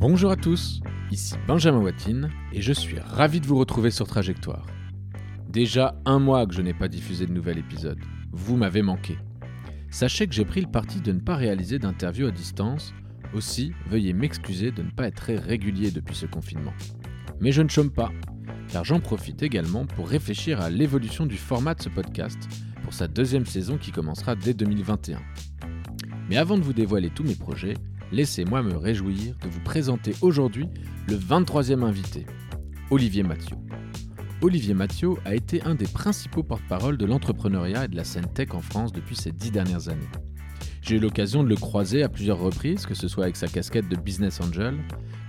Bonjour 0.00 0.30
à 0.30 0.36
tous, 0.36 0.80
ici 1.10 1.34
Benjamin 1.48 1.80
Watine 1.80 2.30
et 2.52 2.62
je 2.62 2.72
suis 2.72 3.00
ravi 3.00 3.40
de 3.40 3.46
vous 3.48 3.58
retrouver 3.58 3.90
sur 3.90 4.06
Trajectoire. 4.06 4.64
Déjà 5.48 6.00
un 6.04 6.20
mois 6.20 6.46
que 6.46 6.54
je 6.54 6.62
n'ai 6.62 6.72
pas 6.72 6.86
diffusé 6.86 7.26
de 7.26 7.32
nouvel 7.32 7.58
épisode. 7.58 7.98
Vous 8.30 8.56
m'avez 8.56 8.82
manqué. 8.82 9.18
Sachez 9.90 10.28
que 10.28 10.34
j'ai 10.36 10.44
pris 10.44 10.60
le 10.60 10.70
parti 10.70 11.00
de 11.00 11.10
ne 11.10 11.18
pas 11.18 11.34
réaliser 11.34 11.80
d'interview 11.80 12.28
à 12.28 12.30
distance, 12.30 12.94
aussi 13.34 13.72
veuillez 13.88 14.12
m'excuser 14.12 14.70
de 14.70 14.84
ne 14.84 14.90
pas 14.92 15.08
être 15.08 15.16
très 15.16 15.34
régulier 15.34 15.90
depuis 15.90 16.14
ce 16.14 16.26
confinement. 16.26 16.74
Mais 17.40 17.50
je 17.50 17.62
ne 17.62 17.68
chôme 17.68 17.90
pas, 17.90 18.12
car 18.68 18.84
j'en 18.84 19.00
profite 19.00 19.42
également 19.42 19.84
pour 19.84 20.08
réfléchir 20.08 20.60
à 20.60 20.70
l'évolution 20.70 21.26
du 21.26 21.36
format 21.36 21.74
de 21.74 21.82
ce 21.82 21.88
podcast 21.88 22.38
pour 22.84 22.94
sa 22.94 23.08
deuxième 23.08 23.46
saison 23.46 23.76
qui 23.76 23.90
commencera 23.90 24.36
dès 24.36 24.54
2021. 24.54 25.20
Mais 26.28 26.36
avant 26.36 26.56
de 26.56 26.62
vous 26.62 26.72
dévoiler 26.72 27.10
tous 27.10 27.24
mes 27.24 27.34
projets, 27.34 27.74
laissez-moi 28.12 28.62
me 28.62 28.76
réjouir 28.76 29.34
de 29.42 29.48
vous 29.48 29.60
présenter 29.60 30.14
aujourd'hui 30.22 30.68
le 31.06 31.16
23e 31.16 31.82
invité, 31.82 32.26
Olivier 32.90 33.22
Mathieu. 33.22 33.56
Olivier 34.40 34.74
Mathieu 34.74 35.14
a 35.24 35.34
été 35.34 35.62
un 35.62 35.74
des 35.74 35.86
principaux 35.86 36.42
porte-parole 36.42 36.96
de 36.96 37.06
l'entrepreneuriat 37.06 37.86
et 37.86 37.88
de 37.88 37.96
la 37.96 38.04
scène 38.04 38.32
tech 38.32 38.54
en 38.54 38.60
France 38.60 38.92
depuis 38.92 39.16
ces 39.16 39.32
dix 39.32 39.50
dernières 39.50 39.88
années. 39.88 40.08
J'ai 40.80 40.96
eu 40.96 41.00
l'occasion 41.00 41.42
de 41.42 41.48
le 41.48 41.56
croiser 41.56 42.02
à 42.02 42.08
plusieurs 42.08 42.38
reprises, 42.38 42.86
que 42.86 42.94
ce 42.94 43.08
soit 43.08 43.24
avec 43.24 43.36
sa 43.36 43.48
casquette 43.48 43.88
de 43.88 43.96
business 43.96 44.40
angel, 44.40 44.78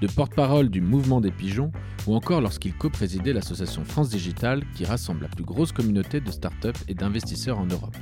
de 0.01 0.07
porte-parole 0.07 0.69
du 0.69 0.79
mouvement 0.79 1.21
des 1.21 1.31
pigeons, 1.31 1.71
ou 2.07 2.15
encore 2.15 2.39
lorsqu'il 2.39 2.73
co-présidait 2.73 3.33
l'association 3.33 3.83
France 3.83 4.09
Digital 4.09 4.63
qui 4.75 4.85
rassemble 4.85 5.23
la 5.23 5.27
plus 5.27 5.43
grosse 5.43 5.71
communauté 5.71 6.21
de 6.21 6.31
startups 6.31 6.79
et 6.87 6.93
d'investisseurs 6.93 7.59
en 7.59 7.65
Europe. 7.65 7.97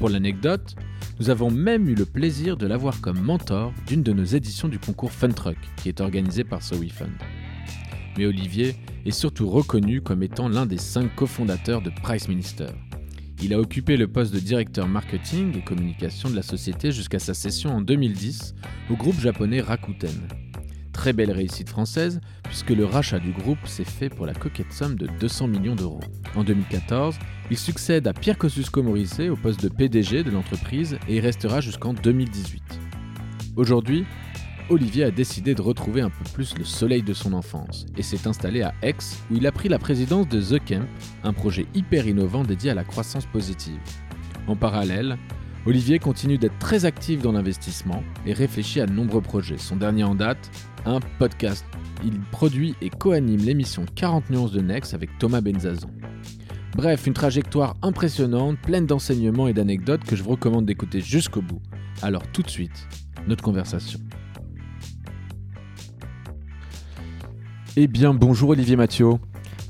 Pour 0.00 0.08
l'anecdote, 0.08 0.76
nous 1.18 1.28
avons 1.28 1.50
même 1.50 1.86
eu 1.86 1.94
le 1.94 2.06
plaisir 2.06 2.56
de 2.56 2.66
l'avoir 2.66 3.02
comme 3.02 3.20
mentor 3.20 3.74
d'une 3.86 4.02
de 4.02 4.14
nos 4.14 4.24
éditions 4.24 4.66
du 4.66 4.78
concours 4.78 5.10
Truck, 5.36 5.58
qui 5.76 5.90
est 5.90 6.00
organisé 6.00 6.42
par 6.42 6.62
SoWeFund. 6.62 7.12
Mais 8.16 8.24
Olivier 8.24 8.76
est 9.04 9.10
surtout 9.10 9.50
reconnu 9.50 10.00
comme 10.00 10.22
étant 10.22 10.48
l'un 10.48 10.64
des 10.64 10.78
cinq 10.78 11.14
cofondateurs 11.14 11.82
de 11.82 11.90
Price 11.90 12.28
Minister. 12.28 12.68
Il 13.42 13.52
a 13.52 13.60
occupé 13.60 13.98
le 13.98 14.08
poste 14.08 14.32
de 14.32 14.40
directeur 14.40 14.88
marketing 14.88 15.58
et 15.58 15.62
communication 15.62 16.30
de 16.30 16.34
la 16.34 16.42
société 16.42 16.92
jusqu'à 16.92 17.18
sa 17.18 17.34
cession 17.34 17.76
en 17.76 17.82
2010 17.82 18.54
au 18.88 18.94
groupe 18.94 19.20
japonais 19.20 19.60
Rakuten. 19.60 20.28
Très 20.92 21.12
belle 21.12 21.30
réussite 21.30 21.68
française, 21.68 22.20
puisque 22.42 22.70
le 22.70 22.84
rachat 22.84 23.18
du 23.18 23.32
groupe 23.32 23.64
s'est 23.66 23.84
fait 23.84 24.08
pour 24.08 24.26
la 24.26 24.34
coquette 24.34 24.72
somme 24.72 24.96
de 24.96 25.06
200 25.20 25.48
millions 25.48 25.76
d'euros. 25.76 26.00
En 26.36 26.44
2014, 26.44 27.16
il 27.50 27.58
succède 27.58 28.06
à 28.06 28.12
Pierre 28.12 28.38
Kosciusko-Morizet 28.38 29.28
au 29.28 29.36
poste 29.36 29.62
de 29.62 29.68
PDG 29.68 30.24
de 30.24 30.30
l'entreprise 30.30 30.98
et 31.08 31.16
y 31.16 31.20
restera 31.20 31.60
jusqu'en 31.60 31.94
2018. 31.94 32.62
Aujourd'hui, 33.56 34.04
Olivier 34.68 35.04
a 35.04 35.10
décidé 35.10 35.54
de 35.54 35.62
retrouver 35.62 36.00
un 36.00 36.10
peu 36.10 36.24
plus 36.32 36.56
le 36.56 36.64
soleil 36.64 37.02
de 37.02 37.12
son 37.12 37.32
enfance 37.32 37.86
et 37.96 38.02
s'est 38.02 38.28
installé 38.28 38.62
à 38.62 38.72
Aix 38.82 38.94
où 39.30 39.36
il 39.36 39.46
a 39.46 39.52
pris 39.52 39.68
la 39.68 39.80
présidence 39.80 40.28
de 40.28 40.40
The 40.40 40.64
Camp, 40.64 40.86
un 41.24 41.32
projet 41.32 41.66
hyper 41.74 42.06
innovant 42.06 42.44
dédié 42.44 42.70
à 42.70 42.74
la 42.74 42.84
croissance 42.84 43.26
positive. 43.26 43.80
En 44.46 44.54
parallèle, 44.54 45.18
Olivier 45.66 45.98
continue 45.98 46.38
d'être 46.38 46.58
très 46.58 46.86
actif 46.86 47.20
dans 47.20 47.32
l'investissement 47.32 48.02
et 48.24 48.32
réfléchit 48.32 48.80
à 48.80 48.86
de 48.86 48.92
nombreux 48.92 49.20
projets. 49.20 49.58
Son 49.58 49.76
dernier 49.76 50.04
en 50.04 50.14
date, 50.14 50.50
un 50.86 51.00
podcast. 51.18 51.64
Il 52.04 52.20
produit 52.32 52.74
et 52.80 52.90
co-anime 52.90 53.40
l'émission 53.40 53.84
40 53.94 54.30
nuances 54.30 54.52
de 54.52 54.60
Nex 54.60 54.94
avec 54.94 55.10
Thomas 55.18 55.40
Benzazon. 55.40 55.90
Bref, 56.76 57.06
une 57.06 57.14
trajectoire 57.14 57.74
impressionnante, 57.82 58.58
pleine 58.60 58.86
d'enseignements 58.86 59.48
et 59.48 59.52
d'anecdotes 59.52 60.04
que 60.04 60.16
je 60.16 60.22
vous 60.22 60.30
recommande 60.30 60.66
d'écouter 60.66 61.00
jusqu'au 61.00 61.42
bout. 61.42 61.60
Alors 62.02 62.26
tout 62.32 62.42
de 62.42 62.50
suite, 62.50 62.88
notre 63.26 63.42
conversation. 63.42 64.00
Eh 67.76 67.86
bien, 67.86 68.14
bonjour 68.14 68.50
Olivier 68.50 68.76
Mathieu. 68.76 69.10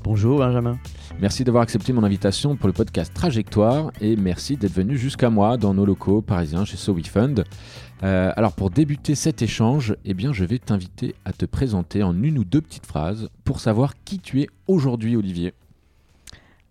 Bonjour 0.03 0.39
Benjamin. 0.39 0.79
Merci 1.19 1.43
d'avoir 1.43 1.61
accepté 1.61 1.93
mon 1.93 2.03
invitation 2.03 2.55
pour 2.55 2.65
le 2.67 2.73
podcast 2.73 3.13
Trajectoire 3.13 3.91
et 4.01 4.15
merci 4.15 4.57
d'être 4.57 4.73
venu 4.73 4.97
jusqu'à 4.97 5.29
moi 5.29 5.55
dans 5.55 5.73
nos 5.73 5.85
locaux 5.85 6.21
parisiens 6.23 6.65
chez 6.65 6.77
SoWeFund. 6.77 7.43
Euh, 8.03 8.31
alors 8.35 8.53
pour 8.53 8.71
débuter 8.71 9.13
cet 9.13 9.41
échange, 9.41 9.95
eh 10.05 10.13
bien, 10.13 10.33
je 10.33 10.43
vais 10.43 10.57
t'inviter 10.57 11.13
à 11.23 11.33
te 11.33 11.45
présenter 11.45 12.01
en 12.01 12.19
une 12.21 12.39
ou 12.39 12.43
deux 12.43 12.61
petites 12.61 12.85
phrases 12.85 13.29
pour 13.43 13.59
savoir 13.59 13.93
qui 14.03 14.19
tu 14.19 14.41
es 14.41 14.47
aujourd'hui 14.67 15.15
Olivier. 15.15 15.53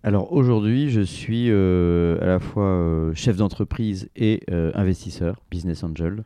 Alors 0.02 0.32
aujourd'hui, 0.32 0.90
je 0.90 1.02
suis 1.02 1.50
euh, 1.50 2.20
à 2.20 2.26
la 2.26 2.40
fois 2.40 2.64
euh, 2.64 3.14
chef 3.14 3.36
d'entreprise 3.36 4.08
et 4.16 4.42
investisseur, 4.74 5.40
business 5.50 5.84
angel. 5.84 6.24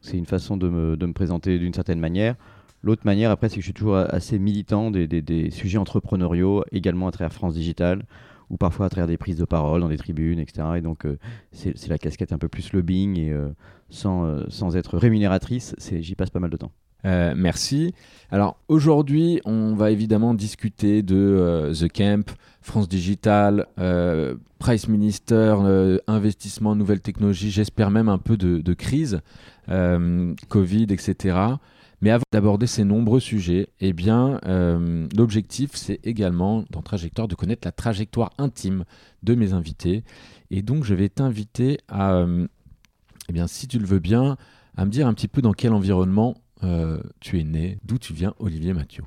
C'est 0.00 0.16
une 0.16 0.26
façon 0.26 0.56
de 0.56 0.68
me 0.68 1.12
présenter 1.12 1.58
d'une 1.58 1.74
certaine 1.74 2.00
manière. 2.00 2.36
L'autre 2.82 3.02
manière, 3.04 3.30
après, 3.30 3.48
c'est 3.48 3.56
que 3.56 3.62
je 3.62 3.66
suis 3.66 3.74
toujours 3.74 3.96
assez 3.96 4.38
militant 4.38 4.90
des, 4.90 5.50
sujets 5.50 5.78
entrepreneuriaux, 5.78 6.64
également 6.70 7.08
à 7.08 7.10
travers 7.10 7.32
France 7.32 7.54
Digital, 7.54 8.04
ou 8.48 8.56
parfois 8.56 8.86
à 8.86 8.88
travers 8.88 9.08
des 9.08 9.16
prises 9.16 9.38
de 9.38 9.44
parole 9.44 9.80
dans 9.80 9.88
des 9.88 9.96
tribunes, 9.96 10.38
etc. 10.38 10.68
Et 10.76 10.80
donc, 10.82 11.04
c'est 11.50 11.88
la 11.88 11.98
casquette 11.98 12.32
un 12.32 12.38
peu 12.38 12.48
plus 12.48 12.72
lobbying 12.72 13.18
et 13.18 13.34
sans, 13.90 14.24
euh, 14.24 14.44
sans 14.48 14.76
être 14.76 14.96
rémunératrice, 14.98 15.74
j'y 15.78 16.14
passe 16.14 16.30
pas 16.30 16.40
mal 16.40 16.50
de 16.50 16.56
temps. 16.56 16.72
merci. 17.04 17.94
Alors 18.30 18.58
aujourd'hui, 18.68 19.40
on 19.44 19.74
va 19.74 19.90
évidemment 19.92 20.34
discuter 20.34 21.02
de 21.02 21.70
The 21.72 21.88
Camp, 21.92 22.34
France 22.60 22.88
Digital, 22.88 23.66
Price 24.58 24.88
Minister, 24.88 25.54
investissement, 26.08 26.74
nouvelles 26.74 27.02
technologies, 27.02 27.52
j'espère 27.52 27.90
même 27.90 28.08
un 28.08 28.18
peu 28.18 28.36
de, 28.36 28.58
de 28.58 28.74
crise, 28.74 29.20
Covid, 30.48 30.86
etc. 30.90 31.56
Mais 32.02 32.10
avant 32.10 32.24
d'aborder 32.30 32.66
ces 32.66 32.84
nombreux 32.84 33.20
sujets, 33.20 33.68
eh 33.80 33.92
bien, 33.92 34.38
euh, 34.46 35.08
l'objectif, 35.16 35.70
c'est 35.74 36.00
également, 36.04 36.64
dans 36.70 36.82
Trajectoire, 36.82 37.26
de 37.26 37.34
connaître 37.34 37.66
la 37.66 37.72
trajectoire 37.72 38.30
intime 38.38 38.84
de 39.22 39.34
mes 39.34 39.54
invités. 39.54 40.04
Et 40.50 40.62
donc, 40.62 40.84
je 40.84 40.94
vais 40.94 41.08
t'inviter 41.08 41.78
à, 41.88 42.14
euh, 42.14 42.46
eh 43.28 43.32
bien, 43.32 43.46
si 43.46 43.68
tu 43.68 43.78
le 43.78 43.86
veux 43.86 43.98
bien, 43.98 44.36
à 44.76 44.84
me 44.84 44.90
dire 44.90 45.06
un 45.06 45.14
petit 45.14 45.28
peu 45.28 45.42
dans 45.42 45.52
quel 45.52 45.72
environnement 45.72 46.34
euh, 46.62 47.00
tu 47.20 47.40
es 47.40 47.44
né, 47.44 47.78
d'où 47.84 47.98
tu 47.98 48.12
viens, 48.12 48.34
Olivier 48.38 48.72
Mathieu. 48.72 49.04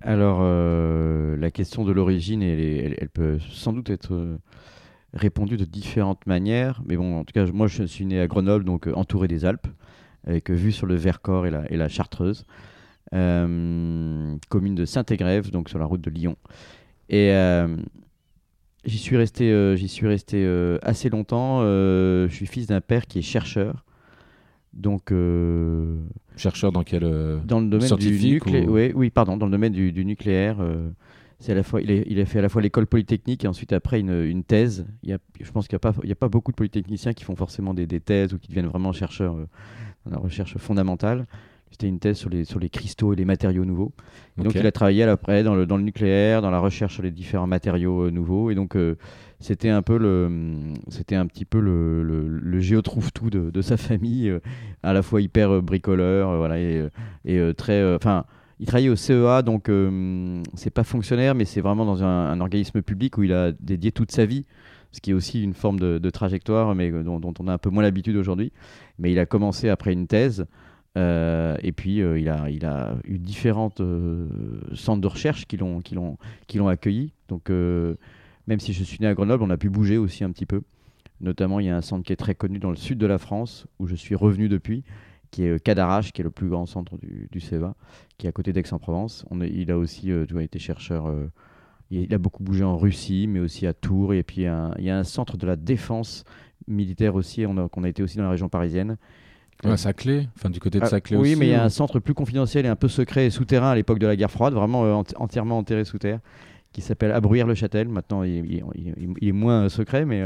Alors, 0.00 0.42
la 0.42 1.50
question 1.50 1.82
de 1.82 1.90
l'origine, 1.90 2.42
elle, 2.42 3.08
peut 3.08 3.38
sans 3.50 3.72
doute 3.72 3.88
être 3.88 4.38
répondue 5.14 5.56
de 5.56 5.64
différentes 5.64 6.26
manières. 6.26 6.82
Mais 6.84 6.98
bon, 6.98 7.18
en 7.18 7.24
tout 7.24 7.32
cas, 7.32 7.46
moi, 7.46 7.68
je 7.68 7.84
suis 7.84 8.04
né 8.04 8.20
à 8.20 8.26
Grenoble, 8.26 8.66
donc 8.66 8.86
entouré 8.94 9.28
des 9.28 9.46
Alpes 9.46 9.66
avec 10.26 10.50
vue 10.50 10.72
sur 10.72 10.86
le 10.86 10.94
Vercors 10.94 11.46
et 11.46 11.50
la, 11.50 11.88
Chartreuse. 11.88 12.44
Euh, 13.12 14.36
commune 14.48 14.74
de 14.74 14.84
Saint-Égrève, 14.84 15.50
donc 15.50 15.68
sur 15.68 15.78
la 15.78 15.84
route 15.84 16.00
de 16.00 16.10
Lyon. 16.10 16.36
Et 17.08 17.32
euh, 17.32 17.76
j'y 18.84 18.98
suis 18.98 19.16
resté, 19.16 19.50
euh, 19.50 19.76
j'y 19.76 19.88
suis 19.88 20.06
resté 20.06 20.46
assez 20.82 21.10
longtemps. 21.10 21.62
je 21.62 22.28
suis 22.30 22.46
fils 22.46 22.66
d'un 22.66 22.80
père 22.80 23.06
qui 23.06 23.18
est 23.18 23.22
chercheur. 23.22 23.84
Donc, 24.72 25.12
chercheur 26.36 26.72
dans 26.72 26.82
quel 26.82 27.02
dans 27.44 27.60
le 27.60 27.68
domaine 27.68 27.96
du 27.96 28.18
nucléaire 28.18 28.68
oui, 28.68 28.92
oui, 28.94 29.10
pardon, 29.10 29.36
dans 29.36 29.46
le 29.46 29.52
domaine 29.52 29.72
du, 29.72 29.92
du 29.92 30.04
nucléaire. 30.04 30.56
c'est 31.38 31.52
à 31.52 31.54
la 31.54 31.62
fois, 31.62 31.80
il, 31.80 31.90
il, 31.90 32.20
a 32.20 32.26
fait 32.26 32.40
à 32.40 32.42
la 32.42 32.48
fois 32.48 32.60
l'école 32.60 32.86
polytechnique 32.86 33.44
et 33.44 33.48
ensuite 33.48 33.72
après 33.72 34.00
une, 34.00 34.22
une 34.24 34.42
thèse. 34.42 34.86
Il 35.02 35.10
y 35.10 35.12
a, 35.12 35.18
je 35.40 35.50
pense 35.52 35.68
qu'il 35.68 35.76
n'y 35.76 36.12
a, 36.12 36.16
pas, 36.16 36.26
a 36.26 36.28
beaucoup 36.28 36.50
de 36.50 36.56
polytechniciens 36.56 37.12
qui 37.12 37.24
font 37.24 37.36
forcément 37.36 37.72
des, 37.72 37.86
des 37.86 38.00
thèses 38.00 38.34
ou 38.34 38.38
qui 38.38 38.48
deviennent 38.48 38.66
vraiment 38.66 38.92
chercheurs 38.92 39.36
la 40.10 40.18
recherche 40.18 40.56
fondamentale. 40.58 41.26
C'était 41.74 41.88
une 41.88 41.98
thèse 41.98 42.18
sur 42.18 42.30
les, 42.30 42.44
sur 42.44 42.60
les 42.60 42.68
cristaux 42.68 43.14
et 43.14 43.16
les 43.16 43.24
matériaux 43.24 43.64
nouveaux. 43.64 43.90
Donc 44.38 44.54
il 44.54 44.64
a 44.64 44.70
travaillé 44.70 45.02
après 45.02 45.42
dans 45.42 45.56
le, 45.56 45.66
dans 45.66 45.76
le 45.76 45.82
nucléaire, 45.82 46.40
dans 46.40 46.52
la 46.52 46.60
recherche 46.60 46.94
sur 46.94 47.02
les 47.02 47.10
différents 47.10 47.48
matériaux 47.48 48.02
euh, 48.04 48.10
nouveaux. 48.12 48.52
Et 48.52 48.54
donc 48.54 48.76
euh, 48.76 48.94
c'était 49.40 49.70
un 49.70 49.82
peu 49.82 49.98
le, 49.98 50.30
c'était 50.86 51.16
un 51.16 51.26
petit 51.26 51.44
peu 51.44 51.58
le, 51.58 52.04
le, 52.04 52.28
le 52.28 52.60
géotrouve-tout 52.60 53.28
de, 53.28 53.50
de, 53.50 53.60
sa 53.60 53.76
famille, 53.88 54.28
euh, 54.28 54.38
à 54.84 54.92
la 54.92 55.02
fois 55.02 55.20
hyper 55.20 55.62
bricoleur, 55.62 56.36
voilà, 56.38 56.60
et, 56.60 56.86
et 57.24 57.54
très, 57.56 57.96
enfin. 57.96 58.24
il 58.60 58.66
travaillait 58.66 58.90
au 58.90 58.94
CEA, 58.94 59.42
donc 59.42 59.68
c'est 60.54 60.70
pas 60.70 60.84
fonctionnaire, 60.84 61.34
mais 61.34 61.44
c'est 61.44 61.60
vraiment 61.60 61.84
dans 61.84 62.04
un, 62.04 62.30
un, 62.30 62.40
organisme 62.40 62.82
public 62.82 63.18
où 63.18 63.24
il 63.24 63.32
a 63.32 63.50
dédié 63.50 63.90
toute 63.90 64.12
sa 64.12 64.26
vie 64.26 64.44
ce 64.92 65.00
qui 65.00 65.10
est 65.10 65.14
aussi 65.14 65.42
une 65.42 65.54
forme 65.54 65.80
de, 65.80 66.10
trajectoire, 66.10 66.72
mais 66.76 66.92
dont, 66.92 67.20
on 67.40 67.48
a 67.48 67.52
un 67.52 67.58
peu 67.58 67.68
moins 67.68 67.82
l'habitude 67.82 68.14
aujourd'hui. 68.14 68.52
Mais 69.00 69.10
il 69.10 69.18
a 69.18 69.26
commencé 69.26 69.68
après 69.68 69.92
une 69.92 70.06
thèse, 70.06 70.46
euh, 70.96 71.56
et 71.62 71.72
puis 71.72 72.00
euh, 72.00 72.18
il, 72.18 72.28
a, 72.28 72.96
eu 73.04 73.18
différentes 73.18 73.80
euh, 73.80 74.28
centres 74.74 75.00
de 75.00 75.08
recherche 75.08 75.46
qui 75.46 75.56
l'ont, 75.56 75.80
qui 76.46 76.58
accueilli. 76.60 77.12
Donc 77.28 77.50
même 77.50 78.60
si 78.60 78.72
je 78.72 78.84
suis 78.84 78.98
né 79.00 79.06
à 79.06 79.14
Grenoble, 79.14 79.42
on 79.42 79.50
a 79.50 79.56
pu 79.56 79.70
bouger 79.70 79.98
aussi 79.98 80.24
un 80.24 80.30
petit 80.30 80.46
peu. 80.46 80.62
Notamment, 81.20 81.60
il 81.60 81.66
y 81.66 81.70
a 81.70 81.76
un 81.76 81.82
centre 81.82 82.04
qui 82.04 82.12
est 82.12 82.16
très 82.16 82.34
connu 82.34 82.58
dans 82.58 82.70
le 82.70 82.76
sud 82.76 82.98
de 82.98 83.06
la 83.06 83.18
France, 83.18 83.66
où 83.78 83.86
je 83.86 83.94
suis 83.94 84.14
revenu 84.14 84.48
depuis, 84.48 84.84
qui 85.30 85.44
est 85.44 85.62
Cadarache, 85.62 86.12
qui 86.12 86.20
est 86.20 86.24
le 86.24 86.30
plus 86.30 86.48
grand 86.48 86.66
centre 86.66 86.98
du, 86.98 87.28
du 87.30 87.40
CEVA, 87.40 87.74
qui 88.18 88.26
est 88.26 88.28
à 88.28 88.32
côté 88.32 88.52
d'Aix-en-Provence. 88.52 89.24
il 89.40 89.70
a 89.70 89.78
aussi 89.78 90.10
été 90.10 90.58
chercheur 90.58 91.10
il 91.90 92.12
a 92.14 92.18
beaucoup 92.18 92.42
bougé 92.42 92.64
en 92.64 92.76
Russie, 92.76 93.26
mais 93.28 93.40
aussi 93.40 93.66
à 93.66 93.72
Tours. 93.72 94.14
Et 94.14 94.22
puis, 94.22 94.42
il 94.42 94.84
y 94.84 94.90
a 94.90 94.98
un, 94.98 95.04
centre 95.04 95.36
de 95.36 95.46
la 95.46 95.56
défense 95.56 96.24
militaire 96.66 97.14
aussi, 97.14 97.46
on 97.46 97.56
a, 97.58 97.68
a 97.68 97.88
été 97.88 98.02
aussi 98.02 98.16
dans 98.16 98.24
la 98.24 98.30
région 98.30 98.48
parisienne, 98.48 98.96
à 99.70 99.76
Saclay, 99.76 100.28
enfin 100.36 100.50
du 100.50 100.60
côté 100.60 100.78
de 100.78 100.84
ah, 100.84 100.88
oui, 100.92 101.16
aussi. 101.16 101.16
Oui, 101.16 101.36
mais 101.36 101.46
il 101.46 101.50
y 101.50 101.54
a 101.54 101.64
un 101.64 101.68
centre 101.68 101.98
plus 101.98 102.14
confidentiel 102.14 102.66
et 102.66 102.68
un 102.68 102.76
peu 102.76 102.88
secret 102.88 103.26
et 103.26 103.30
souterrain 103.30 103.70
à 103.70 103.74
l'époque 103.74 103.98
de 103.98 104.06
la 104.06 104.16
guerre 104.16 104.30
froide, 104.30 104.54
vraiment 104.54 105.02
entièrement 105.16 105.58
enterré 105.58 105.84
sous 105.84 105.98
terre 105.98 106.20
qui 106.74 106.82
s'appelle 106.82 107.12
Abruyère-le-Châtel. 107.12 107.88
Maintenant, 107.88 108.24
il, 108.24 108.62
est 109.22 109.32
moins 109.32 109.68
secret, 109.68 110.04
mais 110.04 110.22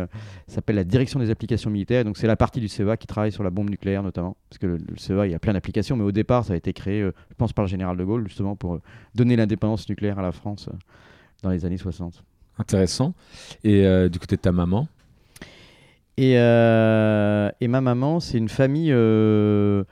ça 0.47 0.55
s'appelle 0.55 0.77
la 0.77 0.85
Direction 0.85 1.21
des 1.21 1.31
applications 1.31 1.71
militaires. 1.71 2.05
Donc, 2.05 2.17
c'est 2.17 2.27
la 2.27 2.37
partie 2.37 2.59
du 2.59 2.69
CEA 2.69 2.97
qui 2.97 3.07
travaille 3.07 3.33
sur 3.33 3.45
la 3.45 3.51
bombe 3.51 3.69
nucléaire, 3.69 4.03
notamment. 4.03 4.35
Parce 4.49 4.59
que 4.59 4.67
le, 4.67 4.79
CEA, 4.97 5.27
il 5.27 5.33
y 5.33 5.35
a 5.35 5.39
plein 5.39 5.53
d'applications, 5.53 5.95
mais 5.95 6.05
au 6.05 6.11
départ, 6.11 6.47
ça 6.47 6.55
a 6.55 6.57
été 6.57 6.73
créé, 6.73 7.03
je 7.03 7.35
pense, 7.37 7.53
par 7.53 7.67
le 7.67 7.69
général 7.69 7.99
de 7.99 8.03
Gaulle, 8.03 8.27
justement, 8.27 8.57
pour 8.57 8.81
donner 9.15 9.37
l'indépendance 9.37 9.87
nucléaire 9.91 10.19
à 10.19 10.23
la 10.23 10.33
France 10.33 10.71
dans 11.43 11.51
les 11.51 11.67
années 11.67 11.77
60. 11.77 12.25
Intéressant. 12.59 13.15
Et 13.63 13.87
euh, 13.87 14.09
du 14.09 14.19
côté 14.19 14.37
de 14.37 14.41
ta 14.41 14.51
maman 14.51 14.89
et, 16.19 16.39
euh, 16.39 17.51
et, 17.61 17.69
ma 17.69 17.81
maman, 17.81 18.21
c'est 18.21 18.39
une 18.39 18.49
famille 18.49 18.93
euh, 18.93 19.85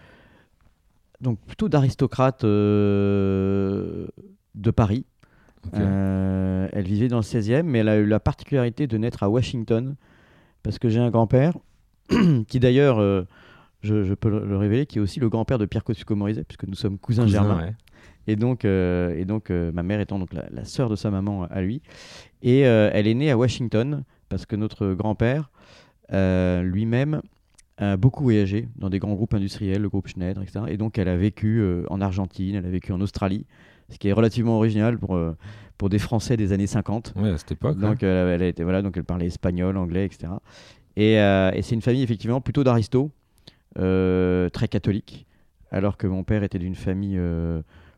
donc 1.20 1.38
plutôt 1.40 1.68
d'aristocrates 1.68 2.44
de 2.44 4.10
Paris. 4.74 5.04
elle 5.72 6.84
vivait 6.84 7.08
dans 7.08 7.18
le 7.18 7.22
16e, 7.22 7.62
mais 7.62 7.78
elle 7.78 7.88
a 7.88 7.96
eu 7.96 8.06
la 8.06 8.20
particularité 8.20 8.86
de 8.86 8.98
naître 8.98 9.22
à 9.22 9.30
Washington, 9.30 9.96
parce 10.62 10.78
que 10.78 10.88
j'ai 10.88 11.00
un 11.00 11.10
grand-père, 11.10 11.54
qui 12.48 12.60
d'ailleurs, 12.60 12.98
je, 13.82 14.14
peux 14.14 14.30
le 14.30 14.56
révéler, 14.56 14.86
qui 14.86 14.98
est 14.98 15.00
aussi 15.00 15.20
le 15.20 15.28
grand-père 15.28 15.58
de 15.58 15.66
Pierre 15.66 15.84
Kosciusko-Morizet, 15.84 16.44
puisque 16.44 16.64
nous 16.64 16.74
sommes 16.74 16.98
cousins 16.98 17.26
germains. 17.26 17.74
Et 18.26 18.36
donc, 18.36 18.64
euh, 18.64 19.16
et 19.16 19.24
donc 19.24 19.50
euh, 19.50 19.70
ma 19.72 19.82
mère 19.82 20.00
étant 20.00 20.18
donc 20.18 20.30
la, 20.32 20.64
sœur 20.64 20.88
de 20.88 20.96
sa 20.96 21.10
maman 21.10 21.44
à 21.44 21.60
lui. 21.60 21.82
Et 22.42 22.66
euh, 22.66 22.90
elle 22.92 23.06
est 23.06 23.14
née 23.14 23.30
à 23.30 23.36
Washington 23.36 24.04
parce 24.28 24.46
que 24.46 24.56
notre 24.56 24.94
grand-père 24.94 25.50
lui-même 26.10 27.20
a 27.78 27.96
beaucoup 27.96 28.22
voyagé 28.22 28.68
dans 28.76 28.88
des 28.88 28.98
grands 28.98 29.14
groupes 29.14 29.34
industriels, 29.34 29.82
le 29.82 29.88
groupe 29.88 30.08
Schneider, 30.08 30.42
etc. 30.42 30.64
Et 30.68 30.76
donc 30.76 30.98
elle 30.98 31.08
a 31.08 31.16
vécu 31.16 31.62
en 31.88 32.00
Argentine, 32.00 32.54
elle 32.54 32.66
a 32.66 32.70
vécu 32.70 32.92
en 32.92 33.00
Australie, 33.00 33.44
ce 33.90 33.98
qui 33.98 34.08
est 34.08 34.12
relativement 34.12 34.56
original 34.56 34.98
pour, 34.98 35.18
pour 35.76 35.88
des 35.88 35.98
Français 35.98 36.36
des 36.36 36.52
années 36.52 36.66
50. 36.66 37.12
Oui, 37.16 37.28
à 37.28 37.38
cette 37.38 37.52
époque. 37.52 37.78
Donc, 37.78 38.02
elle, 38.02 38.42
a 38.42 38.46
été, 38.46 38.64
voilà, 38.64 38.82
donc 38.82 38.96
elle 38.96 39.04
parlait 39.04 39.26
espagnol, 39.26 39.76
anglais, 39.76 40.06
etc. 40.06 40.32
Et, 40.96 41.14
et 41.14 41.62
c'est 41.62 41.74
une 41.74 41.82
famille 41.82 42.02
effectivement 42.02 42.40
plutôt 42.40 42.64
d'aristos, 42.64 43.10
très 43.74 44.68
catholique, 44.68 45.26
alors 45.70 45.96
que 45.98 46.06
mon 46.06 46.24
père 46.24 46.42
était 46.42 46.58
d'une 46.58 46.76
famille 46.76 47.20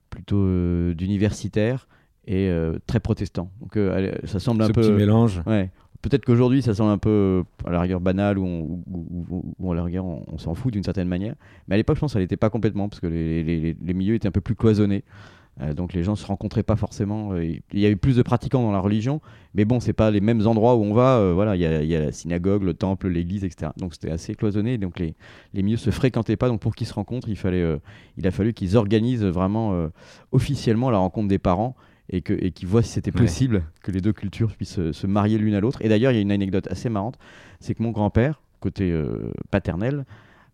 plutôt 0.08 0.44
euh, 0.44 0.94
d'universitaire 0.94 1.88
et 2.26 2.48
euh, 2.48 2.78
très 2.86 3.00
protestant. 3.00 3.50
Donc 3.60 3.76
euh, 3.76 4.12
ça 4.24 4.40
semble 4.40 4.62
un 4.62 4.68
peu. 4.68 4.80
petit 4.80 4.92
mélange. 4.92 5.42
Ouais. 5.46 5.70
Peut-être 6.02 6.24
qu'aujourd'hui 6.24 6.62
ça 6.62 6.74
semble 6.74 6.92
un 6.92 6.98
peu 6.98 7.44
à 7.64 7.70
la 7.70 7.80
rigueur 7.80 8.00
banal 8.00 8.38
ou, 8.38 8.82
à 9.70 9.74
la 9.74 9.82
rigueur 9.82 10.04
on, 10.04 10.38
s'en 10.38 10.54
fout 10.54 10.72
d'une 10.72 10.84
certaine 10.84 11.08
manière. 11.08 11.34
Mais 11.66 11.74
à 11.74 11.76
l'époque 11.76 11.96
je 11.96 12.00
pense 12.00 12.12
que 12.12 12.14
ça 12.14 12.20
n'était 12.20 12.36
pas 12.36 12.50
complètement 12.50 12.88
parce 12.88 13.00
que 13.00 13.06
les, 13.06 13.42
les, 13.42 13.76
les, 13.80 13.94
milieux 13.94 14.14
étaient 14.14 14.28
un 14.28 14.32
peu 14.32 14.40
plus 14.40 14.54
cloisonnés. 14.54 15.04
Euh, 15.60 15.74
donc 15.74 15.92
les 15.92 16.04
gens 16.04 16.14
se 16.14 16.26
rencontraient 16.26 16.62
pas 16.62 16.76
forcément. 16.76 17.32
Euh, 17.32 17.44
il 17.72 17.80
y 17.80 17.86
avait 17.86 17.96
plus 17.96 18.16
de 18.16 18.22
pratiquants 18.22 18.62
dans 18.62 18.72
la 18.72 18.78
religion, 18.78 19.20
mais 19.54 19.64
bon, 19.64 19.80
c'est 19.80 19.92
pas 19.92 20.10
les 20.10 20.20
mêmes 20.20 20.46
endroits 20.46 20.76
où 20.76 20.84
on 20.84 20.94
va. 20.94 21.18
Euh, 21.18 21.32
voilà, 21.34 21.56
il 21.56 21.60
y, 21.60 21.96
a 21.96 22.00
la 22.00 22.12
synagogue, 22.12 22.62
le 22.62 22.74
temple, 22.74 23.08
l'église, 23.08 23.44
etc. 23.44 23.72
Donc 23.76 23.94
c'était 23.94 24.10
assez 24.10 24.34
cloisonné. 24.34 24.78
Donc 24.78 24.98
les, 24.98 25.14
les 25.54 25.62
milieux 25.62 25.76
se 25.76 25.90
fréquentaient 25.90 26.36
pas. 26.36 26.48
Donc 26.48 26.60
pour 26.60 26.74
qu'ils 26.74 26.86
se 26.86 26.94
rencontrent, 26.94 27.28
il 27.28 27.36
fallait, 27.36 27.64
il 28.16 28.26
a 28.26 28.30
fallu 28.30 28.52
qu'ils 28.52 28.76
organisent 28.76 29.24
vraiment 29.24 29.88
officiellement 30.32 30.90
la 30.90 30.98
rencontre 30.98 31.28
des 31.28 31.38
parents 31.38 31.74
et 32.10 32.22
que 32.22 32.32
et 32.32 32.52
qu'ils 32.52 32.68
voient 32.68 32.82
si 32.82 32.90
c'était 32.90 33.12
possible 33.12 33.64
que 33.82 33.90
les 33.90 34.00
deux 34.00 34.12
cultures 34.12 34.54
puissent 34.56 34.92
se, 34.92 35.06
marier 35.06 35.38
l'une 35.38 35.54
à 35.54 35.60
l'autre. 35.60 35.82
Et 35.82 35.88
d'ailleurs, 35.88 36.12
il 36.12 36.16
y 36.16 36.18
a 36.18 36.22
une 36.22 36.32
anecdote 36.32 36.66
assez 36.70 36.88
marrante, 36.88 37.18
c'est 37.60 37.74
que 37.74 37.82
mon 37.82 37.90
grand-père, 37.90 38.40
côté 38.60 38.94
paternel, 39.50 40.04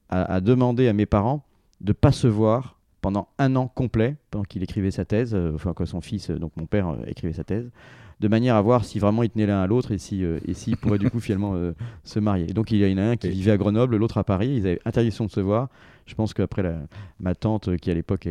a, 0.09 0.35
a 0.35 0.41
demandé 0.41 0.89
à 0.89 0.93
mes 0.93 1.07
parents 1.07 1.45
de 1.81 1.93
pas 1.93 2.13
se 2.13 2.27
voir 2.27 2.79
pendant 3.05 3.29
un 3.39 3.55
an 3.55 3.69
complet, 3.69 4.17
pendant 4.31 4.45
qu'il 4.45 4.63
écrivait 4.63 4.91
sa 4.91 5.05
thèse, 5.05 5.35
euh, 5.35 5.53
enfin 5.55 5.75
que 5.75 5.85
son 5.85 6.01
fils, 6.01 6.31
euh, 6.31 6.39
donc 6.39 6.53
mon 6.57 6.65
père, 6.65 6.89
euh, 6.89 6.97
écrivait 7.07 7.35
sa 7.35 7.45
thèse, 7.45 7.71
de 8.21 8.29
manière 8.29 8.57
à 8.57 8.63
voir 8.63 8.87
si 8.87 8.99
vraiment 8.99 9.23
ils 9.23 9.29
tenaient 9.29 9.45
l'un 9.45 9.61
à 9.61 9.67
l'autre 9.67 9.93
et 9.93 9.99
si 9.99 10.23
et 10.23 10.55
s'ils 10.55 10.79
pourraient 10.79 10.99
du 10.99 11.11
coup 11.11 11.21
finalement 11.29 11.55
se 12.05 12.21
marier. 12.21 12.47
donc 12.47 12.71
il 12.71 12.79
y 12.79 12.95
en 12.95 12.97
a 12.97 13.03
un 13.03 13.17
qui 13.17 13.29
vivait 13.29 13.51
à 13.51 13.57
Grenoble, 13.59 13.97
l'autre 13.97 14.17
à 14.19 14.25
Paris. 14.25 14.55
Ils 14.57 14.67
avaient 14.67 14.81
interdiction 14.87 15.27
de 15.27 15.31
se 15.31 15.41
voir. 15.41 15.69
Je 16.07 16.15
pense 16.15 16.35
qu'après 16.35 16.65
ma 17.19 17.35
tante 17.35 17.77
qui 17.79 17.91
à 17.91 17.95
l'époque 17.95 18.29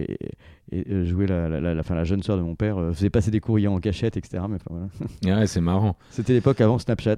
jouait 0.71 1.27
la, 1.27 1.49
la, 1.49 1.73
la, 1.73 1.73
la, 1.73 2.03
jeune 2.03 2.21
sœur 2.21 2.37
de 2.37 2.41
mon 2.41 2.55
père 2.55 2.77
faisait 2.93 3.09
passer 3.09 3.31
des 3.31 3.39
courriers 3.39 3.67
en 3.67 3.79
cachette, 3.79 4.15
etc. 4.15 4.43
Mais 4.49 4.57
voilà. 4.69 4.87
ouais, 5.39 5.47
c'est 5.47 5.61
marrant. 5.61 5.97
C'était 6.11 6.33
l'époque 6.33 6.61
avant 6.61 6.77
Snapchat. 6.77 7.17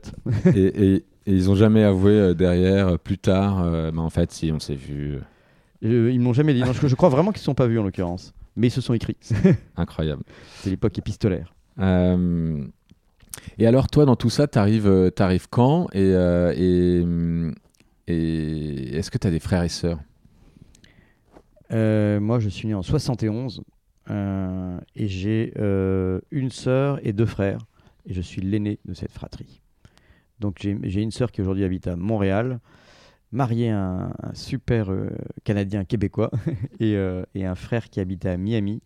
et, 0.55 0.95
et, 0.95 1.05
ils 1.25 1.49
ont 1.49 1.55
jamais 1.55 1.83
avoué 1.83 2.35
derrière, 2.35 2.97
plus 2.99 3.17
tard, 3.17 3.65
mais 3.91 3.99
en 3.99 4.09
fait 4.09 4.31
si 4.31 4.51
on 4.51 4.59
s'est 4.59 4.75
vu. 4.75 5.19
Euh, 5.83 6.11
ils 6.11 6.19
m'ont 6.19 6.33
jamais 6.33 6.53
dit. 6.53 6.63
je, 6.63 6.95
crois 6.95 7.09
vraiment 7.09 7.31
qu'ils 7.31 7.41
ne 7.41 7.45
sont 7.45 7.53
pas 7.53 7.67
vus 7.67 7.79
en 7.79 7.83
l'occurrence. 7.83 8.33
Mais 8.55 8.67
ils 8.67 8.71
se 8.71 8.81
sont 8.81 8.93
écrits. 8.93 9.17
Incroyable. 9.75 10.23
C'est 10.61 10.69
l'époque 10.69 10.97
épistolaire. 10.97 11.53
Euh, 11.79 12.63
et 13.57 13.67
alors, 13.67 13.89
toi, 13.89 14.05
dans 14.05 14.15
tout 14.15 14.29
ça, 14.29 14.47
tu 14.47 14.57
arrives, 14.57 14.87
euh, 14.87 15.09
quand? 15.49 15.87
Et, 15.93 16.11
et, 18.07 18.97
est-ce 18.97 19.11
que 19.11 19.17
tu 19.17 19.27
as 19.27 19.31
des 19.31 19.39
frères 19.39 19.63
et 19.63 19.69
sœurs? 19.69 19.99
Moi, 21.71 22.39
je 22.39 22.49
suis 22.49 22.67
né 22.67 22.73
en 22.73 22.83
71 22.83 23.61
et 24.09 25.07
j'ai 25.07 25.53
une 26.31 26.51
sœur 26.51 26.99
et 27.05 27.13
deux 27.13 27.25
frères. 27.25 27.59
Et 28.07 28.13
je 28.13 28.21
suis 28.21 28.41
l'aîné 28.41 28.79
de 28.85 28.93
cette 28.93 29.11
fratrie. 29.11 29.61
Donc, 30.39 30.59
j'ai 30.83 31.01
une 31.01 31.11
sœur 31.11 31.31
qui 31.31 31.41
aujourd'hui 31.41 31.63
habite 31.63 31.87
à 31.87 31.95
Montréal 31.95 32.59
marié 33.35 33.69
à 33.69 34.09
un, 34.21 34.33
super 34.33 34.91
euh, 34.91 35.09
Canadien 35.43 35.83
québécois 35.83 36.31
euh, 36.81 37.23
et, 37.35 37.45
un 37.45 37.55
frère 37.55 37.89
qui 37.89 37.99
habitait 37.99 38.29
à 38.29 38.37
Miami, 38.37 38.81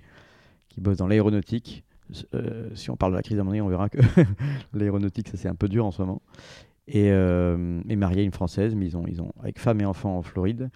qui 0.68 0.82
bosse 0.82 0.98
dans 0.98 1.08
l'aéronautique. 1.08 1.84
Euh, 2.34 2.70
si 2.74 2.90
on 2.90 2.96
parle 2.96 3.12
de 3.12 3.18
la 3.18 3.22
crise 3.22 3.38
d'un 3.38 3.46
on 3.46 3.68
verra 3.68 3.90
que 3.90 4.00
l'aéronautique, 4.74 5.28
ça 5.30 5.38
c'est 5.38 5.48
un 5.48 5.56
peu 5.56 5.70
dur 5.70 5.86
en 5.86 5.92
ce 5.92 6.02
moment. 6.02 6.22
Et, 6.88 7.12
marié 7.96 8.22
à 8.22 8.24
une 8.24 8.32
Française, 8.32 8.74
mais 8.74 8.88
ils 8.88 8.98
ont, 8.98 9.06
ils 9.08 9.22
ont 9.22 9.32
avec 9.42 9.60
femme 9.60 9.80
et 9.80 9.86
enfant 9.86 10.18
en 10.18 10.24
Floride. 10.24 10.72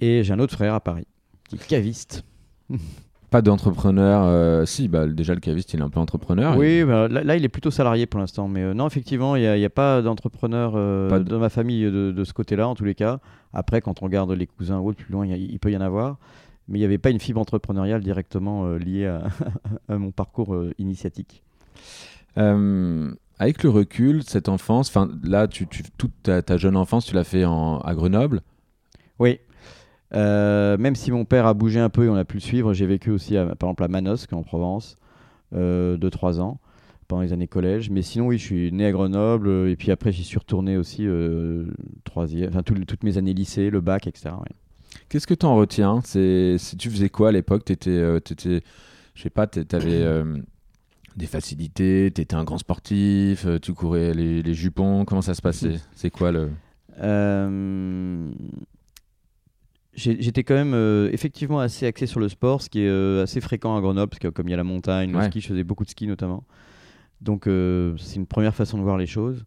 Et 0.00 0.22
j'ai 0.22 0.32
un 0.32 0.38
autre 0.38 0.54
frère 0.54 0.74
à 0.74 0.80
Paris, 0.80 1.06
qui 1.56 1.68
caviste. 1.68 2.24
Pas 3.30 3.42
d'entrepreneur. 3.42 4.24
Euh, 4.24 4.66
si, 4.66 4.88
bah, 4.88 5.06
déjà 5.06 5.34
le 5.34 5.40
caviste, 5.40 5.72
il 5.72 5.78
est 5.78 5.84
un 5.84 5.88
peu 5.88 6.00
entrepreneur. 6.00 6.56
Oui, 6.56 6.82
bah, 6.82 7.06
là, 7.06 7.36
il 7.36 7.44
est 7.44 7.48
plutôt 7.48 7.70
salarié 7.70 8.06
pour 8.06 8.18
l'instant. 8.18 8.48
Mais 8.48 8.62
euh, 8.62 8.74
non, 8.74 8.88
effectivement, 8.88 9.36
il 9.36 9.42
n'y 9.42 9.64
a, 9.64 9.70
pas 9.70 10.02
d'entrepreneur 10.02 10.72
euh, 10.74 11.20
dans 11.20 11.38
ma 11.38 11.48
famille 11.48 11.84
de, 11.84 12.24
ce 12.24 12.32
côté-là, 12.32 12.66
en 12.66 12.74
tous 12.74 12.84
les 12.84 12.96
cas. 12.96 13.20
Après, 13.52 13.80
quand 13.80 14.02
on 14.02 14.06
regarde 14.06 14.32
les 14.32 14.48
cousins 14.48 14.80
ou 14.80 14.92
plus 14.92 15.12
loin, 15.12 15.26
il 15.26 15.58
peut 15.60 15.70
y 15.70 15.76
en 15.76 15.80
avoir. 15.80 16.18
Mais 16.66 16.78
il 16.78 16.80
n'y 16.80 16.86
avait 16.86 16.98
pas 16.98 17.10
une 17.10 17.20
fibre 17.20 17.40
entrepreneuriale 17.40 18.02
directement 18.02 18.66
liée 18.74 19.06
à, 19.88 19.96
mon 19.96 20.10
parcours 20.10 20.56
initiatique. 20.78 21.44
avec 22.34 23.62
le 23.62 23.70
recul, 23.70 24.24
cette 24.24 24.48
enfance, 24.48 24.92
là, 25.22 25.46
tu, 25.46 25.68
toute 25.68 26.12
ta, 26.24 26.42
ta, 26.42 26.56
jeune 26.56 26.76
enfance, 26.76 27.06
tu 27.06 27.14
l'as 27.14 27.24
fait 27.24 27.44
en, 27.44 27.78
à 27.78 27.94
Grenoble? 27.94 28.42
Oui, 29.20 29.38
euh, 30.12 30.76
même 30.78 30.96
si 30.96 31.10
mon 31.12 31.24
père 31.24 31.46
a 31.46 31.54
bougé 31.54 31.78
un 31.78 31.88
peu 31.88 32.06
et 32.06 32.08
on 32.08 32.16
a 32.16 32.24
pu 32.24 32.36
le 32.36 32.40
suivre, 32.40 32.72
j'ai 32.72 32.86
vécu 32.86 33.10
aussi 33.10 33.34
par 33.34 33.68
exemple 33.70 33.84
à 33.84 33.88
Manosque 33.88 34.32
en 34.32 34.42
Provence, 34.42 34.96
euh, 35.54 35.96
2-3 35.96 36.40
ans, 36.40 36.60
pendant 37.08 37.22
les 37.22 37.32
années 37.32 37.48
collège. 37.48 37.90
Mais 37.90 38.02
sinon, 38.02 38.28
oui, 38.28 38.38
je 38.38 38.44
suis 38.44 38.72
né 38.72 38.86
à 38.86 38.92
Grenoble 38.92 39.48
euh, 39.48 39.70
et 39.70 39.76
puis 39.76 39.90
après, 39.90 40.12
j'y 40.12 40.24
suis 40.24 40.38
retourné 40.38 40.76
aussi 40.76 41.06
euh, 41.06 41.66
enfin, 42.14 42.62
toutes 42.62 43.04
mes 43.04 43.18
années 43.18 43.34
lycée, 43.34 43.70
le 43.70 43.80
bac, 43.80 44.06
etc. 44.06 44.34
Qu'est-ce 45.08 45.26
que 45.26 45.34
tu 45.34 45.46
en 45.46 45.56
retiens? 45.56 46.00
C'est, 46.04 46.56
Tu 46.78 46.90
faisais 46.90 47.08
quoi 47.08 47.28
à 47.28 47.32
l'époque? 47.32 47.64
Tu 47.64 47.72
étais, 47.72 48.20
je 48.34 49.22
sais 49.22 49.30
pas, 49.30 49.46
tu 49.46 49.64
avais 49.72 50.04
des 51.16 51.26
facilités, 51.26 52.12
tu 52.14 52.22
étais 52.22 52.34
un 52.34 52.44
grand 52.44 52.58
sportif, 52.58 53.46
tu 53.60 53.74
courais 53.74 54.14
les, 54.14 54.42
les, 54.42 54.54
jupons, 54.54 55.04
comment 55.04 55.22
ça 55.22 55.34
se 55.34 55.42
passait? 55.42 55.80
C'est 55.94 56.10
quoi 56.10 56.32
le 56.32 56.50
J'étais 59.94 60.44
quand 60.44 60.54
même 60.54 60.74
euh, 60.74 61.10
effectivement 61.12 61.58
assez 61.58 61.84
axé 61.84 62.06
sur 62.06 62.20
le 62.20 62.28
sport, 62.28 62.62
ce 62.62 62.70
qui 62.70 62.80
est 62.80 62.88
euh, 62.88 63.24
assez 63.24 63.40
fréquent 63.40 63.76
à 63.76 63.80
Grenoble, 63.80 64.08
parce 64.08 64.20
que 64.20 64.28
comme 64.28 64.46
il 64.46 64.52
y 64.52 64.54
a 64.54 64.56
la 64.56 64.64
montagne, 64.64 65.12
le 65.12 65.22
ski, 65.24 65.40
je 65.40 65.48
faisais 65.48 65.64
beaucoup 65.64 65.84
de 65.84 65.90
ski 65.90 66.06
notamment. 66.06 66.44
Donc 67.20 67.46
euh, 67.46 67.96
c'est 67.98 68.16
une 68.16 68.26
première 68.26 68.54
façon 68.54 68.78
de 68.78 68.82
voir 68.82 68.96
les 68.96 69.06
choses. 69.06 69.44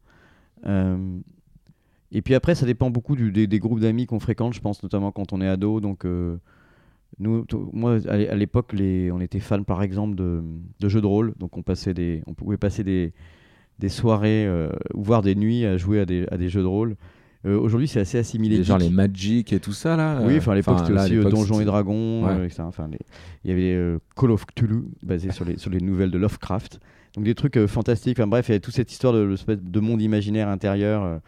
et 0.65 2.21
puis 2.21 2.35
après, 2.35 2.55
ça 2.55 2.65
dépend 2.65 2.89
beaucoup 2.89 3.15
des, 3.15 3.59
groupes 3.59 3.79
d'amis 3.79 4.05
qu'on 4.05 4.19
fréquente, 4.19 4.53
je 4.53 4.59
pense 4.59 4.83
notamment 4.83 5.11
quand 5.11 5.31
on 5.31 5.39
est 5.39 5.47
ado. 5.47 5.79
Donc 5.79 6.05
nous, 7.19 7.45
moi, 7.71 7.99
à 8.07 8.35
l'époque, 8.35 8.73
on 8.77 9.21
était 9.21 9.39
fans 9.39 9.63
par 9.63 9.81
exemple 9.81 10.15
de, 10.15 10.43
jeux 10.89 11.01
de 11.01 11.07
rôle, 11.07 11.33
donc 11.39 11.57
on, 11.57 11.63
passait 11.63 11.93
des, 11.93 12.21
on 12.27 12.33
pouvait 12.33 12.57
passer 12.57 12.83
des, 12.83 13.13
des 13.79 13.89
soirées 13.89 14.45
ou 14.93 15.03
voir 15.03 15.21
des 15.21 15.35
nuits 15.35 15.65
à 15.65 15.77
jouer 15.77 16.01
à 16.01 16.05
des, 16.05 16.27
à 16.31 16.37
des 16.37 16.49
jeux 16.49 16.63
de 16.63 16.67
rôle. 16.67 16.97
Euh, 17.45 17.59
aujourd'hui, 17.59 17.87
c'est 17.87 17.99
assez 17.99 18.17
assimilé. 18.17 18.63
Genre 18.63 18.77
les 18.77 18.89
Magic 18.89 19.51
et 19.51 19.59
tout 19.59 19.73
ça, 19.73 19.97
là 19.97 20.19
Oui, 20.21 20.37
enfin, 20.37 20.53
à 20.53 20.55
l'époque, 20.55 20.79
c'était 20.79 20.93
aussi 20.93 21.17
euh, 21.17 21.29
Donjons 21.29 21.59
et 21.59 21.65
Dragons, 21.65 22.27
euh, 22.27 22.45
etc. 22.45 22.63
Enfin, 22.65 22.89
il 23.43 23.49
y 23.49 23.53
avait 23.53 23.99
Call 24.15 24.31
of 24.31 24.45
Cthulhu, 24.45 24.83
basé 25.01 25.31
sur 25.31 25.45
les, 25.45 25.57
sur 25.57 25.69
les 25.69 25.79
nouvelles 25.79 26.11
de 26.11 26.17
Lovecraft. 26.17 26.79
Donc 27.15 27.25
des 27.25 27.35
trucs 27.35 27.63
fantastiques. 27.67 28.17
Enfin 28.19 28.27
bref, 28.27 28.49
il 28.49 28.53
y 28.53 28.55
a 28.55 28.59
toute 28.59 28.73
cette 28.73 28.91
histoire 28.91 29.13
de, 29.13 29.35
de 29.47 29.79
monde 29.79 30.01
imaginaire 30.01 30.47
intérieur 30.47 31.19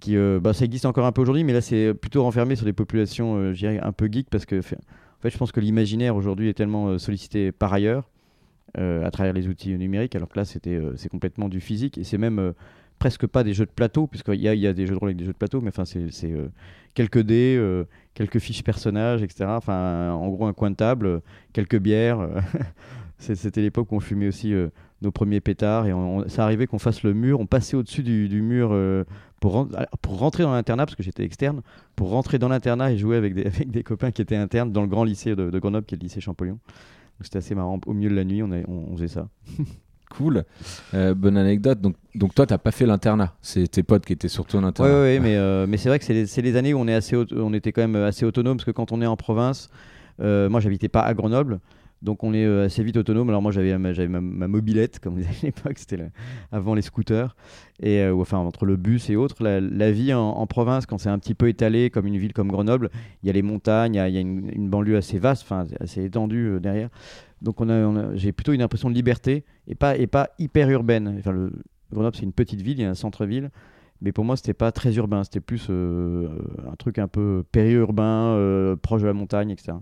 qui 0.00 0.16
bah, 0.40 0.54
ça 0.54 0.64
existe 0.64 0.86
encore 0.86 1.04
un 1.04 1.12
peu 1.12 1.20
aujourd'hui, 1.20 1.44
mais 1.44 1.52
là 1.52 1.60
c'est 1.60 1.92
plutôt 1.92 2.22
renfermé 2.22 2.56
sur 2.56 2.64
des 2.64 2.72
populations, 2.72 3.52
je 3.52 3.58
dirais, 3.58 3.80
un 3.82 3.92
peu 3.92 4.08
geek 4.10 4.30
parce 4.30 4.46
que 4.46 4.60
en 4.60 5.20
fait, 5.20 5.30
je 5.30 5.36
pense 5.36 5.52
que 5.52 5.60
l'imaginaire 5.60 6.16
aujourd'hui 6.16 6.48
est 6.48 6.54
tellement 6.54 6.98
sollicité 6.98 7.52
par 7.52 7.74
ailleurs 7.74 8.08
à 8.74 9.10
travers 9.10 9.34
les 9.34 9.48
outils 9.48 9.76
numériques, 9.76 10.14
alors 10.16 10.28
que 10.28 10.38
là 10.38 10.46
c'était 10.46 10.80
c'est 10.96 11.10
complètement 11.10 11.50
du 11.50 11.60
physique 11.60 11.98
et 11.98 12.04
c'est 12.04 12.18
même 12.18 12.54
presque 12.98 13.26
pas 13.26 13.44
des 13.44 13.54
jeux 13.54 13.66
de 13.66 13.70
plateau, 13.70 14.06
puisqu'il 14.06 14.40
y 14.40 14.48
a, 14.48 14.54
y 14.54 14.66
a 14.66 14.72
des 14.72 14.86
jeux 14.86 14.94
de 14.94 14.98
rôle 14.98 15.10
avec 15.10 15.16
des 15.16 15.24
jeux 15.24 15.32
de 15.32 15.38
plateau, 15.38 15.60
mais 15.60 15.68
enfin, 15.68 15.84
c'est 15.84 16.08
euh, 16.24 16.48
quelques 16.94 17.20
dés, 17.20 17.56
euh, 17.58 17.84
quelques 18.14 18.38
fiches 18.38 18.64
personnages, 18.64 19.22
etc. 19.22 19.46
Enfin, 19.48 20.12
en 20.12 20.28
gros, 20.28 20.46
un 20.46 20.52
coin 20.52 20.70
de 20.70 20.76
table, 20.76 21.22
quelques 21.52 21.78
bières. 21.78 22.20
Euh, 22.20 22.40
c'était 23.18 23.62
l'époque 23.62 23.90
où 23.92 23.96
on 23.96 24.00
fumait 24.00 24.28
aussi 24.28 24.54
nos 25.02 25.10
premiers 25.10 25.40
pétards 25.40 25.88
et 25.88 25.92
ça 26.28 26.44
arrivait 26.44 26.68
qu'on 26.68 26.78
fasse 26.78 27.02
le 27.02 27.14
mur, 27.14 27.40
on 27.40 27.46
passait 27.46 27.76
au-dessus 27.76 28.04
du, 28.04 28.42
mur 28.42 28.68
pour, 29.40 29.68
pour 30.02 30.18
rentrer 30.20 30.44
dans 30.44 30.52
l'internat, 30.52 30.86
parce 30.86 30.94
que 30.94 31.02
j'étais 31.02 31.24
externe, 31.24 31.62
pour 31.96 32.10
rentrer 32.10 32.38
dans 32.38 32.48
l'internat 32.48 32.92
et 32.92 32.98
jouer 32.98 33.16
avec 33.16 33.34
des, 33.34 33.42
avec 33.46 33.72
des 33.72 33.82
copains 33.82 34.12
qui 34.12 34.22
étaient 34.22 34.36
internes 34.36 34.70
dans 34.70 34.82
le 34.82 34.86
grand 34.86 35.02
lycée 35.02 35.34
de, 35.34 35.58
Grenoble, 35.58 35.84
qui 35.84 35.96
est 35.96 35.98
le 35.98 36.04
lycée 36.04 36.20
Champollion. 36.20 36.60
C'était 37.20 37.38
assez 37.38 37.56
marrant. 37.56 37.80
Au 37.86 37.92
milieu 37.92 38.10
de 38.10 38.14
la 38.14 38.22
nuit, 38.22 38.44
on, 38.44 38.50
on 38.68 38.96
faisait 38.96 39.08
ça. 39.08 39.28
Cool. 40.10 40.44
Euh, 40.94 41.14
bonne 41.14 41.36
anecdote. 41.36 41.80
Donc, 41.80 41.96
donc 42.14 42.34
toi, 42.34 42.46
t'as 42.46 42.58
pas 42.58 42.70
fait 42.70 42.86
l'internat. 42.86 43.34
C'est 43.42 43.68
tes 43.68 43.82
potes 43.82 44.06
qui 44.06 44.12
étaient 44.12 44.28
surtout 44.28 44.56
en 44.56 44.64
internat. 44.64 44.88
Oui, 44.88 45.00
ouais, 45.00 45.20
mais, 45.20 45.36
euh, 45.36 45.66
mais 45.68 45.76
c'est 45.76 45.88
vrai 45.88 45.98
que 45.98 46.04
c'est 46.04 46.42
les, 46.42 46.56
années 46.56 46.74
où 46.74 46.78
on, 46.78 46.88
est 46.88 46.94
assez 46.94 47.16
on 47.16 47.52
était 47.52 47.72
quand 47.72 47.82
même 47.82 47.96
assez 47.96 48.24
autonome 48.24 48.56
parce 48.56 48.64
que 48.64 48.70
quand 48.70 48.92
on 48.92 49.02
est 49.02 49.06
en 49.06 49.16
province, 49.16 49.70
euh, 50.20 50.48
moi, 50.48 50.60
j'habitais 50.60 50.88
pas 50.88 51.02
à 51.02 51.14
Grenoble. 51.14 51.60
Donc 52.00 52.22
on 52.22 52.32
est 52.32 52.46
assez 52.46 52.84
vite 52.84 52.96
autonome. 52.96 53.28
Alors 53.28 53.42
moi 53.42 53.50
j'avais 53.50 53.76
ma, 53.76 53.92
ma, 54.20 54.46
mobilette, 54.46 55.00
comme 55.00 55.14
on 55.14 55.16
disait 55.16 55.30
à 55.30 55.46
l'époque, 55.46 55.78
c'était 55.78 55.98
avant 56.52 56.76
les 56.76 56.82
scooters, 56.82 57.34
et 57.82 58.06
enfin 58.06 58.38
entre 58.38 58.66
le 58.66 58.76
bus 58.76 59.10
et 59.10 59.16
autres. 59.16 59.42
La, 59.42 59.90
vie 59.90 60.14
en, 60.14 60.46
province, 60.46 60.86
quand 60.86 60.98
c'est 60.98 61.08
un 61.08 61.18
petit 61.18 61.34
peu 61.34 61.48
étalé, 61.48 61.90
comme 61.90 62.06
une 62.06 62.16
ville 62.16 62.32
comme 62.32 62.52
Grenoble, 62.52 62.90
il 63.24 63.26
y 63.26 63.30
a 63.30 63.32
les 63.32 63.42
montagnes, 63.42 63.94
il 63.94 64.12
y 64.12 64.16
a, 64.16 64.20
une, 64.20 64.48
une, 64.54 64.70
banlieue 64.70 64.96
assez 64.96 65.18
vaste, 65.18 65.42
enfin 65.42 65.64
assez 65.80 66.04
étendue 66.04 66.60
derrière. 66.60 66.88
Donc 67.42 67.60
on 67.60 67.68
a, 67.68 68.16
j'ai 68.16 68.32
plutôt 68.32 68.52
une 68.52 68.62
impression 68.62 68.90
de 68.90 68.94
liberté 68.94 69.44
et 69.66 69.74
pas, 69.74 69.96
et 69.96 70.06
pas 70.06 70.30
hyper 70.38 70.68
urbaine. 70.70 71.16
Enfin, 71.18 71.32
le, 71.32 71.52
Grenoble, 71.92 72.16
c'est 72.16 72.24
une 72.24 72.32
petite 72.32 72.60
ville, 72.60 72.78
il 72.78 72.82
y 72.82 72.84
a 72.84 72.90
un 72.90 72.94
centre-ville. 72.94 73.50
Mais 74.00 74.12
pour 74.12 74.24
moi, 74.24 74.36
c'était 74.36 74.54
pas 74.54 74.70
très 74.70 74.94
urbain, 74.94 75.24
c'était 75.24 75.40
plus 75.40 75.66
euh, 75.70 76.28
un 76.70 76.76
truc 76.76 76.98
un 76.98 77.08
peu 77.08 77.44
périurbain, 77.50 78.34
euh, 78.36 78.76
proche 78.76 79.02
de 79.02 79.06
la 79.06 79.12
montagne, 79.12 79.50
etc. 79.50 79.78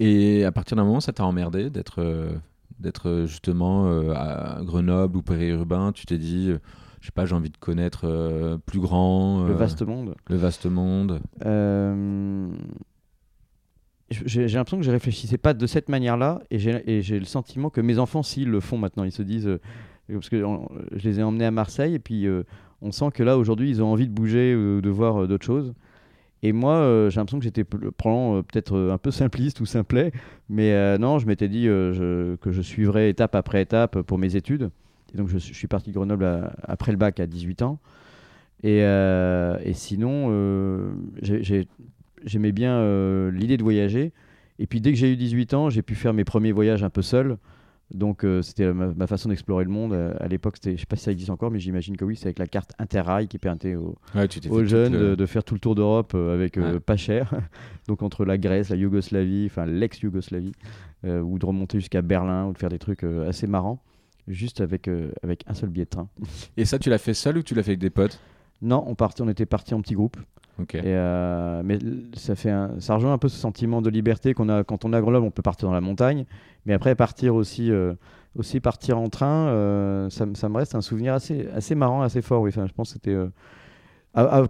Et 0.00 0.44
à 0.44 0.52
partir 0.52 0.76
d'un 0.76 0.84
moment, 0.84 1.00
ça 1.00 1.12
t'a 1.12 1.24
emmerdé 1.24 1.68
d'être 1.70 2.00
euh, 2.00 2.32
d'être 2.78 3.24
justement 3.26 3.88
à 4.12 4.60
Grenoble 4.62 5.16
ou 5.16 5.22
périurbain? 5.22 5.90
Tu 5.92 6.06
t'es 6.06 6.16
dit, 6.16 6.52
je 7.00 7.06
sais 7.06 7.12
pas, 7.12 7.26
j'ai 7.26 7.34
envie 7.34 7.50
de 7.50 7.56
connaître 7.56 8.56
plus 8.66 8.78
grand. 8.78 9.44
le 9.44 9.54
vaste 9.54 9.82
monde. 9.82 10.14
Le 10.28 10.36
vaste 10.36 10.66
monde 10.66 11.20
j'ai 14.10 14.46
l'impression 14.48 14.78
que 14.78 14.84
je 14.84 14.90
réfléchissais 14.90 15.38
pas 15.38 15.54
de 15.54 15.66
cette 15.66 15.88
manière-là 15.88 16.40
et 16.50 16.58
j'ai 16.58 17.18
le 17.18 17.24
sentiment 17.24 17.70
que 17.70 17.80
mes 17.80 17.98
enfants, 17.98 18.22
s'ils 18.22 18.48
le 18.48 18.60
font 18.60 18.78
maintenant, 18.78 19.04
ils 19.04 19.12
se 19.12 19.22
disent. 19.22 19.48
Euh, 19.48 19.60
parce 20.10 20.30
que 20.30 20.42
je 20.92 21.08
les 21.08 21.20
ai 21.20 21.22
emmenés 21.22 21.44
à 21.44 21.50
Marseille 21.50 21.94
et 21.94 21.98
puis 21.98 22.26
euh, 22.26 22.42
on 22.80 22.92
sent 22.92 23.10
que 23.12 23.22
là, 23.22 23.36
aujourd'hui, 23.36 23.68
ils 23.68 23.82
ont 23.82 23.92
envie 23.92 24.08
de 24.08 24.12
bouger 24.12 24.54
ou 24.56 24.80
de 24.80 24.88
voir 24.88 25.22
euh, 25.22 25.26
d'autres 25.26 25.44
choses. 25.44 25.74
Et 26.42 26.52
moi, 26.52 27.08
j'ai 27.10 27.16
l'impression 27.16 27.40
que 27.40 27.44
j'étais 27.44 27.64
peut-être 27.64 28.78
un 28.78 28.98
peu 28.98 29.10
simpliste 29.10 29.60
ou 29.60 29.66
simplet, 29.66 30.12
mais 30.48 30.96
non, 30.96 31.18
je 31.18 31.26
m'étais 31.26 31.48
dit 31.48 31.64
que 31.64 32.38
je 32.52 32.62
suivrais 32.62 33.10
étape 33.10 33.34
après 33.34 33.60
étape 33.60 34.02
pour 34.02 34.18
mes 34.18 34.36
études. 34.36 34.70
Et 35.12 35.16
donc, 35.16 35.26
je, 35.26 35.36
suis 35.38 35.66
parti 35.66 35.90
de 35.90 35.96
Grenoble 35.96 36.52
après 36.62 36.92
le 36.92 36.96
bac 36.96 37.18
à 37.18 37.26
18 37.26 37.62
ans. 37.62 37.80
Et 38.62 38.84
sinon, 39.74 40.92
j'ai 41.22 41.66
j'aimais 42.24 42.52
bien 42.52 42.74
euh, 42.74 43.30
l'idée 43.30 43.56
de 43.56 43.62
voyager. 43.62 44.12
Et 44.58 44.66
puis 44.66 44.80
dès 44.80 44.92
que 44.92 44.98
j'ai 44.98 45.12
eu 45.12 45.16
18 45.16 45.54
ans, 45.54 45.70
j'ai 45.70 45.82
pu 45.82 45.94
faire 45.94 46.12
mes 46.12 46.24
premiers 46.24 46.52
voyages 46.52 46.82
un 46.82 46.90
peu 46.90 47.02
seul. 47.02 47.38
Donc 47.94 48.22
euh, 48.22 48.42
c'était 48.42 48.70
ma, 48.72 49.06
façon 49.06 49.30
d'explorer 49.30 49.64
le 49.64 49.70
monde. 49.70 49.94
À 50.20 50.28
l'époque, 50.28 50.56
je 50.62 50.70
ne 50.70 50.76
sais 50.76 50.84
pas 50.84 50.96
si 50.96 51.04
ça 51.04 51.12
existe 51.12 51.30
encore, 51.30 51.50
mais 51.50 51.58
j'imagine 51.58 51.96
que 51.96 52.04
oui, 52.04 52.16
c'est 52.16 52.26
avec 52.26 52.38
la 52.38 52.46
carte 52.46 52.72
Interrail 52.78 53.28
qui 53.28 53.38
permettait 53.38 53.76
aux, 53.76 53.96
jeunes 54.64 55.14
de, 55.14 55.26
faire 55.26 55.42
tout 55.42 55.54
le 55.54 55.60
tour 55.60 55.74
d'Europe 55.74 56.12
euh, 56.14 56.34
avec 56.34 56.58
pas 56.84 56.96
cher. 56.96 57.32
Donc 57.88 58.02
entre 58.02 58.24
la 58.24 58.36
Grèce, 58.36 58.68
la 58.68 58.76
Yougoslavie, 58.76 59.46
enfin 59.46 59.64
l'ex-Yougoslavie, 59.64 60.52
ou 61.04 61.38
de 61.38 61.46
remonter 61.46 61.78
jusqu'à 61.78 62.02
Berlin, 62.02 62.46
ou 62.46 62.52
de 62.52 62.58
faire 62.58 62.68
des 62.68 62.78
trucs 62.78 63.04
assez 63.04 63.46
marrants, 63.46 63.82
juste 64.26 64.60
avec, 64.60 64.90
avec 65.22 65.44
un 65.46 65.54
seul 65.54 65.70
billet 65.70 65.86
de 65.86 65.90
train. 65.90 66.08
Et 66.58 66.66
ça, 66.66 66.78
tu 66.78 66.90
l'as 66.90 66.98
fait 66.98 67.14
seul 67.14 67.38
ou 67.38 67.42
tu 67.42 67.54
l'as 67.54 67.62
fait 67.62 67.70
avec 67.70 67.80
des 67.80 67.90
potes? 67.90 68.20
Non, 68.60 68.82
on, 68.86 68.94
partait, 68.94 69.22
on 69.22 69.28
était 69.28 69.46
partis 69.46 69.74
en 69.74 69.80
petit 69.80 69.94
groupe. 69.94 70.16
Euh, 70.74 71.62
mais 71.64 71.78
ça, 72.14 72.34
fait 72.34 72.52
ça 72.80 72.94
rejoint 72.94 73.12
un 73.12 73.18
peu 73.18 73.28
ce 73.28 73.36
sentiment 73.36 73.82
de 73.82 73.90
liberté 73.90 74.34
qu'on 74.34 74.48
a 74.48 74.64
quand 74.64 74.84
on 74.84 74.92
est 74.92 74.96
à 74.96 75.00
Grenoble, 75.00 75.26
on 75.26 75.30
peut 75.30 75.42
partir 75.42 75.68
dans 75.68 75.74
la 75.74 75.80
montagne, 75.80 76.24
mais 76.66 76.74
après 76.74 76.94
partir 76.94 77.34
aussi, 77.34 77.70
euh, 77.70 77.94
aussi 78.36 78.60
partir 78.60 78.98
en 78.98 79.08
train, 79.08 79.48
euh, 79.48 80.10
ça, 80.10 80.26
ça, 80.34 80.48
me 80.48 80.56
reste 80.56 80.74
un 80.74 80.80
souvenir 80.80 81.14
assez, 81.14 81.48
assez 81.54 81.74
marrant, 81.74 82.02
assez 82.02 82.22
fort. 82.22 82.42
Oui. 82.42 82.50
Enfin, 82.50 82.66
je 82.66 82.72
pense 82.72 82.88
que 82.88 82.94
c'était. 82.94 83.16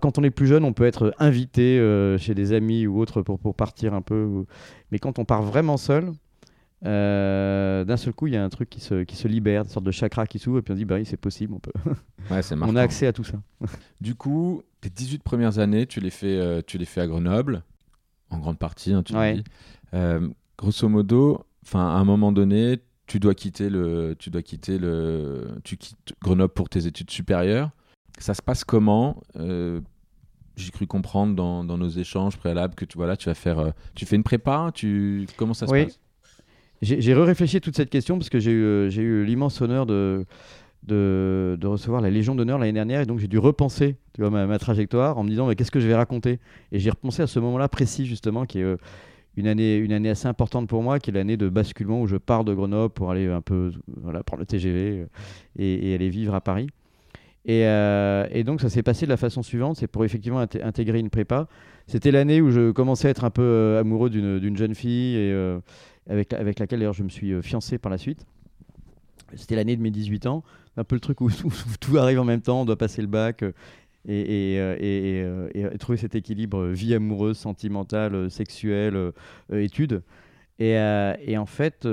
quand 0.01 0.19
on 0.19 0.23
est 0.23 0.31
plus 0.31 0.47
jeune, 0.47 0.65
on 0.65 0.73
peut 0.73 0.87
être 0.87 1.15
invité 1.19 1.79
chez 2.19 2.35
des 2.35 2.53
amis 2.53 2.87
ou 2.87 2.99
autres 2.99 3.23
pour, 3.23 3.39
pour 3.39 3.55
partir 3.55 3.95
un 3.95 4.03
peu. 4.03 4.45
Mais 4.91 4.99
quand 4.99 5.19
on 5.19 5.25
part 5.25 5.43
vraiment 5.43 5.77
seul, 5.77 6.13
d'un 6.83 7.97
seul 7.97 8.15
coup, 8.15 8.29
il 8.29 8.35
y 8.35 8.37
a 8.37 8.45
un 8.45 8.49
truc 8.49 8.71
qui 8.71 8.81
se, 8.81 9.03
qui 9.03 9.17
se 9.17 9.29
libère, 9.29 9.63
une 9.63 9.69
sorte 9.69 9.85
de 9.85 9.91
chakra 9.91 10.27
qui 10.27 10.39
s'ouvre, 10.39 10.59
et 10.59 10.63
puis 10.63 10.73
on 10.73 10.77
dit, 10.77 10.85
bah 10.85 10.95
oui, 10.95 11.05
c'est 11.05 11.17
possible, 11.19 11.55
on 11.55 11.61
peut. 11.61 11.73
Ouais, 12.31 12.41
on 12.63 12.77
a 12.77 12.83
accès 12.83 13.07
à 13.07 13.13
tout 13.13 13.25
ça. 13.25 13.39
du 14.01 14.15
coup, 14.15 14.63
tes 14.81 14.91
18 14.91 15.23
premières 15.23 15.59
années, 15.59 15.87
tu 15.87 16.01
les 16.01 16.11
fais, 16.11 16.39
euh, 16.39 16.63
tu 16.67 16.79
les 16.79 16.85
fais 16.85 17.01
à 17.01 17.07
Grenoble, 17.07 17.63
en 18.31 18.39
grande 18.39 18.59
partie, 18.59 18.93
hein, 18.93 19.03
tu 19.03 19.13
dis. 19.13 19.45
Euh, 19.95 20.29
grosso 20.57 20.89
modo, 20.89 21.45
enfin, 21.65 21.81
à 21.81 21.99
un 21.99 22.05
moment 22.05 22.33
donné, 22.33 22.79
tu 23.07 23.19
dois 23.21 23.35
quitter 23.35 23.71
le, 23.71 24.15
tu 24.19 24.31
dois 24.31 24.43
quitter 24.43 24.79
le, 24.79 25.59
tu 25.65 25.77
quittes 25.77 26.15
Grenoble 26.23 26.53
pour 26.53 26.69
tes 26.69 26.87
études 26.87 27.11
supérieures. 27.11 27.71
Ça 28.19 28.35
se 28.35 28.43
passe 28.43 28.65
comment 28.65 29.23
euh, 29.37 29.81
J'ai 30.57 30.71
cru 30.71 30.87
comprendre 30.87 31.35
dans, 31.35 31.65
dans, 31.65 31.79
nos 31.79 31.89
échanges 31.89 32.37
préalables 32.37 32.75
que 32.75 32.85
tu, 32.85 32.99
voilà, 32.99 33.17
tu 33.17 33.29
vas 33.29 33.35
faire, 33.35 33.73
tu 33.95 34.05
fais 34.05 34.17
une 34.17 34.25
prépa. 34.25 34.71
Tu, 34.75 35.27
comment 35.37 35.55
ça 35.55 35.67
se 35.67 35.73
passe? 35.73 35.99
J'ai 36.81 37.15
réfléchi 37.15 37.61
toute 37.61 37.77
cette 37.77 37.91
question 37.91 38.19
parce 38.19 38.29
que 38.29 38.39
j'ai 38.39 38.53
eu, 38.53 38.91
j'ai 38.91 39.03
eu 39.03 39.25
l'immense 39.25 39.61
honneur 39.61 39.85
de 39.85 40.27
de, 40.85 41.59
recevoir 41.65 42.01
la 42.01 42.11
Légion 42.11 42.35
d'honneur 42.35 42.59
l'année 42.59 42.73
dernière. 42.73 43.01
Et 43.01 43.07
donc 43.07 43.19
j'ai 43.19 43.29
dû 43.29 43.39
repenser 43.39 43.97
tu 44.15 44.23
vois, 44.23 44.31
ma, 44.31 44.59
trajectoire 44.59 45.19
en 45.19 45.25
me 45.25 45.29
disant 45.29 45.47
mais 45.47 45.55
qu'est-ce 45.55 45.71
que 45.71 45.81
je 45.81 45.89
vais 45.89 45.95
raconter? 45.95 46.39
Et 46.73 46.79
j'ai 46.79 46.91
repensé 46.91 47.23
à 47.23 47.27
ce 47.27 47.39
moment-là 47.41 47.69
précis 47.69 48.07
justement 48.07 48.47
qui 48.47 48.61
est 48.61 48.65
euh, 48.65 48.77
une 49.37 49.47
année, 49.47 49.77
une 49.77 49.93
année 49.93 50.11
assez 50.11 50.27
importante 50.27 50.69
pour 50.69 50.83
moi 50.83 50.99
qui 50.99 51.11
est 51.11 51.13
l'année 51.13 51.37
de 51.37 51.49
basculement 51.49 52.01
où 52.01 52.07
je 52.07 52.17
pars 52.17 52.45
de 52.45 52.55
Grenoble 52.55 52.93
pour 52.93 53.11
aller 53.11 53.27
un 53.29 53.41
peu 53.41 53.73
voilà, 54.01 54.23
prendre 54.23 54.41
le 54.41 54.47
TGV 54.47 55.01
euh, 55.01 55.07
et, 55.59 55.95
aller 55.95 56.09
vivre 56.09 56.35
à 56.35 56.41
Paris. 56.41 56.69
Et, 57.45 57.65
euh, 57.65 58.27
et 58.31 58.45
donc 58.45 58.61
ça 58.61 58.69
s'est 58.69 58.83
passé 58.83 59.07
de 59.07 59.11
la 59.11 59.17
façon 59.17 59.43
suivante. 59.43 59.77
C'est 59.77 59.87
pour 59.87 60.05
effectivement 60.05 60.41
intégrer 60.41 60.99
une 60.99 61.09
prépa. 61.09 61.49
C'était 61.87 62.11
l'année 62.11 62.41
où 62.43 62.51
je 62.51 62.73
commençais 62.73 63.09
à 63.09 63.11
être 63.11 63.25
un 63.25 63.31
peu 63.31 63.79
amoureux 63.81 64.11
d'une 64.11 64.57
jeune 64.57 64.75
fille 64.75 65.17
et 65.17 65.59
avec, 66.11 66.35
avec 66.35 66.59
laquelle 66.59 66.81
d'ailleurs 66.81 66.93
je 66.93 67.05
me 67.05 67.09
suis 67.09 67.41
fiancé 67.43 67.79
par 67.79 67.91
la 67.91 67.97
suite 67.97 68.27
c'était 69.37 69.57
l'année 69.57 69.77
de 69.77 69.83
mes 69.83 69.91
18 69.91 70.27
ans 70.27 70.43
un 70.79 70.85
peu 70.85 70.97
le 70.97 71.01
truc 71.01 71.21
où, 71.21 71.31
tout 71.81 71.99
arrive 71.99 72.21
en 72.21 72.25
même 72.25 72.41
temps, 72.41 72.63
on 72.63 72.65
doit 72.65 72.79
passer 72.79 73.03
le 73.03 73.09
bac. 73.09 73.43
Euh, 73.43 73.53
euh, 74.09 74.77
euh, 74.81 75.49
et, 75.53 75.79
trouver 75.79 75.99
cet 75.99 76.15
équilibre 76.15 76.67
vie 76.67 76.95
amoureuse, 76.95 77.37
sentimentale, 77.37 78.31
sexuelle, 78.31 79.13
études. 79.53 80.03
Et, 80.59 80.79
en 81.37 81.47
fait, 81.47 81.87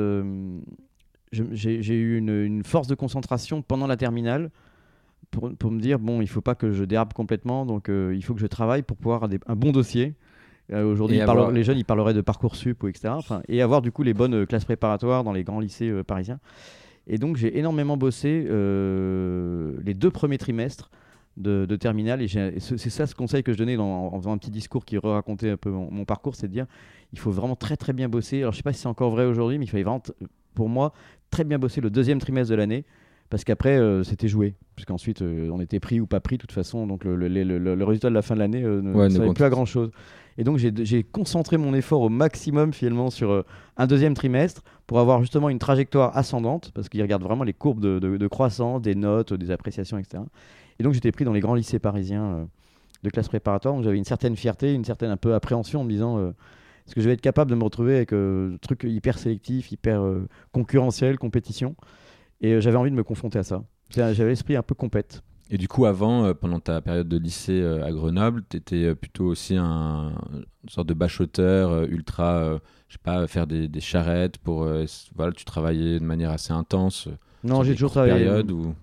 j'ai 1.31 1.95
eu 1.95 2.17
une, 2.17 2.63
force 2.63 2.87
de 2.87 2.95
concentration 2.95 3.61
pendant 3.61 3.87
la 3.87 3.97
terminale 3.97 4.49
pour, 5.31 5.51
pour 5.57 5.71
me 5.71 5.79
dire 5.79 5.99
bon, 5.99 6.21
il 6.21 6.27
faut 6.27 6.41
pas 6.41 6.55
que 6.55 6.71
je 6.71 6.83
dérape 6.85 7.13
complètement, 7.13 7.65
donc 7.65 7.89
il 7.89 8.23
faut 8.23 8.33
que 8.33 8.39
je 8.39 8.47
travaille 8.47 8.83
pour 8.83 8.95
pouvoir 8.95 9.23
avoir 9.23 9.39
un 9.47 9.55
bon 9.55 9.71
dossier. 9.71 10.13
Aujourd'hui, 10.71 11.19
les 11.51 11.63
jeunes, 11.63 11.77
ils 11.77 11.85
parleraient 11.85 12.13
de 12.13 12.21
parcoursup 12.21 12.81
ou 12.81 12.87
etc. 12.87 13.09
Enfin, 13.09 13.41
et 13.47 13.61
avoir 13.61 13.81
du 13.81 13.91
coup 13.91 14.03
les 14.03 14.13
bonnes 14.13 14.47
classes 14.47 14.65
préparatoires 14.65 15.23
dans 15.23 15.33
les 15.33 15.43
grands 15.43 15.59
lycées 15.59 15.91
parisiens. 16.07 16.39
Et 17.07 17.17
donc 17.17 17.37
j'ai 17.37 17.57
énormément 17.57 17.97
bossé 17.97 18.45
euh, 18.49 19.73
les 19.83 19.93
deux 19.93 20.11
premiers 20.11 20.37
trimestres 20.37 20.89
de, 21.37 21.65
de 21.65 21.75
terminale. 21.75 22.21
Et 22.21 22.27
c'est 22.27 22.89
ça 22.89 23.07
ce 23.07 23.15
conseil 23.15 23.43
que 23.43 23.53
je 23.53 23.57
donnais 23.57 23.77
en 23.77 24.17
faisant 24.17 24.31
un 24.31 24.37
petit 24.37 24.51
discours 24.51 24.85
qui 24.85 24.97
racontait 24.97 25.51
un 25.51 25.57
peu 25.57 25.69
mon, 25.69 26.05
parcours, 26.05 26.35
c'est 26.35 26.47
de 26.47 26.53
dire 26.53 26.65
il 27.13 27.19
faut 27.19 27.31
vraiment 27.31 27.55
très 27.55 27.77
très 27.77 27.93
bien 27.93 28.09
bosser. 28.09 28.41
Alors 28.41 28.53
je 28.53 28.57
sais 28.57 28.63
pas 28.63 28.73
si 28.73 28.81
c'est 28.81 28.87
encore 28.87 29.11
vrai 29.11 29.25
aujourd'hui, 29.25 29.57
mais 29.57 29.65
il 29.65 29.69
fallait 29.69 29.83
vraiment, 29.83 30.01
pour 30.53 30.69
moi, 30.69 30.93
très 31.29 31.43
bien 31.43 31.59
bosser 31.59 31.81
le 31.81 31.89
deuxième 31.89 32.19
trimestre 32.19 32.51
de 32.51 32.55
l'année. 32.55 32.85
Parce 33.31 33.43
qu'apraprès, 33.43 33.77
euh, 33.77 34.03
c'était 34.03 34.27
joué. 34.27 34.53
Puisqu'ensuite, 34.75 35.23
euh, 35.23 35.49
on 35.51 35.59
était 35.59 35.79
pris 35.79 35.99
ou 35.99 36.05
pas 36.05 36.19
pris, 36.19 36.37
de 36.37 36.41
toute 36.41 36.51
façon. 36.51 36.85
Donc, 36.85 37.03
le, 37.03 37.15
le, 37.15 37.83
résultat 37.83 38.09
de 38.09 38.13
la 38.13 38.21
fin 38.21 38.35
de 38.35 38.39
l'année 38.39 38.61
ne, 38.61 38.93
ouais, 38.93 39.09
servait 39.09 39.33
plus 39.33 39.43
à 39.43 39.49
grand 39.49 39.65
chose. 39.65 39.89
Et 40.37 40.43
donc 40.43 40.57
j'ai 40.57 41.03
concentré 41.03 41.57
mon 41.57 41.73
effort 41.73 42.01
au 42.01 42.09
maximum 42.09 42.73
finalement 42.73 43.09
sur 43.09 43.31
euh, 43.31 43.45
un 43.77 43.87
deuxième 43.87 44.13
trimestre 44.13 44.63
pour 44.85 44.99
avoir 44.99 45.21
justement 45.21 45.49
une 45.49 45.59
trajectoire 45.59 46.15
ascendante, 46.17 46.71
parce 46.73 46.89
qu'il 46.89 47.01
regarde 47.01 47.23
vraiment 47.23 47.43
les 47.43 47.53
courbes 47.53 47.79
de, 47.79 48.27
croissance, 48.27 48.81
des 48.81 48.95
notes, 48.95 49.33
des 49.33 49.51
appréciations, 49.51 49.97
etc. 49.97 50.23
Et 50.79 50.83
donc 50.83 50.93
j'étais 50.93 51.11
pris 51.11 51.23
dans 51.25 51.33
les 51.33 51.39
grands 51.39 51.55
lycées 51.55 51.79
parisiens. 51.79 52.23
Euh, 52.23 52.45
de 53.03 53.11
classe 53.11 53.27
préparatoire. 53.27 53.75
Donc 53.75 53.83
j'avais 53.83 53.99
une 53.99 54.05
certaine 54.05 54.35
fierté, 54.35 54.73
une 54.73 54.85
certaine 54.85 55.11
un 55.11 55.17
peu 55.17 55.35
appréhension 55.35 55.81
en 55.81 55.83
me 55.83 55.91
disant 55.91 56.17
est-ce 56.87 56.95
que 56.95 57.01
je 57.01 57.07
vais 57.07 57.13
être 57.13 57.21
capable 57.21 57.51
de 57.51 57.55
me 57.55 57.63
retrouver 57.63 57.97
avec 57.97 58.13
un 58.13 58.57
truc 58.59 58.83
hyper 58.83 59.19
sélectif, 59.19 59.71
hyper 59.71 60.01
concurrentiel, 60.51 61.19
compétition? 61.19 61.75
Et 62.41 62.59
j'avais 62.61 62.77
envie 62.77 62.89
de 62.89 62.95
me 62.95 63.03
confronter 63.03 63.37
à 63.37 63.43
ça. 63.43 63.63
J'avais 63.91 64.29
l'esprit 64.29 64.55
un 64.55 64.63
peu 64.63 64.73
compète. 64.73 65.21
Et 65.51 65.57
du 65.57 65.67
coup, 65.67 65.85
avant, 65.85 66.33
pendant 66.33 66.59
ta 66.59 66.81
période 66.81 67.07
de 67.07 67.17
lycée 67.17 67.63
à 67.63 67.91
Grenoble, 67.91 68.43
tu 68.49 68.57
étais 68.57 68.95
plutôt 68.95 69.25
aussi 69.25 69.55
un, 69.55 70.13
une 70.63 70.69
sorte 70.69 70.87
de 70.87 70.95
bachoteur 70.95 71.83
ultra 71.83 72.59
je 72.87 72.93
sais 72.93 72.99
pas, 73.03 73.27
faire 73.27 73.47
des, 73.47 73.67
des 73.67 73.79
charrettes 73.79 74.37
pour. 74.37 74.63
Euh, 74.63 74.85
voilà, 75.15 75.31
tu 75.33 75.45
travaillais 75.45 75.99
de 75.99 76.05
manière 76.05 76.31
assez 76.31 76.53
intense. 76.53 77.07
Euh, 77.07 77.17
non, 77.43 77.63
j'ai 77.63 77.73
toujours 77.73 77.91
travaillé. 77.91 78.27
Où... 78.51 78.73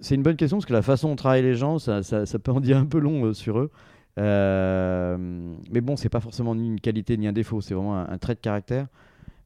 C'est 0.00 0.14
une 0.14 0.22
bonne 0.22 0.36
question 0.36 0.56
parce 0.58 0.66
que 0.66 0.72
la 0.72 0.82
façon 0.82 1.08
dont 1.08 1.16
travaillent 1.16 1.42
les 1.42 1.54
gens, 1.54 1.78
ça, 1.78 2.02
ça, 2.02 2.26
ça, 2.26 2.38
peut 2.38 2.50
en 2.50 2.60
dire 2.60 2.76
un 2.76 2.86
peu 2.86 2.98
long 2.98 3.26
euh, 3.26 3.34
sur 3.34 3.58
eux. 3.58 3.70
mais 4.16 5.80
bon, 5.80 5.96
c'est 5.96 6.08
pas 6.08 6.20
forcément 6.20 6.54
ni 6.54 6.66
une 6.66 6.80
qualité 6.80 7.16
ni 7.16 7.26
un 7.26 7.32
défaut, 7.32 7.60
c'est 7.60 7.74
vraiment 7.74 7.98
un, 7.98 8.18
trait 8.18 8.34
de 8.34 8.40
caractère. 8.40 8.86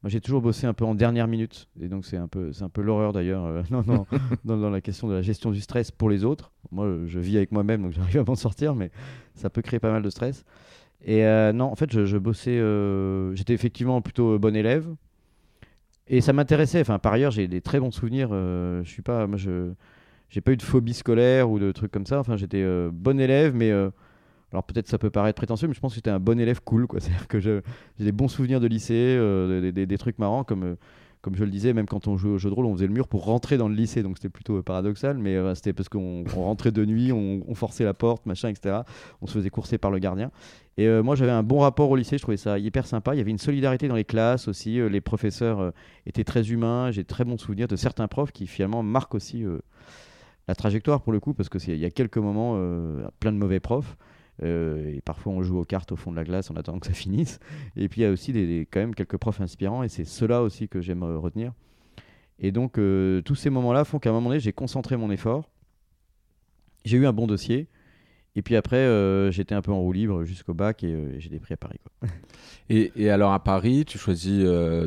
J'ai 0.06 0.20
toujours 0.20 0.40
bossé 0.40 0.66
un 0.66 0.74
peu 0.74 0.84
en 0.84 0.94
dernière 0.94 1.26
minute, 1.26 1.68
et 1.80 1.88
donc 1.88 2.04
c'est 2.04 2.16
un 2.16 2.28
peu, 2.28 2.52
c'est 2.52 2.62
un 2.62 2.68
peu 2.68 2.82
l'horreur 2.82 3.12
d'ailleurs 3.12 3.62
non, 3.70 4.06
dans, 4.44 4.70
la 4.70 4.80
question 4.80 5.08
de 5.08 5.14
la 5.14 5.22
gestion 5.22 5.50
du 5.50 5.60
stress 5.60 5.90
pour 5.90 6.10
les 6.10 6.24
autres. 6.24 6.52
Moi, 6.70 6.86
je 7.06 7.18
vis 7.18 7.36
avec 7.36 7.52
moi-même, 7.52 7.82
donc 7.82 7.92
j'arrive 7.96 8.18
à 8.18 8.24
m'en 8.24 8.34
sortir, 8.34 8.74
mais 8.74 8.90
ça 9.34 9.50
peut 9.50 9.62
créer 9.62 9.80
pas 9.80 9.90
mal 9.90 10.02
de 10.02 10.10
stress. 10.10 10.44
Et 11.04 11.24
euh, 11.24 11.52
non, 11.52 11.66
en 11.66 11.76
fait, 11.76 12.04
je, 12.04 12.18
bossais. 12.18 12.58
Euh, 12.58 13.34
j'étais 13.34 13.54
effectivement 13.54 14.00
plutôt 14.02 14.38
bon 14.38 14.56
élève. 14.56 14.86
Et 16.08 16.20
ça 16.20 16.32
m'intéressait. 16.32 16.80
Enfin, 16.80 16.98
par 16.98 17.12
ailleurs, 17.12 17.30
j'ai 17.30 17.48
des 17.48 17.60
très 17.60 17.80
bons 17.80 17.90
souvenirs. 17.90 18.30
Euh, 18.32 18.82
je 18.84 18.90
suis 18.90 19.02
pas. 19.02 19.26
Moi, 19.26 19.38
je. 19.38 19.72
J'ai 20.28 20.40
pas 20.40 20.50
eu 20.50 20.56
de 20.56 20.62
phobie 20.62 20.94
scolaire 20.94 21.48
ou 21.48 21.60
de 21.60 21.70
trucs 21.70 21.92
comme 21.92 22.06
ça. 22.06 22.18
Enfin, 22.18 22.36
j'étais 22.36 22.64
bon 22.90 23.20
élève, 23.20 23.54
mais. 23.54 23.72
Alors 24.52 24.64
peut-être 24.64 24.88
ça 24.88 24.98
peut 24.98 25.10
paraître 25.10 25.36
prétentieux, 25.36 25.68
mais 25.68 25.74
je 25.74 25.80
pense 25.80 25.92
que 25.92 25.96
j'étais 25.96 26.10
un 26.10 26.20
bon 26.20 26.38
élève 26.38 26.60
cool. 26.62 26.86
C'est-à-dire 26.98 27.28
que 27.28 27.40
j'ai 27.40 27.62
des 27.98 28.12
bons 28.12 28.28
souvenirs 28.28 28.60
de 28.60 28.66
lycée, 28.66 29.18
des, 29.72 29.86
des, 29.86 29.98
trucs 29.98 30.18
marrants 30.18 30.44
comme 30.44 30.76
comme 31.22 31.34
je 31.34 31.42
le 31.42 31.50
disais, 31.50 31.72
même 31.72 31.86
quand 31.86 32.06
on 32.06 32.16
jouait 32.16 32.30
au 32.30 32.38
jeu 32.38 32.48
de 32.48 32.54
rôle, 32.54 32.66
on 32.66 32.74
faisait 32.74 32.86
le 32.86 32.92
mur 32.92 33.08
pour 33.08 33.24
rentrer 33.24 33.58
dans 33.58 33.68
le 33.68 33.74
lycée, 33.74 34.04
donc 34.04 34.16
c'était 34.16 34.28
plutôt 34.28 34.62
paradoxal, 34.62 35.18
mais 35.18 35.36
c'était 35.56 35.72
parce 35.72 35.88
qu'on 35.88 36.22
rentrait 36.32 36.70
de 36.70 36.84
nuit, 36.84 37.10
on, 37.10 37.54
forçait 37.56 37.82
la 37.82 37.94
porte, 37.94 38.26
machin, 38.26 38.48
etc. 38.48 38.82
On 39.20 39.26
se 39.26 39.32
faisait 39.32 39.50
courser 39.50 39.76
par 39.76 39.90
le 39.90 39.98
gardien. 39.98 40.30
Et 40.78 40.86
euh, 40.86 41.02
moi, 41.02 41.16
j'avais 41.16 41.32
un 41.32 41.42
bon 41.42 41.60
rapport 41.60 41.90
au 41.90 41.96
lycée, 41.96 42.18
je 42.18 42.22
trouvais 42.22 42.36
ça 42.36 42.58
hyper 42.58 42.86
sympa. 42.86 43.14
Il 43.14 43.18
y 43.18 43.20
avait 43.20 43.30
une 43.30 43.38
solidarité 43.38 43.88
dans 43.88 43.94
les 43.94 44.04
classes 44.04 44.46
aussi. 44.46 44.78
Euh, 44.78 44.88
les 44.88 45.00
professeurs 45.00 45.60
euh, 45.60 45.70
étaient 46.04 46.24
très 46.24 46.50
humains. 46.50 46.90
J'ai 46.90 47.04
très 47.04 47.24
bons 47.24 47.38
souvenirs 47.38 47.66
de 47.66 47.76
certains 47.76 48.08
profs 48.08 48.32
qui 48.32 48.46
finalement 48.46 48.82
marquent 48.82 49.14
aussi 49.14 49.44
la 50.48 50.54
trajectoire 50.54 51.00
pour 51.00 51.12
le 51.12 51.20
coup, 51.20 51.34
parce 51.34 51.48
qu'il 51.48 51.76
y 51.76 51.84
a 51.84 51.90
quelques 51.90 52.18
moments, 52.18 52.60
plein 53.20 53.32
de 53.32 53.38
mauvais 53.38 53.60
profs. 53.60 53.96
Et 54.42 55.00
parfois, 55.04 55.32
on 55.32 55.42
joue 55.42 55.58
aux 55.58 55.64
cartes 55.64 55.92
au 55.92 55.96
fond 55.96 56.10
de 56.10 56.16
la 56.16 56.24
glace 56.24 56.50
en 56.50 56.56
attendant 56.56 56.78
que 56.78 56.86
ça 56.86 56.92
finisse. 56.94 57.38
Et 57.76 57.88
puis, 57.88 58.02
il 58.02 58.04
y 58.04 58.06
a 58.06 58.10
aussi 58.10 58.32
des, 58.32 58.68
quand 58.70 58.80
même 58.80 58.94
quelques 58.94 59.16
profs 59.16 59.40
inspirants. 59.40 59.82
Et 59.82 59.88
c'est 59.88 60.04
ceux-là 60.04 60.42
aussi 60.42 60.68
que 60.68 60.80
j'aime 60.80 61.02
retenir. 61.02 61.52
Et 62.38 62.52
donc, 62.52 62.74
tous 62.74 63.34
ces 63.34 63.50
moments-là 63.50 63.84
font 63.84 63.98
qu'à 63.98 64.10
un 64.10 64.12
moment 64.12 64.28
donné, 64.28 64.40
j'ai 64.40 64.52
concentré 64.52 64.96
mon 64.96 65.10
effort. 65.10 65.50
J'ai 66.84 66.98
eu 66.98 67.06
un 67.06 67.12
bon 67.12 67.26
dossier. 67.26 67.68
Et 68.36 68.42
puis 68.42 68.54
après, 68.54 68.76
euh, 68.76 69.30
j'étais 69.30 69.54
un 69.54 69.62
peu 69.62 69.72
en 69.72 69.80
roue 69.80 69.92
libre 69.92 70.24
jusqu'au 70.24 70.52
bac 70.52 70.84
et 70.84 70.92
euh, 70.92 71.18
j'ai 71.18 71.30
des 71.30 71.40
prix 71.40 71.54
à 71.54 71.56
Paris. 71.56 71.80
Quoi. 71.82 72.08
Et, 72.68 73.10
alors 73.10 73.32
à 73.32 73.42
Paris, 73.42 73.84
tu 73.86 73.98
choisis. 73.98 74.42
Euh, 74.44 74.86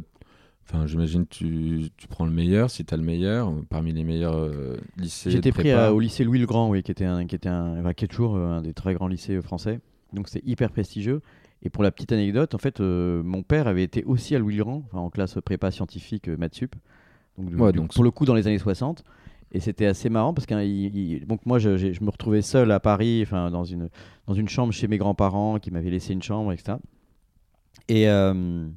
enfin, 0.69 0.85
j'imagine 0.87 1.25
tu, 1.27 1.89
tu 1.97 2.07
prends 2.07 2.25
le 2.25 2.31
meilleur 2.31 2.69
si 2.69 2.85
tu 2.85 2.93
as 2.93 2.97
le 2.97 3.03
meilleur 3.03 3.53
parmi 3.69 3.91
les 3.91 4.03
meilleurs 4.03 4.49
lycées. 4.97 5.31
J'étais 5.31 5.51
pris 5.51 5.73
au 5.73 5.99
lycée 5.99 6.23
Louis 6.23 6.39
le 6.39 6.45
Grand, 6.45 6.69
oui, 6.69 6.83
qui 6.83 6.91
était 6.91 7.05
un, 7.05 7.25
qui 7.25 7.35
était 7.35 7.49
un, 7.49 7.93
qui 7.93 8.05
est 8.05 8.07
toujours 8.07 8.37
un 8.37 8.61
des 8.61 8.73
très 8.73 8.93
grands 8.93 9.07
lycées 9.07 9.41
français. 9.41 9.79
Donc 10.13 10.29
c'est 10.29 10.45
hyper 10.45 10.71
prestigieux. 10.71 11.21
Et 11.61 11.69
pour 11.69 11.83
la 11.83 11.91
petite 11.91 12.13
anecdote, 12.13 12.55
en 12.55 12.57
fait, 12.57 12.79
mon 12.79 13.43
père 13.43 13.67
avait 13.67 13.83
été 13.83 14.03
aussi 14.05 14.35
à 14.35 14.39
Louis 14.39 14.55
le 14.55 14.63
Grand, 14.63 14.83
en 14.93 15.09
classe 15.09 15.37
prépa 15.43 15.71
scientifique 15.71 16.27
maths 16.27 16.55
sup. 16.55 16.75
Donc, 17.37 17.75
donc, 17.75 17.93
pour 17.93 18.03
le 18.03 18.11
coup, 18.11 18.25
dans 18.25 18.35
les 18.35 18.47
années 18.47 18.59
60. 18.59 19.03
Et 19.51 19.59
c'était 19.59 19.87
assez 19.87 20.09
marrant 20.09 20.33
parce 20.33 20.45
que 20.45 21.25
donc 21.25 21.45
moi 21.45 21.57
je, 21.57 21.75
je, 21.77 22.03
me 22.03 22.09
retrouvais 22.11 22.43
seul 22.43 22.71
à 22.71 22.79
Paris, 22.79 23.21
enfin 23.23 23.49
dans 23.49 23.63
une, 23.63 23.89
dans 24.27 24.35
une 24.35 24.47
chambre 24.47 24.71
chez 24.73 24.87
mes 24.87 24.97
grands-parents 24.97 25.57
qui 25.57 25.71
m'avaient 25.71 25.89
laissé 25.89 26.13
une 26.13 26.21
chambre, 26.21 26.53
etc. 26.53 26.77
Et 27.87 28.07
euh, 28.07 28.67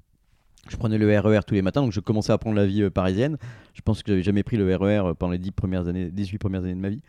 je 0.68 0.76
prenais 0.76 0.98
le 0.98 1.06
RER 1.18 1.38
e 1.38 1.42
tous 1.42 1.54
les 1.54 1.62
matins, 1.62 1.82
donc 1.82 1.92
je 1.92 2.00
commençais 2.00 2.32
à 2.32 2.38
prendre 2.38 2.56
la 2.56 2.66
vie 2.66 2.82
euh, 2.82 2.90
parisienne. 2.90 3.36
Je 3.74 3.80
pense 3.82 4.02
que 4.02 4.12
j'avais 4.12 4.22
jamais 4.22 4.42
pris 4.42 4.56
le 4.56 4.74
RER 4.74 4.86
e 4.86 5.04
euh, 5.06 5.14
pendant 5.14 5.32
les 5.32 5.38
10 5.38 5.50
premières 5.52 5.88
années, 5.88 6.10
18 6.10 6.38
premières 6.38 6.62
années 6.62 6.74
de 6.74 6.80
ma 6.80 6.90
vie. 6.90 7.02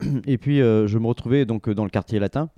Et 0.26 0.38
puis 0.38 0.58
je 0.58 0.98
me 0.98 1.06
retrouvais 1.06 1.44
donc 1.44 1.68
dans 1.68 1.84
le 1.84 1.90
quartier 1.90 2.18
latin. 2.18 2.50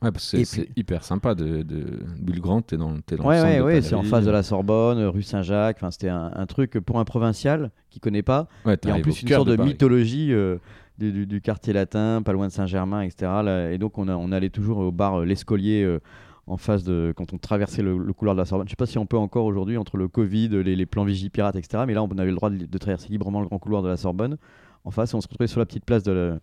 Ouais, 0.00 0.12
parce 0.12 0.30
que 0.30 0.44
c'est 0.44 0.68
hyper 0.76 1.02
sympa 1.02 1.34
de, 1.34 1.62
de 1.62 2.04
Bulle 2.20 2.40
Grande, 2.40 2.64
t'es 2.64 2.76
dans, 2.76 2.94
es 2.94 3.16
dans 3.16 3.24
ouais, 3.24 3.58
le 3.58 3.64
ouais, 3.64 3.82
c'est 3.82 3.96
en 3.96 4.04
face 4.04 4.24
de 4.24 4.30
la 4.30 4.44
Sorbonne, 4.44 5.04
rue 5.06 5.24
Saint-Jacques. 5.24 5.78
Enfin, 5.78 5.90
c'était 5.90 6.08
un, 6.08 6.46
truc 6.46 6.78
pour 6.78 7.00
un 7.00 7.04
provincial 7.04 7.72
qui 7.90 7.98
connaît 7.98 8.22
pas. 8.22 8.46
Ouais, 8.64 8.78
et 8.86 8.92
en 8.92 9.00
plus 9.00 9.22
une 9.22 9.28
sorte 9.28 9.48
de, 9.48 9.56
mythologie 9.56 10.32
euh, 10.32 10.58
du, 10.98 11.26
du, 11.26 11.40
quartier 11.40 11.72
latin, 11.72 12.22
pas 12.24 12.32
loin 12.32 12.46
de 12.46 12.52
Saint-Germain, 12.52 13.02
etc. 13.02 13.70
et 13.72 13.78
donc 13.78 13.98
on, 13.98 14.06
a, 14.06 14.14
on 14.14 14.30
allait 14.30 14.50
toujours 14.50 14.78
au 14.78 14.92
bar 14.92 15.20
euh, 15.20 15.24
L'Escolier. 15.24 15.98
En 16.48 16.56
face 16.56 16.82
de 16.82 17.12
quand 17.14 17.32
on 17.32 17.38
traversait 17.38 17.82
le, 17.82 18.12
couloir 18.12 18.34
de 18.34 18.40
la 18.40 18.46
Sorbonne. 18.46 18.66
Je 18.66 18.70
sais 18.70 18.76
pas 18.76 18.86
si 18.86 18.98
on 18.98 19.06
peut 19.06 19.18
encore 19.18 19.44
aujourd'hui 19.44 19.76
entre 19.76 19.96
le 19.98 20.08
Covid, 20.08 20.48
les, 20.48 20.76
les 20.76 20.86
plans 20.86 21.04
pirates, 21.04 21.56
etc. 21.56 21.84
Mais 21.86 21.94
là, 21.94 22.02
on 22.02 22.10
avait 22.18 22.30
le 22.30 22.36
droit 22.36 22.50
de, 22.50 22.78
traverser 22.78 23.08
librement 23.10 23.40
le 23.40 23.46
grand 23.46 23.58
couloir 23.58 23.82
de 23.82 23.88
la 23.88 23.96
Sorbonne. 23.96 24.38
En 24.84 24.90
face, 24.90 25.12
on 25.12 25.20
se 25.20 25.28
retrouvait 25.28 25.46
sur 25.46 25.60
la 25.60 25.66
petite 25.66 25.84
place 25.84 26.02
de, 26.02 26.12
la, 26.12 26.38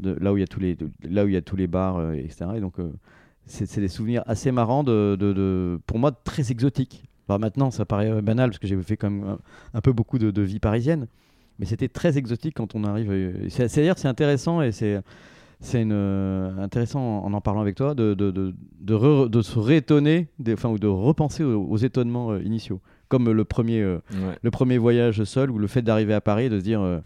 là 0.00 0.32
où 0.32 0.36
il 0.36 0.40
y 0.40 0.44
a 0.44 1.42
tous 1.42 1.56
les, 1.56 1.66
bars, 1.66 1.96
euh, 1.96 2.12
etc. 2.14 2.46
Et 2.56 2.60
donc, 2.60 2.78
euh, 2.78 2.90
c'est 3.46 3.80
des 3.80 3.88
souvenirs 3.88 4.22
assez 4.26 4.50
marrants, 4.52 4.84
de, 4.84 5.78
pour 5.86 5.98
moi, 5.98 6.12
très 6.12 6.50
exotiques. 6.50 7.04
Alors 7.28 7.40
maintenant, 7.40 7.70
ça 7.70 7.84
paraît 7.84 8.10
euh, 8.10 8.20
banal 8.20 8.50
parce 8.50 8.58
que 8.58 8.66
j'ai 8.66 8.80
fait 8.82 8.96
quand 8.96 9.10
même 9.10 9.36
un, 9.72 9.80
peu 9.80 9.92
beaucoup 9.92 10.18
de, 10.18 10.42
vie 10.42 10.58
parisienne, 10.58 11.06
mais 11.58 11.66
c'était 11.66 11.88
très 11.88 12.18
exotique 12.18 12.54
quand 12.56 12.74
on 12.74 12.84
arrive. 12.84 13.48
C'est-à-dire, 13.48 13.98
c'est 13.98 14.08
intéressant 14.08 14.62
et 14.62 14.72
c'est 14.72 15.00
c'est 15.64 15.82
intéressant 15.82 17.24
en 17.24 17.32
en 17.32 17.40
parlant 17.40 17.60
avec 17.60 17.76
toi 17.76 17.94
de, 17.94 18.14
de, 18.14 18.30
de, 18.30 19.28
de, 19.28 19.42
se 19.42 19.58
réétonner, 19.58 20.28
enfin, 20.52 20.68
ou 20.68 20.78
de 20.78 20.86
repenser 20.86 21.42
aux, 21.44 21.76
étonnements 21.76 22.36
initiaux. 22.38 22.80
Comme 23.08 23.30
le 23.30 23.44
premier, 23.44 23.80
le 23.80 24.50
premier 24.50 24.78
voyage 24.78 25.24
seul 25.24 25.50
ou 25.50 25.58
le 25.58 25.66
fait 25.66 25.82
d'arriver 25.82 26.14
à 26.14 26.20
Paris, 26.20 26.48
de 26.48 26.58
se 26.58 26.64
dire 26.64 27.02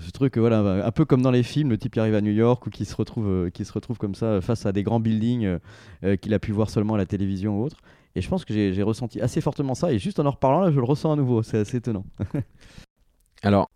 ce 0.00 0.10
truc, 0.10 0.38
voilà, 0.38 0.86
un 0.86 0.90
peu 0.90 1.04
comme 1.04 1.22
dans 1.22 1.30
les 1.30 1.42
films, 1.42 1.70
le 1.70 1.78
type 1.78 1.94
qui 1.94 2.00
arrive 2.00 2.14
à 2.14 2.20
New 2.20 2.32
York 2.32 2.66
ou 2.66 2.70
qui 2.70 2.84
se 2.84 2.94
retrouve, 2.94 3.28
euh, 3.28 3.50
qui 3.50 3.64
se 3.64 3.72
retrouve 3.72 3.98
comme 3.98 4.14
ça 4.14 4.40
face 4.40 4.66
à 4.66 4.72
des 4.72 4.82
grands 4.82 5.00
buildings 5.00 5.44
euh, 5.44 5.58
euh, 6.04 6.16
qu'il 6.16 6.32
a 6.34 6.38
pu 6.38 6.52
voir 6.52 6.70
seulement 6.70 6.94
à 6.94 6.98
la 6.98 7.06
télévision 7.06 7.60
ou 7.60 7.64
autre. 7.64 7.76
Et 8.14 8.20
je 8.20 8.28
pense 8.28 8.44
que 8.44 8.54
j'ai 8.54 8.82
ressenti 8.82 9.20
assez 9.20 9.40
fortement 9.40 9.74
ça. 9.74 9.92
Et 9.92 9.98
juste 9.98 10.20
en 10.20 10.26
en 10.26 10.30
reparlant, 10.30 10.60
là, 10.60 10.70
je 10.70 10.76
le 10.76 10.84
ressens 10.84 11.12
à 11.12 11.16
nouveau. 11.16 11.42
C'est 11.42 11.58
assez 11.58 11.78
étonnant. 11.78 12.04
Alors, 13.42 13.68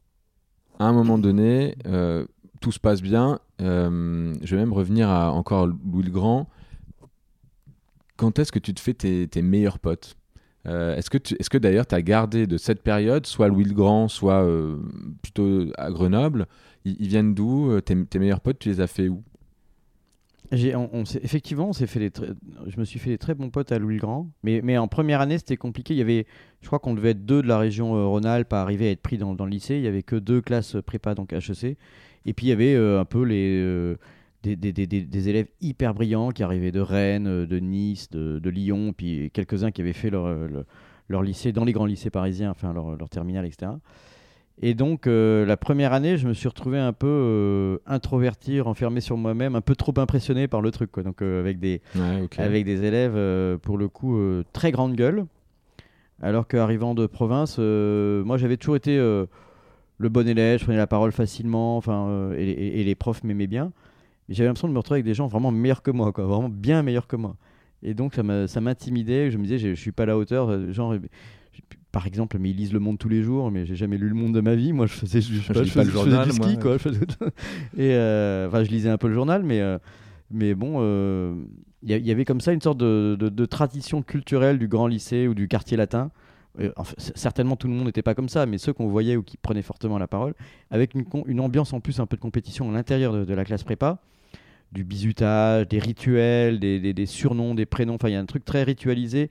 à 0.79 0.87
un 0.87 0.93
moment 0.93 1.19
donné, 1.19 1.75
tout 2.61 2.73
se 2.73 2.81
passe 2.81 3.03
bien. 3.03 3.41
je 3.61 4.47
vais 4.51 4.57
même 4.57 4.73
revenir 4.73 5.09
à 5.09 5.33
encore 5.33 5.67
Louis 5.67 6.05
le 6.05 6.11
Grand. 6.11 6.49
Quand 8.19 8.41
est-ce 8.41 8.51
que 8.51 8.59
tu 8.59 8.75
te 8.75 8.81
fais 8.81 8.95
tes, 8.95 9.43
meilleurs 9.43 9.79
potes? 9.79 10.17
Euh, 10.67 10.97
est-ce 10.97 11.09
que, 11.09 11.19
est 11.19 11.49
que 11.49 11.57
d'ailleurs 11.57 11.87
tu 11.87 11.95
as 11.95 12.03
gardé 12.03 12.49
de 12.49 12.59
cette 12.59 12.83
période, 12.83 13.27
soit 13.27 13.47
Louis 13.47 13.65
le 13.65 13.75
Grand, 13.75 14.09
soit 14.09 14.43
euh, 14.43 14.77
plutôt 15.23 15.67
à 15.79 15.91
Grenoble, 15.91 16.47
ils, 16.85 17.07
viennent 17.07 17.33
d'où? 17.33 17.71
Euh, 17.71 17.81
tes, 17.81 18.19
meilleurs 18.19 18.41
potes, 18.41 18.59
tu 18.59 18.69
les 18.69 18.81
as 18.81 18.89
fait 18.89 19.09
où? 19.09 19.23
On, 20.51 21.05
effectivement, 21.23 21.69
on 21.69 21.73
fait 21.73 22.11
je 22.67 22.81
me 22.81 22.85
suis 22.85 22.99
fait 22.99 23.11
des 23.11 23.19
très 23.19 23.35
bons 23.35 23.51
potes 23.51 23.71
à 23.71 23.79
Louis 23.79 23.95
le 23.95 24.01
Grand, 24.01 24.29
mais, 24.43 24.63
mais 24.65 24.79
en 24.79 24.89
première 24.89 25.21
année 25.21 25.39
c'était 25.39 25.59
compliqué. 25.59 25.95
Il 25.95 25.99
y 25.99 26.03
avait, 26.03 26.27
je 26.61 26.67
crois 26.67 26.81
qu'on 26.81 26.95
devait 26.95 27.11
être 27.11 27.25
deux 27.25 27.41
de 27.41 27.47
la 27.47 27.59
région 27.59 28.11
Rhône-Alpes 28.11 28.53
à 28.53 28.63
arriver 28.63 28.89
à 28.89 28.91
être 28.91 29.03
pris 29.03 29.19
dans, 29.19 29.35
dans, 29.35 29.45
le 29.45 29.51
lycée. 29.51 29.77
Il 29.77 29.83
y 29.83 29.87
avait 29.87 30.03
que 30.03 30.17
deux 30.17 30.41
classes 30.41 30.77
prépa 30.85 31.15
donc 31.15 31.33
HEC, 31.33 31.77
et 32.29 32.35
puis 32.35 32.47
il 32.47 32.49
y 32.51 32.53
avait 32.53 32.77
un 32.77 33.05
peu 33.05 33.23
les 33.23 33.97
des, 34.43 34.57
des, 34.57 34.73
des, 34.73 34.87
des, 34.87 35.29
élèves 35.29 35.49
hyper 35.61 35.95
brillants 35.95 36.31
qui 36.31 36.43
arrivaient 36.43 36.71
de 36.71 36.81
Rennes, 36.81 37.27
euh, 37.27 37.47
de 37.47 37.59
Nice, 37.59 38.11
de, 38.11 38.39
de 38.39 38.51
Lyon, 38.51 38.95
puis 38.97 39.31
quelques-uns 39.33 39.71
qui 39.71 39.81
avaient 39.81 39.93
fait 39.93 40.11
leur, 40.11 40.27
euh, 40.27 40.65
leur, 41.09 41.23
lycée 41.23 41.53
dans 41.53 41.65
les 41.65 41.73
grands 41.73 41.87
lycées 41.87 42.11
parisiens, 42.11 42.51
enfin 42.51 42.73
leur, 42.73 42.97
leur 42.97 43.09
terminale, 43.09 43.47
etc. 43.47 43.73
Et 44.61 44.75
donc, 44.75 45.07
euh, 45.07 45.47
la 45.47 45.57
première 45.57 45.93
année, 45.93 46.17
je 46.17 46.27
me 46.27 46.35
suis 46.35 46.49
retrouvé 46.49 46.79
un 46.79 46.93
peu 46.93 47.81
introverti, 47.87 48.61
renfermé 48.61 49.01
sur 49.01 49.17
moi-même, 49.17 49.55
un 49.55 49.61
peu 49.61 49.77
trop 49.77 49.95
impressionné 49.99 50.49
par 50.49 50.63
le 50.63 50.73
truc. 50.73 50.91
Quoi. 50.91 51.05
Donc, 51.05 51.23
avec, 51.23 51.61
des, 51.61 51.81
avec 52.37 52.65
des 52.65 52.83
élèves, 52.83 53.59
pour 53.59 53.79
le 53.79 53.87
coup, 53.87 54.21
très 54.53 54.73
grande 54.73 54.97
gueule. 54.97 55.27
Alors 56.21 56.49
qu'arrivant 56.49 56.97
de 56.97 57.07
province, 57.07 57.59
moi, 57.59 58.37
j'avais 58.37 58.57
toujours 58.57 58.75
été 58.75 58.99
le 59.99 60.09
bon 60.09 60.27
élève, 60.27 60.59
je 60.59 60.65
prenais 60.65 60.79
la 60.79 60.87
parole 60.87 61.13
facilement, 61.13 61.77
enfin, 61.77 62.31
et, 62.37 62.81
et, 62.81 62.85
les 62.85 62.95
profs 62.95 63.25
m'aimaient 63.25 63.47
bien 63.47 63.73
j'avais 64.29 64.49
l'impression 64.49 64.69
de 64.69 64.73
me 64.73 64.79
retrouver 64.79 64.97
avec 64.97 65.07
des 65.07 65.15
gens 65.15 65.27
vraiment 65.27 65.51
meilleurs 65.51 65.83
que 65.83 65.91
moi, 65.91 66.13
quoi, 66.13 66.25
vraiment 66.25 66.49
bien 66.49 66.83
meilleurs 66.83 67.07
que 67.07 67.17
moi. 67.17 67.37
Et 67.83 67.95
donc 67.95 68.15
ça 68.15 68.61
m'intimidait, 68.61 69.31
je 69.31 69.39
me 69.39 69.45
disais, 69.45 69.59
je, 69.59 69.69
je 69.75 69.81
suis 69.81 69.93
pas 69.93 70.03
à 70.03 70.07
la 70.07 70.19
hauteur. 70.19 70.51
Euh, 70.51 70.73
genre, 70.73 70.95
par 71.93 72.07
exemple, 72.07 72.37
mais 72.39 72.51
ils 72.51 72.57
lisent 72.57 72.73
Le 72.73 72.81
Monde 72.81 72.99
tous 72.99 73.09
les 73.09 73.23
jours, 73.23 73.51
mais 73.51 73.65
j'ai 73.65 73.77
jamais 73.77 73.97
lu 73.97 74.09
Le 74.09 74.15
Monde 74.15 74.35
de 74.35 74.41
ma 74.41 74.55
vie. 74.55 74.73
Moi, 74.73 74.87
je 74.87 74.93
faisais, 74.93 75.21
je, 75.21 75.35
je, 75.35 75.53
pas, 75.53 75.85
le 75.85 75.91
journal, 75.91 76.33
ski, 76.33 76.59
quoi. 76.59 76.77
et 77.77 77.95
euh, 77.95 78.49
enfin, 78.49 78.65
je 78.65 78.71
lisais 78.71 78.91
un 78.91 78.99
peu 78.99 79.09
le 79.09 79.15
journal, 79.15 79.43
mais 79.43 79.61
euh, 79.61 79.79
Mais 80.31 80.55
bon, 80.55 80.81
il 81.83 81.91
y, 81.91 82.11
avait 82.11 82.25
comme 82.25 82.41
ça 82.41 82.53
une 82.53 82.61
sorte 82.61 82.79
de, 82.79 83.47
tradition 83.47 84.03
culturelle 84.03 84.59
du 84.59 84.69
grand 84.69 84.89
lycée 84.89 85.29
ou 85.29 85.35
du 85.35 85.49
quartier 85.49 85.77
latin. 85.77 86.11
Certainement 86.99 87.57
tout 87.57 87.69
le 87.69 87.75
monde 87.75 87.87
n'était 87.87 88.03
pas 88.03 88.15
comme 88.15 88.29
ça, 88.29 88.47
mais 88.47 88.59
ceux 88.59 88.73
qu'on 88.73 88.89
voyait 88.89 89.17
ou 89.17 89.23
qui 89.23 89.37
prenaient 89.37 89.63
fortement 89.63 89.99
la 89.99 90.07
parole, 90.07 90.35
avec 90.71 90.95
une, 90.95 91.41
ambiance 91.41 91.73
en 91.73 91.81
plus 91.81 92.01
un 92.01 92.07
peu 92.07 92.17
de 92.17 92.23
compétition 92.23 92.71
à 92.71 92.73
l'intérieur 92.73 93.27
de, 93.27 93.35
la 93.35 93.45
classe 93.45 93.65
prépa, 93.65 93.99
du 94.73 94.85
bizutage, 94.85 95.69
des 95.69 95.79
rituels, 95.79 96.59
des, 96.61 97.07
surnoms, 97.07 97.55
des 97.55 97.67
prénoms, 97.67 97.95
enfin 97.95 98.09
il 98.09 98.13
y 98.13 98.17
a 98.17 98.21
un 98.21 98.27
truc 98.27 98.45
très 98.45 98.63
ritualisé 98.63 99.31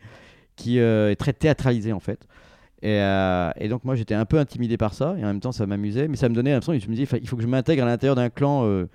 qui 0.55 0.79
est 0.79 1.15
très 1.15 1.33
théâtralisé 1.33 1.93
en 1.93 1.99
fait. 1.99 2.27
Euh, 2.83 3.51
et, 3.59 3.69
donc 3.69 3.83
moi 3.83 3.95
j'étais 3.95 4.13
un 4.13 4.25
peu 4.25 4.37
intimidé 4.37 4.77
par 4.77 4.93
ça 4.93 5.15
et 5.17 5.23
en 5.23 5.27
même 5.27 5.39
temps 5.39 5.51
ça 5.51 5.65
m'amusait 5.65 6.07
mais 6.07 6.15
ça 6.15 6.29
me 6.29 6.35
donnait 6.35 6.51
l'impression 6.51 6.79
je 6.79 6.87
me 6.87 6.95
disais 6.95 7.17
il 7.19 7.27
faut 7.27 7.35
que 7.35 7.41
je 7.41 7.47
m'intègre 7.47 7.81
à 7.81 7.87
l'intérieur 7.87 8.15
d'un 8.15 8.29
clan 8.29 8.65
euh, 8.65 8.87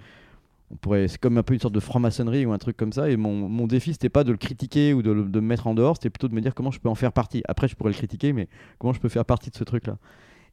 on 0.73 0.77
pourrait 0.77 1.09
c'est 1.09 1.19
comme 1.19 1.39
un 1.39 1.43
peu 1.43 1.55
une 1.55 1.61
sorte 1.61 1.75
de 1.75 1.81
franc-maçonnerie 1.81 2.47
ou 2.47 2.53
un 2.53 2.59
truc 2.59 2.77
comme 2.77 2.93
ça. 2.93 3.11
Et 3.11 3.17
mon, 3.17 3.49
mon 3.49 3.67
défi 3.67 3.93
c'était 3.93 4.09
pas 4.09 4.25
de 4.25 4.33
le 4.33 4.39
critiquer 4.39 4.95
ou 4.95 5.03
de, 5.03 5.13
de, 5.13 5.41
me 5.41 5.47
mettre 5.47 5.67
en 5.67 5.75
dehors. 5.75 5.97
C'était 5.97 6.11
plutôt 6.11 6.29
de 6.29 6.35
me 6.35 6.41
dire 6.41 6.55
comment 6.55 6.71
je 6.71 6.81
peux 6.81 6.89
en 6.89 6.95
faire 6.95 7.13
partie. 7.13 7.43
Après 7.47 7.69
je 7.69 7.77
pourrais 7.77 7.91
le 7.91 7.97
critiquer 7.97 8.33
mais 8.33 8.49
comment 8.79 8.93
je 8.93 9.01
peux 9.01 9.09
faire 9.09 9.25
partie 9.25 9.51
de 9.51 9.57
ce 9.57 9.65
truc 9.65 9.87
là 9.87 9.99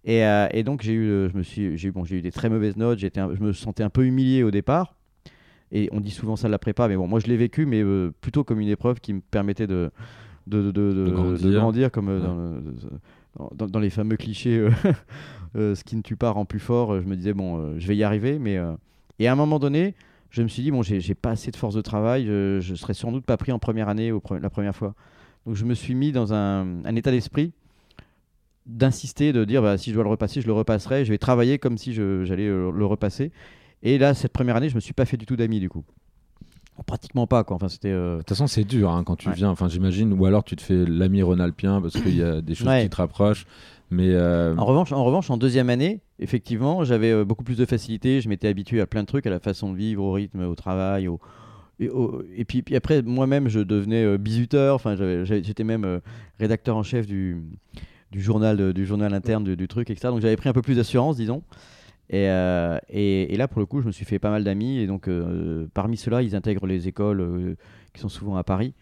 et, 0.05 0.23
euh, 0.23 0.47
et 0.51 0.63
donc 0.63 0.81
j'ai 0.81 0.93
eu 0.93 1.29
je 1.29 1.37
me 1.37 1.43
suis 1.43 1.77
j'ai 1.77 1.89
eu 1.89 1.91
bon 1.91 2.05
j'ai 2.05 2.17
eu 2.17 2.21
des 2.21 2.31
très 2.31 2.49
mauvaises 2.49 2.77
notes. 2.77 2.99
J'étais 2.99 3.21
je 3.21 3.43
me 3.43 3.53
sentais 3.53 3.83
un 3.83 3.89
peu 3.89 4.05
humilié 4.05 4.43
au 4.43 4.51
départ. 4.51 4.95
Et 5.71 5.87
on 5.91 5.99
dit 5.99 6.11
souvent 6.11 6.35
ça 6.35 6.47
de 6.47 6.51
la 6.51 6.59
prépa 6.59 6.87
mais 6.87 6.95
bon 6.95 7.07
moi 7.07 7.19
je 7.19 7.27
l'ai 7.27 7.37
vécu 7.37 7.65
mais 7.65 7.83
plutôt 8.21 8.43
comme 8.43 8.59
une 8.59 8.69
épreuve 8.69 8.99
qui 8.99 9.13
me 9.13 9.21
permettait 9.21 9.67
de 9.67 9.91
de, 10.47 10.71
de, 10.71 10.91
de, 10.91 11.51
grandir. 11.51 11.91
comme 11.91 12.09
dans, 13.37 13.67
dans, 13.67 13.79
les 13.79 13.89
fameux 13.89 14.17
clichés, 14.17 14.57
euh, 14.57 14.71
euh, 15.55 15.75
ce 15.75 15.83
qui 15.83 15.95
ne 15.95 16.01
tue 16.01 16.15
pas 16.15 16.31
rend 16.31 16.45
plus 16.45 16.59
fort, 16.59 16.93
euh, 16.93 17.01
je 17.01 17.07
me 17.07 17.15
disais, 17.15 17.33
bon, 17.33 17.77
je 17.77 17.87
vais 17.87 17.95
y 17.95 18.03
arriver. 18.03 18.39
Mais, 18.39 18.57
et 19.19 19.27
à 19.27 19.31
un 19.31 19.35
moment 19.35 19.59
donné, 19.59 19.95
je 20.29 20.43
me 20.43 20.47
suis 20.47 20.63
dit, 20.63 20.71
bon, 20.71 20.81
j'ai 20.83 21.15
pas 21.15 21.31
assez 21.31 21.51
de 21.51 21.55
force 21.55 21.75
de 21.75 21.81
travail, 21.81 22.25
je, 22.25 22.59
je 22.61 22.75
serais 22.75 22.93
sans 22.93 23.11
doute 23.11 23.25
pas 23.25 23.37
pris 23.37 23.51
en 23.51 23.59
première 23.59 23.89
année 23.89 24.11
la 24.41 24.49
première 24.49 24.75
fois. 24.75 24.93
Donc 25.45 25.55
je 25.55 25.65
me 25.65 25.73
suis 25.73 25.95
mis 25.95 26.11
dans 26.11 26.33
un, 26.33 26.85
un 26.85 26.95
état 26.95 27.11
d'esprit 27.11 27.53
d'insister, 28.65 29.33
de 29.33 29.45
dire, 29.45 29.63
bah, 29.63 29.77
si 29.77 29.89
je 29.89 29.95
dois 29.95 30.03
le 30.03 30.09
repasser, 30.09 30.41
je 30.41 30.47
le 30.47 30.53
repasserai, 30.53 31.03
je 31.03 31.11
vais 31.11 31.17
travailler 31.17 31.57
comme 31.57 31.77
si 31.77 31.93
j'allais 31.93 32.47
le 32.47 32.85
repasser. 32.85 33.31
Et 33.81 33.97
là, 33.97 34.13
cette 34.13 34.33
première 34.33 34.55
année, 34.55 34.69
je 34.69 34.75
me 34.75 34.79
suis 34.79 34.93
pas 34.93 35.05
fait 35.05 35.17
du 35.17 35.25
tout 35.25 35.35
d'amis 35.35 35.59
du 35.59 35.69
coup 35.69 35.83
pratiquement 36.83 37.27
pas 37.27 37.43
quoi. 37.43 37.55
Enfin, 37.55 37.67
c'était. 37.67 37.91
De 37.91 38.17
toute 38.19 38.29
façon, 38.29 38.47
c'est 38.47 38.63
dur 38.63 38.91
hein, 38.91 39.03
quand 39.03 39.15
tu 39.15 39.31
viens. 39.31 39.49
Enfin, 39.49 39.67
j'imagine. 39.67 40.13
Ou 40.13 40.25
alors 40.25 40.43
tu 40.43 40.55
te 40.55 40.61
fais 40.61 40.85
l'ami 40.85 41.21
Ronalpien 41.21 41.81
parce 41.81 41.93
qu'il 41.95 42.15
y 42.15 42.23
a 42.23 42.41
des 42.41 42.55
choses 42.55 42.69
qui 42.81 42.89
te 42.89 42.95
rapprochent. 42.95 43.45
Euh, 43.91 44.55
en 44.55 44.65
revanche, 44.65 44.91
en 44.91 45.03
revanche, 45.03 45.29
en 45.29 45.37
deuxième 45.37 45.69
année, 45.69 46.01
effectivement, 46.19 46.83
j'avais 46.83 47.11
euh, 47.11 47.25
beaucoup 47.25 47.43
plus 47.43 47.57
de 47.57 47.65
facilité. 47.65 48.21
Je 48.21 48.29
m'étais 48.29 48.47
habitué 48.47 48.81
à 48.81 48.87
plein 48.87 49.01
de 49.01 49.07
trucs, 49.07 49.25
à 49.25 49.29
la 49.29 49.39
façon 49.39 49.71
de 49.71 49.77
vivre, 49.77 50.03
au 50.03 50.11
rythme, 50.11 50.41
au 50.41 50.55
travail, 50.55 51.09
et, 51.81 52.43
puis, 52.43 52.63
après, 52.75 53.01
moi-même, 53.01 53.47
je 53.47 53.61
devenais 53.61 54.03
euh. 54.03 54.73
Enfin, 54.73 54.97
j'étais 55.23 55.63
même 55.63 56.01
rédacteur 56.37 56.75
en 56.75 56.83
chef 56.83 57.07
du, 57.07 57.41
journal, 58.13 58.59
interne 59.13 59.55
du, 59.55 59.67
truc, 59.69 59.89
etc. 59.89 60.09
Donc 60.09 60.19
j'avais 60.19 60.35
pris 60.35 60.49
un 60.49 60.53
peu 60.53 60.61
plus 60.61 60.75
d'assurance, 60.75 61.15
disons. 61.15 61.41
Euh, 62.13 62.79
et, 62.89 63.33
et, 63.33 63.37
là, 63.37 63.47
pour 63.47 63.59
le 63.59 63.65
coup, 63.65 63.81
je 63.81 63.87
me 63.87 63.91
suis 63.91 64.05
fait 64.05 64.19
pas 64.19 64.29
mal 64.29 64.43
d'amis. 64.43 64.79
Et 64.79 64.87
donc, 64.87 65.07
euh, 65.07 65.67
parmi 65.73 65.97
ceux-là, 65.97 66.21
ils 66.21 66.35
intègrent 66.35 66.67
les 66.67 66.87
écoles 66.87 67.21
euh, 67.21 67.55
qui 67.93 68.01
sont 68.01 68.09
souvent 68.09 68.35
à 68.35 68.43
Paris. 68.43 68.73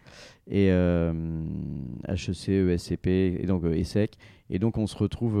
Et 0.50 0.68
HEC, 0.68 2.48
ESCP, 2.48 3.06
et 3.06 3.46
donc 3.46 3.64
ESSEC. 3.64 4.16
Et 4.50 4.58
donc, 4.58 4.78
on 4.78 4.86
se 4.86 4.96
retrouve. 4.96 5.38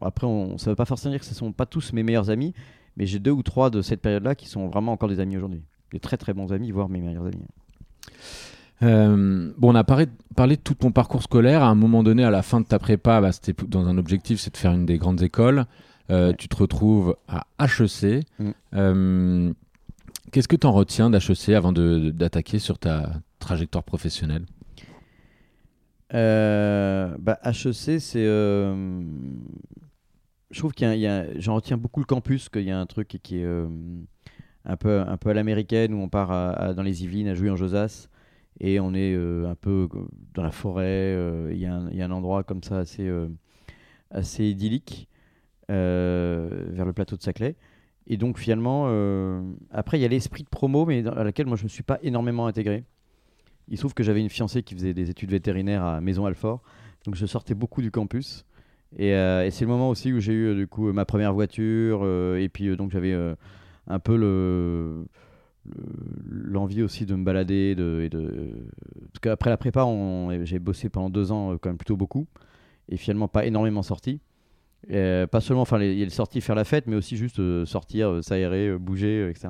après, 0.00 0.26
on, 0.26 0.58
ça 0.58 0.70
ne 0.70 0.72
veut 0.72 0.76
pas 0.76 0.84
forcément 0.84 1.12
dire 1.12 1.20
que 1.20 1.26
ce 1.26 1.32
ne 1.32 1.36
sont 1.36 1.52
pas 1.52 1.66
tous 1.66 1.92
mes 1.92 2.02
meilleurs 2.02 2.30
amis. 2.30 2.54
Mais 2.96 3.06
j'ai 3.06 3.18
deux 3.18 3.30
ou 3.30 3.42
trois 3.42 3.70
de 3.70 3.80
cette 3.80 4.02
période-là 4.02 4.34
qui 4.34 4.48
sont 4.48 4.68
vraiment 4.68 4.92
encore 4.92 5.08
des 5.08 5.20
amis 5.20 5.36
aujourd'hui. 5.36 5.62
Des 5.92 6.00
très 6.00 6.16
très 6.16 6.34
bons 6.34 6.52
amis, 6.52 6.70
voire 6.70 6.88
mes 6.88 7.00
meilleurs 7.00 7.26
amis. 7.26 7.46
bon, 9.58 9.70
on 9.70 9.74
a 9.74 9.84
parlé, 9.84 10.06
parlé, 10.36 10.56
de 10.56 10.60
tout 10.60 10.74
ton 10.74 10.90
parcours 10.90 11.22
scolaire. 11.22 11.62
À 11.62 11.68
un 11.68 11.74
moment 11.74 12.02
donné, 12.02 12.24
à 12.24 12.30
la 12.30 12.42
fin 12.42 12.60
de 12.60 12.66
ta 12.66 12.78
prépa, 12.78 13.20
bah, 13.20 13.32
c'était 13.32 13.54
dans 13.66 13.86
un 13.86 13.96
objectif, 13.96 14.40
c'est 14.40 14.52
de 14.52 14.56
faire 14.56 14.72
une 14.72 14.86
des 14.86 14.98
grandes 14.98 15.22
écoles. 15.22 15.66
Euh, 16.10 16.32
tu 16.36 16.48
te 16.48 16.56
retrouves 16.56 17.16
à 17.28 17.46
HEC. 17.60 18.26
Mm. 18.38 18.50
Euh, 18.74 19.52
qu'est-ce 20.30 20.48
que 20.48 20.56
tu 20.56 20.66
en 20.66 20.72
retiens 20.72 21.10
d'HEC 21.10 21.50
avant 21.50 21.72
d'attaquer 21.72 22.58
sur 22.58 22.78
ta 22.78 23.12
trajectoire 23.38 23.84
professionnelle? 23.84 24.44
Euh, 26.14 27.16
bah, 27.18 27.38
HEC, 27.44 28.00
c'est. 28.00 28.24
je 28.24 29.08
trouve 30.58 30.72
qu'il 30.72 30.92
y 30.94 31.06
a. 31.06 31.38
J'en 31.38 31.54
retiens 31.54 31.76
beaucoup 31.76 32.00
le 32.00 32.06
campus, 32.06 32.48
qu'il 32.48 32.62
y 32.62 32.70
a 32.70 32.78
un 32.78 32.86
truc 32.86 33.18
qui 33.22 33.38
est 33.38 33.46
un, 34.64 34.76
peu, 34.76 35.00
un 35.00 35.16
peu 35.16 35.30
à 35.30 35.34
l'américaine, 35.34 35.94
où 35.94 35.98
on 35.98 36.08
part 36.08 36.74
dans 36.74 36.82
les 36.82 37.04
Yvelines, 37.04 37.28
à 37.28 37.34
jouer 37.34 37.50
en 37.50 37.56
Josas, 37.56 38.08
et 38.60 38.80
on 38.80 38.94
est 38.94 39.14
un 39.14 39.54
peu 39.54 39.88
dans 40.34 40.42
la 40.42 40.52
forêt. 40.52 41.16
Il 41.50 41.58
y, 41.58 41.66
a 41.66 41.74
un 41.74 42.10
endroit 42.10 42.42
comme 42.42 42.62
ça 42.62 42.78
assez, 42.78 43.10
assez 44.10 44.44
idyllique. 44.44 45.08
Euh, 45.72 46.48
vers 46.70 46.84
le 46.84 46.92
plateau 46.92 47.16
de 47.16 47.22
Saclay. 47.22 47.54
Et 48.06 48.16
donc 48.16 48.36
finalement, 48.36 48.86
euh, 48.88 49.40
après, 49.70 49.98
il 49.98 50.02
y 50.02 50.04
a 50.04 50.08
l'esprit 50.08 50.42
de 50.42 50.48
promo, 50.48 50.84
mais 50.84 51.02
dans, 51.02 51.12
à 51.12 51.24
laquelle 51.24 51.46
moi 51.46 51.56
je 51.56 51.62
ne 51.62 51.66
me 51.66 51.68
suis 51.70 51.84
pas 51.84 51.98
énormément 52.02 52.46
intégré. 52.46 52.84
Il 53.68 53.76
se 53.76 53.82
trouve 53.82 53.94
que 53.94 54.02
j'avais 54.02 54.20
une 54.20 54.28
fiancée 54.28 54.62
qui 54.62 54.74
faisait 54.74 54.94
des 54.94 55.10
études 55.10 55.30
vétérinaires 55.30 55.84
à 55.84 56.00
Maison 56.00 56.26
Alfort, 56.26 56.62
donc 57.04 57.14
je 57.14 57.26
sortais 57.26 57.54
beaucoup 57.54 57.82
du 57.82 57.90
campus. 57.90 58.44
Et, 58.98 59.14
euh, 59.14 59.50
c'est 59.50 59.64
le 59.64 59.70
moment 59.70 59.88
aussi 59.88 60.12
où 60.12 60.20
j'ai 60.20 60.32
eu 60.32 60.54
du 60.54 60.66
coup 60.66 60.92
ma 60.92 61.04
première 61.04 61.32
voiture, 61.32 62.06
et 62.36 62.48
puis 62.48 62.76
donc 62.76 62.90
j'avais 62.90 63.14
un 63.86 63.98
peu 63.98 64.16
le 64.16 65.04
l'envie 66.28 66.82
aussi 66.82 67.06
de 67.06 67.14
me 67.14 67.24
balader. 67.24 67.74
De. 67.74 68.08
Parce 69.12 69.20
qu'après 69.20 69.50
la 69.50 69.56
prépa, 69.56 69.86
j'ai 70.42 70.58
bossé 70.58 70.88
pendant 70.88 71.08
deux 71.08 71.32
ans 71.32 71.56
quand 71.58 71.70
même 71.70 71.78
plutôt 71.78 71.96
beaucoup, 71.96 72.26
et 72.88 72.96
finalement 72.96 73.28
pas 73.28 73.46
énormément 73.46 73.82
sorti. 73.82 74.20
Euh, 74.90 75.26
pas 75.26 75.40
seulement, 75.40 75.62
enfin, 75.62 75.80
il 75.80 76.02
est 76.02 76.10
sorti 76.10 76.40
faire 76.40 76.54
la 76.54 76.64
fête, 76.64 76.86
mais 76.86 76.96
aussi 76.96 77.16
juste 77.16 77.38
euh, 77.38 77.64
sortir, 77.64 78.08
euh, 78.08 78.22
s'aérer, 78.22 78.76
bouger, 78.78 79.28
etc. 79.30 79.48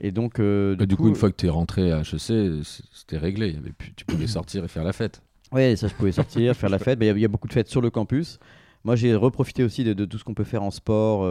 Et 0.00 0.10
donc, 0.10 0.40
du, 0.40 0.96
coup, 0.96 1.08
une 1.08 1.14
fois 1.14 1.30
que 1.30 1.36
tu 1.36 1.46
es 1.46 1.50
rentré 1.50 1.92
à 1.92 2.00
HEC, 2.00 2.64
c'était 2.92 3.18
réglé. 3.18 3.48
Il 3.48 3.54
y 3.54 3.58
avait 3.58 3.72
tu 3.96 4.04
pouvais 4.04 4.26
sortir 4.26 4.64
et 4.64 4.68
faire 4.68 4.84
la 4.84 4.92
fête. 4.92 5.22
Oui, 5.52 5.76
ça, 5.76 5.88
je 5.88 5.94
pouvais 5.94 6.12
sortir, 6.12 6.54
faire 6.56 6.70
la 6.70 6.78
fête. 6.80 6.98
Il 7.00 7.18
y, 7.18 7.24
a 7.24 7.28
beaucoup 7.28 7.48
de 7.48 7.52
fêtes 7.52 7.68
sur 7.68 7.80
le 7.80 7.90
campus. 7.90 8.38
Moi, 8.84 8.96
j'ai 8.96 9.14
reprofité 9.14 9.62
aussi 9.62 9.84
de, 9.84 10.04
tout 10.04 10.18
ce 10.18 10.24
qu'on 10.24 10.34
peut 10.34 10.44
faire 10.44 10.62
en 10.62 10.70
sport. 10.70 11.26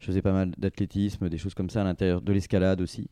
je 0.00 0.06
faisais 0.06 0.22
pas 0.22 0.32
mal 0.32 0.50
d'athlétisme, 0.58 1.28
des 1.28 1.38
choses 1.38 1.54
comme 1.54 1.70
ça 1.70 1.82
à 1.82 1.84
l'intérieur, 1.84 2.20
de 2.20 2.32
l'escalade 2.32 2.80
aussi. 2.80 3.08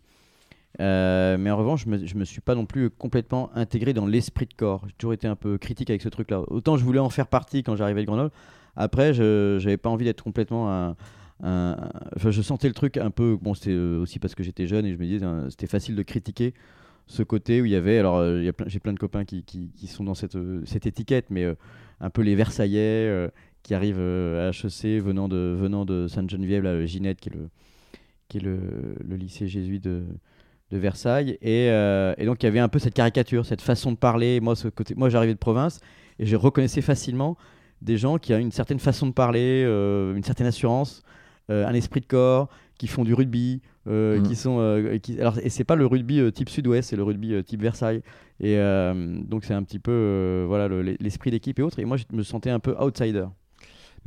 mais 0.79 1.51
en 1.51 1.57
revanche, 1.57 1.85
je 1.85 1.89
me, 1.89 2.19
me 2.21 2.25
suis 2.25 2.41
pas 2.41 2.57
non 2.57 2.67
plus 2.67 2.91
complètement 2.91 3.51
intégré 3.55 3.93
dans 3.93 4.07
l'esprit 4.07 4.47
de 4.47 4.55
corps. 4.55 4.83
J'ai 4.87 4.95
toujours 4.99 5.15
été 5.15 5.29
un 5.29 5.37
peu 5.37 5.57
critique 5.57 5.91
avec 5.91 6.03
ce 6.03 6.09
truc-là. 6.09 6.43
Autant 6.49 6.77
je 6.77 6.85
voulais 6.85 6.99
en 6.99 7.11
faire 7.11 7.29
partie 7.29 7.63
quand 7.63 7.77
j'arrivais 7.77 8.01
à 8.01 8.05
Grenoble, 8.05 8.33
après, 8.77 9.15
je 9.15 9.59
n'avais 9.59 9.77
pas 9.77 9.91
envie 9.91 10.05
d'être 10.05 10.23
complètement 10.23 10.73
un, 10.73 10.97
Enfin, 11.43 12.31
je 12.31 12.43
sentais 12.43 12.69
le 12.69 12.75
truc 12.75 12.97
un 12.97 13.11
peu. 13.11 13.39
Bon, 13.41 13.55
c'était 13.55 13.71
euh, 13.71 14.01
aussi 14.01 14.19
parce 14.19 14.35
que 14.35 14.43
j'étais 14.43 14.67
jeune 14.67 14.87
et 14.87 14.93
je 14.93 14.99
me 14.99 15.05
disais, 15.05 15.25
hein, 15.25 15.47
c'était 15.49 15.67
facile 15.67 15.97
de 15.97 16.03
critiquer 16.03 16.55
ce 17.07 17.23
côté 17.23 17.61
où 17.61 17.65
il 17.65 17.73
y 17.73 17.77
avait. 17.77 17.99
Alors, 17.99 18.17
euh, 18.17 18.51
j'ai 18.67 18.81
plein 18.81 18.93
de 18.93 18.99
copains 18.99 19.25
qui, 19.25 19.43
qui, 19.45 19.87
sont 19.87 20.05
dans 20.05 20.15
cette, 20.15 20.37
euh, 20.37 20.63
cette 20.65 20.87
étiquette, 20.87 21.27
mais 21.31 21.47
un 22.01 22.11
peu 22.11 22.23
les 22.23 22.35
Versaillais 22.35 23.31
qui 23.63 23.75
arrivent 23.75 24.01
à 24.01 24.51
HEC 24.51 25.03
venant 25.03 25.29
de, 25.29 25.57
venant 25.59 25.85
de 25.85 26.07
Sainte-Geneviève, 26.09 26.63
la 26.63 26.85
Ginette, 26.87 27.21
qui 27.21 27.29
est 27.29 27.35
le, 27.35 27.49
qui 28.29 28.39
est 28.39 28.41
le, 28.41 29.17
lycée 29.17 29.49
jésuite 29.49 29.85
de, 29.85 30.05
de 30.71 30.79
Versailles. 30.79 31.39
Et, 31.43 31.67
et, 31.67 32.25
donc, 32.27 32.43
il 32.43 32.47
y 32.47 32.49
avait 32.49 32.61
un 32.61 32.69
peu 32.69 32.79
cette 32.79 32.95
caricature, 32.95 33.45
cette 33.45 33.61
façon 33.61 33.93
de 33.93 33.97
parler. 33.97 34.41
Moi, 34.41 34.57
ce 34.57 34.69
côté, 34.69 34.95
moi 34.95 35.09
j'arrivais 35.09 35.35
de 35.35 35.39
province 35.39 35.81
et 36.19 36.27
je 36.27 36.37
reconnaissais 36.37 36.83
facilement 36.83 37.37
des 37.83 37.97
gens 37.97 38.19
qui 38.19 38.35
ont 38.35 38.39
une 38.39 38.53
certaine 38.53 38.79
façon 38.79 39.07
de 39.07 39.13
parler, 39.13 39.65
euh, 39.67 40.15
une 40.15 40.23
certaine 40.23 40.47
assurance, 40.47 41.03
euh, 41.03 41.10
un 41.51 41.75
esprit 41.75 42.01
de 42.01 42.07
corps, 42.07 42.49
qui 42.81 42.87
font 42.87 43.05
du 43.05 43.13
rugby, 43.13 43.61
euh, 43.89 44.21
mm. 44.21 44.23
qui 44.23 44.37
sont, 44.37 44.99
qui, 45.03 45.21
alors, 45.21 45.39
et 45.39 45.51
c'est 45.51 45.65
pas 45.65 45.77
le 45.77 45.85
rugby 45.85 46.33
type 46.33 46.49
Sud-Ouest, 46.49 46.91
c'est 46.91 46.97
le 46.97 47.03
rugby 47.03 47.45
type 47.45 47.61
Versailles. 47.61 48.03
Et 48.41 48.57
donc 48.57 49.45
c'est 49.45 49.53
un 49.53 49.63
petit 49.63 49.79
peu 49.79 50.45
voilà 50.49 50.69
l'esprit 50.99 51.31
d'équipe 51.31 51.59
et 51.59 51.63
autres. 51.63 51.79
Et 51.79 51.85
moi, 51.85 51.99
je 51.99 52.05
me 52.13 52.23
sentais 52.23 52.51
un 52.51 52.59
peu 52.59 52.75
outsider. 52.81 53.27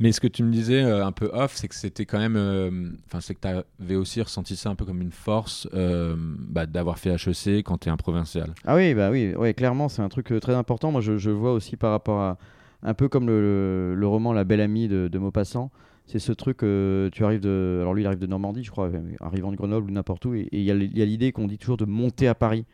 Mais 0.00 0.10
ce 0.10 0.20
que 0.20 0.26
tu 0.26 0.42
me 0.42 0.50
disais 0.50 0.80
un 0.80 1.12
peu 1.12 1.30
off, 1.32 1.52
c'est 1.54 1.68
que 1.68 1.74
c'était 1.76 2.04
quand 2.04 2.18
même. 2.18 2.96
Enfin, 3.06 3.20
c'est 3.20 3.36
que 3.36 3.40
tu 3.40 3.48
avais 3.48 3.94
aussi 3.94 4.20
ressenti 4.20 4.56
ça 4.56 4.70
un 4.70 4.74
peu 4.74 4.84
comme 4.84 5.02
une 5.02 5.12
force 5.12 5.68
bah, 5.72 6.66
d'avoir 6.66 6.98
fait 6.98 7.10
HEC 7.10 7.62
quand 7.62 7.78
tu 7.78 7.88
es 7.88 7.92
un 7.92 7.96
provincial. 7.96 8.54
Ah 8.64 8.74
oui, 8.74 8.94
bah 8.94 9.10
oui, 9.12 9.36
ouais, 9.36 9.54
clairement, 9.54 9.88
c'est 9.88 10.02
un 10.02 10.08
truc 10.08 10.34
très 10.40 10.54
important. 10.54 10.90
Moi, 10.90 11.00
je, 11.00 11.16
je, 11.16 11.30
vois 11.30 11.52
aussi 11.52 11.76
par 11.76 11.92
rapport 11.92 12.20
à, 12.20 12.38
un 12.82 12.94
peu 12.94 13.08
comme 13.08 13.26
le, 13.26 14.06
roman 14.06 14.32
La 14.32 14.42
Belle 14.42 14.60
Amie 14.60 14.88
de, 14.88 15.06
de 15.06 15.18
Maupassant. 15.18 15.70
C'est 16.06 16.18
ce 16.18 16.32
truc, 16.32 16.62
euh, 16.62 17.08
tu 17.10 17.24
arrives 17.24 17.40
de. 17.40 17.78
Alors 17.80 17.94
lui, 17.94 18.02
il 18.02 18.06
arrive 18.06 18.18
de 18.18 18.26
Normandie, 18.26 18.62
je 18.62 18.70
crois, 18.70 18.90
arrivant 19.20 19.50
de 19.50 19.56
Grenoble 19.56 19.90
ou 19.90 19.92
n'importe 19.92 20.24
où. 20.26 20.34
Et 20.34 20.48
il 20.52 20.62
y 20.62 20.70
a 20.70 20.74
l'idée 20.74 21.32
qu'on 21.32 21.46
dit 21.46 21.56
toujours 21.56 21.78
de 21.78 21.86
monter 21.86 22.28
à 22.28 22.34
Paris. 22.34 22.66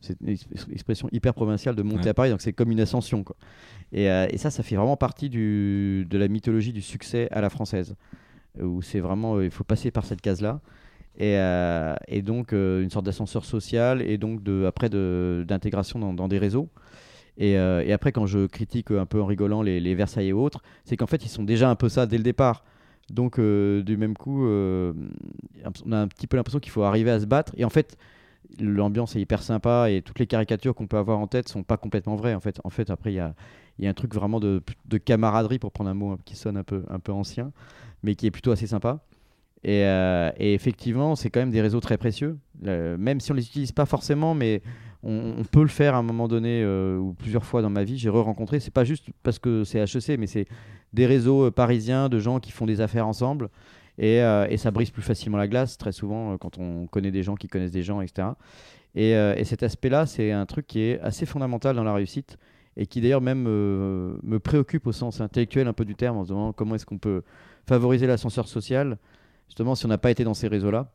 C'est 0.00 0.20
une 0.20 0.36
expression 0.70 1.08
hyper 1.12 1.32
provinciale 1.32 1.74
de 1.76 1.82
monter 1.82 2.10
à 2.10 2.14
Paris, 2.14 2.28
donc 2.28 2.42
c'est 2.42 2.52
comme 2.52 2.70
une 2.70 2.80
ascension. 2.80 3.24
Quoi. 3.24 3.36
Et, 3.90 4.10
euh, 4.10 4.26
et, 4.28 4.36
ça, 4.36 4.50
ça 4.50 4.62
fait 4.62 4.76
vraiment 4.76 4.98
partie 4.98 5.30
du, 5.30 6.06
de 6.10 6.18
la 6.18 6.28
mythologie 6.28 6.74
du 6.74 6.82
succès 6.82 7.26
à 7.30 7.40
la 7.40 7.48
française. 7.48 7.96
Où 8.60 8.82
c'est 8.82 9.00
vraiment. 9.00 9.36
Euh, 9.36 9.44
il 9.46 9.50
faut 9.50 9.64
passer 9.64 9.90
par 9.90 10.04
cette 10.04 10.20
case-là. 10.20 10.60
Et, 11.16 11.38
et 12.08 12.22
donc 12.22 12.50
une 12.52 12.90
sorte 12.90 13.06
d'ascenseur 13.06 13.44
social 13.44 14.02
et 14.02 14.18
donc 14.18 14.42
de, 14.42 14.64
après 14.66 14.88
d'intégration 14.88 16.00
dans, 16.00 16.12
dans, 16.12 16.26
des 16.26 16.38
réseaux. 16.38 16.68
Et, 17.38 17.52
et, 17.52 17.92
après, 17.92 18.10
quand 18.10 18.26
je 18.26 18.46
critique 18.46 18.90
un 18.90 19.06
peu 19.06 19.22
en 19.22 19.26
rigolant 19.26 19.62
les, 19.62 19.78
les 19.78 19.94
Versailles 19.94 20.30
et 20.30 20.32
autres, 20.32 20.60
c'est 20.84 20.96
qu'en 20.96 21.06
fait, 21.06 21.24
ils 21.24 21.28
sont 21.28 21.44
déjà 21.44 21.70
un 21.70 21.76
peu 21.76 21.88
ça 21.88 22.06
dès 22.06 22.16
le 22.16 22.24
départ. 22.24 22.64
Donc, 23.10 23.38
du 23.38 23.96
même 23.96 24.16
coup, 24.16 24.46
on 24.46 25.92
a 25.92 25.98
un 25.98 26.08
petit 26.08 26.26
peu 26.26 26.36
l'impression 26.36 26.60
qu'il 26.60 26.72
faut 26.72 26.82
arriver 26.82 27.10
à 27.10 27.20
se 27.20 27.26
battre. 27.26 27.52
Et 27.56 27.64
en 27.64 27.70
fait, 27.70 27.96
l'ambiance 28.60 29.16
est 29.16 29.20
hyper 29.20 29.42
sympa 29.42 29.90
et 29.90 30.02
toutes 30.02 30.18
les 30.18 30.26
caricatures 30.26 30.74
qu'on 30.74 30.86
peut 30.86 30.96
avoir 30.96 31.18
en 31.18 31.26
tête 31.26 31.48
sont 31.48 31.62
pas 31.62 31.76
complètement 31.76 32.16
vraies. 32.16 32.34
En 32.34 32.40
fait, 32.40 32.60
en 32.64 32.70
fait 32.70 32.90
après, 32.90 33.12
il 33.12 33.16
y 33.16 33.20
a, 33.20 33.34
y 33.78 33.86
a, 33.86 33.90
un 33.90 33.94
truc 33.94 34.14
vraiment 34.14 34.40
de, 34.40 34.62
de, 34.86 34.98
camaraderie, 34.98 35.58
pour 35.58 35.72
prendre 35.72 35.90
un 35.90 35.94
mot 35.94 36.16
qui 36.24 36.36
sonne 36.36 36.56
un 36.56 36.64
peu, 36.64 36.84
un 36.88 36.98
peu 36.98 37.12
ancien, 37.12 37.52
mais 38.02 38.14
qui 38.14 38.26
est 38.26 38.30
plutôt 38.30 38.52
assez 38.52 38.66
sympa. 38.66 39.00
Et, 39.62 39.84
euh, 39.84 40.30
et 40.36 40.54
effectivement, 40.54 41.16
c'est 41.16 41.30
quand 41.30 41.40
même 41.40 41.50
des 41.50 41.62
réseaux 41.62 41.80
très 41.80 41.96
précieux, 41.96 42.38
même 42.62 43.20
si 43.20 43.32
on 43.32 43.34
les 43.34 43.46
utilise 43.46 43.72
pas 43.72 43.86
forcément, 43.86 44.34
mais 44.34 44.62
on, 45.04 45.44
peut 45.44 45.62
le 45.62 45.68
faire 45.68 45.94
à 45.94 45.98
un 45.98 46.02
moment 46.02 46.28
donné 46.28 46.62
euh, 46.62 46.96
ou 46.96 47.12
plusieurs 47.12 47.44
fois 47.44 47.62
dans 47.62 47.70
ma 47.70 47.84
vie. 47.84 47.98
J'ai 47.98 48.08
re-rencontré, 48.08 48.60
c'est 48.60 48.72
pas 48.72 48.84
juste 48.84 49.06
parce 49.22 49.38
que 49.38 49.64
c'est 49.64 49.78
HEC, 49.78 50.18
mais 50.18 50.26
c'est 50.26 50.46
des 50.92 51.06
réseaux 51.06 51.46
euh, 51.46 51.50
parisiens 51.50 52.08
de 52.08 52.18
gens 52.18 52.40
qui 52.40 52.52
font 52.52 52.66
des 52.66 52.80
affaires 52.80 53.06
ensemble 53.06 53.50
euh, 54.00 54.46
et, 54.48 54.56
ça 54.56 54.70
brise 54.70 54.90
plus 54.90 55.02
facilement 55.02 55.38
la 55.38 55.48
glace, 55.48 55.78
très 55.78 55.92
souvent, 55.92 56.32
euh, 56.32 56.36
quand 56.36 56.58
on 56.58 56.86
connaît 56.86 57.10
des 57.10 57.22
gens 57.22 57.36
qui 57.36 57.48
connaissent 57.48 57.70
des 57.70 57.82
gens, 57.82 58.00
etc. 58.00 58.28
Euh, 58.96 59.34
et, 59.36 59.44
cet 59.44 59.62
aspect-là, 59.62 60.06
c'est 60.06 60.32
un 60.32 60.46
truc 60.46 60.66
qui 60.66 60.80
est 60.80 61.00
assez 61.00 61.26
fondamental 61.26 61.76
dans 61.76 61.84
la 61.84 61.94
réussite 61.94 62.38
et 62.76 62.86
qui 62.86 63.00
d'ailleurs 63.00 63.20
même 63.20 63.44
me 63.44 64.38
préoccupe 64.38 64.88
au 64.88 64.92
sens 64.92 65.20
intellectuel 65.20 65.68
un 65.68 65.72
peu 65.72 65.84
du 65.84 65.94
terme, 65.94 66.16
en 66.16 66.24
se 66.24 66.30
demandant 66.30 66.52
comment 66.52 66.74
est-ce 66.74 66.84
qu'on 66.84 66.98
peut 66.98 67.22
favoriser 67.68 68.08
l'ascenseur 68.08 68.48
social, 68.48 68.98
justement 69.46 69.76
si 69.76 69.86
on 69.86 69.88
n'a 69.88 69.98
pas 69.98 70.10
été 70.10 70.24
dans 70.24 70.34
ces 70.34 70.48
réseaux-là. 70.48 70.90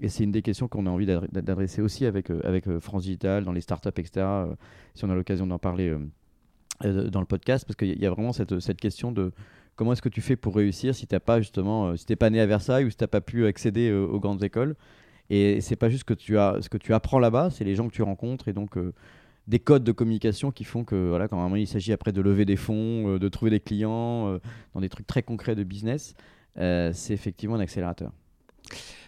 Et 0.00 0.08
c'est 0.08 0.24
une 0.24 0.32
des 0.32 0.42
questions 0.42 0.66
qu'on 0.66 0.86
a 0.86 0.90
envie 0.90 1.06
d'adresser 1.06 1.80
aussi 1.80 2.04
avec, 2.04 2.28
avec 2.42 2.68
France 2.80 3.04
Digital, 3.04 3.44
dans 3.44 3.52
les 3.52 3.60
startups, 3.60 3.88
etc., 3.96 4.26
si 4.94 5.04
on 5.04 5.10
a 5.10 5.14
l'occasion 5.14 5.46
d'en 5.46 5.58
parler 5.58 5.96
dans 6.80 7.20
le 7.20 7.26
podcast, 7.26 7.64
parce 7.64 7.76
qu'il 7.76 7.96
y 7.96 8.06
a 8.06 8.10
vraiment 8.10 8.32
cette, 8.32 8.58
cette 8.58 8.80
question 8.80 9.12
de 9.12 9.32
comment 9.76 9.92
est-ce 9.92 10.02
que 10.02 10.08
tu 10.08 10.20
fais 10.20 10.36
pour 10.36 10.54
réussir 10.56 10.94
si 10.94 11.06
t'as 11.06 11.20
pas 11.20 11.40
justement, 11.40 11.88
euh, 11.88 11.96
si 11.96 12.04
pas 12.16 12.30
né 12.30 12.40
à 12.40 12.46
Versailles 12.46 12.84
ou 12.84 12.90
si 12.90 12.96
t'as 12.96 13.06
pas 13.06 13.20
pu 13.20 13.46
accéder 13.46 13.90
euh, 13.90 14.04
aux 14.04 14.20
grandes 14.20 14.42
écoles. 14.42 14.76
Et 15.30 15.60
c'est 15.60 15.76
pas 15.76 15.88
juste 15.88 16.04
que 16.04 16.14
tu 16.14 16.38
as, 16.38 16.58
ce 16.60 16.68
que 16.68 16.76
tu 16.76 16.92
apprends 16.92 17.18
là-bas, 17.18 17.50
c'est 17.50 17.64
les 17.64 17.74
gens 17.74 17.88
que 17.88 17.94
tu 17.94 18.02
rencontres 18.02 18.48
et 18.48 18.52
donc 18.52 18.76
euh, 18.76 18.92
des 19.46 19.58
codes 19.58 19.84
de 19.84 19.92
communication 19.92 20.50
qui 20.50 20.64
font 20.64 20.84
que 20.84 21.08
voilà, 21.08 21.28
quand 21.28 21.36
moment 21.36 21.56
il 21.56 21.66
s'agit 21.66 21.92
après 21.92 22.12
de 22.12 22.20
lever 22.20 22.44
des 22.44 22.56
fonds, 22.56 23.18
de 23.18 23.28
trouver 23.28 23.50
des 23.50 23.60
clients, 23.60 24.38
dans 24.72 24.80
des 24.80 24.88
trucs 24.88 25.06
très 25.06 25.22
concrets 25.22 25.54
de 25.54 25.64
business, 25.64 26.14
c'est 26.56 27.12
effectivement 27.12 27.56
un 27.56 27.60
accélérateur. 27.60 28.12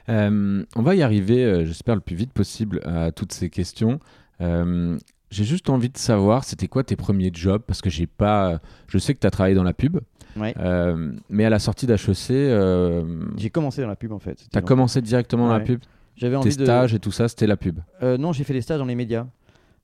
On 0.08 0.82
va 0.82 0.94
y 0.94 1.02
arriver, 1.02 1.64
j'espère, 1.66 1.94
le 1.94 2.00
plus 2.00 2.16
vite 2.16 2.32
possible 2.32 2.80
à 2.84 3.12
toutes 3.12 3.32
ces 3.32 3.50
questions. 3.50 4.00
j'ai 4.40 5.44
juste 5.44 5.70
envie 5.70 5.88
de 5.88 5.98
savoir, 5.98 6.44
c'était 6.44 6.68
quoi 6.68 6.84
tes 6.84 6.96
premiers 6.96 7.30
jobs? 7.32 7.62
Parce 7.66 7.80
que 7.80 7.90
j'ai 7.90 8.06
pas. 8.06 8.60
Je 8.88 8.98
sais 8.98 9.14
que 9.14 9.20
tu 9.20 9.26
as 9.26 9.30
travaillé 9.30 9.54
dans 9.54 9.64
la 9.64 9.74
pub. 9.74 9.98
Euh, 10.38 11.12
mais 11.28 11.44
à 11.44 11.50
la 11.50 11.58
sortie 11.58 11.86
d'HEC. 11.86 12.30
Euh, 12.30 13.04
j'ai 13.36 13.50
commencé 13.50 13.82
dans 13.82 13.88
la 13.88 13.96
pub 13.96 14.12
en 14.12 14.18
fait. 14.18 14.46
Tu 14.50 14.58
as 14.58 14.62
commencé 14.62 15.00
directement 15.02 15.48
dans 15.48 15.58
la 15.58 15.64
pub? 15.64 15.80
J'avais 16.16 16.36
envie 16.36 16.48
Tes 16.56 16.64
stages 16.64 16.94
et 16.94 16.98
tout 16.98 17.12
ça, 17.12 17.28
c'était 17.28 17.46
la 17.46 17.56
pub? 17.56 17.80
Euh, 18.02 18.16
Non, 18.16 18.32
j'ai 18.32 18.44
fait 18.44 18.54
des 18.54 18.62
stages 18.62 18.78
dans 18.78 18.86
les 18.86 18.94
médias. 18.94 19.26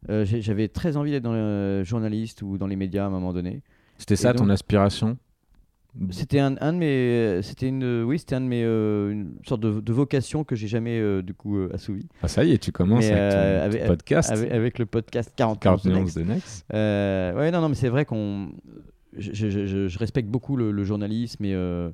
J'avais 0.08 0.68
très 0.68 0.96
envie 0.96 1.10
d'être 1.10 1.22
dans 1.22 1.32
le 1.34 1.82
journaliste 1.84 2.42
ou 2.42 2.58
dans 2.58 2.66
les 2.66 2.76
médias 2.76 3.04
à 3.04 3.06
un 3.06 3.10
moment 3.10 3.32
donné. 3.32 3.62
C'était 3.98 4.16
ça 4.16 4.34
ton 4.34 4.48
aspiration? 4.48 5.16
C'était 6.10 6.38
un, 6.38 6.56
un, 6.60 6.72
de 6.72 6.78
mes, 6.78 7.42
c'était 7.42 7.68
une, 7.68 8.02
oui, 8.04 8.18
c'était 8.18 8.36
un 8.36 8.40
de 8.40 8.46
mes, 8.46 8.62
une 8.62 9.34
sorte 9.46 9.60
de, 9.60 9.92
vocation 9.92 10.42
que 10.42 10.56
j'ai 10.56 10.68
jamais 10.68 11.22
du 11.22 11.34
coup 11.34 11.58
assouvi. 11.72 12.08
Ah 12.22 12.28
ça 12.28 12.44
y 12.44 12.52
est, 12.52 12.58
tu 12.58 12.72
commences 12.72 13.04
avec 13.04 13.82
ton, 13.82 13.86
podcast. 13.88 14.30
Avec, 14.32 14.78
le 14.78 14.86
podcast 14.86 15.32
40, 15.36 15.60
40 15.60 15.84
de 15.84 16.22
Next. 16.22 16.64
ouais, 16.72 17.50
non, 17.50 17.60
non, 17.60 17.68
mais 17.68 17.74
c'est 17.74 17.90
vrai 17.90 18.06
qu'on, 18.06 18.52
je, 19.16 19.98
respecte 19.98 20.28
beaucoup 20.28 20.56
le, 20.56 20.84
journalisme 20.84 21.44
et, 21.44 21.54
euh, 21.54 21.90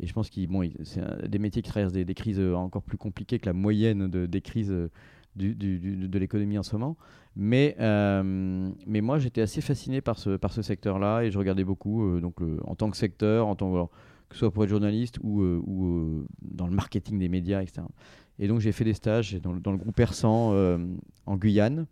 et, 0.00 0.06
je 0.06 0.12
pense 0.12 0.30
que 0.30 0.46
bon, 0.46 0.68
c'est 0.84 1.28
des 1.28 1.38
métiers 1.38 1.62
qui 1.62 1.70
traversent 1.70 1.92
des, 1.92 2.14
crises 2.14 2.40
euh, 2.40 2.54
encore 2.54 2.82
plus 2.82 2.98
compliquées 2.98 3.38
que 3.38 3.46
la 3.46 3.52
moyenne 3.52 4.08
de, 4.08 4.26
des 4.26 4.40
crises 4.40 4.74
euh, 5.40 5.54
de 5.54 6.18
l'économie 6.18 6.58
en 6.58 6.62
ce 6.62 6.74
moment. 6.74 6.96
Mais, 7.36 7.76
mais 7.78 9.00
moi, 9.00 9.18
j'étais 9.18 9.40
assez 9.40 9.60
fasciné 9.60 10.00
par 10.00 10.18
ce, 10.18 10.36
par 10.36 10.52
ce 10.52 10.62
secteur-là 10.62 11.22
et 11.22 11.30
je 11.30 11.38
regardais 11.38 11.64
beaucoup 11.64 12.18
donc, 12.20 12.38
en 12.64 12.74
tant 12.74 12.90
que 12.90 12.96
secteur, 12.96 13.46
en 13.46 13.54
tant, 13.54 13.86
que 14.28 14.34
ce 14.34 14.40
soit 14.40 14.50
pour 14.50 14.64
être 14.64 14.70
journaliste 14.70 15.18
ou, 15.22 16.24
dans 16.42 16.66
le 16.66 16.74
marketing 16.74 17.18
des 17.18 17.28
médias, 17.28 17.62
etc. 17.62 17.82
Et 18.40 18.48
donc, 18.48 18.60
j'ai 18.60 18.72
fait 18.72 18.84
des 18.84 18.94
stages 18.94 19.40
dans, 19.40 19.52
le 19.52 19.78
groupe 19.78 19.94
Persan 19.94 20.54
en 21.26 21.36
Guyane, 21.36 21.86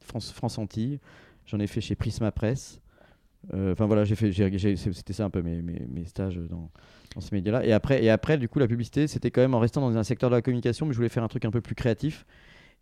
France, 0.00 0.30
France 0.30 0.58
Antilles. 0.58 1.00
J'en 1.46 1.58
ai 1.58 1.66
fait 1.66 1.80
chez 1.80 1.96
Prisma 1.96 2.30
Presse. 2.30 2.80
Euh, 3.54 3.72
enfin 3.72 3.86
voilà, 3.86 4.04
j'ai 4.04 4.14
fait, 4.14 4.32
c'était 4.32 5.12
ça 5.12 5.24
un 5.24 5.30
peu 5.30 5.42
mes, 5.42 6.04
stages 6.04 6.40
dans, 6.50 6.70
ces 7.20 7.34
médias-là. 7.34 7.64
Et 7.64 7.72
après, 7.72 8.02
et 8.02 8.10
après, 8.10 8.38
du 8.38 8.48
coup, 8.48 8.58
la 8.58 8.68
publicité, 8.68 9.06
c'était 9.06 9.30
quand 9.30 9.40
même 9.40 9.54
en 9.54 9.60
restant 9.60 9.80
dans 9.80 9.96
un 9.96 10.02
secteur 10.02 10.30
de 10.30 10.34
la 10.34 10.42
communication, 10.42 10.86
mais 10.86 10.92
je 10.92 10.96
voulais 10.96 11.08
faire 11.08 11.24
un 11.24 11.28
truc 11.28 11.44
un 11.44 11.50
peu 11.50 11.60
plus 11.60 11.74
créatif. 11.74 12.26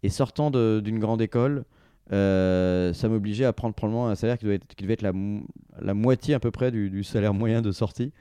Et 0.03 0.09
sortant 0.09 0.51
d'une 0.51 0.99
grande 0.99 1.23
école, 1.23 1.65
euh, 2.13 2.93
ça 2.93 3.09
m'obligeait 3.09 3.45
à 3.45 3.53
prendre 3.53 3.75
probablement 3.75 4.09
un 4.09 4.15
salaire 4.15 4.39
qui, 4.39 4.45
devait 4.45 4.93
être, 4.93 5.03
la, 5.03 5.95
moitié 5.95 6.35
à 6.35 6.41
peu 6.41 6.51
près 6.51 6.71
du, 6.71 7.05
salaire 7.05 7.35
moyen 7.35 7.63
de 7.63 7.73
sortie. 7.73 8.13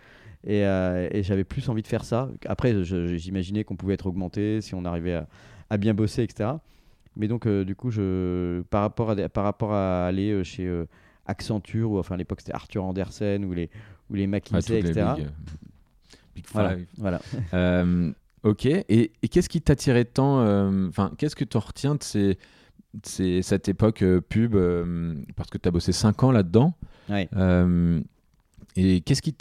Et, 0.48 0.63
euh, 0.65 1.10
et 1.12 1.24
j'avais 1.24 1.43
plus 1.43 1.67
envie 1.69 1.82
de 1.82 1.88
faire 1.88 2.06
ça. 2.06 2.30
Après, 2.45 2.84
j'imaginais 2.84 3.63
qu'on 3.63 3.76
pouvait 3.76 3.95
être 3.95 4.06
augmenté 4.06 4.62
si 4.62 4.76
on 4.76 4.86
arrivait 4.86 5.21
à, 5.69 5.78
bien 5.78 5.93
bosser, 5.93 6.24
etc. 6.24 6.52
Mais 7.17 7.28
donc, 7.28 7.48
du 7.48 7.76
coup, 7.76 7.89
par, 8.69 8.82
rapport 8.82 9.12
à, 9.12 9.30
par 9.30 9.43
rapport 9.43 9.74
à 9.74 10.06
aller 10.06 10.43
chez 10.43 10.69
Accenture, 11.25 11.91
ou 11.91 11.99
enfin 11.99 12.15
à 12.15 12.17
l'époque 12.17 12.41
c'était 12.41 12.53
Arthur 12.53 12.83
Andersen, 12.83 13.45
ou 13.45 13.53
les, 13.53 13.69
ou 14.09 14.15
les 14.15 14.27
McKinsey, 14.27 14.79
etc. 14.79 15.13
Big, 16.35 16.45
Five. 16.47 16.85
Voilà. 16.97 17.21
Euh, 17.53 18.11
ok, 18.43 18.65
et, 18.65 18.83
et 18.89 19.27
qu'est-ce 19.27 19.49
qui 19.49 19.61
t'attirait 19.61 20.05
tant 20.05 20.41
euh, 20.41 20.88
Enfin, 20.89 21.11
qu'est-ce 21.17 21.35
que 21.35 21.45
tu 21.45 21.57
retiens 21.57 21.95
de 21.95 22.03
ces, 22.03 22.38
ces, 23.03 23.41
cette 23.41 23.69
époque 23.69 24.01
euh, 24.03 24.21
pub 24.21 24.55
Parce 25.35 25.49
que 25.49 25.57
tu 25.57 25.67
as 25.67 25.71
bossé 25.71 25.91
5 25.91 26.23
ans 26.23 26.31
là-dedans. 26.31 26.73
Ouais. 27.09 27.29
Et 28.77 28.99
qu'est-ce 28.99 29.21
qui 29.21 29.33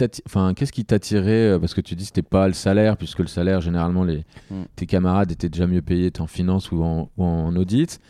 t'attirait 0.84 1.58
parce 1.58 1.74
que 1.74 1.80
tu 1.80 1.96
dis 1.96 2.04
c'était 2.04 2.22
pas 2.22 2.46
le 2.46 2.52
salaire 2.52 2.96
puisque 2.96 3.18
le 3.18 3.26
salaire 3.26 3.60
généralement 3.60 4.04
les 4.04 4.24
mm. 4.48 4.62
tes 4.76 4.86
camarades 4.86 5.32
étaient 5.32 5.48
déjà 5.48 5.66
mieux 5.66 5.82
payés 5.82 6.12
en 6.20 6.28
finance 6.28 6.70
ou 6.70 6.84
en, 6.84 7.10
ou 7.16 7.24
en 7.24 7.56
audit. 7.56 8.00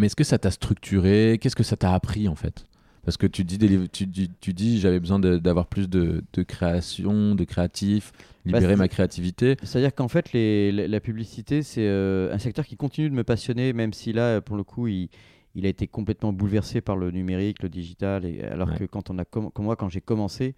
Mais 0.00 0.06
est-ce 0.06 0.16
que 0.16 0.24
ça 0.24 0.38
t'a 0.38 0.50
structuré? 0.50 1.38
Qu'est-ce 1.40 1.54
que 1.54 1.62
ça 1.62 1.76
t'a 1.76 1.92
appris 1.92 2.26
en 2.26 2.34
fait? 2.34 2.64
Parce 3.04 3.16
que 3.18 3.26
tu 3.26 3.44
dis, 3.44 3.58
tu, 3.92 4.08
tu, 4.08 4.52
dis 4.54 4.80
j'avais 4.80 4.98
besoin 4.98 5.18
d'avoir 5.18 5.66
plus 5.66 5.88
de, 5.88 6.24
de, 6.32 6.42
création, 6.42 7.34
de 7.34 7.44
créatif, 7.44 8.12
bah, 8.46 8.58
libérer 8.58 8.76
ma 8.76 8.88
créativité. 8.88 9.56
C'est-à-dire 9.62 9.94
qu'en 9.94 10.08
fait, 10.08 10.32
les, 10.32 10.72
la, 10.72 11.00
publicité, 11.00 11.62
c'est 11.62 11.86
euh, 11.86 12.32
un 12.32 12.38
secteur 12.38 12.66
qui 12.66 12.76
continue 12.76 13.10
de 13.10 13.14
me 13.14 13.24
passionner, 13.24 13.72
même 13.72 13.92
si 13.92 14.12
là, 14.12 14.40
pour 14.40 14.56
le 14.56 14.64
coup, 14.64 14.86
il, 14.86 15.08
il 15.54 15.66
a 15.66 15.68
été 15.68 15.86
complètement 15.86 16.32
bouleversé 16.32 16.80
par 16.80 16.96
le 16.96 17.10
numérique, 17.10 17.62
le 17.62 17.68
digital. 17.68 18.24
Et, 18.24 18.42
alors 18.42 18.74
que 18.74 18.84
quand 18.84 19.10
on 19.10 19.18
a, 19.18 19.24
comme 19.24 19.50
moi, 19.58 19.76
quand 19.76 19.88
j'ai 19.88 20.00
commencé 20.00 20.54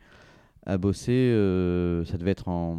à 0.67 0.79
bosser, 0.79 1.13
euh, 1.13 2.05
ça 2.05 2.17
devait 2.17 2.33
être 2.33 2.49
en 2.49 2.79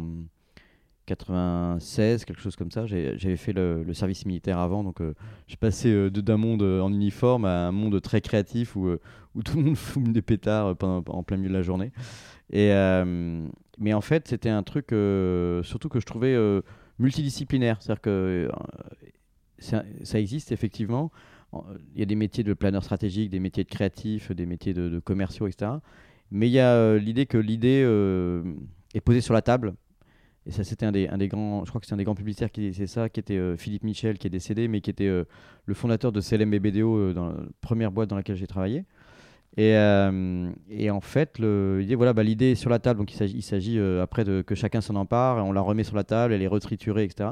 96, 1.06 2.24
quelque 2.24 2.40
chose 2.40 2.56
comme 2.56 2.70
ça. 2.70 2.86
J'avais 2.86 3.36
fait 3.36 3.52
le, 3.52 3.92
service 3.92 4.26
militaire 4.26 4.58
avant, 4.58 4.82
donc 4.82 5.00
euh, 5.00 5.14
j'ai 5.46 5.56
passé 5.56 5.90
euh, 5.90 6.10
d'un 6.10 6.36
monde 6.36 6.62
euh, 6.62 6.80
en 6.80 6.92
uniforme 6.92 7.44
à 7.44 7.68
un 7.68 7.72
monde 7.72 8.00
très 8.00 8.20
créatif 8.20 8.74
où, 8.76 8.88
où 9.34 9.42
tout 9.42 9.56
le 9.56 9.64
monde 9.64 9.76
fume 9.76 10.12
des 10.12 10.22
pétards 10.22 10.76
en 10.82 11.22
plein 11.22 11.36
milieu 11.36 11.50
de 11.50 11.54
la 11.54 11.62
journée. 11.62 11.92
Mais 12.50 13.92
en 13.92 14.00
fait, 14.00 14.28
c'était 14.28 14.50
un 14.50 14.62
truc 14.62 14.86
surtout 15.64 15.88
que 15.88 16.00
je 16.00 16.06
trouvais 16.06 16.36
multidisciplinaire. 16.98 17.82
C'est-à-dire 17.82 18.02
que 18.02 18.50
ça, 19.58 19.84
existe 20.14 20.52
effectivement. 20.52 21.10
Il 21.94 22.00
y 22.00 22.02
a 22.02 22.06
des 22.06 22.16
métiers 22.16 22.44
de 22.44 22.54
planeur 22.54 22.82
stratégique, 22.82 23.30
des 23.30 23.40
métiers 23.40 23.64
de 23.64 23.68
créatif, 23.68 24.32
des 24.32 24.46
métiers 24.46 24.74
de 24.74 24.98
commerciaux, 25.00 25.46
etc. 25.48 25.72
Mais 26.30 26.48
il 26.48 26.52
y 26.52 26.60
a 26.60 26.96
l'idée 26.96 27.26
que 27.26 27.38
l'idée 27.38 27.82
est 28.94 29.00
posée 29.00 29.20
sur 29.20 29.34
la 29.34 29.42
table 29.42 29.74
et 30.46 30.50
ça, 30.50 30.62
c'était 30.62 30.84
un 30.84 30.92
des, 30.92 31.08
un 31.08 31.16
des 31.16 31.28
grands, 31.28 31.64
je 31.64 31.70
crois 31.70 31.80
que 31.80 31.86
c'est 31.86 31.94
un 31.94 31.96
des 31.96 32.04
grands 32.04 32.14
publicitaires 32.14 32.52
qui 32.52 32.60
disait 32.60 32.86
ça, 32.86 33.08
qui 33.08 33.18
était 33.18 33.38
euh, 33.38 33.56
Philippe 33.56 33.82
Michel, 33.82 34.18
qui 34.18 34.26
est 34.26 34.30
décédé, 34.30 34.68
mais 34.68 34.82
qui 34.82 34.90
était 34.90 35.06
euh, 35.06 35.24
le 35.64 35.74
fondateur 35.74 36.12
de 36.12 36.20
CLM 36.20 36.50
BBDO, 36.50 36.96
euh, 36.96 37.12
dans 37.14 37.28
la 37.28 37.36
première 37.62 37.90
boîte 37.90 38.10
dans 38.10 38.16
laquelle 38.16 38.36
j'ai 38.36 38.46
travaillé. 38.46 38.84
Et, 39.56 39.70
et, 40.68 40.90
en 40.90 41.00
fait, 41.00 41.38
l'idée 41.38 41.94
voilà, 41.94 42.12
bah, 42.12 42.24
l'idée 42.24 42.50
est 42.50 42.54
sur 42.56 42.70
la 42.70 42.80
table, 42.80 42.98
donc 42.98 43.14
il 43.14 43.42
s'agit 43.42 43.78
après 44.02 44.24
que 44.42 44.54
chacun 44.56 44.80
s'en 44.80 44.96
empare, 44.96 45.46
on 45.46 45.52
la 45.52 45.60
remet 45.60 45.84
sur 45.84 45.94
la 45.94 46.02
table, 46.02 46.34
elle 46.34 46.42
est 46.42 46.48
retriturée, 46.48 47.04
etc. 47.04 47.30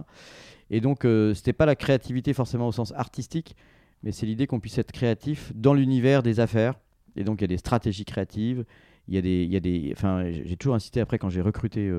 Et 0.70 0.80
donc, 0.80 1.04
c'était 1.34 1.52
pas 1.52 1.66
la 1.66 1.74
créativité 1.74 2.32
forcément 2.32 2.68
au 2.68 2.72
sens 2.72 2.92
artistique, 2.92 3.56
mais 4.04 4.12
c'est 4.12 4.24
l'idée 4.24 4.46
qu'on 4.46 4.60
puisse 4.60 4.78
être 4.78 4.92
créatif 4.92 5.50
dans 5.56 5.74
l'univers 5.74 6.22
des 6.22 6.38
affaires. 6.38 6.74
Et 7.16 7.24
donc, 7.24 7.40
il 7.40 7.42
y 7.42 7.46
a 7.46 7.48
des 7.48 7.56
stratégies 7.56 8.04
créatives, 8.04 8.64
il 9.08 9.16
y 9.16 9.18
a 9.18 9.20
des, 9.20 9.48
il 9.50 9.60
des, 9.60 9.90
enfin, 9.90 10.30
j'ai 10.30 10.56
toujours 10.56 10.76
incité 10.76 11.00
après 11.00 11.18
quand 11.18 11.28
j'ai 11.28 11.40
recruté 11.40 11.90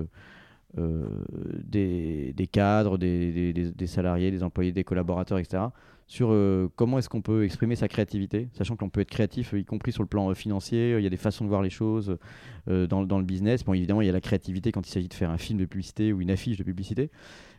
des, 0.75 2.33
des, 2.33 2.47
cadres, 2.47 2.97
des, 2.97 3.73
salariés, 3.85 4.31
des 4.31 4.43
employés, 4.43 4.71
des 4.71 4.83
collaborateurs, 4.83 5.37
etc. 5.37 5.63
sur 6.07 6.35
comment 6.75 6.97
est-ce 6.97 7.09
qu'on 7.09 7.21
peut 7.21 7.43
exprimer 7.43 7.75
sa 7.75 7.87
créativité, 7.87 8.49
sachant 8.53 8.75
qu'on 8.75 8.89
peut 8.89 9.01
être 9.01 9.09
créatif, 9.09 9.53
y 9.55 9.65
compris 9.65 9.91
sur 9.91 10.03
le 10.03 10.07
plan 10.09 10.33
financier, 10.33 10.95
il 10.97 11.03
y 11.03 11.07
a 11.07 11.09
des 11.09 11.17
façons 11.17 11.43
de 11.43 11.49
voir 11.49 11.61
les 11.61 11.69
choses 11.69 12.17
dans, 12.67 13.01
le 13.01 13.23
business. 13.23 13.63
Bon, 13.63 13.73
évidemment, 13.73 14.01
il 14.01 14.07
y 14.07 14.09
a 14.09 14.13
la 14.13 14.21
créativité 14.21 14.71
quand 14.71 14.87
il 14.87 14.91
s'agit 14.91 15.07
de 15.07 15.13
faire 15.13 15.29
un 15.29 15.37
film 15.37 15.59
de 15.59 15.65
publicité 15.65 16.11
ou 16.11 16.21
une 16.21 16.31
affiche 16.31 16.57
de 16.57 16.63
publicité, 16.63 17.11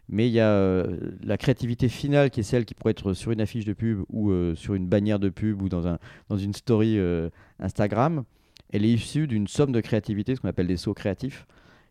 mais 0.08 0.28
il 0.28 0.32
y 0.32 0.40
a 0.40 0.50
euh, 0.50 0.98
la 1.22 1.38
créativité 1.38 1.88
finale 1.88 2.30
qui 2.30 2.40
est 2.40 2.44
celle 2.44 2.64
qui 2.64 2.74
pourrait 2.74 2.90
être 2.90 3.14
sur 3.14 3.30
une 3.30 3.40
affiche 3.40 3.64
de 3.64 3.72
pub 3.72 4.04
ou 4.10 4.30
euh, 4.30 4.54
sur 4.54 4.74
une 4.74 4.86
bannière 4.86 5.18
de 5.18 5.30
pub 5.30 5.62
ou 5.62 5.68
dans, 5.68 5.86
un, 5.86 5.98
dans 6.28 6.36
une 6.36 6.52
story 6.52 6.98
euh, 6.98 7.30
Instagram. 7.58 8.24
Elle 8.70 8.84
est 8.84 8.92
issue 8.92 9.26
d'une 9.26 9.46
somme 9.46 9.72
de 9.72 9.80
créativité, 9.80 10.34
ce 10.34 10.40
qu'on 10.40 10.48
appelle 10.48 10.66
des 10.66 10.76
sauts 10.76 10.94
créatifs. 10.94 11.46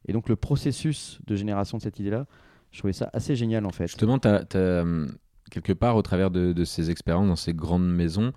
Et 0.08 0.14
donc 0.14 0.30
le 0.30 0.36
processus 0.36 1.20
de 1.26 1.36
génération 1.36 1.78
de 1.78 1.84
cette 1.84 2.00
idée-là, 2.00 2.26
je 2.72 2.80
trouvais 2.80 2.94
ça 2.94 3.10
assez 3.14 3.36
génial 3.36 3.66
en 3.66 3.72
fait. 3.72 3.88
Justement, 3.88 4.18
as, 4.24 4.44
quelque 5.52 5.74
part 5.74 5.96
au 5.96 6.02
travers 6.02 6.32
de, 6.32 6.64
ces 6.64 6.90
expériences 6.90 7.28
dans 7.28 7.36
ces 7.36 7.54
grandes 7.54 7.88
maisons, 7.88 8.34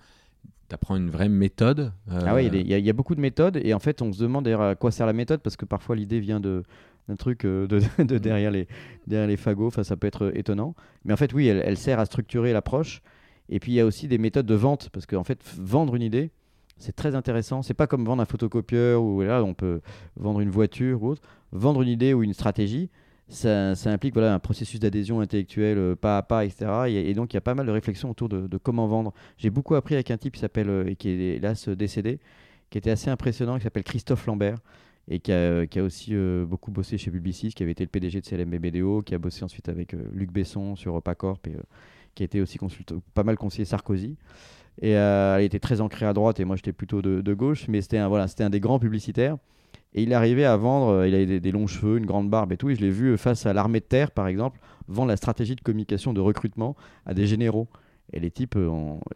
tu 0.68 0.74
apprends 0.74 0.96
une 0.96 1.10
vraie 1.10 1.28
méthode. 1.28 1.92
Ah 2.10 2.34
oui, 2.34 2.50
il 2.52 2.70
y, 2.70 2.80
y, 2.80 2.90
a 2.90 2.92
beaucoup 2.92 3.14
de 3.14 3.20
méthodes 3.20 3.60
et 3.62 3.72
en 3.72 3.78
fait 3.78 4.02
on 4.02 4.12
se 4.12 4.20
demande 4.20 4.44
d'ailleurs 4.44 4.62
à 4.62 4.74
quoi 4.74 4.90
sert 4.90 5.06
la 5.06 5.12
méthode 5.12 5.40
parce 5.40 5.56
que 5.56 5.64
parfois 5.64 5.96
l'idée 5.96 6.20
vient 6.20 6.40
de, 6.40 6.64
un 7.08 7.16
truc 7.16 7.44
euh, 7.44 7.66
de, 7.66 7.80
mm. 7.98 8.18
derrière, 8.18 8.50
les, 8.50 8.66
derrière 9.06 9.28
les 9.28 9.36
fagots. 9.36 9.66
Enfin, 9.66 9.84
ça 9.84 9.96
peut 9.96 10.06
être 10.06 10.32
étonnant. 10.34 10.74
Mais 11.04 11.12
en 11.12 11.16
fait, 11.16 11.32
oui, 11.32 11.48
elle, 11.48 11.76
sert 11.76 11.98
à 11.98 12.06
structurer 12.06 12.52
l'approche. 12.52 13.02
Et 13.48 13.60
puis, 13.60 13.72
il 13.72 13.74
y 13.76 13.80
a 13.80 13.86
aussi 13.86 14.08
des 14.08 14.18
méthodes 14.18 14.46
de 14.46 14.54
vente. 14.54 14.90
Parce 14.90 15.06
qu'en 15.06 15.24
fait, 15.24 15.40
vendre 15.58 15.94
une 15.94 16.02
idée, 16.02 16.30
c'est 16.78 16.94
très 16.94 17.14
intéressant. 17.14 17.62
C'est 17.62 17.74
pas 17.74 17.86
comme 17.86 18.04
vendre 18.04 18.22
un 18.22 18.26
photocopieur 18.26 19.02
ou 19.02 19.22
là, 19.22 19.42
on 19.42 19.54
peut 19.54 19.80
vendre 20.16 20.40
une 20.40 20.50
voiture 20.50 21.02
ou 21.02 21.08
autre. 21.08 21.22
Vendre 21.52 21.82
une 21.82 21.88
idée 21.88 22.12
ou 22.12 22.22
une 22.22 22.34
stratégie, 22.34 22.90
ça, 23.28 23.72
implique 23.86 24.14
voilà, 24.14 24.34
un 24.34 24.38
processus 24.38 24.78
d'adhésion 24.78 25.20
intellectuelle 25.20 25.78
euh, 25.78 25.96
pas 25.96 26.18
à 26.18 26.22
pas, 26.22 26.44
etc. 26.44 26.66
Et, 26.88 27.14
donc, 27.14 27.32
il 27.32 27.36
y 27.36 27.38
a 27.38 27.40
pas 27.40 27.54
mal 27.54 27.66
de 27.66 27.72
réflexions 27.72 28.10
autour 28.10 28.28
de, 28.28 28.58
comment 28.58 28.86
vendre. 28.86 29.12
J'ai 29.38 29.50
beaucoup 29.50 29.74
appris 29.74 29.94
avec 29.94 30.10
un 30.10 30.16
type 30.16 30.34
qui 30.34 30.40
s'appelle, 30.40 30.68
euh, 30.68 30.86
et 30.88 30.96
qui 30.96 31.08
est 31.08 31.36
hélas 31.36 31.68
décédé, 31.68 32.20
qui 32.70 32.78
était 32.78 32.90
assez 32.90 33.10
impressionnant, 33.10 33.56
qui 33.56 33.64
s'appelle 33.64 33.84
Christophe 33.84 34.26
Lambert 34.26 34.58
et 35.08 35.20
qui 35.20 35.32
a, 35.32 35.60
a 35.60 35.82
aussi 35.82 36.14
euh, 36.14 36.44
beaucoup 36.44 36.70
bossé 36.70 36.98
chez 36.98 37.10
Publicis, 37.10 37.50
qui 37.50 37.62
avait 37.62 37.72
été 37.72 37.84
le 37.84 37.88
PDG 37.88 38.20
de 38.20 38.26
CLM 38.26 38.58
BDO, 38.58 39.02
qui 39.02 39.14
a 39.14 39.18
bossé 39.18 39.44
ensuite 39.44 39.68
avec 39.68 39.94
euh, 39.94 40.02
Luc 40.12 40.32
Besson 40.32 40.74
sur 40.74 40.94
Opacorp 40.94 41.38
et 41.46 41.54
euh, 41.54 41.62
qui 42.14 42.22
a 42.22 42.26
été 42.26 42.40
aussi 42.40 42.58
pas 43.14 43.22
mal 43.22 43.36
conseiller 43.36 43.64
Sarkozy. 43.64 44.16
Et 44.82 44.90
elle 44.90 45.42
était 45.42 45.58
très 45.58 45.80
ancrée 45.80 46.06
à 46.06 46.12
droite 46.12 46.38
et 46.38 46.44
moi 46.44 46.56
j'étais 46.56 46.72
plutôt 46.72 47.00
de, 47.00 47.22
de, 47.22 47.34
gauche, 47.34 47.66
mais 47.68 47.80
c'était 47.80 47.98
un, 47.98 48.08
voilà, 48.08 48.26
un 48.40 48.50
des 48.50 48.60
grands 48.60 48.78
publicitaires. 48.78 49.36
Et 49.94 50.02
il 50.02 50.12
arrivait 50.12 50.44
à 50.44 50.56
vendre, 50.56 51.06
il 51.06 51.14
avait 51.14 51.40
des, 51.40 51.50
longs 51.50 51.66
cheveux, 51.66 51.96
une 51.96 52.04
grande 52.04 52.28
barbe 52.28 52.52
et 52.52 52.58
tout. 52.58 52.68
Et 52.68 52.74
je 52.74 52.82
l'ai 52.82 52.90
vu 52.90 53.16
face 53.16 53.46
à 53.46 53.54
l'armée 53.54 53.80
de 53.80 53.86
terre, 53.86 54.10
par 54.10 54.26
exemple, 54.26 54.60
vendre 54.88 55.08
la 55.08 55.16
stratégie 55.16 55.56
de 55.56 55.62
communication 55.62 56.12
de 56.12 56.20
recrutement 56.20 56.76
à 57.06 57.14
des 57.14 57.26
généraux. 57.26 57.68
Et 58.12 58.20
les 58.20 58.30
types, 58.30 58.58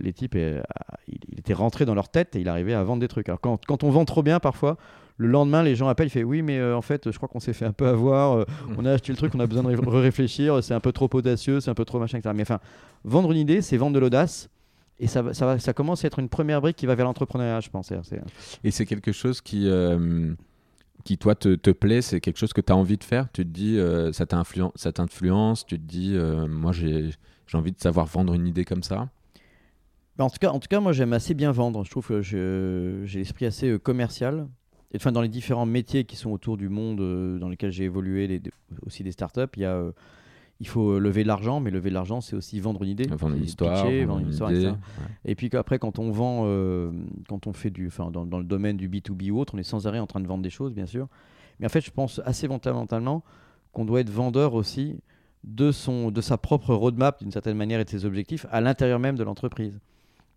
les 0.01 0.13
types 0.15 0.35
il, 0.35 1.39
était 1.39 1.53
rentré 1.53 1.85
dans 1.85 1.95
leur 1.95 2.09
tête 2.09 2.35
et 2.35 2.41
il 2.41 2.49
arrivait 2.49 2.75
à 2.75 2.83
vendre 2.83 3.01
des 3.01 3.09
trucs. 3.09 3.29
Alors 3.29 3.41
quand, 3.41 3.61
quand 3.67 3.85
on 3.85 3.91
vend 3.91 4.07
trop 4.07 4.23
bien, 4.23 4.41
parfois, 4.41 4.79
le 5.21 5.29
lendemain, 5.29 5.63
les 5.63 5.77
gens 5.77 5.87
appellent, 5.87 6.07
il 6.07 6.11
fait 6.11 6.25
oui, 6.25 6.41
mais 6.41 6.59
euh, 6.59 6.75
en 6.75 6.81
fait, 6.81 7.11
je 7.11 7.17
crois 7.19 7.29
qu'on 7.29 7.41
s'est 7.41 7.53
fait 7.53 7.67
un 7.67 7.73
peu 7.73 7.87
avoir. 7.87 8.39
Euh, 8.39 8.45
mm. 8.69 8.75
on 8.79 8.87
a 8.87 8.93
acheté 8.93 9.13
le 9.13 9.19
truc, 9.19 9.35
on 9.35 9.41
a 9.41 9.47
besoin 9.47 9.63
de 9.63 9.77
réfléchir. 9.89 10.65
C'est 10.65 10.73
un 10.73 10.81
peu 10.81 10.93
trop 10.93 11.11
audacieux, 11.13 11.61
c'est 11.61 11.71
un 11.71 11.75
peu 11.75 11.85
trop 11.85 11.99
machin, 11.99 12.17
etc. 12.17 12.33
Mais 12.35 12.41
enfin, 12.43 12.59
vendre 13.05 13.31
une 13.31 13.37
idée, 13.37 13.61
c'est 13.61 13.77
vendre 13.77 13.95
de 13.95 13.99
l'audace. 13.99 14.49
Et 15.01 15.07
ça, 15.07 15.35
ça, 15.35 15.59
ça 15.59 15.73
commence 15.73 16.05
à 16.05 16.07
être 16.07 16.19
une 16.19 16.29
première 16.29 16.61
brique 16.61 16.77
qui 16.77 16.87
va 16.87 16.95
vers 16.95 17.07
l'entrepreneuriat, 17.07 17.61
je 17.61 17.71
pense. 17.71 17.91
Et 18.63 18.71
c'est 18.71 18.87
quelque 18.87 19.13
chose 19.13 19.41
qui, 19.41 19.69
euh, 19.69 20.33
qui 21.05 21.19
toi, 21.19 21.35
te, 21.35 21.55
te 21.55 21.71
plaît 21.71 22.03
C'est 22.03 22.21
quelque 22.21 22.39
chose 22.39 22.53
que 22.53 22.61
tu 22.61 22.73
as 22.73 22.77
envie 22.77 22.99
de 22.99 23.05
faire? 23.05 23.29
Tu 23.33 23.43
te 23.45 23.49
dis, 23.49 23.79
ça 24.13 24.27
t'influence 24.27 25.67
Tu 25.67 25.79
te 25.79 25.85
dis, 25.85 26.17
moi, 26.49 26.73
j'ai 26.73 27.11
envie 27.55 27.73
de 27.73 27.81
savoir 27.81 28.07
vendre 28.07 28.35
une 28.35 28.47
idée 28.47 28.65
comme 28.65 28.83
ça? 28.83 29.09
Bah, 30.17 30.25
en, 30.25 30.31
tout 30.31 30.39
cas, 30.39 30.51
en 30.51 30.61
tout 30.61 30.69
cas, 30.69 30.81
moi, 30.81 30.93
j'aime 30.93 31.15
assez 31.15 31.35
bien 31.35 31.51
vendre. 31.51 31.83
Je 31.85 31.91
trouve 31.91 32.07
que 32.07 32.21
j'ai 32.21 33.19
l'esprit 33.19 33.47
assez 33.47 33.79
commercial 33.79 34.47
enfin, 34.97 35.13
dans 35.13 35.23
les 35.23 35.29
différents 35.29 35.67
métiers 35.67 36.05
qui 36.05 36.17
sont 36.17 36.31
autour 36.31 36.57
du 36.57 36.69
monde 36.69 37.01
euh, 37.01 37.39
dans 37.39 37.49
lesquels 37.49 37.71
j'ai 37.71 37.85
évolué, 37.85 38.41
aussi 38.85 39.03
des 39.03 39.13
startups, 39.13 39.41
il 39.57 39.63
y 39.63 39.65
a 39.65 39.75
euh, 39.75 39.93
il 40.61 40.69
faut 40.69 40.99
lever 40.99 41.23
de 41.23 41.29
l'argent, 41.29 41.59
mais 41.61 41.71
lever 41.71 41.89
de 41.89 41.95
l'argent, 41.95 42.21
c'est 42.21 42.37
aussi 42.37 42.61
vendre 42.61 42.83
une 42.83 42.91
idée. 42.91 43.07
Vendre 43.07 43.37
une 43.37 43.45
histoire. 43.45 43.85
vendre 43.85 44.21
une 44.21 44.29
histoire 44.29 44.53
Et 45.25 45.35
puis 45.35 45.51
après, 45.55 45.79
quand 45.79 45.99
on 45.99 46.11
vend, 46.11 46.43
euh, 46.45 46.91
quand 47.29 47.47
on 47.47 47.53
fait 47.53 47.71
du, 47.71 47.87
enfin, 47.87 48.11
dans, 48.11 48.27
dans, 48.27 48.39
le 48.39 48.45
domaine 48.45 48.77
du 48.77 48.89
B2B 48.89 49.31
ou 49.31 49.41
autre, 49.41 49.55
on 49.55 49.59
est 49.59 49.63
sans 49.63 49.87
arrêt 49.87 49.99
en 49.99 50.07
train 50.07 50.21
de 50.21 50.27
vendre 50.27 50.43
des 50.43 50.51
choses, 50.51 50.75
bien 50.75 50.87
sûr. 50.87 51.09
Mais 51.59 51.67
en 51.67 51.71
fait, 51.71 51.81
je 51.81 51.91
pense 51.91 52.21
assez 52.25 52.47
fondamentalement 52.47 53.23
qu'on 53.73 53.85
doit 53.85 54.01
être 54.01 54.11
vendeur 54.11 54.55
aussi 54.55 55.01
de, 55.45 55.73
son, 55.73 56.11
de 56.11 56.21
sa 56.21 56.37
propre 56.37 56.75
roadmap, 56.75 57.21
d'une 57.21 57.33
certaine 57.33 57.57
manière, 57.57 57.81
et 57.81 57.85
de 57.85 57.91
ses 57.91 58.05
objectifs 58.05 58.47
à 58.51 58.61
l'intérieur 58.61 58.99
même 58.99 59.17
de 59.17 59.25
l'entreprise. 59.25 59.81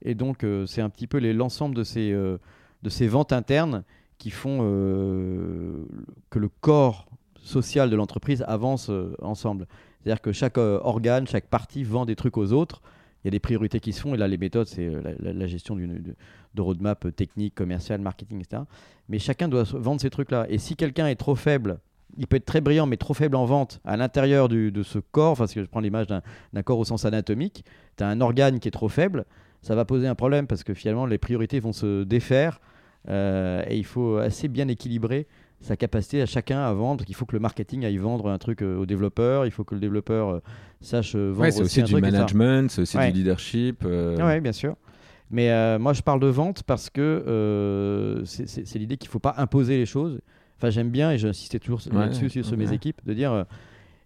Et 0.01 0.15
donc, 0.15 0.45
c'est 0.67 0.81
un 0.81 0.89
petit 0.89 1.07
peu 1.07 1.19
l'ensemble 1.19 1.75
de, 1.75 1.83
ces, 1.83 2.11
de 2.11 2.89
ces 2.89 3.07
ventes 3.07 3.33
internes 3.33 3.83
qui 4.17 4.29
font 4.29 4.59
euh, 4.61 5.85
que 6.29 6.39
le 6.39 6.47
corps 6.47 7.07
social 7.35 7.89
de 7.89 7.95
l'entreprise 7.97 8.41
avance 8.47 8.89
euh, 8.89 9.15
ensemble. 9.21 9.67
C'est-à-dire 10.03 10.21
que 10.21 10.31
chaque 10.31 10.57
euh, 10.57 10.79
organe, 10.83 11.27
chaque 11.27 11.47
partie 11.47 11.83
vend 11.83 12.05
des 12.05 12.15
trucs 12.15 12.37
aux 12.37 12.51
autres. 12.53 12.81
Il 13.23 13.27
y 13.27 13.29
a 13.29 13.31
des 13.31 13.39
priorités 13.39 13.79
qui 13.79 13.93
se 13.93 14.01
font, 14.01 14.13
et 14.13 14.17
là, 14.17 14.27
les 14.27 14.37
méthodes, 14.37 14.67
c'est 14.67 14.91
la, 15.19 15.47
gestion 15.47 15.77
de, 15.77 15.87
de, 16.55 16.61
roadmap 16.61 17.15
technique, 17.15 17.55
commercial, 17.55 18.01
marketing, 18.01 18.41
etc. 18.41 18.63
Mais 19.07 19.17
chacun 19.17 19.47
doit 19.47 19.63
vendre 19.63 20.01
ces 20.01 20.09
trucs-là. 20.09 20.45
Et 20.49 20.57
si 20.57 20.75
quelqu'un 20.75 21.07
est 21.07 21.15
trop 21.15 21.35
faible, 21.35 21.79
il 22.17 22.27
peut 22.27 22.35
être 22.35 22.45
très 22.45 22.59
brillant, 22.59 22.85
mais 22.85 22.97
trop 22.97 23.13
faible 23.13 23.37
en 23.37 23.45
vente 23.45 23.79
à 23.85 23.95
l'intérieur 23.95 24.49
de 24.49 24.83
ce 24.83 24.99
corps, 24.99 25.31
enfin, 25.31 25.47
si 25.47 25.59
je 25.59 25.65
prends 25.65 25.79
l'image 25.79 26.07
d'un 26.07 26.63
corps 26.63 26.79
au 26.79 26.85
sens 26.85 27.05
anatomique, 27.05 27.63
tu 27.97 28.03
as 28.03 28.07
un 28.07 28.19
organe 28.19 28.59
qui 28.59 28.67
est 28.67 28.71
trop 28.71 28.89
faible, 28.89 29.25
ça 29.61 29.75
va 29.75 29.85
poser 29.85 30.07
un 30.07 30.15
problème 30.15 30.45
parce 30.45 30.63
que 30.63 30.73
finalement, 30.73 31.05
les 31.05 31.17
priorités 31.17 31.59
vont 31.59 31.73
se 31.73 32.03
défaire 32.03 32.59
euh, 33.09 33.63
et 33.67 33.77
il 33.77 33.85
faut 33.85 34.17
assez 34.17 34.49
bien 34.49 34.67
équilibrer 34.67 35.27
sa 35.63 35.77
capacité 35.77 36.21
à 36.21 36.25
chacun 36.25 36.59
à 36.59 36.73
vendre, 36.73 36.97
parce 36.97 37.05
qu'il 37.05 37.15
faut 37.15 37.25
que 37.25 37.35
le 37.35 37.39
marketing 37.39 37.85
aille 37.85 37.97
vendre 37.97 38.29
un 38.29 38.37
truc 38.37 38.61
euh, 38.61 38.77
au 38.77 38.85
développeur, 38.85 39.45
il 39.45 39.51
faut 39.51 39.63
que 39.63 39.73
le 39.73 39.81
développeur 39.81 40.29
euh, 40.29 40.39
sache 40.81 41.15
vendre 41.15 41.39
ouais, 41.39 41.51
c'est 41.51 41.61
aussi, 41.61 41.83
du 41.83 41.95
management, 41.95 42.69
c'est 42.69 42.81
aussi 42.81 42.97
du 42.97 43.11
leadership. 43.11 43.83
Oui, 43.85 44.41
bien 44.41 44.51
sûr. 44.51 44.75
Mais 45.31 45.79
moi, 45.79 45.93
je 45.93 46.01
parle 46.01 46.19
de 46.19 46.27
vente 46.27 46.63
parce 46.63 46.89
que 46.89 48.21
c'est 48.25 48.75
l'idée 48.75 48.97
qu'il 48.97 49.07
ne 49.07 49.11
faut 49.11 49.19
pas 49.19 49.35
imposer 49.37 49.77
les 49.77 49.85
choses. 49.85 50.19
Enfin, 50.57 50.69
j'aime 50.69 50.89
bien, 50.89 51.11
et 51.11 51.17
j'insistais 51.17 51.59
toujours 51.59 51.81
là-dessus 51.91 52.43
sur 52.43 52.57
mes 52.57 52.71
équipes, 52.73 53.01
de 53.05 53.13
dire 53.13 53.45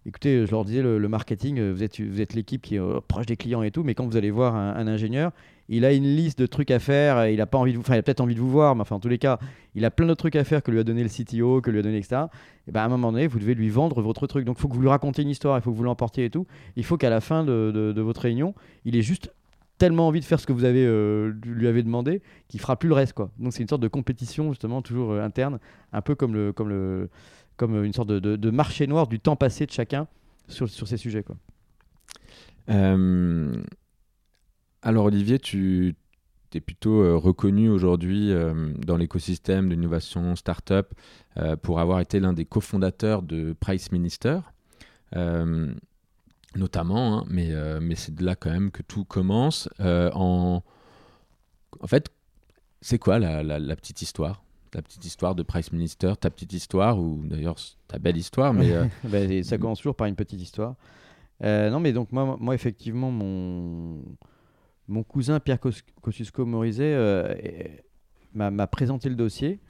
écoutez, 0.08 0.46
je 0.46 0.50
leur 0.50 0.64
disais, 0.64 0.82
le, 0.82 1.08
marketing, 1.08 1.70
vous 1.70 1.82
êtes, 1.82 2.00
vous 2.00 2.20
êtes 2.20 2.34
l'équipe 2.34 2.62
qui 2.62 2.76
est 2.76 3.00
proche 3.06 3.26
des 3.26 3.36
clients 3.36 3.62
et 3.62 3.70
tout, 3.70 3.84
mais 3.84 3.94
quand 3.94 4.06
vous 4.06 4.16
allez 4.16 4.30
voir 4.30 4.56
un 4.56 4.86
ingénieur, 4.86 5.32
il 5.68 5.84
a 5.84 5.92
une 5.92 6.04
liste 6.04 6.38
de 6.38 6.46
trucs 6.46 6.70
à 6.70 6.78
faire, 6.78 7.28
il 7.28 7.40
a 7.40 7.46
pas 7.46 7.58
envie 7.58 7.74
de 7.74 7.78
enfin, 7.78 7.94
il 7.94 7.98
a 7.98 8.02
peut-être 8.02 8.20
envie 8.20 8.34
de 8.34 8.40
vous 8.40 8.50
voir, 8.50 8.74
mais 8.74 8.84
en 8.90 9.00
tous 9.00 9.08
les 9.08 9.18
cas, 9.18 9.38
il 9.74 9.84
a 9.84 9.90
plein 9.90 10.06
d'autres 10.06 10.20
trucs 10.20 10.36
à 10.36 10.44
faire 10.44 10.62
que 10.62 10.70
lui 10.70 10.78
a 10.78 10.84
donné 10.84 11.02
le 11.02 11.08
CTO, 11.10 11.60
que 11.60 11.70
lui 11.70 11.78
a 11.78 11.82
donné, 11.82 11.98
etc. 11.98 12.22
Et 12.66 12.72
ben, 12.72 12.80
à 12.80 12.84
un 12.84 12.88
moment 12.88 13.12
donné, 13.12 13.26
vous 13.26 13.38
devez 13.38 13.54
lui 13.54 13.68
vendre 13.68 14.00
votre 14.00 14.26
truc. 14.26 14.46
Donc, 14.46 14.56
il 14.58 14.62
faut 14.62 14.68
que 14.68 14.74
vous 14.74 14.80
lui 14.80 14.88
racontiez 14.88 15.24
une 15.24 15.30
histoire, 15.30 15.58
il 15.58 15.62
faut 15.62 15.70
que 15.70 15.76
vous 15.76 15.84
l'emportiez 15.84 16.24
et 16.24 16.30
tout. 16.30 16.46
Il 16.76 16.84
faut 16.84 16.96
qu'à 16.96 17.10
la 17.10 17.20
fin 17.20 17.44
de, 17.44 17.94
votre 17.98 18.22
réunion, 18.22 18.54
il 18.86 18.96
ait 18.96 19.02
juste 19.02 19.30
tellement 19.76 20.08
envie 20.08 20.20
de 20.20 20.24
faire 20.24 20.40
ce 20.40 20.46
que 20.46 20.52
vous 20.52 20.64
avez, 20.64 20.84
euh, 20.84 21.32
lui 21.44 21.68
avez 21.68 21.84
demandé 21.84 22.20
qu'il 22.48 22.60
fera 22.60 22.76
plus 22.76 22.88
le 22.88 22.94
reste. 22.94 23.12
Quoi. 23.12 23.30
Donc, 23.38 23.52
c'est 23.52 23.62
une 23.62 23.68
sorte 23.68 23.82
de 23.82 23.88
compétition, 23.88 24.50
justement, 24.50 24.82
toujours 24.82 25.12
euh, 25.12 25.22
interne, 25.22 25.58
un 25.92 26.00
peu 26.00 26.14
comme, 26.14 26.34
le, 26.34 26.52
comme, 26.52 26.68
le, 26.68 27.10
comme 27.58 27.84
une 27.84 27.92
sorte 27.92 28.08
de, 28.08 28.50
marché 28.50 28.86
noir 28.86 29.06
du 29.06 29.20
temps 29.20 29.36
passé 29.36 29.66
de 29.66 29.70
chacun 29.72 30.06
sur, 30.48 30.70
sur 30.70 30.88
ces 30.88 30.96
sujets. 30.96 31.22
Quoi. 31.22 31.36
Euh, 32.70 33.52
alors 34.82 35.04
Olivier, 35.04 35.38
tu 35.38 35.94
es 36.54 36.60
plutôt 36.60 37.02
euh, 37.02 37.16
reconnu 37.16 37.68
aujourd'hui 37.68 38.32
euh, 38.32 38.72
dans 38.78 38.96
l'écosystème 38.96 39.68
d'innovation 39.68 40.36
startup 40.36 40.86
euh, 41.36 41.56
pour 41.56 41.80
avoir 41.80 42.00
été 42.00 42.20
l'un 42.20 42.32
des 42.32 42.44
cofondateurs 42.44 43.22
de 43.22 43.54
Price 43.58 43.92
Minister, 43.92 44.40
notamment, 46.54 47.18
hein, 47.18 47.24
mais, 47.28 47.52
mais 47.80 47.94
c'est 47.94 48.14
de 48.14 48.24
là 48.24 48.36
quand 48.36 48.50
même 48.50 48.70
que 48.70 48.82
tout 48.82 49.04
commence. 49.04 49.68
en... 49.80 50.62
en 51.80 51.86
fait, 51.86 52.10
c'est 52.80 52.98
quoi 52.98 53.18
la, 53.18 53.76
petite 53.76 54.02
histoire? 54.02 54.42
Ta 54.70 54.82
petite 54.82 55.04
histoire 55.04 55.34
de 55.34 55.42
Price 55.42 55.72
Minister, 55.72 56.12
ta 56.20 56.30
petite 56.30 56.52
histoire, 56.52 56.98
ou 56.98 57.20
d'ailleurs 57.24 57.56
ta 57.86 57.98
belle 57.98 58.16
histoire, 58.16 58.52
mais... 58.52 58.72
Ben, 59.04 59.42
ça 59.42 59.58
commence 59.58 59.78
toujours 59.78 59.96
par 59.96 60.06
une 60.06 60.16
petite 60.16 60.40
histoire. 60.40 60.74
non, 61.42 61.80
mais 61.80 61.92
donc 61.92 62.12
moi, 62.12 62.36
moi 62.38 62.54
effectivement, 62.54 63.10
mon 63.10 64.02
mon 64.88 65.02
cousin 65.02 65.38
Pierre 65.38 65.58
Kosciusko-Morizet 65.60 66.94
euh, 66.94 67.34
m'a 68.34 68.66
présenté 68.66 69.08
le 69.08 69.14
dossier. 69.14 69.60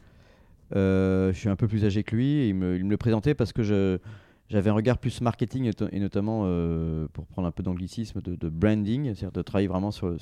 Euh, 0.74 1.32
je 1.32 1.38
suis 1.38 1.48
un 1.48 1.56
peu 1.56 1.66
plus 1.66 1.84
âgé 1.84 2.04
que 2.04 2.14
lui. 2.14 2.48
il, 2.48 2.54
me, 2.54 2.78
le 2.78 2.96
présentait 2.96 3.34
parce 3.34 3.52
que 3.52 4.00
j'avais 4.48 4.70
un 4.70 4.74
regard 4.74 4.98
plus 4.98 5.20
marketing 5.20 5.70
et, 5.92 6.00
notamment, 6.00 6.42
euh, 6.44 7.08
pour 7.12 7.26
prendre 7.26 7.48
un 7.48 7.50
peu 7.50 7.62
d'anglicisme, 7.62 8.20
de, 8.20 8.48
branding, 8.48 9.06
c'est-à-dire 9.06 9.32
de 9.32 9.42
travailler 9.42 9.68
vraiment 9.68 9.90
sur, 9.90 10.16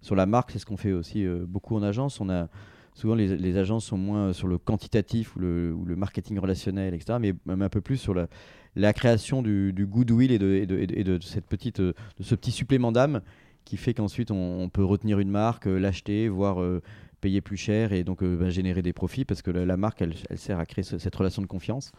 sur, 0.00 0.14
la 0.14 0.26
marque. 0.26 0.52
C'est 0.52 0.60
ce 0.60 0.66
qu'on 0.66 0.76
fait 0.76 0.92
aussi 0.92 1.26
beaucoup 1.26 1.76
en 1.76 1.82
agence. 1.82 2.20
On 2.20 2.30
a 2.30 2.48
souvent 2.96 3.14
les, 3.14 3.36
les, 3.36 3.58
agences 3.58 3.84
sont 3.84 3.98
moins 3.98 4.32
sur 4.32 4.48
le 4.48 4.56
quantitatif 4.58 5.36
ou 5.36 5.40
le, 5.40 5.72
ou 5.72 5.84
le, 5.84 5.96
marketing 5.96 6.38
relationnel, 6.38 6.94
etc., 6.94 7.18
mais 7.20 7.34
même 7.44 7.62
un 7.62 7.68
peu 7.68 7.82
plus 7.82 7.98
sur 7.98 8.14
la, 8.14 8.26
la 8.74 8.92
création 8.92 9.42
du, 9.42 9.72
du 9.74 9.86
goodwill 9.86 10.32
et 10.32 10.38
de, 10.38 10.54
et 10.54 10.66
de, 10.66 10.78
et 10.78 11.04
de, 11.04 11.18
cette 11.22 11.46
petite, 11.46 11.80
de 11.80 11.94
ce 12.20 12.34
petit 12.34 12.50
supplément 12.50 12.92
d'âme 12.92 13.20
qui 13.66 13.76
fait 13.76 13.92
qu'ensuite 13.92 14.30
on, 14.30 14.68
peut 14.70 14.84
retenir 14.84 15.18
une 15.18 15.28
marque, 15.28 15.66
euh, 15.66 15.78
l'acheter, 15.78 16.28
voire 16.28 16.62
euh, 16.62 16.80
payer 17.20 17.42
plus 17.42 17.56
cher 17.58 17.92
et 17.92 18.02
donc 18.02 18.24
bah, 18.24 18.48
générer 18.48 18.80
des 18.80 18.92
profits 18.94 19.24
parce 19.26 19.42
que 19.42 19.50
la, 19.50 19.76
marque 19.76 20.00
elle, 20.00 20.14
elle, 20.30 20.38
sert 20.38 20.58
à 20.58 20.64
créer 20.64 20.84
cette 20.84 21.14
relation 21.14 21.42
de 21.42 21.46
confiance 21.46 21.92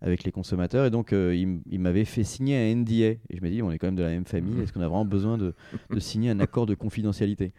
avec 0.00 0.24
les 0.24 0.32
consommateurs. 0.32 0.86
Et 0.86 0.90
donc 0.90 1.12
il, 1.12 1.60
il 1.70 1.80
m'avait 1.80 2.04
fait 2.04 2.24
signer 2.24 2.56
un 2.56 2.76
NDA 2.76 2.92
et 2.92 3.20
je 3.32 3.42
me 3.42 3.50
dis 3.50 3.62
on 3.62 3.70
est 3.70 3.78
quand 3.78 3.88
même 3.88 3.96
de 3.96 4.02
la 4.02 4.10
même 4.10 4.24
famille. 4.24 4.60
Est-ce 4.60 4.72
qu'on 4.72 4.80
a 4.80 4.88
vraiment 4.88 5.04
besoin 5.04 5.36
de, 5.36 5.54
de 5.90 6.00
signer 6.00 6.30
un 6.30 6.40
accord 6.40 6.66
de 6.66 6.74
confidentialité? 6.74 7.52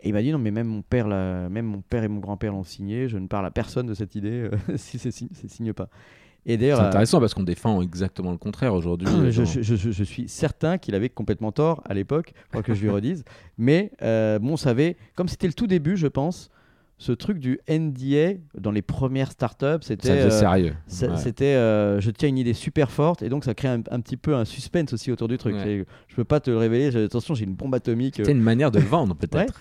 Et 0.00 0.08
il 0.08 0.12
m'a 0.12 0.22
dit 0.22 0.30
non 0.30 0.38
mais 0.38 0.50
même 0.50 0.68
mon 0.68 0.82
père 0.82 1.06
même 1.06 1.66
mon 1.66 1.80
père 1.80 2.04
et 2.04 2.08
mon 2.08 2.20
grand-père 2.20 2.52
l'ont 2.52 2.64
signé, 2.64 3.08
je 3.08 3.18
ne 3.18 3.26
parle 3.26 3.46
à 3.46 3.50
personne 3.50 3.86
de 3.86 3.94
cette 3.94 4.14
idée 4.14 4.48
euh, 4.48 4.50
si 4.76 4.98
c'est 4.98 5.10
signe, 5.10 5.28
signe 5.32 5.72
pas. 5.72 5.88
Et 6.46 6.56
d'ailleurs, 6.56 6.78
c'est 6.78 6.84
euh, 6.84 6.88
intéressant 6.88 7.20
parce 7.20 7.34
qu'on 7.34 7.42
défend 7.42 7.82
exactement 7.82 8.30
le 8.30 8.38
contraire 8.38 8.72
aujourd'hui. 8.72 9.08
je, 9.30 9.44
je, 9.44 9.60
je, 9.62 10.04
suis 10.04 10.28
certain 10.28 10.78
qu'il 10.78 10.94
avait 10.94 11.10
complètement 11.10 11.52
tort 11.52 11.82
à 11.84 11.92
l'époque, 11.92 12.32
pour 12.50 12.62
que 12.62 12.74
je 12.74 12.80
lui 12.80 12.88
redise. 12.88 13.24
Mais 13.58 13.90
euh, 14.02 14.38
bon, 14.38 14.52
on 14.52 14.56
savait, 14.56 14.96
comme 15.14 15.28
c'était 15.28 15.46
le 15.46 15.52
tout 15.52 15.66
début, 15.66 15.96
je 15.96 16.06
pense, 16.06 16.50
ce 16.98 17.12
truc 17.12 17.38
du 17.38 17.60
NDA 17.68 18.40
dans 18.54 18.72
les 18.72 18.82
premières 18.82 19.30
startups, 19.30 19.82
c'était 19.82 20.10
euh, 20.10 20.30
sérieux. 20.30 20.74
C'était 20.88 21.54
euh, 21.54 22.00
je 22.00 22.10
tiens 22.10 22.28
une 22.28 22.38
idée 22.38 22.54
super 22.54 22.90
forte 22.90 23.22
et 23.22 23.28
donc 23.28 23.44
ça 23.44 23.54
crée 23.54 23.68
un, 23.68 23.80
petit 24.00 24.16
peu 24.16 24.34
un 24.34 24.44
suspense 24.44 24.92
aussi 24.92 25.12
autour 25.12 25.28
du 25.28 25.38
truc. 25.38 25.54
Je 25.64 26.14
peux 26.16 26.24
pas 26.24 26.40
te 26.40 26.50
le 26.50 26.56
révéler. 26.56 26.96
Attention, 26.96 27.34
j'ai 27.34 27.44
une 27.44 27.54
bombe 27.54 27.74
atomique. 27.74 28.16
C'est 28.16 28.32
une 28.32 28.40
manière 28.40 28.72
de 28.72 28.78
vendre 28.80 29.14
peut-être. 29.14 29.60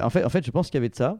En 0.00 0.10
fait, 0.10 0.24
en 0.24 0.28
fait, 0.28 0.44
je 0.44 0.50
pense 0.50 0.68
qu'il 0.68 0.76
y 0.76 0.78
avait 0.78 0.88
de 0.88 0.94
ça. 0.94 1.18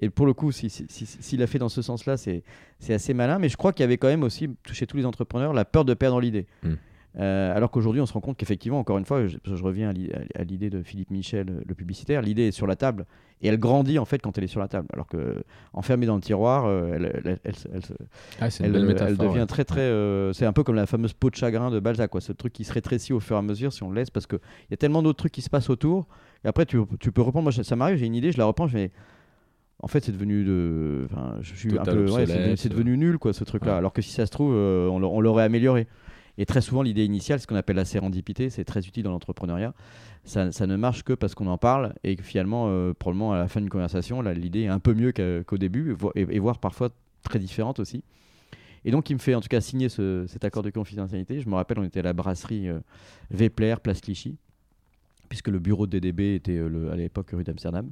Et 0.00 0.10
pour 0.10 0.26
le 0.26 0.32
coup, 0.32 0.50
s'il 0.50 0.70
si, 0.70 0.86
si, 0.88 1.42
a 1.42 1.46
fait 1.46 1.58
dans 1.58 1.68
ce 1.68 1.82
sens-là, 1.82 2.16
c'est 2.16 2.42
assez 2.88 3.14
malin. 3.14 3.38
Mais 3.38 3.48
je 3.48 3.56
crois 3.56 3.72
qu'il 3.72 3.82
y 3.82 3.84
avait 3.84 3.98
quand 3.98 4.08
même 4.08 4.22
aussi, 4.22 4.48
chez 4.72 4.86
tous 4.86 4.96
les 4.96 5.06
entrepreneurs, 5.06 5.52
la 5.52 5.64
peur 5.64 5.84
de 5.84 5.94
perdre 5.94 6.20
l'idée. 6.20 6.46
Hmm. 6.62 6.74
Euh, 7.18 7.54
alors 7.54 7.70
qu'aujourd'hui, 7.70 8.00
on 8.00 8.06
se 8.06 8.12
rend 8.12 8.20
compte 8.20 8.36
qu'effectivement, 8.36 8.78
encore 8.78 8.98
une 8.98 9.04
fois, 9.04 9.26
je, 9.26 9.62
reviens 9.62 9.92
à 10.34 10.44
l'idée 10.44 10.70
de 10.70 10.82
Philippe 10.82 11.10
Michel, 11.10 11.62
le 11.64 11.74
publicitaire, 11.74 12.22
l'idée 12.22 12.48
est 12.48 12.52
sur 12.52 12.66
la 12.66 12.76
table 12.76 13.06
et 13.40 13.48
elle 13.48 13.58
grandit 13.58 13.98
en 13.98 14.04
fait 14.04 14.20
quand 14.20 14.36
elle 14.38 14.44
est 14.44 14.48
sur 14.48 14.60
la 14.60 14.68
table. 14.68 14.88
Alors 14.92 15.06
que 15.06 15.44
enfermée 15.72 16.06
dans 16.06 16.16
le 16.16 16.22
tiroir, 16.22 16.64
euh, 16.66 16.92
elle, 16.94 17.38
elle, 17.44 17.54
ah, 18.40 18.48
devient 18.48 19.46
très 19.46 19.64
très. 19.64 19.80
Euh, 19.80 20.32
c'est 20.32 20.46
un 20.46 20.52
peu 20.52 20.64
comme 20.64 20.74
la 20.74 20.86
fameuse 20.86 21.12
peau 21.12 21.30
de 21.30 21.36
chagrin 21.36 21.70
de 21.70 21.78
Balzac, 21.78 22.10
quoi. 22.10 22.20
Ce 22.20 22.32
truc 22.32 22.52
qui 22.52 22.64
se 22.64 22.72
rétrécit 22.72 23.12
au 23.12 23.20
fur 23.20 23.36
et 23.36 23.38
à 23.38 23.42
mesure 23.42 23.72
si 23.72 23.82
on 23.82 23.90
le 23.90 23.96
laisse, 23.96 24.10
parce 24.10 24.26
qu'il 24.26 24.40
y 24.70 24.74
a 24.74 24.76
tellement 24.76 25.02
d'autres 25.02 25.18
trucs 25.18 25.32
qui 25.32 25.42
se 25.42 25.50
passent 25.50 25.70
autour. 25.70 26.08
Et 26.44 26.48
après, 26.48 26.66
tu, 26.66 26.78
tu 26.98 27.12
peux 27.12 27.22
reprendre. 27.22 27.44
Moi, 27.44 27.52
ça 27.52 27.76
m'arrive, 27.76 27.96
j'ai 27.98 28.06
une 28.06 28.14
idée, 28.14 28.32
je 28.32 28.38
la 28.38 28.46
reprends, 28.46 28.66
je 28.66 28.76
fais. 28.76 28.90
En 29.80 29.88
fait, 29.88 30.02
c'est 30.04 30.12
devenu 30.12 30.44
de. 30.44 31.06
Enfin, 31.10 31.36
je 31.42 31.54
suis 31.54 31.78
un 31.78 31.82
peu. 31.82 32.08
c'est 32.56 32.70
devenu 32.70 32.96
nul, 32.96 33.18
quoi, 33.18 33.32
ce 33.32 33.44
truc-là. 33.44 33.76
Alors 33.76 33.92
que 33.92 34.02
si 34.02 34.10
ça 34.10 34.26
se 34.26 34.30
trouve, 34.30 34.54
on 34.54 35.20
l'aurait 35.20 35.44
amélioré. 35.44 35.86
Et 36.38 36.46
très 36.46 36.60
souvent, 36.60 36.82
l'idée 36.82 37.04
initiale, 37.04 37.40
ce 37.40 37.46
qu'on 37.46 37.54
appelle 37.56 37.76
la 37.76 37.84
sérendipité, 37.84 38.50
c'est 38.50 38.64
très 38.64 38.80
utile 38.80 39.04
dans 39.04 39.10
l'entrepreneuriat. 39.10 39.72
Ça, 40.24 40.48
ne 40.66 40.76
marche 40.76 41.02
que 41.04 41.12
parce 41.12 41.34
qu'on 41.34 41.46
en 41.46 41.58
parle 41.58 41.94
et 42.02 42.16
que 42.16 42.22
finalement, 42.22 42.66
euh, 42.68 42.92
probablement 42.92 43.32
à 43.32 43.38
la 43.38 43.48
fin 43.48 43.60
d'une 43.60 43.70
conversation, 43.70 44.20
l'idée 44.22 44.62
est 44.62 44.68
un 44.68 44.80
peu 44.80 44.94
mieux 44.94 45.12
qu'au 45.12 45.58
début 45.58 45.96
et, 46.14 46.38
voire 46.38 46.58
parfois 46.58 46.90
très 47.22 47.38
différente 47.38 47.78
aussi. 47.78 48.02
Et 48.84 48.90
donc, 48.90 49.08
il 49.10 49.14
me 49.14 49.18
fait 49.18 49.34
en 49.34 49.40
tout 49.40 49.48
cas 49.48 49.60
signer 49.60 49.88
cet 49.88 50.44
accord 50.44 50.62
de 50.62 50.70
confidentialité. 50.70 51.40
Je 51.40 51.48
me 51.48 51.54
rappelle, 51.54 51.78
on 51.78 51.84
était 51.84 52.00
à 52.00 52.02
la 52.02 52.12
brasserie 52.12 52.68
euh, 52.68 52.80
Vepler, 53.30 53.76
place 53.82 54.00
Clichy, 54.00 54.36
puisque 55.28 55.48
le 55.48 55.58
bureau 55.58 55.86
de 55.86 55.98
DDB 55.98 56.34
était 56.34 56.58
euh, 56.58 56.92
à 56.92 56.96
l'époque 56.96 57.30
rue 57.32 57.44
d'Amsterdam. 57.44 57.90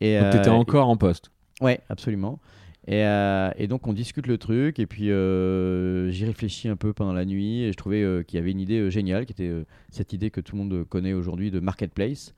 Et, 0.00 0.18
donc, 0.18 0.30
tu 0.30 0.38
étais 0.38 0.48
encore 0.48 0.88
en 0.88 0.96
poste 0.96 1.30
Ouais, 1.60 1.80
absolument. 1.88 2.38
Euh, 2.88 3.50
et, 3.56 3.66
donc 3.66 3.86
on 3.88 3.92
discute 3.92 4.28
le 4.28 4.38
truc 4.38 4.78
et 4.78 4.86
puis 4.86 5.10
euh, 5.10 6.08
j'y 6.10 6.24
réfléchis 6.24 6.68
un 6.68 6.76
peu 6.76 6.92
pendant 6.92 7.12
la 7.12 7.24
nuit 7.24 7.62
et 7.62 7.72
je 7.72 7.76
trouvais 7.76 8.02
euh, 8.02 8.22
qu'il 8.22 8.38
y 8.38 8.40
avait 8.40 8.52
une 8.52 8.60
idée 8.60 8.92
géniale 8.92 9.26
qui 9.26 9.32
était 9.32 9.52
cette 9.90 10.12
idée 10.12 10.30
que 10.30 10.40
tout 10.40 10.54
le 10.54 10.62
monde 10.62 10.84
connaît 10.88 11.12
aujourd'hui 11.12 11.50
de 11.50 11.58
marketplace 11.58 12.32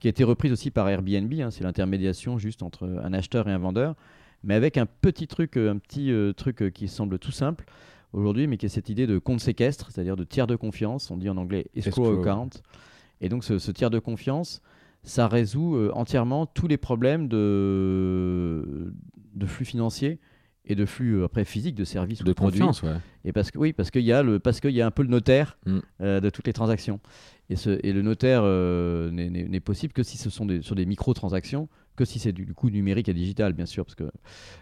qui 0.00 0.08
a 0.08 0.10
été 0.10 0.24
reprise 0.24 0.50
aussi 0.50 0.72
par 0.72 0.88
Airbnb. 0.88 1.32
Hein, 1.34 1.52
c'est 1.52 1.62
l'intermédiation 1.62 2.36
juste 2.36 2.64
entre 2.64 3.00
un 3.04 3.12
acheteur 3.12 3.48
et 3.48 3.52
un 3.52 3.58
vendeur, 3.58 3.94
mais 4.42 4.54
avec 4.54 4.76
un 4.76 4.86
petit 4.86 5.28
truc, 5.28 5.56
un 5.56 5.78
petit 5.78 6.12
truc 6.36 6.72
qui 6.74 6.88
semble 6.88 7.20
tout 7.20 7.30
simple 7.30 7.64
aujourd'hui, 8.12 8.48
mais 8.48 8.56
qui 8.56 8.66
est 8.66 8.70
cette 8.70 8.88
idée 8.88 9.06
de 9.06 9.18
compte 9.18 9.38
séquestre, 9.38 9.92
c'est-à-dire 9.92 10.16
de 10.16 10.24
tiers 10.24 10.48
de 10.48 10.56
confiance. 10.56 11.12
On 11.12 11.16
dit 11.16 11.30
en 11.30 11.36
anglais 11.36 11.66
escrow, 11.76 12.20
account. 12.20 12.50
Et 13.20 13.28
donc 13.28 13.44
ce, 13.44 13.60
ce 13.60 13.70
tiers 13.70 13.90
de 13.90 14.00
confiance, 14.00 14.60
ça 15.02 15.28
résout 15.28 15.90
entièrement 15.94 16.46
tous 16.46 16.68
les 16.68 16.76
problèmes 16.76 17.28
de, 17.28 18.92
de 19.34 19.46
flux 19.46 19.64
financiers 19.64 20.20
et 20.64 20.74
de 20.74 20.84
flux 20.84 21.20
euh, 21.20 21.24
après 21.24 21.44
physiques 21.44 21.74
de 21.74 21.84
services 21.84 22.22
de, 22.22 22.32
confiance 22.32 22.82
ouais. 22.82 22.94
et 23.24 23.32
parce 23.32 23.50
que 23.50 23.58
oui 23.58 23.72
parce 23.72 23.90
qu'il 23.90 24.02
y 24.02 24.12
a 24.12 24.22
le 24.22 24.38
parce 24.38 24.60
qu'il 24.60 24.70
y 24.70 24.80
a 24.80 24.86
un 24.86 24.90
peu 24.90 25.02
le 25.02 25.08
notaire 25.08 25.58
mm. 25.66 25.78
euh, 26.00 26.20
de 26.20 26.30
toutes 26.30 26.46
les 26.46 26.52
transactions 26.52 27.00
et, 27.50 27.56
ce, 27.56 27.78
et 27.82 27.92
le 27.92 28.02
notaire 28.02 28.42
euh, 28.44 29.10
n'est 29.10 29.60
possible 29.60 29.92
que 29.92 30.02
si 30.02 30.16
ce 30.16 30.30
sont 30.30 30.46
des, 30.46 30.62
sur 30.62 30.74
des 30.74 30.86
micro 30.86 31.12
transactions 31.12 31.68
que 31.96 32.04
si 32.04 32.18
c'est 32.18 32.32
du, 32.32 32.54
coup 32.54 32.70
numérique 32.70 33.08
et 33.08 33.14
digital 33.14 33.52
bien 33.52 33.66
sûr 33.66 33.84
parce 33.84 33.94
que 33.94 34.10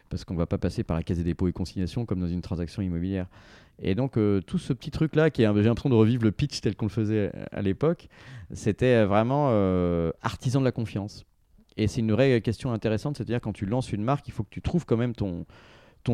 parce 0.08 0.24
qu'on 0.24 0.34
va 0.34 0.46
pas 0.46 0.58
passer 0.58 0.84
par 0.84 0.96
la 0.96 1.02
caisse 1.02 1.18
des 1.18 1.24
dépôts 1.24 1.48
et 1.48 1.52
consignations 1.52 2.06
comme 2.06 2.20
dans 2.20 2.28
une 2.28 2.42
transaction 2.42 2.82
immobilière 2.82 3.26
et 3.78 3.94
donc 3.94 4.18
tout 4.46 4.58
ce 4.58 4.72
petit 4.72 4.90
truc 4.90 5.14
là 5.14 5.30
qui 5.30 5.42
est 5.42 5.46
j'ai 5.46 5.62
l'impression 5.62 5.90
de 5.90 5.94
revivre 5.94 6.24
le 6.24 6.32
pitch 6.32 6.60
tel 6.60 6.74
qu'on 6.74 6.86
le 6.86 6.90
faisait 6.90 7.30
à 7.52 7.62
l'époque 7.62 8.08
c'était 8.52 9.04
vraiment 9.04 9.48
artisan 10.22 10.60
de 10.60 10.64
la 10.64 10.72
confiance 10.72 11.24
et 11.80 11.86
c'est 11.86 12.00
une 12.00 12.12
vraie 12.12 12.42
question 12.42 12.72
intéressante, 12.72 13.16
c'est-à-dire 13.16 13.40
quand 13.40 13.54
tu 13.54 13.64
lances 13.64 13.92
une 13.92 14.02
marque, 14.02 14.28
il 14.28 14.32
faut 14.32 14.42
que 14.42 14.50
tu 14.50 14.60
trouves 14.60 14.84
quand 14.84 14.98
même 14.98 15.14
ton, 15.14 15.46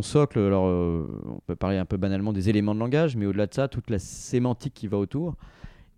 socle. 0.01 0.39
Alors, 0.39 0.67
euh, 0.69 1.07
on 1.27 1.41
peut 1.41 1.57
parler 1.57 1.77
un 1.77 1.85
peu 1.85 1.97
banalement 1.97 2.33
des 2.33 2.49
éléments 2.49 2.75
de 2.75 2.79
langage, 2.79 3.17
mais 3.17 3.27
au-delà 3.27 3.47
de 3.47 3.55
ça, 3.55 3.67
toute 3.67 3.91
la 3.91 3.99
sémantique 3.99 4.75
qui 4.75 4.87
va 4.87 4.97
autour. 4.97 5.35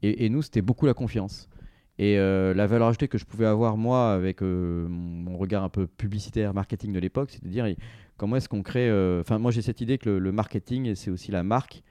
Et, 0.02 0.28
nous, 0.30 0.40
c'était 0.40 0.62
beaucoup 0.62 0.86
la 0.86 0.94
confiance. 0.94 1.50
Et 1.98 2.18
euh, 2.18 2.54
la 2.54 2.66
valeur 2.66 2.88
ajoutée 2.88 3.08
que 3.08 3.18
je 3.18 3.24
pouvais 3.24 3.46
avoir, 3.46 3.76
moi, 3.76 4.12
avec 4.12 4.42
euh, 4.42 4.86
mon 4.88 5.36
regard 5.36 5.64
un 5.64 5.68
peu 5.68 5.86
publicitaire, 5.86 6.54
marketing 6.54 6.92
de 6.92 7.00
l'époque, 7.00 7.30
c'est 7.32 7.42
de 7.42 7.48
dire 7.48 7.66
comment 8.16 8.36
est-ce 8.36 8.48
qu'on 8.48 8.62
crée. 8.62 8.88
Enfin, 9.20 9.38
moi, 9.38 9.50
j'ai 9.50 9.62
cette 9.62 9.80
idée 9.80 9.98
que 9.98 10.10
le, 10.10 10.32
marketing, 10.32 10.94
c'est 10.94 11.10
aussi 11.10 11.30
la 11.32 11.42
marque. 11.42 11.82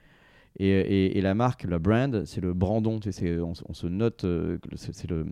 Et, 0.58 1.20
la 1.20 1.34
marque, 1.34 1.64
la 1.64 1.78
brand, 1.78 2.24
c'est 2.24 2.40
le 2.40 2.54
brandon. 2.54 2.98
on, 2.98 3.52
on, 3.68 3.74
se 3.74 3.86
note, 3.86 4.26
c'est 4.76 5.10
le 5.10 5.26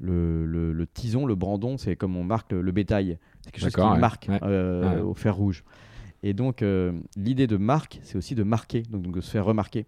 le, 0.00 0.72
le, 0.72 0.86
tison, 0.86 1.26
le 1.26 1.34
brandon, 1.34 1.76
c'est 1.76 1.96
comme 1.96 2.16
on 2.16 2.24
marque 2.24 2.52
le, 2.52 2.72
bétail. 2.72 3.18
C'est 3.40 3.50
quelque 3.50 3.62
chose 3.62 3.74
qui 3.74 4.00
marque 4.00 4.28
euh, 4.42 5.02
au 5.02 5.14
fer 5.14 5.34
rouge. 5.34 5.64
Et 6.22 6.34
donc, 6.34 6.62
euh, 6.62 6.92
l'idée 7.16 7.46
de 7.46 7.56
marque, 7.56 8.00
c'est 8.02 8.18
aussi 8.18 8.34
de 8.34 8.42
marquer, 8.42 8.82
donc, 8.90 9.12
de 9.12 9.20
se 9.20 9.30
faire 9.30 9.44
remarquer. 9.44 9.86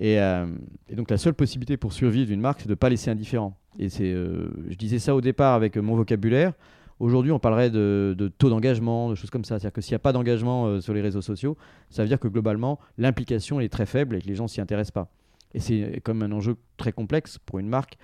Euh, 0.00 0.46
et, 0.88 0.96
donc, 0.96 1.10
la 1.10 1.18
seule 1.18 1.34
possibilité 1.34 1.76
pour 1.76 1.92
survivre 1.92 2.26
d'une 2.26 2.40
marque, 2.40 2.60
c'est 2.60 2.66
de 2.66 2.72
ne 2.72 2.76
pas 2.76 2.88
laisser 2.88 3.10
indifférent. 3.10 3.56
Et 3.78 3.88
c'est, 3.88 4.12
je 4.12 4.74
disais 4.76 4.98
ça 4.98 5.14
au 5.14 5.20
départ 5.20 5.54
avec 5.54 5.76
mon 5.76 5.94
vocabulaire. 5.94 6.52
Aujourd'hui, 6.98 7.30
on 7.30 7.38
parlerait 7.38 7.70
de, 7.70 8.16
de 8.18 8.26
taux 8.26 8.50
d'engagement, 8.50 9.08
de 9.08 9.14
choses 9.14 9.30
comme 9.30 9.44
ça. 9.44 9.60
C'est-à-dire 9.60 9.72
que 9.72 9.80
s'il 9.80 9.92
n'y 9.92 9.96
a 9.96 10.00
pas 10.00 10.12
d'engagement 10.12 10.80
sur 10.80 10.94
les 10.94 11.00
réseaux 11.00 11.22
sociaux, 11.22 11.56
ça 11.90 12.02
veut 12.02 12.08
dire 12.08 12.18
que 12.18 12.26
globalement, 12.26 12.80
l'implication 12.96 13.60
est 13.60 13.68
très 13.68 13.86
faible 13.86 14.16
et 14.16 14.20
que 14.20 14.26
les 14.26 14.34
gens 14.34 14.48
s'y 14.48 14.60
intéressent 14.60 14.90
pas. 14.90 15.12
Et 15.54 15.60
c'est 15.60 16.00
comme 16.02 16.22
un 16.22 16.32
enjeu 16.32 16.56
très 16.76 16.90
complexe 16.90 17.38
pour 17.38 17.60
une 17.60 17.68
marque 17.68 17.98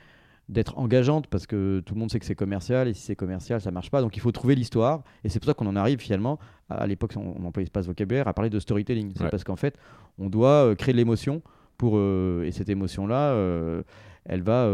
d'être 0.48 0.78
engageante 0.78 1.26
parce 1.28 1.46
que 1.46 1.80
tout 1.84 1.94
le 1.94 2.00
monde 2.00 2.10
sait 2.10 2.18
que 2.18 2.26
c'est 2.26 2.34
commercial 2.34 2.88
et 2.88 2.94
si 2.94 3.02
c'est 3.02 3.16
commercial 3.16 3.60
ça 3.60 3.70
marche 3.70 3.90
pas. 3.90 4.02
Donc 4.02 4.16
il 4.16 4.20
faut 4.20 4.32
trouver 4.32 4.54
l'histoire. 4.54 5.02
Et 5.24 5.28
c'est 5.28 5.38
pour 5.38 5.46
ça 5.46 5.54
qu'on 5.54 5.66
en 5.66 5.76
arrive 5.76 6.00
finalement 6.00 6.38
à, 6.68 6.86
l'époque 6.86 7.14
on, 7.16 7.46
employait 7.46 7.70
pas 7.70 7.82
ce 7.82 7.88
vocabulaire 7.88 8.28
à 8.28 8.34
parler 8.34 8.50
de 8.50 8.60
storytelling. 8.60 9.12
C'est 9.16 9.30
parce 9.30 9.44
qu'en 9.44 9.56
fait 9.56 9.78
on 10.18 10.28
doit 10.28 10.66
euh, 10.66 10.74
créer 10.74 10.92
de 10.92 10.98
l'émotion 10.98 11.42
pour 11.78 11.94
euh, 11.96 12.44
et 12.44 12.52
cette 12.52 12.68
émotion 12.68 13.06
là 13.06 13.30
euh, 13.30 13.82
elle 14.24 14.42
va 14.42 14.70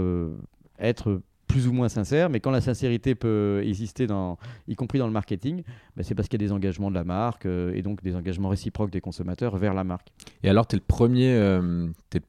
être 0.78 1.20
plus 1.46 1.66
ou 1.66 1.72
moins 1.72 1.88
sincère, 1.88 2.30
mais 2.30 2.38
quand 2.38 2.52
la 2.52 2.60
sincérité 2.60 3.16
peut 3.16 3.60
exister, 3.64 4.06
dans, 4.06 4.38
y 4.68 4.76
compris 4.76 5.00
dans 5.00 5.08
le 5.08 5.12
marketing, 5.12 5.64
bah, 5.96 6.04
c'est 6.04 6.14
parce 6.14 6.28
qu'il 6.28 6.40
y 6.40 6.44
a 6.44 6.46
des 6.46 6.52
engagements 6.52 6.90
de 6.90 6.94
la 6.94 7.02
marque 7.02 7.44
et 7.44 7.82
donc 7.82 8.04
des 8.04 8.14
engagements 8.14 8.50
réciproques 8.50 8.92
des 8.92 9.00
consommateurs 9.00 9.56
vers 9.56 9.74
la 9.74 9.82
marque. 9.82 10.12
Et 10.44 10.48
alors, 10.48 10.68
tu 10.68 10.76
es 10.76 10.78
le 10.78 10.84
premier, 10.86 11.58
tu 12.08 12.18
es, 12.18 12.20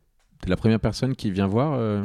la 0.47 0.55
première 0.55 0.79
personne 0.79 1.15
qui 1.15 1.29
vient 1.29 1.45
voir 1.45 2.03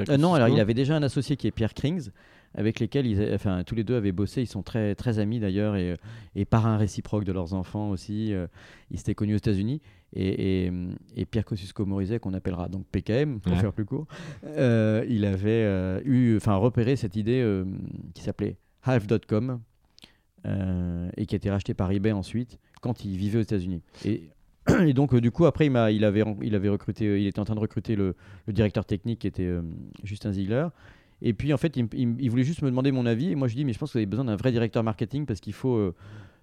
euh, 0.00 0.16
non, 0.16 0.34
alors 0.34 0.48
il 0.48 0.60
avait 0.60 0.74
déjà 0.74 0.96
un 0.96 1.02
associé 1.02 1.36
qui 1.36 1.46
est 1.46 1.50
Pierre 1.50 1.74
Krings, 1.74 2.10
avec 2.54 2.80
lesquels 2.80 3.06
ils, 3.06 3.34
enfin, 3.34 3.62
tous 3.64 3.74
les 3.74 3.84
deux 3.84 3.96
avaient 3.96 4.12
bossé. 4.12 4.42
Ils 4.42 4.46
sont 4.46 4.62
très, 4.62 4.94
très 4.94 5.18
amis 5.18 5.40
d'ailleurs 5.40 5.76
et, 5.76 5.96
et 6.34 6.44
parrains 6.44 6.76
réciproques 6.76 7.24
de 7.24 7.32
leurs 7.32 7.54
enfants 7.54 7.90
aussi. 7.90 8.32
Euh, 8.32 8.46
ils 8.90 8.98
s'étaient 8.98 9.14
connus 9.14 9.34
aux 9.34 9.38
États-Unis. 9.38 9.80
Et, 10.14 10.70
et, 11.16 11.24
Pierre 11.24 11.46
Kosciusko-Morizet, 11.46 12.18
qu'on 12.18 12.34
appellera 12.34 12.68
donc 12.68 12.84
PKM 12.92 13.40
pour 13.40 13.56
faire 13.56 13.72
plus 13.72 13.86
court, 13.86 14.06
euh, 14.44 15.06
il 15.08 15.24
avait 15.24 16.02
eu, 16.04 16.36
enfin, 16.36 16.56
repéré 16.56 16.96
cette 16.96 17.16
idée 17.16 17.42
qui 18.12 18.22
s'appelait 18.22 18.58
Half.com 18.82 19.60
et 20.44 21.26
qui 21.26 21.34
a 21.34 21.36
été 21.36 21.50
rachetée 21.50 21.72
par 21.72 21.90
eBay 21.92 22.12
ensuite 22.12 22.58
quand 22.82 23.06
il 23.06 23.16
vivait 23.16 23.38
aux 23.38 23.42
États-Unis. 23.42 23.80
Et 24.04 24.28
et 24.86 24.92
donc, 24.92 25.14
euh, 25.14 25.20
du 25.20 25.30
coup, 25.30 25.46
après, 25.46 25.66
il, 25.66 25.72
il, 25.92 26.04
avait, 26.04 26.24
il 26.42 26.54
avait 26.54 26.68
recruté, 26.68 27.06
euh, 27.06 27.18
il 27.18 27.26
était 27.26 27.40
en 27.40 27.44
train 27.44 27.54
de 27.54 27.60
recruter 27.60 27.96
le, 27.96 28.14
directeur 28.48 28.84
technique 28.84 29.20
qui 29.20 29.26
était 29.26 29.46
euh, 29.46 29.62
Justin 30.04 30.32
Ziegler. 30.32 30.68
Et 31.24 31.34
puis 31.34 31.52
en 31.52 31.56
fait, 31.56 31.76
il, 31.76 32.30
voulait 32.30 32.42
juste 32.42 32.62
me 32.62 32.70
demander 32.70 32.90
mon 32.90 33.06
avis. 33.06 33.30
Et 33.30 33.34
moi, 33.36 33.46
je 33.46 33.54
dis, 33.54 33.64
mais 33.64 33.72
je 33.72 33.78
pense 33.78 33.90
que 33.90 33.92
vous 33.94 33.98
avez 33.98 34.06
besoin 34.06 34.24
d'un 34.24 34.34
vrai 34.34 34.50
directeur 34.50 34.82
marketing 34.82 35.24
parce 35.24 35.38
qu'il 35.38 35.52
faut 35.52 35.94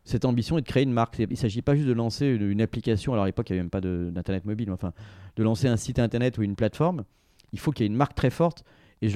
cette 0.06 0.24
ambition 0.24 0.58
est 0.58 0.62
de 0.62 0.66
créer 0.66 0.84
une 0.84 0.94
marque. 0.94 1.20
Il 1.20 1.28
ne 1.30 1.36
s'agit 1.36 1.62
pas 1.62 1.76
juste 1.76 1.88
de 1.88 1.92
lancer 1.92 2.28
une, 2.28 2.62
application. 2.62 3.12
Alors 3.12 3.26
à 3.26 3.28
l'époque, 3.28 3.50
il 3.50 3.54
n'y 3.54 3.60
avait 3.60 3.64
même 3.64 3.70
pas 3.70 3.82
d'internet 3.82 4.46
mobile. 4.46 4.72
Enfin, 4.72 4.94
de 5.36 5.44
lancer 5.44 5.68
un 5.68 5.76
site 5.76 6.00
internet 6.00 6.38
ou 6.38 6.44
une 6.44 6.56
plateforme. 6.56 7.04
Il 7.52 7.60
faut 7.60 7.72
qu'il 7.72 7.84
y 7.84 7.88
ait 7.88 7.92
une 7.92 7.98
marque 7.98 8.16
très 8.16 8.30
forte 8.30 8.64
et 9.02 9.10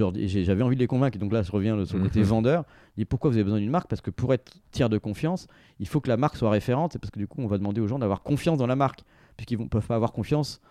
j'avais 0.44 0.64
envie 0.64 0.76
de 0.76 0.80
les 0.80 0.88
convaincre. 0.88 1.18
Et 1.18 1.20
donc 1.20 1.34
là, 1.34 1.42
je 1.42 1.52
reviens 1.52 1.84
sur 1.86 1.98
le 1.98 2.04
côté 2.04 2.20
mhm. 2.20 2.26
vendeur. 2.26 2.66
Pourquoi 3.10 3.30
vous 3.30 3.36
avez 3.36 3.44
besoin 3.44 3.60
d'une 3.60 3.70
marque? 3.70 3.90
Parce 3.90 4.02
que 4.02 4.12
pour 4.12 4.34
être 4.34 4.54
tiers 4.72 4.90
de 4.90 4.98
confiance, 4.98 5.48
il 5.80 5.88
faut 5.88 6.00
que 6.00 6.10
la 6.10 6.18
marque 6.18 6.38
soit 6.38 6.50
référente. 6.50 6.98
Parce 7.00 7.12
que 7.12 7.20
du 7.20 7.28
coup, 7.28 7.42
on 7.42 7.48
va 7.48 7.58
demander 7.58 7.82
aux 7.82 7.88
gens 7.88 8.00
d'avoir 8.00 8.24
confiance 8.24 8.58
dans 8.58 8.68
la 8.68 8.76
marque. 8.76 9.02
Puisqu'ils 9.36 9.60
ne 9.60 9.68
peuvent 9.68 9.86
pas 9.86 9.96
avoir 9.96 10.14
confiance 10.14 10.62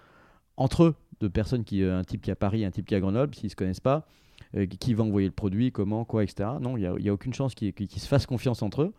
entre 0.57 0.85
eux, 0.85 0.95
de 1.21 1.29
personnes 1.29 1.65
qui, 1.65 1.83
euh, 1.83 1.99
un 1.99 2.05
type 2.05 2.23
qui 2.23 2.31
est 2.31 2.33
à 2.33 2.37
Paris, 2.37 2.65
un 2.65 2.71
type 2.71 2.87
qui 2.87 2.95
est 2.95 2.97
à 2.97 3.01
Grenoble, 3.01 3.35
s'ils 3.35 3.47
ne 3.47 3.51
se 3.51 3.57
connaissent 3.57 3.81
pas, 3.81 4.07
euh, 4.57 4.67
qui 4.67 4.95
va 4.95 5.05
envoyer 5.05 5.27
le 5.27 5.33
produit, 5.33 5.73
comment, 5.73 6.05
quoi, 6.05 6.23
etc. 6.23 6.49
Non, 6.61 6.77
il 6.77 6.81
n'y 6.81 7.09
a, 7.09 7.11
a, 7.11 7.15
aucune 7.15 7.35
chance 7.35 7.55
qu'ils 7.55 7.75
se 7.91 8.07
fassent 8.07 8.27
confiance 8.27 8.63
entre 8.63 8.83
eux. 8.83 8.95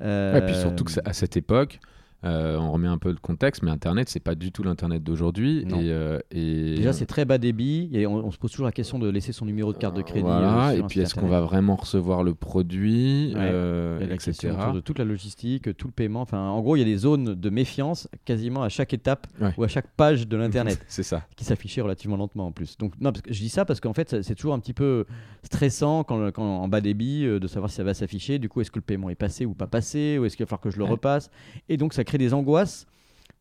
et 0.00 0.40
puis 0.46 0.54
surtout 0.54 0.84
que 0.84 0.92
à 1.04 1.12
cette 1.12 1.36
époque, 1.36 1.80
euh, 2.24 2.58
on 2.58 2.72
remet 2.72 2.88
un 2.88 2.98
peu 2.98 3.10
le 3.10 3.16
contexte, 3.16 3.62
mais 3.62 3.70
Internet, 3.70 4.08
c'est 4.10 4.20
pas 4.20 4.34
du 4.34 4.52
tout 4.52 4.62
l'Internet 4.62 5.02
d'aujourd'hui. 5.02 5.60
Et, 5.60 5.90
euh, 5.90 6.18
Déjà, 6.30 6.92
c'est 6.92 7.06
très 7.06 7.24
bas 7.24 7.38
débit. 7.38 7.88
Et 7.92 8.06
on, 8.06 8.30
se 8.30 8.38
pose 8.38 8.50
toujours 8.50 8.66
la 8.66 8.72
question 8.72 8.98
de 8.98 9.08
laisser 9.08 9.32
son 9.32 9.46
numéro 9.46 9.72
de 9.72 9.78
carte 9.78 9.96
de 9.96 10.02
crédit. 10.02 10.20
Voilà. 10.20 10.70
Euh, 10.70 10.78
et 10.78 10.82
puis, 10.82 11.00
est-ce 11.00 11.14
qu'on 11.14 11.28
va 11.28 11.40
vraiment 11.40 11.76
recevoir 11.76 12.22
le 12.22 12.34
produit 12.34 13.32
ouais. 13.34 14.06
la 14.06 14.16
question 14.16 14.50
autour 14.50 14.72
de 14.72 14.80
toute 14.80 14.98
la 14.98 15.04
logistique, 15.04 15.76
tout 15.76 15.88
le 15.88 15.92
paiement. 15.92 16.20
Enfin, 16.20 16.48
en 16.48 16.60
gros, 16.60 16.76
il 16.76 16.80
y 16.80 16.82
a 16.82 16.86
des 16.86 16.96
zones 16.96 17.34
de 17.34 17.50
méfiance 17.50 18.08
quasiment 18.24 18.62
à 18.62 18.68
chaque 18.68 18.92
étape 18.92 19.26
ou 19.56 19.64
à 19.64 19.68
chaque 19.68 19.88
page 19.96 20.28
de 20.28 20.36
l'Internet. 20.36 20.84
c'est 20.88 21.02
ça. 21.02 21.22
Qui 21.36 21.44
s'affichait 21.44 21.80
relativement 21.80 22.16
lentement 22.16 22.46
en 22.46 22.52
plus. 22.52 22.76
Donc, 22.76 22.92
non, 23.00 23.12
parce 23.12 23.22
que 23.22 23.32
je 23.32 23.40
dis 23.40 23.48
ça 23.48 23.64
parce 23.64 23.80
qu'en 23.80 23.94
fait, 23.94 24.22
c'est 24.22 24.34
toujours 24.34 24.54
un 24.54 24.58
petit 24.58 24.74
peu 24.74 25.06
stressant 25.42 26.04
quand, 26.04 26.30
quand 26.32 26.44
en 26.44 26.68
bas 26.68 26.80
débit 26.80 27.24
de 27.24 27.46
savoir 27.46 27.70
si 27.70 27.76
ça 27.76 27.84
va 27.84 27.94
s'afficher. 27.94 28.38
Du 28.38 28.48
coup, 28.48 28.60
est-ce 28.60 28.70
que 28.70 28.78
le 28.78 28.84
paiement 28.84 29.08
est 29.08 29.14
passé 29.14 29.46
ou 29.46 29.54
pas 29.54 29.66
passé 29.66 30.18
Ou 30.18 30.26
est-ce 30.26 30.36
qu'il 30.36 30.44
va 30.44 30.48
falloir 30.48 30.60
que 30.60 30.70
je 30.70 30.78
le 30.78 30.84
repasse? 30.84 31.30
Et 31.68 31.76
donc, 31.76 31.94
ça 31.94 32.04
crée 32.10 32.18
des 32.18 32.34
angoisses 32.34 32.86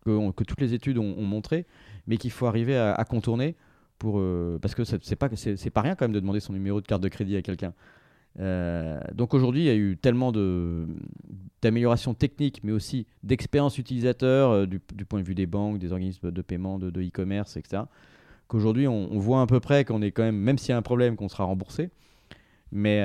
que, 0.05 0.43
toutes 0.43 0.61
les 0.61 0.73
études 0.73 0.97
ont, 0.97 1.21
montré, 1.21 1.65
mais 2.07 2.17
qu'il 2.17 2.31
faut 2.31 2.45
arriver 2.45 2.77
à, 2.77 3.03
contourner 3.03 3.55
pour, 3.97 4.19
euh, 4.19 4.57
parce 4.61 4.75
que 4.75 4.83
c'est 4.83 5.15
pas, 5.15 5.29
c'est, 5.35 5.69
pas 5.69 5.81
rien 5.81 5.95
quand 5.95 6.05
même 6.05 6.13
de 6.13 6.19
demander 6.19 6.39
son 6.39 6.53
numéro 6.53 6.79
de 6.81 6.87
carte 6.87 7.01
de 7.01 7.09
crédit 7.09 7.35
à 7.35 7.41
quelqu'un. 7.41 7.73
Euh, 8.39 8.99
donc 9.13 9.33
aujourd'hui, 9.33 9.61
il 9.61 9.65
y 9.65 9.69
a 9.69 9.75
eu 9.75 9.97
tellement 9.97 10.31
d'améliorations 11.61 12.13
techniques, 12.13 12.61
mais 12.63 12.71
aussi 12.71 13.07
d'expérience 13.23 13.77
utilisateur 13.77 14.51
euh, 14.51 14.65
du, 14.65 14.79
point 14.79 15.19
de 15.19 15.25
vue 15.25 15.35
des 15.35 15.47
banques, 15.47 15.79
des 15.79 15.91
organismes 15.91 16.31
de 16.31 16.41
paiement, 16.41 16.79
de, 16.79 17.01
e-commerce, 17.01 17.57
etc., 17.57 17.83
qu'aujourd'hui, 18.47 18.87
on, 18.87 19.19
voit 19.19 19.41
à 19.41 19.47
peu 19.47 19.59
près 19.59 19.85
qu'on 19.85 20.01
est 20.01 20.11
quand 20.11 20.23
même, 20.23 20.37
même 20.37 20.57
s'il 20.57 20.69
y 20.69 20.73
a 20.73 20.77
un 20.77 20.81
problème, 20.81 21.15
qu'on 21.15 21.29
sera 21.29 21.43
remboursé. 21.43 21.89
Mais, 22.71 22.99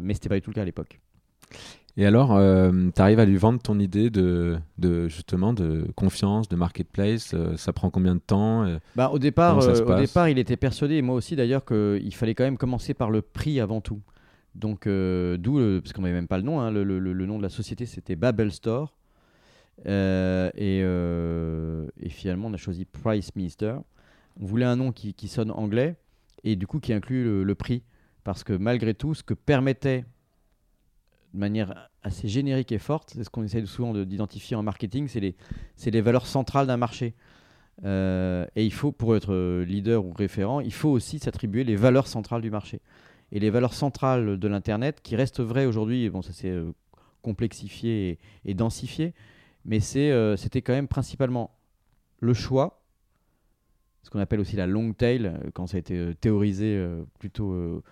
mais 0.00 0.14
ce 0.14 0.18
n'était 0.18 0.28
pas 0.30 0.36
du 0.36 0.40
tout 0.40 0.50
le 0.50 0.54
cas 0.54 0.62
à 0.62 0.64
l'époque. 0.64 0.98
Et 1.98 2.06
alors, 2.06 2.36
euh, 2.36 2.70
tu 2.94 3.02
arrives 3.02 3.18
à 3.18 3.24
lui 3.24 3.36
vendre 3.38 3.60
ton 3.60 3.80
idée 3.80 4.08
de, 4.08 4.56
de, 4.78 5.08
justement 5.08 5.52
de 5.52 5.84
confiance, 5.96 6.48
de 6.48 6.54
marketplace. 6.54 7.34
Euh, 7.34 7.56
ça 7.56 7.72
prend 7.72 7.90
combien 7.90 8.14
de 8.14 8.20
temps 8.20 8.62
euh, 8.62 8.78
bah, 8.94 9.10
au, 9.12 9.18
départ, 9.18 9.58
au 9.58 9.94
départ, 9.96 10.28
il 10.28 10.38
était 10.38 10.56
persuadé, 10.56 10.94
et 10.94 11.02
moi 11.02 11.16
aussi 11.16 11.34
d'ailleurs, 11.34 11.64
qu'il 11.64 12.14
fallait 12.14 12.36
quand 12.36 12.44
même 12.44 12.56
commencer 12.56 12.94
par 12.94 13.10
le 13.10 13.20
prix 13.20 13.58
avant 13.58 13.80
tout. 13.80 14.00
Donc, 14.54 14.86
d'où, 14.86 15.80
parce 15.80 15.92
qu'on 15.92 16.02
n'avait 16.02 16.14
même 16.14 16.28
pas 16.28 16.38
le 16.38 16.44
nom, 16.44 16.60
hein, 16.60 16.70
le, 16.70 16.84
le, 16.84 17.00
le, 17.00 17.26
nom 17.26 17.36
de 17.36 17.42
la 17.42 17.48
société 17.48 17.84
c'était 17.84 18.14
Babel 18.14 18.52
Store. 18.52 18.96
Et, 19.84 20.78
et, 20.78 22.08
finalement, 22.10 22.46
on 22.46 22.54
a 22.54 22.56
choisi 22.56 22.84
Price 22.84 23.34
Minister. 23.34 23.74
On 24.40 24.46
voulait 24.46 24.66
un 24.66 24.76
nom 24.76 24.92
qui, 24.92 25.14
qui 25.14 25.26
sonne 25.26 25.50
anglais 25.50 25.96
et 26.44 26.54
du 26.54 26.68
coup 26.68 26.78
qui 26.78 26.92
inclut 26.92 27.42
le 27.44 27.54
prix. 27.56 27.82
Parce 28.22 28.44
que 28.44 28.52
malgré 28.52 28.94
tout, 28.94 29.14
ce 29.14 29.24
que 29.24 29.34
permettait 29.34 30.04
de 31.34 31.38
manière 31.38 31.90
assez 32.02 32.28
générique 32.28 32.72
et 32.72 32.78
forte, 32.78 33.10
c'est 33.14 33.24
ce 33.24 33.30
qu'on 33.30 33.42
essaie 33.42 33.64
souvent 33.66 33.92
d'identifier 33.94 34.56
en 34.56 34.62
marketing, 34.62 35.08
c'est 35.08 35.20
les, 35.20 35.36
les 35.84 36.00
valeurs 36.00 36.26
centrales 36.26 36.66
d'un 36.66 36.76
marché. 36.76 37.14
Euh, 37.84 38.46
et 38.56 38.64
il 38.64 38.72
faut, 38.72 38.92
pour 38.92 39.14
être 39.14 39.62
leader 39.62 40.04
ou 40.04 40.12
référent, 40.12 40.60
il 40.60 40.72
faut 40.72 40.88
aussi 40.88 41.18
s'attribuer 41.18 41.64
les 41.64 41.76
valeurs 41.76 42.06
centrales 42.06 42.42
du 42.42 42.50
marché. 42.50 42.80
Et 43.30 43.40
les 43.40 43.50
valeurs 43.50 43.74
centrales 43.74 44.38
de 44.38 44.48
l'Internet, 44.48 45.00
qui 45.02 45.16
restent 45.16 45.40
vraies 45.40 45.66
aujourd'hui, 45.66 46.08
bon, 46.08 46.22
ça 46.22 46.32
s'est 46.32 46.50
euh, 46.50 46.72
complexifié 47.22 48.18
et, 48.44 48.54
densifié, 48.54 49.14
mais 49.64 49.80
euh, 49.96 50.36
c'était 50.36 50.62
quand 50.62 50.72
même 50.72 50.88
principalement 50.88 51.50
le 52.20 52.32
choix, 52.32 52.82
ce 54.02 54.10
qu'on 54.10 54.18
appelle 54.18 54.40
aussi 54.40 54.56
la 54.56 54.66
long 54.66 54.94
tail, 54.94 55.38
quand 55.52 55.66
ça 55.66 55.76
a 55.76 55.80
été 55.80 56.14
théorisé 56.20 56.82
plutôt 57.18 57.82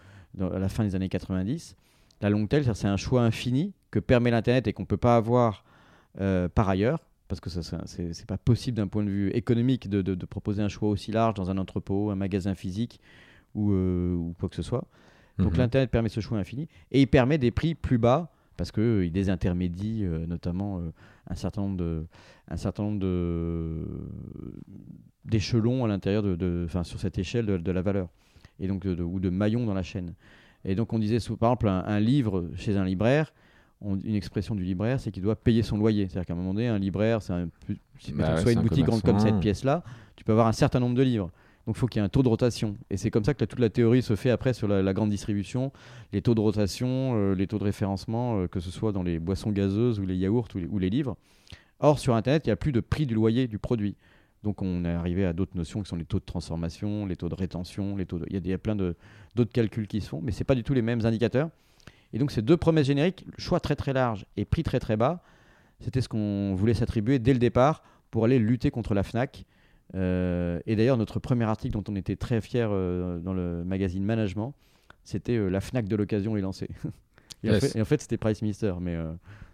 à 0.40 0.58
la 0.58 0.68
fin 0.68 0.82
des 0.82 0.94
années 0.94 1.10
90, 1.10 1.76
la 2.20 2.30
long 2.30 2.46
tail, 2.46 2.64
c'est 2.74 2.86
un 2.86 2.96
choix 2.96 3.22
infini 3.22 3.72
que 3.90 3.98
permet 3.98 4.30
l'Internet 4.30 4.66
et 4.66 4.72
qu'on 4.72 4.82
ne 4.82 4.86
peut 4.86 4.96
pas 4.96 5.16
avoir 5.16 5.64
euh, 6.20 6.48
par 6.48 6.68
ailleurs, 6.68 7.00
parce 7.28 7.40
que 7.40 7.50
ce 7.50 7.60
n'est 8.02 8.26
pas 8.26 8.38
possible 8.38 8.76
d'un 8.76 8.86
point 8.86 9.04
de 9.04 9.10
vue 9.10 9.30
économique 9.30 9.88
de, 9.88 10.24
proposer 10.24 10.62
un 10.62 10.68
choix 10.68 10.88
aussi 10.88 11.12
large 11.12 11.34
dans 11.34 11.50
un 11.50 11.58
entrepôt, 11.58 12.10
un 12.10 12.16
magasin 12.16 12.54
physique 12.54 13.00
ou, 13.54 13.72
euh, 13.72 14.32
quoi 14.38 14.48
que 14.48 14.56
ce 14.56 14.62
soit. 14.62 14.84
Donc 15.38 15.52
mhm. 15.52 15.58
l'Internet 15.58 15.90
permet 15.90 16.08
ce 16.08 16.20
choix 16.20 16.38
infini 16.38 16.68
et 16.90 17.02
il 17.02 17.06
permet 17.06 17.36
des 17.36 17.50
prix 17.50 17.74
plus 17.74 17.98
bas 17.98 18.32
parce 18.56 18.72
qu'il 18.72 18.82
euh, 18.82 19.10
désintermédie 19.10 20.04
notamment 20.26 20.80
un 21.28 21.34
certain 21.34 21.60
nombre 21.60 21.76
de, 21.76 22.06
un 22.48 22.56
certain 22.56 22.84
nombre 22.84 23.00
de 23.00 23.84
d'échelons 25.26 25.84
à 25.84 25.88
l'intérieur 25.88 26.22
de, 26.22 26.66
sur 26.84 27.00
cette 27.00 27.18
échelle 27.18 27.46
de, 27.46 27.72
la 27.72 27.82
valeur 27.82 28.08
et 28.60 28.68
donc 28.68 28.84
ou 28.86 29.20
de 29.20 29.28
maillons 29.28 29.66
dans 29.66 29.74
la 29.74 29.82
chaîne. 29.82 30.14
Et 30.64 30.74
donc 30.74 30.92
on 30.92 30.98
disait, 30.98 31.18
par 31.38 31.50
exemple, 31.50 31.68
un, 31.68 32.00
livre 32.00 32.50
chez 32.56 32.76
un 32.76 32.84
libraire, 32.84 33.32
une 33.84 34.14
expression 34.14 34.54
du 34.54 34.64
libraire, 34.64 34.98
c'est 35.00 35.10
qu'il 35.10 35.22
doit 35.22 35.36
payer 35.36 35.62
son 35.62 35.76
loyer. 35.76 36.08
C'est-à-dire 36.08 36.26
qu'à 36.26 36.32
un 36.32 36.36
moment 36.36 36.54
donné, 36.54 36.68
un 36.68 36.78
libraire, 36.78 37.22
c'est 37.22 37.32
un, 37.32 37.48
bah 38.14 38.38
soit 38.38 38.52
une 38.52 38.62
boutique 38.62 38.86
grande 38.86 39.02
comme 39.02 39.20
cette 39.20 39.38
pièce-là, 39.38 39.82
tu 40.16 40.24
peux 40.24 40.32
avoir 40.32 40.46
un 40.46 40.52
certain 40.52 40.80
nombre 40.80 40.94
de 40.94 41.02
livres. 41.02 41.30
Donc 41.66 41.76
il 41.76 41.78
faut 41.78 41.86
qu'il 41.88 42.00
y 42.00 42.02
ait 42.02 42.06
un 42.06 42.08
taux 42.08 42.22
de 42.22 42.28
rotation. 42.28 42.76
Et 42.90 42.96
c'est 42.96 43.10
comme 43.10 43.24
ça 43.24 43.34
que 43.34 43.44
toute 43.44 43.58
la 43.58 43.70
théorie 43.70 44.00
se 44.00 44.14
fait 44.14 44.30
après 44.30 44.54
sur 44.54 44.68
la, 44.68 44.92
grande 44.92 45.10
distribution, 45.10 45.72
les 46.12 46.22
taux 46.22 46.34
de 46.34 46.40
rotation, 46.40 47.14
euh, 47.16 47.34
les 47.34 47.48
taux 47.48 47.58
de 47.58 47.64
référencement, 47.64 48.40
euh, 48.40 48.46
que 48.46 48.60
ce 48.60 48.70
soit 48.70 48.92
dans 48.92 49.02
les 49.02 49.18
boissons 49.18 49.50
gazeuses 49.50 49.98
ou 49.98 50.06
les 50.06 50.16
yaourts 50.16 50.48
ou 50.70 50.78
les 50.78 50.90
livres. 50.90 51.16
Or, 51.80 51.98
sur 51.98 52.14
Internet, 52.14 52.46
il 52.46 52.48
n'y 52.48 52.52
a 52.52 52.56
plus 52.56 52.72
de 52.72 52.80
prix 52.80 53.04
du 53.04 53.14
loyer 53.14 53.48
du 53.48 53.58
produit. 53.58 53.96
Donc 54.46 54.62
on 54.62 54.84
est 54.84 54.92
arrivé 54.92 55.24
à 55.24 55.32
d'autres 55.32 55.56
notions 55.56 55.82
qui 55.82 55.88
sont 55.88 55.96
les 55.96 56.04
taux 56.04 56.20
de 56.20 56.24
transformation, 56.24 57.04
les 57.04 57.16
taux 57.16 57.28
de 57.28 57.34
rétention, 57.34 57.96
les 57.96 58.06
taux 58.06 58.20
il, 58.30 58.46
y 58.46 58.52
a, 58.52 58.58
plein 58.58 58.76
d'autres 58.76 59.52
calculs 59.52 59.88
qui 59.88 60.00
se 60.00 60.08
font, 60.08 60.20
mais 60.22 60.30
ce 60.30 60.38
n'est 60.38 60.44
pas 60.44 60.54
du 60.54 60.62
tout 60.62 60.72
les 60.72 60.82
mêmes 60.82 61.04
indicateurs. 61.04 61.50
Et 62.12 62.20
donc 62.20 62.30
ces 62.30 62.42
deux 62.42 62.56
promesses 62.56 62.86
génériques, 62.86 63.26
choix 63.38 63.58
très 63.58 63.74
très 63.74 63.92
large 63.92 64.24
et 64.36 64.44
prix 64.44 64.62
très 64.62 64.78
très 64.78 64.96
bas, 64.96 65.20
c'était 65.80 66.00
ce 66.00 66.08
qu'on 66.08 66.54
voulait 66.54 66.74
s'attribuer 66.74 67.18
dès 67.18 67.32
le 67.32 67.40
départ 67.40 67.82
pour 68.12 68.24
aller 68.24 68.38
lutter 68.38 68.70
contre 68.70 68.94
la 68.94 69.02
FNAC. 69.02 69.46
Euh, 69.96 70.60
et 70.64 70.76
d'ailleurs 70.76 70.96
notre 70.96 71.18
premier 71.18 71.46
article 71.46 71.74
dont 71.74 71.84
on 71.88 71.96
était 71.96 72.14
très 72.14 72.40
fier 72.40 72.68
euh, 72.70 73.18
dans 73.18 73.34
le 73.34 73.64
magazine 73.64 74.04
Management, 74.04 74.54
c'était 75.02 75.38
euh, 75.38 75.48
la 75.48 75.60
FNAC 75.60 75.88
de 75.88 75.96
l'occasion 75.96 76.36
est 76.36 76.40
lancée. 76.40 76.68
et, 77.42 77.50
en 77.50 77.84
fait, 77.84 78.00
c'était 78.00 78.16
Price 78.16 78.42
Minister, 78.42 78.74
mais 78.80 78.96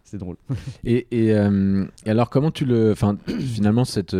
c'est 0.04 0.18
drôle. 0.18 0.36
et, 0.84 1.06
et, 1.12 1.34
alors 2.04 2.28
comment 2.28 2.50
tu 2.50 2.66
le... 2.66 2.92
Enfin 2.92 3.16
finalement 3.26 3.86
cette 3.86 4.14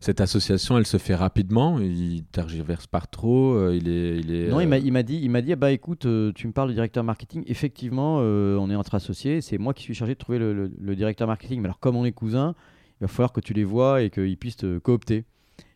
cette 0.00 0.22
association, 0.22 0.78
elle 0.78 0.86
se 0.86 0.96
fait 0.96 1.14
rapidement. 1.14 1.78
Il 1.78 2.24
tergiverse 2.32 2.86
pas 2.86 3.02
trop. 3.02 3.52
Euh, 3.52 3.76
il 3.76 3.86
est, 3.86 4.16
il 4.16 4.34
est, 4.34 4.48
non, 4.48 4.60
il 4.60 4.66
m'a 4.66 5.02
dit, 5.02 5.20
il 5.22 5.30
m'a 5.30 5.42
dit, 5.42 5.54
bah 5.56 5.72
écoute, 5.72 6.06
euh, 6.06 6.32
tu 6.32 6.46
me 6.46 6.52
parles 6.52 6.68
du 6.68 6.74
directeur 6.74 7.04
marketing. 7.04 7.44
Effectivement, 7.46 8.18
euh, 8.20 8.56
on 8.56 8.70
est 8.70 8.74
entre 8.74 8.94
associés. 8.94 9.42
C'est 9.42 9.58
moi 9.58 9.74
qui 9.74 9.82
suis 9.82 9.92
chargé 9.92 10.14
de 10.14 10.18
trouver 10.18 10.38
le, 10.38 10.96
directeur 10.96 11.28
marketing. 11.28 11.60
Mais 11.60 11.66
alors, 11.66 11.78
comme 11.80 11.96
on 11.96 12.06
est 12.06 12.12
cousins, 12.12 12.54
il 13.00 13.04
va 13.04 13.08
falloir 13.08 13.32
que 13.32 13.40
tu 13.40 13.52
les 13.52 13.64
vois 13.64 14.00
et 14.00 14.08
qu'ils 14.08 14.38
puissent 14.38 14.56
te 14.56 14.78
coopter. 14.78 15.24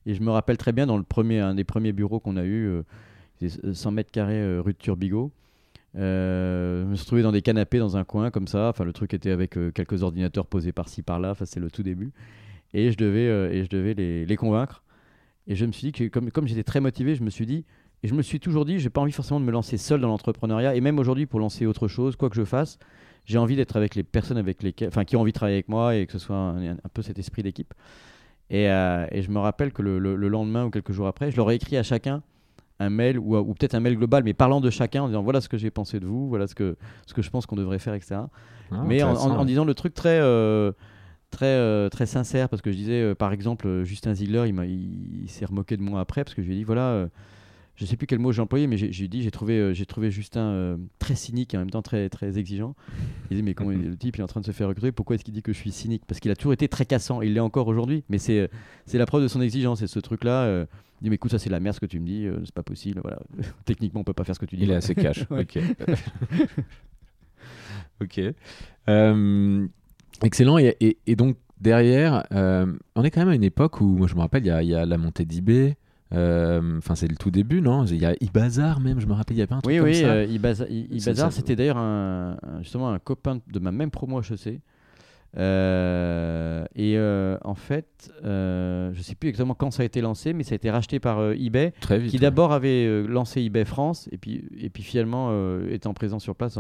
Et 0.07 0.15
je 0.15 0.23
me 0.23 0.31
rappelle 0.31 0.57
très 0.57 0.73
bien 0.73 0.87
dans 0.87 0.97
le 0.97 1.03
premier, 1.03 1.41
un 1.41 1.55
des 1.55 1.65
premiers 1.65 1.93
bureaux 1.93 2.19
qu'on 2.19 2.39
a 2.39 2.45
eu, 2.45 2.83
100 3.43 3.91
mètres 3.91 4.11
carrés 4.11 4.59
rue 4.59 4.73
de 4.73 4.79
Turbigo. 4.79 5.33
je 5.95 6.85
me 6.87 6.95
suis 6.95 7.07
trouvé 7.07 7.23
dans 7.23 7.33
des 7.33 7.43
canapés 7.43 7.79
dans 7.79 7.99
un 7.99 8.05
coin 8.05 8.31
comme 8.31 8.47
ça. 8.47 8.71
Enfin, 8.71 8.85
le 8.85 8.95
truc 8.95 9.13
était 9.13 9.31
avec 9.31 9.59
quelques 9.75 10.03
ordinateurs 10.03 10.47
posés 10.47 10.73
par-ci 10.73 11.03
par-là. 11.03 11.33
Enfin, 11.33 11.45
c'est 11.45 11.61
le 11.61 11.71
tout 11.71 11.83
début 11.83 12.11
et 12.75 12.91
je 12.91 12.97
devais, 12.97 13.27
euh, 13.29 13.53
et 13.53 13.65
je 13.65 13.69
devais 13.71 13.95
les, 13.95 14.27
les, 14.27 14.37
convaincre. 14.37 14.83
Et 15.47 15.55
je 15.55 15.65
me 15.65 15.73
suis 15.73 15.87
dit 15.87 15.93
que 15.93 16.09
comme, 16.09 16.31
comme 16.31 16.47
j'étais 16.47 16.65
très 16.65 16.81
motivé, 16.81 17.15
je 17.15 17.23
me 17.23 17.31
suis 17.31 17.47
dit, 17.47 17.65
et 18.03 18.09
je 18.09 18.15
me 18.15 18.23
suis 18.23 18.41
toujours 18.41 18.65
dit, 18.65 18.79
j'ai 18.81 18.91
pas 18.91 19.01
envie 19.01 19.13
forcément 19.13 19.41
de 19.41 19.45
me 19.47 19.53
lancer 19.53 19.79
seul 19.79 20.01
dans 20.01 20.09
l'entrepreneuriat, 20.09 20.75
et 20.75 20.81
même 20.81 20.99
aujourd'hui 20.99 21.25
pour 21.25 21.41
lancer 21.41 21.65
autre 21.65 21.89
chose, 21.89 22.17
quoi 22.17 22.29
que 22.29 22.37
je 22.37 22.45
fasse, 22.45 22.79
j'ai 23.25 23.39
envie 23.39 23.57
d'être 23.57 23.77
avec 23.77 23.95
les 23.95 24.03
personnes 24.03 24.37
avec 24.37 24.63
lesquelles, 24.63 24.89
enfin, 24.89 25.05
qui 25.05 25.17
ont 25.17 25.21
envie 25.21 25.33
de 25.33 25.37
travailler 25.37 25.57
avec 25.57 25.69
moi 25.69 25.95
et 25.95 26.05
que 26.07 26.13
ce 26.13 26.19
soit 26.19 26.37
un, 26.37 26.77
peu 26.93 27.01
cet 27.01 27.19
esprit 27.19 27.43
d'équipe. 27.43 27.73
Et, 28.51 28.69
euh, 28.69 29.07
et, 29.11 29.23
je 29.23 29.31
me 29.31 29.39
rappelle 29.39 29.73
que 29.73 29.81
le, 29.81 29.99
le, 29.99 30.29
lendemain 30.29 30.67
ou 30.67 30.71
quelques 30.71 30.93
jours 30.93 31.07
après, 31.07 31.31
je 31.31 31.37
leur 31.37 31.51
ai 31.51 31.55
écrit 31.55 31.79
à 31.79 31.83
chacun 31.83 32.23
un 32.79 32.91
mail 32.91 33.19
ou, 33.19 33.37
ou 33.37 33.55
peut-être 33.55 33.75
un 33.75 33.81
mail 33.81 33.97
global, 33.97 34.23
mais 34.25 34.35
parlant 34.35 34.61
de 34.61 34.69
chacun, 34.69 35.05
en 35.05 35.07
disant 35.07 35.23
voilà 35.23 35.41
ce 35.41 35.49
que 35.49 35.57
j'ai 35.57 35.71
pensé 35.71 36.01
de 36.01 36.07
vous, 36.07 36.29
voilà 36.29 36.47
ce 36.47 36.55
que, 36.55 36.77
ce 37.07 37.15
que 37.15 37.23
je 37.23 37.31
pense 37.31 37.47
qu'on 37.47 37.57
devrait 37.57 37.79
faire, 37.79 37.95
etc. 37.95 38.17
Ah, 38.71 38.83
mais 38.87 39.03
en, 39.03 39.15
en, 39.15 39.45
disant 39.45 39.65
le 39.65 39.75
truc 39.75 39.95
très. 39.95 40.19
Euh, 40.21 40.73
très, 41.35 41.47
euh, 41.47 41.89
très 41.89 42.07
sincère 42.07 42.49
parce 42.49 42.63
que 42.63 42.73
je 42.73 42.77
disais, 42.77 43.03
euh, 43.03 43.15
par 43.15 43.33
exemple, 43.33 43.67
euh, 43.67 43.85
Justin 43.85 44.15
Ziegler, 44.15 44.49
il, 44.49 45.23
il, 45.23 45.29
s'est 45.29 45.45
remoqué 45.45 45.77
de 45.77 45.83
moi 45.83 46.01
après 46.01 46.25
parce 46.25 46.35
que 46.35 46.43
je 46.43 46.47
lui 46.47 46.55
ai 46.55 46.59
dit 46.59 46.65
voilà, 46.65 47.09
je 47.77 47.87
sais 47.87 47.97
plus 47.97 48.07
quel 48.07 48.21
mot 48.21 48.31
j'ai 48.31 48.41
employé, 48.41 48.67
mais 48.69 48.77
j'ai 48.77 49.09
dit, 49.09 49.23
j'ai 49.23 49.33
trouvé, 49.33 49.59
euh, 49.59 49.73
j'ai 49.73 49.85
trouvé 49.85 50.11
Justin 50.11 50.43
euh, 50.43 50.77
très 51.01 51.17
cynique 51.17 51.55
et 51.55 51.57
en 51.57 51.61
même 51.61 51.71
temps 51.71 51.83
très, 51.83 52.09
très 52.09 52.39
exigeant. 52.39 52.77
Il 53.31 53.37
dit, 53.37 53.43
mais 53.43 53.55
comment 53.55 53.71
le 53.73 53.97
type 53.97 54.17
il 54.17 54.21
est 54.21 54.25
en 54.25 54.29
train 54.29 54.41
de 54.41 54.47
se 54.47 54.53
faire 54.53 54.69
recruter 54.69 54.93
Pourquoi 54.93 55.17
est-ce 55.17 55.25
qu'il 55.25 55.35
dit 55.35 55.43
que 55.43 55.53
je 55.53 55.59
suis 55.59 55.73
cynique? 55.73 56.03
Parce 56.07 56.21
qu'il 56.21 56.31
a 56.31 56.37
toujours 56.37 56.53
été 56.53 56.69
très 56.69 56.87
cassant. 56.87 57.21
Il 57.21 57.35
l'est 57.35 57.41
encore 57.41 57.67
aujourd'hui, 57.67 58.05
mais 58.09 58.19
c'est, 58.19 58.49
la 58.93 59.07
preuve 59.07 59.23
de 59.23 59.29
son 59.29 59.41
exigence. 59.41 59.81
C'est 59.81 59.89
ce 59.89 59.99
truc-là. 59.99 60.45
Euh, 60.45 60.67
il 61.01 61.05
dit, 61.05 61.11
mais 61.11 61.17
écoute, 61.17 61.33
ça 61.33 61.41
c'est 61.41 61.51
la 61.51 61.59
merde 61.59 61.75
ce 61.75 61.81
que 61.81 61.87
tu 61.87 61.99
me 61.99 62.07
dis, 62.07 62.29
c'est 62.45 62.55
pas 62.55 62.63
possible. 62.63 63.01
Voilà. 63.03 63.19
Techniquement, 63.65 64.01
on 64.01 64.05
peut 64.05 64.13
pas 64.13 64.25
faire 64.25 64.37
ce 64.37 64.41
que 64.41 64.47
tu 64.47 64.57
dis. 64.57 64.63
Il 64.63 64.71
est 64.71 64.77
assez 64.77 64.95
cash. 64.95 65.27
Ok. 65.31 65.59
ok. 68.01 68.21
Excellent. 70.23 70.59
Et, 70.59 70.99
et, 71.07 71.17
donc 71.17 71.37
derrière, 71.61 72.25
on 72.31 73.03
est 73.03 73.11
quand 73.11 73.21
même 73.21 73.31
à 73.31 73.35
une 73.35 73.45
époque 73.45 73.81
où, 73.81 73.87
moi 73.87 74.07
je 74.07 74.15
me 74.15 74.21
rappelle, 74.21 74.45
il 74.47 74.53
y, 74.63 74.67
y, 74.67 74.75
a 74.75 74.87
la 74.87 74.99
montée 74.99 75.25
d'eBay. 75.25 75.77
Euh, 76.15 76.79
enfin, 76.79 76.95
c'est 76.95 77.09
le 77.09 77.17
tout 77.17 77.31
début, 77.31 77.61
non? 77.61 77.85
Il 77.87 78.01
y 78.01 78.07
a 78.07 78.15
Ibazar 78.21 78.81
même, 78.81 79.01
je 79.01 79.07
me 79.07 79.15
rappelle, 79.15 79.37
il 79.37 79.41
y 79.41 79.43
avait 79.43 79.55
un 79.55 79.61
truc 79.61 79.73
oui, 79.73 79.79
comme 79.79 79.89
oui, 79.89 79.95
ça. 79.95 80.17
Oui, 80.17 80.87
oui, 80.91 80.99
Ibazar, 80.99 81.33
c'était 81.33 81.57
d'ailleurs 81.57 81.79
un, 81.79 82.37
justement 82.61 82.91
un 82.91 82.99
copain 82.99 83.41
de 83.47 83.59
ma 83.59 83.73
même 83.73 83.91
promo 83.91 84.21
HEC. 84.21 84.61
Euh, 85.37 86.65
et 86.77 86.97
euh, 86.97 87.37
en 87.43 87.57
fait, 87.57 88.13
euh, 88.25 88.93
je 88.93 88.99
ne 88.99 89.03
sais 89.03 89.17
plus 89.17 89.29
exactement 89.29 89.55
quand 89.55 89.73
ça 89.73 89.83
a 89.83 89.87
été 89.87 90.01
lancé, 90.01 90.33
mais 90.33 90.45
ça 90.45 90.53
a 90.53 90.57
été 90.57 90.71
racheté 90.71 91.01
par 91.01 91.33
eBay, 91.33 91.73
Très 91.81 91.99
vite, 91.99 92.13
qui 92.13 92.19
d'abord 92.19 92.53
avait 92.53 93.03
lancé 93.09 93.43
eBay 93.43 93.65
France, 93.65 94.09
et 94.13 94.19
puis, 94.19 94.45
et 94.57 94.71
puis 94.71 94.85
finalement, 94.85 95.33
étant 95.69 95.95
présent 95.95 96.21
sur 96.21 96.37
place, 96.37 96.59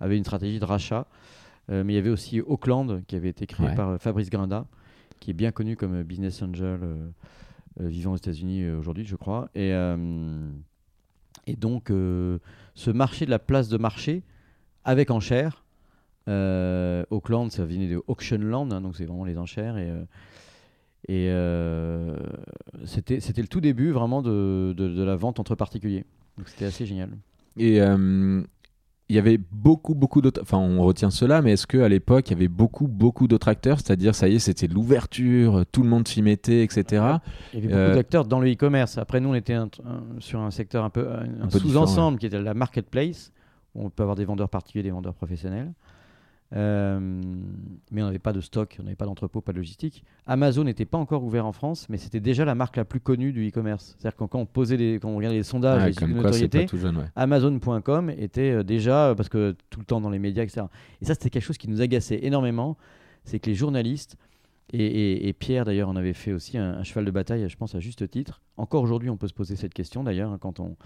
avait 0.00 0.16
une 0.16 0.24
stratégie 0.24 0.60
de 0.60 0.64
rachat. 0.64 1.06
Mais 1.68 1.92
il 1.92 1.96
y 1.96 1.98
avait 1.98 2.10
aussi 2.10 2.40
Auckland, 2.40 3.02
qui 3.06 3.16
avait 3.16 3.28
été 3.28 3.46
créé 3.46 3.74
par 3.74 4.00
Fabrice 4.00 4.30
Grinda, 4.30 4.66
qui 5.20 5.30
est 5.30 5.34
bien 5.34 5.50
connu 5.50 5.76
comme 5.76 6.02
business 6.02 6.42
angel 6.42 6.80
euh, 7.80 7.88
vivant 7.88 8.12
aux 8.12 8.16
États-Unis 8.16 8.62
euh, 8.62 8.78
aujourd'hui, 8.78 9.04
je 9.04 9.16
crois. 9.16 9.50
Et, 9.54 9.72
euh, 9.74 10.48
et 11.46 11.56
donc, 11.56 11.88
ce 11.88 12.90
marché 12.90 13.26
de 13.26 13.30
la 13.30 13.38
place 13.38 13.68
de 13.68 13.76
marché, 13.76 14.22
avec 14.84 15.10
enchères, 15.10 15.64
Auckland, 16.26 17.52
ça 17.52 17.64
venait 17.64 17.88
de 17.88 18.02
Auction 18.08 18.38
Land, 18.38 18.70
hein, 18.72 18.80
donc 18.80 18.96
c'est 18.96 19.04
vraiment 19.04 19.24
les 19.24 19.38
enchères. 19.38 19.78
Et, 19.78 19.92
et 21.08 21.30
c'était, 22.84 23.20
c'était 23.20 23.42
le 23.42 23.48
tout 23.48 23.60
début 23.60 23.92
vraiment 23.92 24.22
de, 24.22 24.74
de, 24.76 25.02
la 25.04 25.14
vente 25.14 25.38
entre 25.38 25.54
particuliers. 25.54 26.04
Donc 26.36 26.48
c'était 26.48 26.64
assez 26.64 26.84
génial. 26.84 27.10
Et 27.56 27.78
il 29.08 29.14
y 29.14 29.18
avait 29.18 29.38
beaucoup, 29.38 29.94
beaucoup 29.94 30.20
d'autres. 30.20 30.42
Enfin, 30.42 30.58
on 30.58 30.82
retient 30.82 31.10
cela, 31.10 31.40
mais 31.40 31.52
est-ce 31.52 31.66
qu'à 31.66 31.88
l'époque, 31.88 32.28
il 32.28 32.32
y 32.32 32.36
avait 32.36 32.48
beaucoup, 32.48 32.88
beaucoup 32.88 33.28
d'autres 33.28 33.48
acteurs? 33.48 33.78
C'est-à-dire, 33.78 34.14
ça 34.14 34.28
y 34.28 34.34
est, 34.34 34.38
c'était 34.40 34.66
l'ouverture, 34.66 35.64
tout 35.70 35.82
le 35.82 35.88
monde 35.88 36.08
s'y 36.08 36.22
mettait, 36.22 36.62
etc. 36.64 36.84
Il 37.52 37.60
y 37.60 37.66
avait 37.66 37.68
beaucoup 37.68 37.74
euh, 37.74 37.94
d'acteurs 37.94 38.24
dans 38.24 38.40
le 38.40 38.50
e-commerce. 38.52 38.98
Après, 38.98 39.20
nous, 39.20 39.28
on 39.28 39.34
était 39.34 39.56
sur 40.18 40.40
un 40.40 40.50
secteur 40.50 40.84
un 40.84 40.90
peu, 40.90 41.08
un, 41.08 41.48
sous-ensemble 41.50 42.18
qui 42.18 42.26
était 42.26 42.40
la 42.40 42.54
marketplace, 42.54 43.32
où 43.74 43.86
on 43.86 43.90
peut 43.90 44.02
avoir 44.02 44.16
des 44.16 44.24
vendeurs 44.24 44.48
particuliers, 44.48 44.82
des 44.82 44.90
vendeurs 44.90 45.14
professionnels. 45.14 45.72
Euh, 46.54 47.00
mais 47.90 48.02
on 48.02 48.06
n'avait 48.06 48.20
pas 48.20 48.32
de 48.32 48.40
stock, 48.40 48.76
on 48.78 48.84
n'avait 48.84 48.96
pas 48.96 49.04
d'entrepôt, 49.04 49.40
pas 49.40 49.52
de 49.52 49.56
logistique. 49.56 50.04
Amazon 50.26 50.64
n'était 50.64 50.84
pas 50.84 50.98
encore 50.98 51.24
ouvert 51.24 51.44
en 51.44 51.52
France, 51.52 51.88
mais 51.88 51.96
c'était 51.96 52.20
déjà 52.20 52.44
la 52.44 52.54
marque 52.54 52.76
la 52.76 52.84
plus 52.84 53.00
connue 53.00 53.32
du 53.32 53.48
e-commerce. 53.48 53.96
C'est-à-dire 53.98 54.16
que 54.16 54.24
quand 54.24 54.38
on 54.38 54.46
posait 54.46 54.76
les, 54.76 54.98
quand 55.00 55.08
on 55.08 55.16
regardait 55.16 55.38
les 55.38 55.42
sondages 55.42 55.94
de 55.96 56.06
notoriété, 56.06 56.66
Amazon.com 57.16 58.10
était 58.10 58.52
euh, 58.52 58.62
déjà 58.62 59.14
parce 59.16 59.28
que 59.28 59.56
tout 59.70 59.80
le 59.80 59.86
temps 59.86 60.00
dans 60.00 60.10
les 60.10 60.20
médias, 60.20 60.44
etc. 60.44 60.66
Et 61.00 61.04
ça, 61.04 61.14
c'était 61.14 61.30
quelque 61.30 61.44
chose 61.44 61.58
qui 61.58 61.68
nous 61.68 61.80
agaçait 61.80 62.20
énormément, 62.22 62.76
c'est 63.24 63.40
que 63.40 63.50
les 63.50 63.56
journalistes 63.56 64.16
et, 64.72 65.32
Pierre 65.38 65.64
d'ailleurs 65.64 65.88
en 65.88 65.94
avait 65.94 66.12
fait 66.12 66.32
aussi 66.32 66.58
un, 66.58 66.82
cheval 66.82 67.04
de 67.04 67.12
bataille, 67.12 67.48
je 67.48 67.56
pense 67.56 67.76
à 67.76 67.80
juste 67.80 68.10
titre. 68.10 68.42
Encore 68.56 68.82
aujourd'hui, 68.82 69.10
on 69.10 69.16
peut 69.16 69.28
se 69.28 69.32
poser 69.32 69.54
cette 69.54 69.72
question 69.72 70.02
d'ailleurs 70.02 70.32
hein, 70.32 70.38
quand 70.40 70.58
on 70.58 70.76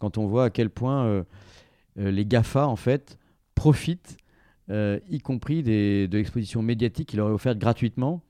quand 0.00 0.18
on 0.18 0.26
voit 0.26 0.44
à 0.46 0.50
quel 0.50 0.70
point 0.70 1.04
euh, 1.04 1.24
les 1.96 2.26
Gafa 2.26 2.66
en 2.66 2.74
fait 2.74 3.16
profitent 3.54 4.16
euh, 4.70 4.98
y 5.08 5.20
compris 5.20 5.62
des, 5.62 6.08
de 6.08 6.18
l'exposition 6.18 6.62
médiatique 6.62 7.08
qu'il 7.08 7.20
aurait 7.20 7.32
offerte 7.32 7.58
gratuitement, 7.58 8.22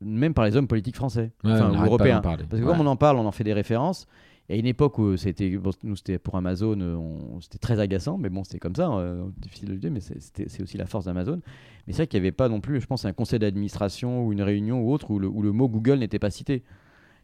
même 0.00 0.34
par 0.34 0.44
les 0.44 0.56
hommes 0.56 0.66
politiques 0.66 0.96
français, 0.96 1.30
enfin, 1.44 1.70
ou 1.70 1.84
européens. 1.84 2.20
Parce 2.20 2.60
que 2.60 2.64
comme 2.64 2.80
on 2.80 2.86
en 2.86 2.96
parle, 2.96 3.18
on 3.18 3.26
en 3.26 3.32
fait 3.32 3.44
des 3.44 3.52
références. 3.52 4.06
Et 4.48 4.54
à 4.54 4.56
une 4.56 4.66
époque 4.66 4.98
où 4.98 5.16
c'était, 5.16 5.56
nous 5.84 5.96
c'était 5.96 6.18
pour 6.18 6.36
Amazon, 6.36 7.38
c'était 7.40 7.58
très 7.58 7.78
agaçant, 7.78 8.18
mais 8.18 8.28
bon, 8.28 8.42
c'était 8.42 8.58
comme 8.58 8.74
ça, 8.74 8.90
euh, 8.90 9.24
difficile 9.38 9.68
de 9.68 9.74
le 9.74 9.78
dire, 9.78 9.92
mais 9.92 10.00
c'est 10.00 10.60
aussi 10.60 10.76
la 10.76 10.86
force 10.86 11.04
d'Amazon. 11.04 11.40
Mais 11.86 11.92
c'est 11.92 11.98
vrai 12.02 12.06
qu'il 12.08 12.20
n'y 12.20 12.26
avait 12.26 12.32
pas 12.32 12.48
non 12.48 12.60
plus, 12.60 12.80
je 12.80 12.86
pense, 12.86 13.04
un 13.04 13.12
conseil 13.12 13.38
d'administration 13.38 14.26
ou 14.26 14.32
une 14.32 14.42
réunion 14.42 14.82
ou 14.82 14.92
autre 14.92 15.10
où 15.12 15.20
le, 15.20 15.28
où 15.28 15.42
le 15.42 15.52
mot 15.52 15.68
Google 15.68 15.98
n'était 16.00 16.18
pas 16.18 16.30
cité. 16.30 16.64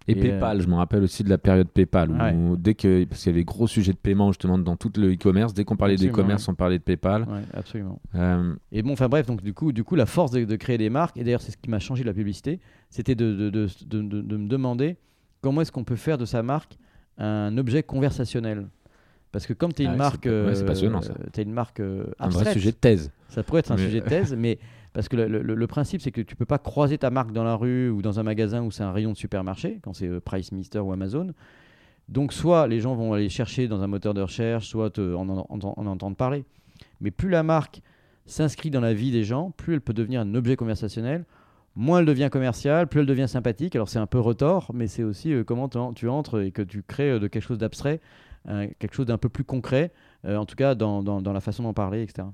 Et, 0.09 0.15
PayPal, 0.15 0.57
euh, 0.57 0.61
je 0.63 0.69
me 0.69 0.75
rappelle 0.75 1.03
aussi 1.03 1.23
de 1.23 1.29
la 1.29 1.37
période 1.37 1.69
PayPal, 1.69 2.11
où, 2.11 2.57
dès 2.57 2.75
que, 2.75 3.05
parce 3.05 3.23
qu'il 3.23 3.33
y 3.33 3.35
avait 3.35 3.45
gros 3.45 3.67
sujets 3.67 3.93
de 3.93 3.99
paiement 3.99 4.33
justement 4.33 4.59
dans 4.59 4.77
tout 4.77 4.91
le 4.97 5.13
e-commerce, 5.13 5.53
dès 5.53 5.65
qu'on 5.65 5.77
parlait 5.77 5.97
d'e-commerce, 5.97 6.49
on 6.49 6.55
parlait 6.55 6.79
de 6.79 6.83
PayPal. 6.83 7.23
Ouais, 7.23 7.43
absolument. 7.53 8.01
Euh, 8.15 8.55
et 8.73 8.83
bon, 8.83 8.93
enfin 8.93 9.09
bref, 9.09 9.27
donc 9.27 9.43
du 9.43 9.53
coup, 9.53 9.71
du 9.71 9.85
coup, 9.85 9.97
la 9.97 10.07
force 10.07 10.31
de, 10.31 10.57
créer 10.57 10.79
des 10.79 10.89
marques, 10.89 11.19
et 11.19 11.25
d'ailleurs 11.25 11.43
c'est 11.43 11.53
ce 11.53 11.59
qui 11.59 11.69
m'a 11.69 11.79
changé 11.79 12.03
de 12.03 12.09
la 12.09 12.15
publicité, 12.15 12.59
c'était 12.89 13.15
de, 13.15 13.35
de, 13.35 13.51
de, 13.51 13.69
de, 13.87 14.37
me 14.37 14.49
demander 14.49 14.97
comment 15.43 15.61
est-ce 15.61 15.73
qu'on 15.73 15.85
peut 15.85 15.97
faire 15.97 16.17
de 16.17 16.25
sa 16.25 16.43
marque 16.43 16.79
un 17.19 17.57
objet 17.59 17.83
conversationnel. 17.83 18.67
Parce 19.31 19.47
que 19.47 19.53
comme 19.53 19.75
tu 19.75 19.83
es 19.83 19.85
une 19.85 19.97
marque, 19.97 20.27
c'est 20.55 20.65
passionnant 20.65 21.03
ça. 21.03 21.13
es 21.37 21.43
une 21.43 21.53
marque 21.53 21.81
un 22.19 22.29
vrai 22.29 22.53
sujet 22.55 22.71
de 22.71 22.77
thèse. 22.77 23.13
Ça 23.29 23.43
pourrait 23.43 23.61
être 23.61 23.73
un 23.73 23.77
sujet 23.77 24.01
de 24.01 24.09
thèse, 24.09 24.35
mais 24.39 24.59
parce 24.93 25.09
que 25.09 25.16
le, 25.16 25.66
principe, 25.66 26.01
c'est 26.01 26.11
que 26.11 26.20
tu 26.20 26.34
peux 26.34 26.47
pas 26.47 26.59
croiser 26.59 26.99
ta 26.99 27.11
marque 27.11 27.32
dans 27.32 27.45
la 27.45 27.55
rue 27.55 27.91
ou 27.91 28.03
dans 28.03 28.18
un 28.18 28.22
magasin 28.22 28.62
où 28.62 28.70
c'est 28.70 28.82
un 28.82 28.93
rayon 28.93 29.12
de 29.12 29.16
supermarché, 29.16 29.80
quand 29.82 29.93
c'est 29.93 30.09
euh, 30.09 30.20
Price 30.20 30.53
Mister 30.53 30.78
ou 30.78 30.93
Amazon. 30.93 31.34
Donc, 32.09 32.32
soit 32.32 32.66
les 32.66 32.80
gens 32.80 32.95
vont 32.95 33.12
aller 33.12 33.28
chercher 33.28 33.68
dans 33.68 33.82
un 33.82 33.86
moteur 33.86 34.14
de 34.14 34.22
recherche, 34.22 34.66
soit 34.66 34.99
en, 34.99 35.28
en, 35.28 35.61
entendre 35.61 36.16
parler. 36.16 36.45
Mais 37.01 37.11
plus 37.11 37.28
la 37.28 37.43
marque 37.43 37.82
s'inscrit 38.24 38.70
dans 38.70 38.80
la 38.80 38.95
vie 38.95 39.12
des 39.12 39.24
gens, 39.24 39.51
plus 39.51 39.74
elle 39.74 39.82
peut 39.82 39.93
devenir 39.93 40.22
un 40.22 40.34
objet 40.34 40.57
conversationnel, 40.57 41.26
moins 41.76 42.01
elle 42.01 42.07
devient 42.07 42.30
commerciale, 42.32 42.86
plus 42.86 43.01
elle 43.01 43.07
devient 43.07 43.28
sympathique. 43.28 43.76
Alors, 43.76 43.91
c'est 43.91 43.99
un 43.99 44.07
peu 44.07 44.18
retort, 44.18 44.70
mais 44.72 44.86
c'est 44.86 45.05
aussi 45.05 45.34
euh, 45.34 45.45
comment 45.45 45.68
tu 45.68 46.09
entres 46.09 46.41
et 46.41 46.51
que 46.51 46.62
tu 46.62 46.82
crées 46.82 47.11
euh, 47.11 47.18
de 47.18 47.28
quelque 47.28 47.45
chose 47.45 47.59
d'abstrait, 47.59 48.01
quelque 48.78 48.95
chose 48.95 49.05
d'un 49.05 49.18
peu 49.18 49.28
plus 49.28 49.45
concret, 49.45 49.93
en 50.26 50.47
tout 50.47 50.57
cas 50.57 50.74
dans, 50.74 51.03
dans 51.03 51.32
la 51.34 51.41
façon 51.41 51.64
d'en 51.64 51.74
parler, 51.74 52.03
etc. 52.03 52.26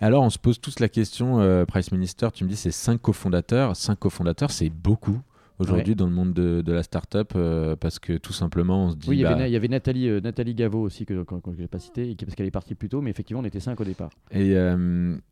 Alors, 0.00 0.22
on 0.24 0.30
se 0.30 0.38
pose 0.38 0.60
tous 0.60 0.80
la 0.80 0.88
question, 0.88 1.40
euh, 1.40 1.64
Price 1.64 1.92
Minister, 1.92 2.28
tu 2.34 2.44
me 2.44 2.48
dis 2.48 2.56
c'est 2.56 2.70
5 2.70 3.00
cofondateurs. 3.00 3.76
5 3.76 3.98
cofondateurs, 3.98 4.50
c'est 4.50 4.68
beaucoup 4.68 5.20
aujourd'hui 5.60 5.94
dans 5.94 6.06
le 6.06 6.12
monde 6.12 6.34
de, 6.34 6.72
la 6.72 6.82
startup 6.82 7.32
euh, 7.36 7.76
parce 7.76 8.00
que 8.00 8.14
tout 8.14 8.32
simplement 8.32 8.86
on 8.86 8.90
se 8.90 8.96
dit. 8.96 9.08
Oui, 9.08 9.16
il 9.18 9.20
y, 9.20 9.24
avait, 9.24 9.60
bah 9.60 9.68
Nathalie, 9.68 10.08
euh, 10.08 10.20
Nathalie 10.20 10.54
Gaveau 10.54 10.80
aussi 10.80 11.06
que, 11.06 11.22
que, 11.22 11.36
je 11.56 11.62
n'ai 11.62 11.68
pas 11.68 11.78
cité 11.78 12.16
parce 12.16 12.34
qu'elle 12.34 12.46
est 12.46 12.50
partie 12.50 12.74
plus 12.74 12.88
tôt, 12.88 13.00
mais 13.00 13.10
effectivement 13.10 13.40
on 13.40 13.44
était 13.44 13.60
5 13.60 13.80
au 13.80 13.84
départ. 13.84 14.10
Et 14.32 14.56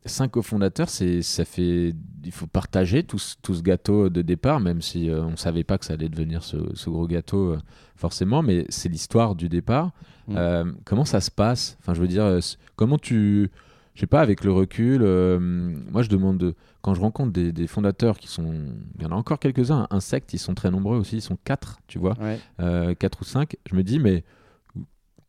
5 0.05 0.31
cofondateurs, 0.31 0.89
ça 0.89 1.45
fait. 1.45 1.93
Il 2.23 2.31
faut 2.31 2.47
partager 2.47 3.03
tout, 3.03 3.19
tout, 3.41 3.53
ce 3.53 3.61
gâteau 3.61 4.09
de 4.09 4.21
départ, 4.21 4.59
même 4.61 4.81
si 4.81 5.09
on 5.11 5.31
ne 5.31 5.35
savait 5.35 5.65
pas 5.65 5.77
que 5.77 5.85
ça 5.85 5.93
allait 5.93 6.09
devenir 6.09 6.43
ce, 6.43 6.89
gros 6.89 7.05
gâteau 7.05 7.57
forcément, 7.97 8.41
mais 8.41 8.65
c'est 8.69 8.89
l'histoire 8.89 9.35
du 9.35 9.49
départ. 9.49 9.91
Mm. 10.29 10.71
comment 10.85 11.05
ça 11.05 11.19
se 11.19 11.29
passe? 11.29 11.77
Enfin, 11.81 11.93
je 11.93 12.01
veux 12.01 12.07
dire, 12.07 12.39
comment 12.77 12.97
tu 12.97 13.51
je 13.93 13.99
sais 13.99 14.07
pas, 14.07 14.21
avec 14.21 14.43
le 14.43 14.51
recul, 14.51 15.01
euh, 15.03 15.39
moi 15.39 16.01
je 16.01 16.09
demande, 16.09 16.55
quand 16.81 16.95
je 16.95 17.01
rencontre 17.01 17.31
des, 17.31 17.67
fondateurs 17.67 18.17
qui 18.17 18.27
sont, 18.27 18.51
il 18.95 19.03
y 19.03 19.05
en 19.05 19.11
a 19.11 19.15
encore 19.15 19.39
quelques-uns, 19.39 19.87
insectes, 19.91 20.33
ils 20.33 20.39
sont 20.39 20.55
très 20.55 20.71
nombreux 20.71 20.97
aussi, 20.97 21.17
ils 21.17 21.21
sont 21.21 21.37
quatre, 21.43 21.79
tu 21.87 21.99
vois, 21.99 22.15
euh, 22.59 22.95
quatre 22.95 23.21
ou 23.21 23.23
cinq, 23.23 23.55
je 23.69 23.75
me 23.75 23.83
dis, 23.83 23.99
mais 23.99 24.23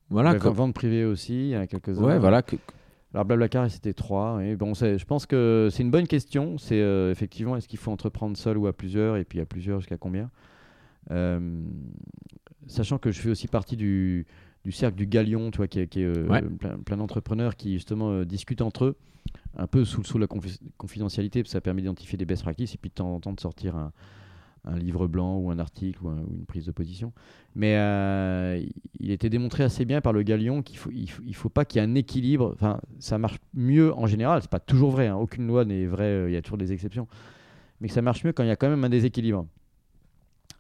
voilà. 0.08 0.34
Comme... 0.36 0.54
Vente 0.54 0.74
privée 0.74 1.04
aussi, 1.04 1.34
il 1.34 1.48
y 1.50 1.56
en 1.56 1.60
a 1.60 1.66
quelques-uns. 1.66 2.02
Ouais, 2.02 2.18
voilà. 2.18 2.42
Alors 3.12 3.24
Blablacar, 3.24 3.70
c'était 3.70 3.92
trois. 3.92 4.42
Et 4.42 4.56
bon, 4.56 4.74
je 4.74 5.04
pense 5.04 5.24
que 5.24 5.68
c'est 5.70 5.82
une 5.82 5.90
bonne 5.90 6.06
question. 6.06 6.58
C'est 6.58 6.80
euh, 6.80 7.12
effectivement, 7.12 7.56
est-ce 7.56 7.68
qu'il 7.68 7.78
faut 7.78 7.92
entreprendre 7.92 8.36
seul 8.36 8.58
ou 8.58 8.66
à 8.66 8.72
plusieurs, 8.72 9.16
et 9.16 9.24
puis 9.24 9.40
à 9.40 9.46
plusieurs 9.46 9.80
jusqu'à 9.80 9.98
combien? 9.98 10.30
Sachant 12.66 12.96
que 12.98 13.12
je 13.12 13.20
fais 13.20 13.28
aussi 13.28 13.46
partie 13.46 13.76
du, 13.76 14.26
du 14.64 14.72
cercle 14.72 14.96
du 14.96 15.06
Galion, 15.06 15.50
tu 15.50 15.58
vois, 15.58 15.68
qui 15.68 15.80
est, 15.80 15.96
euh, 15.98 16.40
plein, 16.84 16.96
d'entrepreneurs 16.96 17.56
qui 17.56 17.74
justement 17.74 18.10
euh, 18.10 18.24
discutent 18.24 18.62
entre 18.62 18.86
eux, 18.86 18.96
un 19.56 19.66
peu 19.66 19.84
sous, 19.84 20.02
sous 20.04 20.18
la 20.18 20.26
confidentialité, 20.26 21.42
parce 21.42 21.50
que 21.50 21.52
ça 21.52 21.60
permet 21.60 21.82
d'identifier 21.82 22.16
des 22.16 22.24
best 22.24 22.42
practices 22.42 22.74
et 22.74 22.78
puis 22.78 22.90
de 22.90 22.94
temps 22.94 23.14
en 23.14 23.20
temps 23.20 23.32
de 23.32 23.40
sortir 23.40 23.76
un, 23.76 23.92
livre 24.78 25.06
blanc 25.06 25.36
ou 25.36 25.50
un 25.50 25.58
article 25.58 26.02
ou, 26.02 26.08
une 26.08 26.46
prise 26.46 26.64
de 26.64 26.72
position. 26.72 27.12
Mais 27.54 27.76
euh, 27.76 28.64
il 28.98 29.10
était 29.10 29.28
démontré 29.28 29.62
assez 29.62 29.84
bien 29.84 30.00
par 30.00 30.14
le 30.14 30.22
Galion 30.22 30.62
qu'il 30.62 30.78
faut, 30.78 30.90
il 30.90 31.34
faut, 31.34 31.50
pas 31.50 31.66
qu'il 31.66 31.82
y 31.82 31.84
ait 31.84 31.86
un 31.86 31.94
équilibre. 31.94 32.52
Enfin, 32.54 32.80
ça 32.98 33.18
marche 33.18 33.36
mieux 33.52 33.92
en 33.92 34.06
général. 34.06 34.40
C'est 34.40 34.50
pas 34.50 34.60
toujours 34.60 34.90
vrai. 34.90 35.08
Hein. 35.08 35.16
Aucune 35.16 35.46
loi 35.46 35.66
n'est 35.66 35.84
vraie. 35.84 36.24
Il 36.28 36.32
y 36.32 36.36
a 36.36 36.40
toujours 36.40 36.56
des 36.56 36.72
exceptions. 36.72 37.06
Mais 37.82 37.88
que 37.88 37.94
ça 37.94 38.00
marche 38.00 38.24
mieux 38.24 38.32
quand 38.32 38.42
il 38.42 38.48
y 38.48 38.52
a 38.52 38.56
quand 38.56 38.70
même 38.70 38.84
un 38.84 38.88
déséquilibre. 38.88 39.46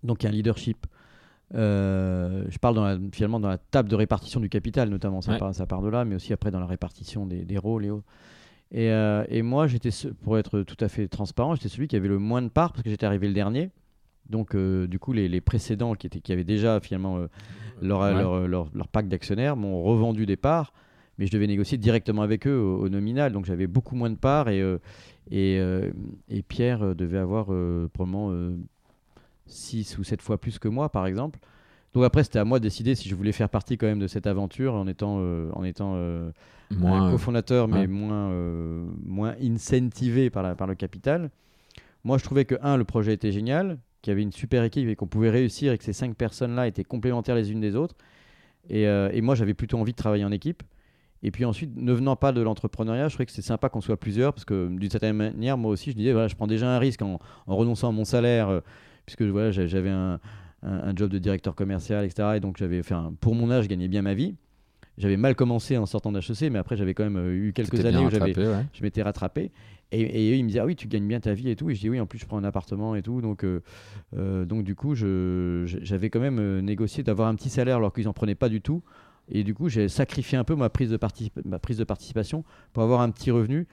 Donc 0.02 0.22
il 0.22 0.24
y 0.24 0.26
a 0.26 0.28
un 0.28 0.34
leadership 0.34 0.86
euh, 1.54 2.44
je 2.48 2.58
parle 2.58 2.74
dans 2.74 3.10
finalement 3.12 3.40
dans 3.40 3.48
la 3.48 3.58
table 3.58 3.88
de 3.88 3.96
répartition 3.96 4.40
du 4.40 4.48
capital, 4.48 4.88
notamment, 4.88 5.20
ça, 5.20 5.36
part, 5.36 5.54
ça 5.54 5.66
part 5.66 5.82
de 5.82 5.88
là, 5.88 6.04
mais 6.04 6.16
aussi 6.16 6.32
après 6.32 6.50
dans 6.50 6.60
la 6.60 6.66
répartition 6.66 7.26
des, 7.26 7.44
des 7.44 7.58
rôles 7.58 7.84
et 7.84 7.90
autres. 7.90 8.06
Et, 8.72 8.90
euh, 8.90 9.24
et 9.28 9.42
moi, 9.42 9.66
j'étais, 9.66 9.90
pour 10.22 10.38
être 10.38 10.62
tout 10.62 10.76
à 10.80 10.88
fait 10.88 11.06
transparent, 11.06 11.54
j'étais 11.54 11.68
celui 11.68 11.86
qui 11.86 11.96
avait 11.96 12.08
le 12.08 12.18
moins 12.18 12.42
de 12.42 12.48
parts 12.48 12.72
parce 12.72 12.82
que 12.82 12.90
j'étais 12.90 13.06
arrivé 13.06 13.28
le 13.28 13.34
dernier. 13.34 13.70
Donc, 14.30 14.56
du 14.56 14.98
coup, 14.98 15.12
les, 15.12 15.40
précédents 15.42 15.94
qui, 15.94 16.06
étaient, 16.06 16.20
qui 16.20 16.32
avaient 16.32 16.44
déjà 16.44 16.80
finalement 16.80 17.18
leur, 17.82 18.10
leur, 18.10 18.48
leur, 18.48 18.68
leur, 18.72 18.88
pack 18.88 19.06
d'actionnaires 19.06 19.54
m'ont 19.54 19.82
revendu 19.82 20.24
des 20.24 20.36
parts 20.36 20.72
mais 21.18 21.26
je 21.26 21.32
devais 21.32 21.46
négocier 21.46 21.78
directement 21.78 22.22
avec 22.22 22.46
eux 22.46 22.58
au, 22.58 22.88
nominal, 22.88 23.32
donc 23.32 23.44
j'avais 23.44 23.66
beaucoup 23.66 23.96
moins 23.96 24.10
de 24.10 24.16
parts 24.16 24.48
et, 24.48 24.60
euh, 24.60 24.78
et, 25.30 25.58
euh, 25.58 25.90
et, 26.28 26.42
Pierre 26.42 26.82
euh, 26.82 26.94
devait 26.94 27.18
avoir 27.18 27.46
probablement 27.92 28.32
6 29.54 29.98
ou 29.98 30.04
7 30.04 30.22
fois 30.22 30.38
plus 30.38 30.58
que 30.58 30.68
moi, 30.68 30.88
par 30.88 31.06
exemple. 31.06 31.38
Donc 31.92 32.04
après, 32.04 32.24
c'était 32.24 32.38
à 32.38 32.44
moi 32.44 32.58
de 32.58 32.64
décider 32.64 32.94
si 32.94 33.08
je 33.08 33.14
voulais 33.14 33.32
faire 33.32 33.48
partie 33.48 33.78
quand 33.78 33.86
même 33.86 34.00
de 34.00 34.06
cette 34.06 34.26
aventure 34.26 34.74
en 34.74 34.86
étant, 34.88 35.18
en 35.52 35.62
étant 35.64 35.96
moins, 36.70 37.06
un 37.06 37.10
cofondateur, 37.12 37.68
mais 37.68 37.86
moins, 37.86 38.30
moins 39.04 39.36
incentivé 39.40 40.28
par, 40.28 40.42
la, 40.42 40.56
par 40.56 40.66
le 40.66 40.74
capital. 40.74 41.30
Moi, 42.02 42.18
je 42.18 42.24
trouvais 42.24 42.44
que, 42.44 42.56
un, 42.62 42.76
le 42.76 42.84
projet 42.84 43.12
était 43.14 43.30
génial, 43.30 43.78
qu'il 44.02 44.10
y 44.10 44.12
avait 44.12 44.22
une 44.22 44.32
super 44.32 44.64
équipe 44.64 44.88
et 44.88 44.96
qu'on 44.96 45.06
pouvait 45.06 45.30
réussir 45.30 45.72
et 45.72 45.78
que 45.78 45.84
ces 45.84 45.92
cinq 45.92 46.16
personnes-là 46.16 46.66
étaient 46.66 46.82
complémentaires 46.82 47.36
les 47.36 47.52
unes 47.52 47.60
des 47.60 47.76
autres. 47.76 47.94
Et, 48.68 48.82
et 48.82 49.20
moi, 49.20 49.36
j'avais 49.36 49.54
plutôt 49.54 49.78
envie 49.78 49.92
de 49.92 49.96
travailler 49.96 50.24
en 50.24 50.32
équipe. 50.32 50.64
Et 51.24 51.30
puis 51.30 51.46
ensuite, 51.46 51.74
ne 51.74 51.92
venant 51.94 52.16
pas 52.16 52.32
de 52.32 52.42
l'entrepreneuriat, 52.42 53.08
je 53.08 53.14
trouvais 53.14 53.24
que 53.24 53.32
c'est 53.32 53.40
sympa 53.40 53.70
qu'on 53.70 53.80
soit 53.80 53.96
plusieurs, 53.96 54.34
parce 54.34 54.44
que 54.44 54.68
d'une 54.68 54.90
certaine 54.90 55.16
manière, 55.16 55.56
moi 55.56 55.70
aussi, 55.70 55.90
je 55.90 55.96
disais, 55.96 56.12
voilà, 56.12 56.28
je 56.28 56.36
prends 56.36 56.46
déjà 56.46 56.68
un 56.68 56.78
risque 56.78 57.00
en, 57.00 57.18
renonçant 57.46 57.88
à 57.88 57.92
mon 57.92 58.04
salaire, 58.04 58.50
euh, 58.50 58.60
puisque 59.06 59.22
voilà, 59.22 59.50
j'avais 59.50 59.90
un, 59.90 60.20
job 60.96 61.10
de 61.10 61.18
directeur 61.18 61.54
commercial, 61.54 62.04
etc. 62.04 62.32
Et 62.36 62.40
donc, 62.40 62.56
j'avais 62.56 62.82
pour 63.20 63.34
mon 63.34 63.50
âge, 63.50 63.64
je 63.64 63.68
gagnais 63.68 63.88
bien 63.88 64.02
ma 64.02 64.14
vie. 64.14 64.34
J'avais 64.96 65.16
mal 65.16 65.34
commencé 65.34 65.76
en 65.76 65.86
sortant 65.86 66.12
d'HEC, 66.12 66.52
mais 66.52 66.58
après, 66.58 66.76
j'avais 66.76 66.94
quand 66.94 67.02
même 67.02 67.16
euh, 67.16 67.48
eu 67.48 67.52
quelques 67.52 67.84
années 67.84 67.98
où 67.98 68.10
je 68.10 68.82
m'étais 68.82 69.02
rattrapé. 69.02 69.50
Et, 69.90 70.00
et, 70.00 70.32
eux, 70.32 70.36
ils 70.36 70.44
me 70.44 70.48
disaient, 70.48 70.60
ah 70.60 70.66
oui, 70.66 70.76
tu 70.76 70.86
gagnes 70.86 71.08
bien 71.08 71.18
ta 71.18 71.34
vie 71.34 71.50
et 71.50 71.56
tout. 71.56 71.68
Et 71.68 71.74
je 71.74 71.80
dis, 71.80 71.90
oui, 71.90 71.98
en 71.98 72.06
plus, 72.06 72.20
je 72.20 72.26
prends 72.26 72.38
un 72.38 72.44
appartement 72.44 72.94
et 72.94 73.02
tout. 73.02 73.20
Donc, 73.20 73.44
euh, 73.44 74.44
donc 74.44 74.62
du 74.62 74.76
coup, 74.76 74.94
j'avais 74.94 76.10
quand 76.10 76.20
même 76.20 76.60
négocié 76.60 77.02
d'avoir 77.02 77.26
un 77.26 77.34
petit 77.34 77.50
salaire 77.50 77.76
alors 77.78 77.92
qu'ils 77.92 78.04
n'en 78.04 78.12
prenaient 78.12 78.36
pas 78.36 78.48
du 78.48 78.60
tout 78.60 78.82
et 79.28 79.44
du 79.44 79.54
coup, 79.54 79.68
j'ai 79.68 79.88
sacrifié 79.88 80.36
un 80.36 80.44
peu 80.44 80.54
ma 80.54 80.68
prise, 80.68 80.90
de 80.90 80.98
ma 81.44 81.58
prise 81.58 81.78
de 81.78 81.84
participation 81.84 82.44
pour 82.72 82.82
avoir 82.82 83.00
un 83.00 83.10
petit 83.10 83.30
revenu. 83.30 83.66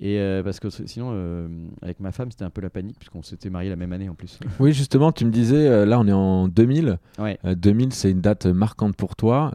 Et 0.00 0.18
euh, 0.18 0.42
parce 0.44 0.60
que 0.60 0.68
sinon, 0.70 1.10
euh, 1.12 1.48
avec 1.82 1.98
ma 1.98 2.12
femme, 2.12 2.30
c'était 2.30 2.44
un 2.44 2.50
peu 2.50 2.60
la 2.60 2.70
panique, 2.70 2.98
puisqu'on 2.98 3.22
s'était 3.22 3.50
mariés 3.50 3.68
la 3.68 3.76
même 3.76 3.92
année 3.92 4.08
en 4.08 4.14
plus. 4.14 4.38
Oui, 4.60 4.72
justement, 4.72 5.10
tu 5.10 5.24
me 5.24 5.30
disais, 5.30 5.66
euh, 5.68 5.84
là, 5.84 5.98
on 5.98 6.06
est 6.06 6.12
en 6.12 6.46
2000. 6.48 6.98
2000, 7.44 7.92
c'est 7.92 8.10
une 8.10 8.20
date 8.20 8.46
marquante 8.46 8.96
pour 8.96 9.16
toi. 9.16 9.52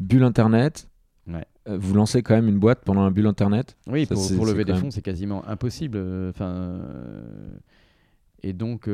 bulle 0.00 0.24
Internet. 0.24 0.88
Vous 1.70 1.92
lancez 1.92 2.22
quand 2.22 2.34
même 2.34 2.48
une 2.48 2.58
boîte 2.58 2.80
pendant 2.82 3.02
un 3.02 3.10
bulle 3.10 3.26
Internet 3.26 3.76
Oui, 3.86 4.06
pour, 4.06 4.46
lever 4.46 4.64
des 4.64 4.74
fonds, 4.74 4.90
c'est 4.90 5.02
quasiment 5.02 5.46
impossible. 5.46 6.02
Enfin. 6.30 6.80
et 8.42 8.54
donc, 8.54 8.88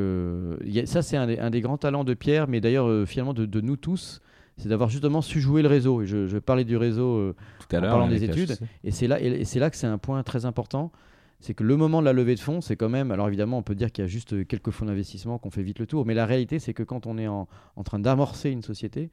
ça, 0.85 1.01
c'est 1.01 1.15
un, 1.15 1.49
des 1.49 1.61
grands 1.61 1.77
talents 1.77 2.03
de 2.03 2.13
Pierre, 2.13 2.49
mais 2.49 2.59
d'ailleurs, 2.59 3.07
finalement, 3.07 3.33
de, 3.33 3.45
de, 3.45 3.61
nous 3.61 3.77
tous 3.77 4.19
c'est 4.57 4.69
d'avoir 4.69 4.89
justement 4.89 5.21
su 5.21 5.41
jouer 5.41 5.61
le 5.61 5.67
réseau. 5.67 6.01
Et 6.01 6.07
je, 6.07 6.37
parlais 6.37 6.63
du 6.63 6.77
réseau 6.77 7.17
euh, 7.17 7.35
Tout 7.59 7.75
à 7.75 7.79
en 7.79 7.81
parlant 7.81 8.07
des 8.07 8.23
études. 8.23 8.57
Et 8.83 8.91
c'est 8.91 9.07
là, 9.07 9.21
et, 9.21 9.45
c'est 9.45 9.59
là 9.59 9.69
que 9.69 9.75
c'est 9.75 9.87
un 9.87 9.97
point 9.97 10.23
très 10.23 10.45
important. 10.45 10.91
C'est 11.39 11.53
que 11.53 11.63
le 11.63 11.75
moment 11.75 11.99
de 11.99 12.05
la 12.05 12.13
levée 12.13 12.35
de 12.35 12.39
fonds, 12.39 12.61
c'est 12.61 12.77
quand 12.77 12.89
même. 12.89 13.11
Alors 13.11 13.27
évidemment, 13.27 13.57
on 13.57 13.63
peut 13.63 13.75
dire 13.75 13.91
qu'il 13.91 14.03
y 14.03 14.05
a 14.05 14.07
juste 14.07 14.47
quelques 14.47 14.71
fonds 14.71 14.85
d'investissement 14.85 15.37
qu'on 15.37 15.51
fait 15.51 15.63
vite 15.63 15.79
le 15.79 15.85
tour. 15.85 16.05
Mais 16.05 16.13
la 16.13 16.25
réalité, 16.25 16.59
c'est 16.59 16.73
que 16.73 16.83
quand 16.83 17.05
on 17.05 17.17
est 17.17 17.27
en, 17.27 17.47
train 17.83 17.99
d'amorcer 17.99 18.49
une 18.49 18.61
société, 18.61 19.11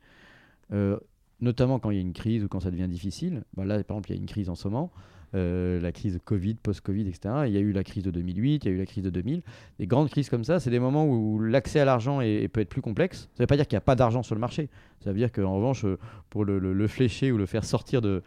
euh, 0.72 0.99
notamment 1.40 1.80
quand 1.80 1.90
il 1.90 1.97
y 1.97 1.99
a 1.99 2.03
une 2.03 2.12
crise 2.12 2.45
ou 2.45 2.49
quand 2.49 2.61
ça 2.61 2.70
devient 2.70 2.88
difficile, 2.88 3.43
bah 3.57 3.64
là, 3.64 3.82
par 3.82 3.97
exemple, 3.97 4.11
il 4.11 4.14
y 4.14 4.18
a 4.18 4.20
une 4.20 4.28
crise 4.28 4.49
en 4.49 4.55
ce 4.55 4.68
moment. 4.68 4.93
Euh, 5.34 5.80
la 5.80 5.92
crise 5.92 6.20
Covid, 6.22 6.56
post-Covid, 6.56 7.08
etc. 7.08 7.44
Il 7.46 7.52
y 7.54 7.56
a 7.56 7.60
eu 7.60 7.72
la 7.72 7.82
crise 7.84 8.02
de 8.02 8.10
2008, 8.10 8.64
il 8.64 8.68
y 8.68 8.70
a 8.70 8.74
eu 8.74 8.78
la 8.78 8.84
crise 8.84 9.02
de 9.02 9.08
2000. 9.08 9.42
Des 9.78 9.86
grandes 9.86 10.10
crises 10.10 10.28
comme 10.28 10.44
ça, 10.44 10.60
c'est 10.60 10.68
des 10.68 10.78
moments 10.78 11.06
où 11.06 11.38
l'accès 11.38 11.80
à 11.80 11.86
l'argent 11.86 12.18
peut 12.18 12.60
être 12.60 12.68
plus 12.68 12.82
complexe. 12.82 13.20
Ça 13.20 13.28
ne 13.38 13.42
veut 13.44 13.46
pas 13.46 13.56
dire 13.56 13.66
qu'il 13.66 13.76
n'y 13.76 13.78
a 13.78 13.82
pas 13.82 13.96
d'argent 13.96 14.22
sur 14.22 14.34
le 14.34 14.42
marché. 14.42 14.68
Ça 15.00 15.10
veut 15.10 15.16
dire 15.16 15.32
qu'en 15.32 15.56
revanche, 15.56 15.86
euh, 15.86 15.98
pour 16.28 16.44
le, 16.44 16.86
flécher 16.86 17.32
ou 17.32 17.38
le 17.38 17.46
faire 17.46 17.64
sortir 17.64 18.02
de, 18.02 18.22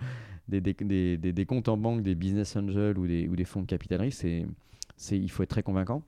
des, 0.47 1.45
comptes 1.45 1.69
en 1.69 1.77
banque 1.77 2.01
des 2.01 2.15
business 2.15 2.55
angels 2.55 2.97
ou 2.97 3.05
des, 3.05 3.27
ou 3.27 3.35
des 3.35 3.45
fonds 3.45 3.61
de 3.61 3.67
capital 3.67 4.01
risque, 4.01 4.25
c'est, 4.97 5.19
il 5.19 5.29
faut 5.29 5.43
être 5.43 5.49
très 5.49 5.63
convaincant 5.63 6.01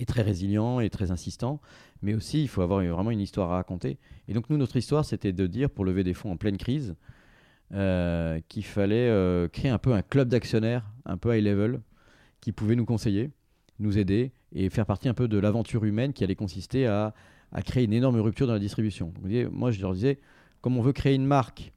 et 0.00 0.06
très 0.06 0.22
résilient 0.22 0.80
et 0.80 0.90
très 0.90 1.12
insistant, 1.12 1.60
mais 2.02 2.14
aussi 2.14 2.42
il 2.42 2.48
faut 2.48 2.62
avoir 2.62 2.82
vraiment 2.82 3.12
une 3.12 3.20
histoire 3.20 3.52
à 3.52 3.56
raconter. 3.56 3.98
Et 4.26 4.34
donc 4.34 4.50
nous, 4.50 4.56
notre 4.56 4.76
histoire, 4.76 5.04
c'était 5.04 5.32
de 5.32 5.46
dire, 5.46 5.70
pour 5.70 5.84
lever 5.84 6.02
des 6.02 6.14
fonds 6.14 6.32
en 6.32 6.36
pleine 6.36 6.56
crise, 6.56 6.96
euh, 7.74 8.40
qu'il 8.48 8.64
fallait 8.64 9.08
euh, 9.08 9.48
créer 9.48 9.70
un 9.70 9.78
peu 9.78 9.92
un 9.92 10.02
club 10.02 10.28
d'actionnaires, 10.28 10.84
un 11.04 11.16
peu 11.16 11.36
high 11.36 11.44
level, 11.44 11.80
qui 12.40 12.52
pouvait 12.52 12.76
nous 12.76 12.84
conseiller, 12.84 13.30
nous 13.80 13.98
aider 13.98 14.32
et 14.52 14.70
faire 14.70 14.86
partie 14.86 15.08
un 15.08 15.14
peu 15.14 15.26
de 15.26 15.36
l'aventure 15.36 15.84
humaine 15.84 16.12
qui 16.12 16.22
allait 16.22 16.36
consister 16.36 16.86
à, 16.86 17.12
créer 17.64 17.84
une 17.84 17.92
énorme 17.92 18.20
rupture 18.20 18.46
dans 18.46 18.52
la 18.52 18.58
distribution. 18.58 19.12
moi, 19.50 19.70
je 19.70 19.80
leur 19.80 19.94
disais, 19.94 20.18
comme 20.60 20.76
on 20.76 20.82
veut 20.82 20.92
créer 20.92 21.14
une 21.14 21.26
marque 21.26 21.72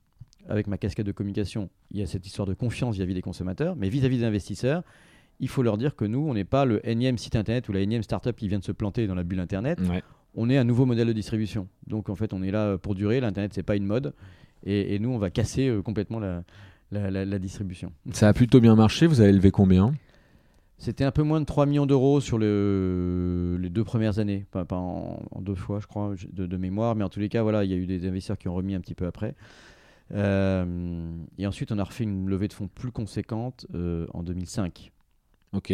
avec 0.48 0.68
ma 0.68 0.78
casquette 0.78 1.06
de 1.06 1.12
communication, 1.12 1.70
il 1.92 2.00
y 2.00 2.04
a 2.04 2.06
cette 2.06 2.26
histoire 2.26 2.48
de 2.48 2.54
confiance 2.54 2.96
vis-à-vis 2.96 3.14
des 3.14 3.22
consommateurs, 3.22 3.76
mais 3.76 3.90
vis-à-vis 3.90 4.20
des 4.20 4.24
investisseurs, 4.26 4.84
il 5.40 5.48
faut 5.48 5.64
leur 5.64 5.78
dire 5.78 5.96
que 5.96 6.06
nous, 6.06 6.20
on 6.20 6.34
n'est 6.34 6.44
pas 6.44 6.66
le 6.66 6.88
énième 6.88 7.18
site 7.18 7.36
internet 7.36 7.68
ou 7.70 7.72
la 7.72 7.80
énième 7.80 8.04
startup 8.04 8.36
qui 8.36 8.48
vient 8.48 8.60
de 8.60 8.64
se 8.64 8.72
planter 8.72 9.08
dans 9.08 9.16
la 9.16 9.24
bulle 9.24 9.40
internet. 9.40 9.80
On 10.36 10.50
est 10.50 10.58
un 10.58 10.64
nouveau 10.64 10.86
modèle 10.86 11.08
de 11.08 11.14
distribution. 11.14 11.68
Donc 11.88 12.10
en 12.10 12.16
fait, 12.16 12.34
on 12.34 12.44
est 12.44 12.52
là 12.52 12.78
pour 12.78 12.94
durer. 12.94 13.20
L'internet, 13.20 13.52
c'est 13.54 13.64
pas 13.64 13.76
une 13.76 13.86
mode. 13.86 14.14
Et, 14.66 15.00
nous, 15.00 15.10
on 15.10 15.18
va 15.18 15.30
casser 15.30 15.68
euh, 15.68 15.82
complètement 15.82 16.20
la, 16.92 17.40
distribution. 17.40 17.92
Ça 18.12 18.28
a 18.28 18.34
plutôt 18.34 18.60
bien 18.60 18.76
marché. 18.76 19.08
Vous 19.08 19.22
avez 19.22 19.32
levé 19.32 19.52
combien? 19.52 19.94
C'était 20.78 21.04
un 21.04 21.12
peu 21.12 21.24
moins 21.24 21.42
de 21.42 21.46
3 21.46 21.66
millions 21.66 21.86
d'euros 21.86 22.22
sur 22.22 22.38
le, 22.38 23.58
les 23.62 23.70
deux 23.70 23.84
premières 23.84 24.20
années. 24.20 24.46
Pas, 24.52 24.66
en, 24.72 25.20
deux 25.42 25.56
fois, 25.56 25.80
je 25.80 25.88
crois, 25.88 26.14
de, 26.32 26.58
mémoire. 26.58 26.96
Mais 26.96 27.04
en 27.04 27.10
tous 27.10 27.20
les 27.20 27.30
cas, 27.30 27.44
voilà, 27.44 27.64
il 27.64 27.72
y 27.72 27.74
a 27.74 27.78
eu 27.78 27.86
des 27.86 28.08
investisseurs 28.08 28.38
qui 28.38 28.48
ont 28.48 28.56
remis 28.56 28.76
un 28.76 28.82
petit 28.82 28.96
peu 28.96 29.06
après. 29.06 29.36
Euh, 30.14 31.12
et 31.38 31.46
ensuite, 31.46 31.72
on 31.72 31.80
a 31.80 31.84
refait 31.84 32.06
une 32.06 32.28
levée 32.28 32.48
de 32.48 32.54
fonds 32.54 32.68
plus 32.68 32.92
conséquente 32.92 33.68
euh, 33.76 34.08
en 34.14 34.24
2005. 34.24 34.92
Ok. 35.54 35.74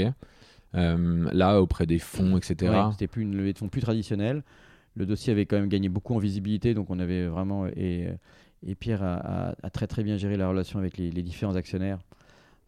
là, 0.73 1.61
auprès 1.61 1.85
des 1.85 1.99
fonds, 1.99 2.37
etc. 2.37 2.73
C'était 2.91 3.07
plus 3.07 3.23
une 3.23 3.35
levée 3.35 3.53
de 3.53 3.57
fonds 3.57 3.69
plus 3.69 3.81
traditionnelle. 3.81 4.43
Le 4.95 5.05
dossier 5.05 5.33
avait 5.33 5.45
quand 5.45 5.57
même 5.57 5.69
gagné 5.69 5.89
beaucoup 5.89 6.15
en 6.15 6.19
visibilité, 6.19 6.73
donc 6.73 6.89
on 6.89 6.99
avait 6.99 7.27
vraiment. 7.27 7.67
Et, 7.67 8.07
et 8.63 8.75
Pierre 8.75 9.03
a, 9.03 9.69
très 9.71 9.87
très 9.87 10.03
bien 10.03 10.17
géré 10.17 10.37
la 10.37 10.47
relation 10.47 10.79
avec 10.79 10.97
les, 10.97 11.11
différents 11.11 11.55
actionnaires, 11.55 11.99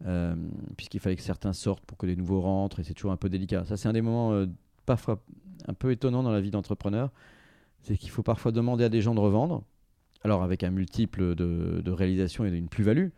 euh, 0.06 0.34
puisqu'il 0.76 1.00
fallait 1.00 1.16
que 1.16 1.22
certains 1.22 1.52
sortent 1.52 1.84
pour 1.84 1.98
que 1.98 2.06
les 2.06 2.16
nouveaux 2.16 2.40
rentrent, 2.40 2.80
et 2.80 2.84
c'est 2.84 2.94
toujours 2.94 3.12
un 3.12 3.16
peu 3.16 3.28
délicat. 3.28 3.64
Ça, 3.64 3.76
c'est 3.76 3.88
un 3.88 3.92
des 3.92 4.02
moments 4.02 4.32
euh, 4.32 4.46
parfois 4.86 5.22
un 5.66 5.74
peu 5.74 5.90
étonnants 5.90 6.22
dans 6.22 6.30
la 6.30 6.40
vie 6.40 6.50
d'entrepreneur. 6.50 7.10
C'est 7.82 7.96
qu'il 7.96 8.10
faut 8.10 8.22
parfois 8.22 8.52
demander 8.52 8.84
à 8.84 8.88
des 8.88 9.00
gens 9.00 9.14
de 9.14 9.20
revendre, 9.20 9.62
alors 10.24 10.42
avec 10.42 10.62
un 10.62 10.70
multiple 10.70 11.34
de, 11.34 11.80
de 11.84 11.90
réalisation 11.90 12.44
et 12.44 12.50
d'une 12.50 12.68
plus-value, 12.68 13.08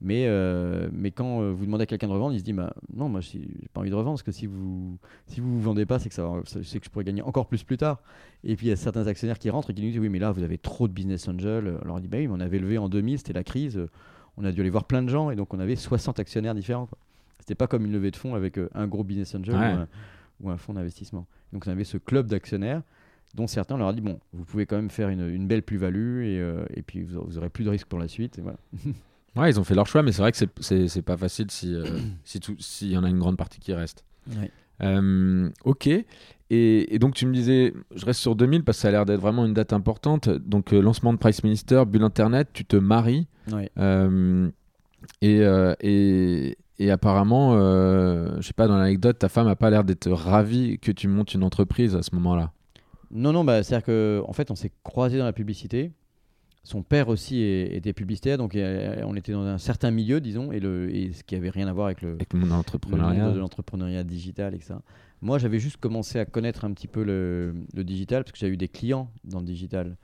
mais, 0.00 0.26
euh, 0.26 0.88
mais 0.92 1.10
quand 1.10 1.42
euh, 1.42 1.50
vous 1.50 1.66
demandez 1.66 1.82
à 1.82 1.86
quelqu'un 1.86 2.06
de 2.06 2.12
revendre, 2.12 2.32
il 2.32 2.38
se 2.38 2.44
dit 2.44 2.52
bah, 2.52 2.72
Non, 2.94 3.08
moi, 3.08 3.20
j'ai 3.20 3.48
pas 3.72 3.80
envie 3.80 3.90
de 3.90 3.94
revendre 3.94 4.14
parce 4.14 4.22
que 4.22 4.30
si 4.30 4.46
vous 4.46 4.96
si 5.26 5.40
vous, 5.40 5.54
vous 5.54 5.60
vendez 5.60 5.86
pas, 5.86 5.98
c'est 5.98 6.08
que, 6.08 6.14
ça, 6.14 6.30
c'est 6.44 6.78
que 6.78 6.84
je 6.84 6.90
pourrais 6.90 7.04
gagner 7.04 7.22
encore 7.22 7.46
plus 7.46 7.64
plus 7.64 7.78
tard. 7.78 8.00
Et 8.44 8.54
puis 8.54 8.66
il 8.66 8.70
y 8.70 8.72
a 8.72 8.76
certains 8.76 9.08
actionnaires 9.08 9.40
qui 9.40 9.50
rentrent 9.50 9.70
et 9.70 9.74
qui 9.74 9.82
nous 9.82 9.88
disent 9.88 9.98
Oui, 9.98 10.08
mais 10.08 10.20
là, 10.20 10.30
vous 10.30 10.44
avez 10.44 10.58
trop 10.58 10.86
de 10.86 10.92
business 10.92 11.26
angels. 11.26 11.78
Alors 11.82 11.96
on 11.96 12.00
dit 12.00 12.06
Bah 12.06 12.18
oui, 12.18 12.28
mais 12.28 12.34
on 12.34 12.40
avait 12.40 12.60
levé 12.60 12.78
en 12.78 12.88
2000, 12.88 13.18
c'était 13.18 13.32
la 13.32 13.44
crise. 13.44 13.80
On 14.36 14.44
a 14.44 14.52
dû 14.52 14.60
aller 14.60 14.70
voir 14.70 14.84
plein 14.84 15.02
de 15.02 15.08
gens 15.08 15.30
et 15.30 15.36
donc 15.36 15.52
on 15.52 15.58
avait 15.58 15.74
60 15.74 16.20
actionnaires 16.20 16.54
différents. 16.54 16.88
C'était 17.40 17.56
pas 17.56 17.66
comme 17.66 17.84
une 17.84 17.92
levée 17.92 18.12
de 18.12 18.16
fonds 18.16 18.36
avec 18.36 18.56
euh, 18.56 18.68
un 18.74 18.86
gros 18.86 19.02
business 19.02 19.34
angel 19.34 19.88
ou, 20.40 20.50
un, 20.50 20.56
fonds 20.58 20.74
d'investissement. 20.74 21.26
Donc 21.52 21.64
on 21.66 21.70
avait 21.70 21.82
ce 21.82 21.96
club 21.98 22.28
d'actionnaires 22.28 22.82
dont 23.34 23.48
certains 23.48 23.76
leur 23.76 23.88
a 23.88 23.92
dit 23.92 24.00
Bon, 24.00 24.20
vous 24.32 24.44
pouvez 24.44 24.64
quand 24.64 24.76
même 24.76 24.90
faire 24.90 25.08
une, 25.08 25.28
une 25.28 25.48
belle 25.48 25.64
plus-value 25.64 26.22
et, 26.22 26.52
et, 26.76 26.82
puis 26.82 27.02
vous, 27.02 27.20
vous, 27.26 27.36
aurez 27.36 27.50
plus 27.50 27.64
de 27.64 27.70
risques 27.70 27.88
pour 27.88 27.98
la 27.98 28.06
suite. 28.06 28.38
Et 28.38 28.42
voilà. 28.42 28.58
Ouais, 29.36 29.50
ils 29.50 29.60
ont 29.60 29.64
fait 29.64 29.74
leur 29.74 29.86
choix, 29.86 30.02
mais 30.02 30.12
c'est 30.12 30.22
vrai 30.22 30.32
que 30.32 30.88
c'est 30.88 31.02
pas 31.02 31.16
facile 31.16 31.50
si 31.50 31.74
euh, 31.74 31.84
s'il 32.24 32.90
y 32.90 32.96
en 32.96 33.04
a 33.04 33.08
une 33.08 33.18
grande 33.18 33.36
partie 33.36 33.60
qui 33.60 33.72
reste. 33.72 34.04
Euh, 34.82 35.50
ok. 35.64 35.88
Et, 36.50 36.98
donc 36.98 37.14
tu 37.14 37.26
me 37.26 37.34
disais, 37.34 37.74
je 37.94 38.06
reste 38.06 38.20
sur 38.20 38.34
2000 38.34 38.64
parce 38.64 38.78
que 38.78 38.82
ça 38.82 38.88
a 38.88 38.90
l'air 38.90 39.04
d'être 39.04 39.20
vraiment 39.20 39.44
une 39.44 39.54
date 39.54 39.72
importante. 39.72 40.28
Donc 40.28 40.72
euh, 40.72 40.80
lancement 40.80 41.12
de 41.12 41.18
Price 41.18 41.44
Minister, 41.44 41.84
bulle 41.86 42.04
Internet, 42.04 42.48
tu 42.52 42.64
te 42.64 42.76
maries. 42.76 43.26
et, 45.22 45.40
et, 45.80 46.58
et, 46.78 46.90
apparemment, 46.90 47.52
je 47.54 48.42
sais 48.42 48.54
pas, 48.54 48.66
dans 48.66 48.78
l'anecdote, 48.78 49.18
ta 49.18 49.28
femme 49.28 49.48
a 49.48 49.56
pas 49.56 49.70
l'air 49.70 49.84
d'être 49.84 50.10
ravie 50.10 50.78
que 50.78 50.90
tu 50.90 51.06
montes 51.06 51.34
une 51.34 51.44
entreprise 51.44 51.94
à 51.94 52.02
ce 52.02 52.14
moment-là. 52.14 52.52
Non, 53.10 53.32
non, 53.32 53.44
bah, 53.44 53.62
c'est-à-dire 53.62 53.86
qu'en 53.86 54.28
en 54.28 54.32
fait, 54.32 54.50
on 54.50 54.54
s'est 54.54 54.72
croisés 54.82 55.18
dans 55.18 55.24
la 55.24 55.32
publicité. 55.32 55.92
Son 56.64 56.82
père 56.82 57.08
aussi 57.08 57.40
était 57.42 57.92
publicitaire, 57.92 58.36
donc 58.36 58.54
euh, 58.54 59.02
on 59.06 59.16
était 59.16 59.32
dans 59.32 59.44
un 59.44 59.58
certain 59.58 59.90
milieu, 59.90 60.20
disons, 60.20 60.52
et, 60.52 60.60
le, 60.60 60.94
et 60.94 61.12
ce 61.12 61.24
qui 61.24 61.34
avait 61.34 61.50
rien 61.50 61.66
à 61.66 61.72
voir 61.72 61.86
avec 61.86 62.02
le, 62.02 62.12
avec 62.12 62.34
monde 62.34 62.50
de 63.32 63.38
l'entrepreneuriat 63.38 64.04
digital 64.04 64.54
et 64.54 64.60
ça. 64.60 64.82
Moi, 65.22 65.38
j'avais 65.38 65.58
juste 65.58 65.78
commencé 65.78 66.18
à 66.18 66.26
connaître 66.26 66.64
un 66.64 66.72
petit 66.72 66.86
peu 66.86 67.02
le, 67.02 67.54
digital 67.74 68.22
parce 68.22 68.32
que 68.32 68.38
j'avais 68.38 68.52
eu 68.52 68.58
des 68.58 68.68
clients 68.68 69.10
dans 69.24 69.40
le 69.40 69.46
digital 69.46 69.96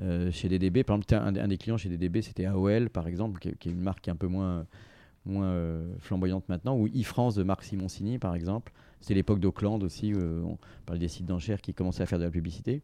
euh, 0.00 0.30
chez 0.30 0.48
DDB. 0.48 0.84
Par 0.84 0.96
exemple, 0.96 1.14
un, 1.14 1.36
un, 1.36 1.48
des 1.48 1.58
clients 1.58 1.76
chez 1.76 1.88
DDB, 1.88 2.22
c'était 2.22 2.46
AOL, 2.46 2.88
par 2.88 3.08
exemple, 3.08 3.38
qui, 3.38 3.68
est 3.68 3.72
une 3.72 3.80
marque 3.80 4.08
un 4.08 4.16
peu 4.16 4.26
moins, 4.26 4.66
moins 5.26 5.54
flamboyantes 5.98 6.48
maintenant, 6.48 6.76
ou 6.76 6.88
e-France 6.88 7.34
de 7.34 7.42
Marc 7.42 7.62
Simoncini, 7.62 8.18
par 8.18 8.34
exemple. 8.34 8.72
C'était 9.00 9.14
l'époque 9.14 9.40
d'Auckland 9.40 9.82
aussi, 9.82 10.14
on 10.14 10.56
parlait 10.86 11.00
des 11.00 11.08
sites 11.08 11.26
d'enchères 11.26 11.60
qui 11.60 11.74
commençaient 11.74 12.04
à 12.04 12.06
faire 12.06 12.18
de 12.18 12.24
la 12.24 12.30
publicité. 12.30 12.82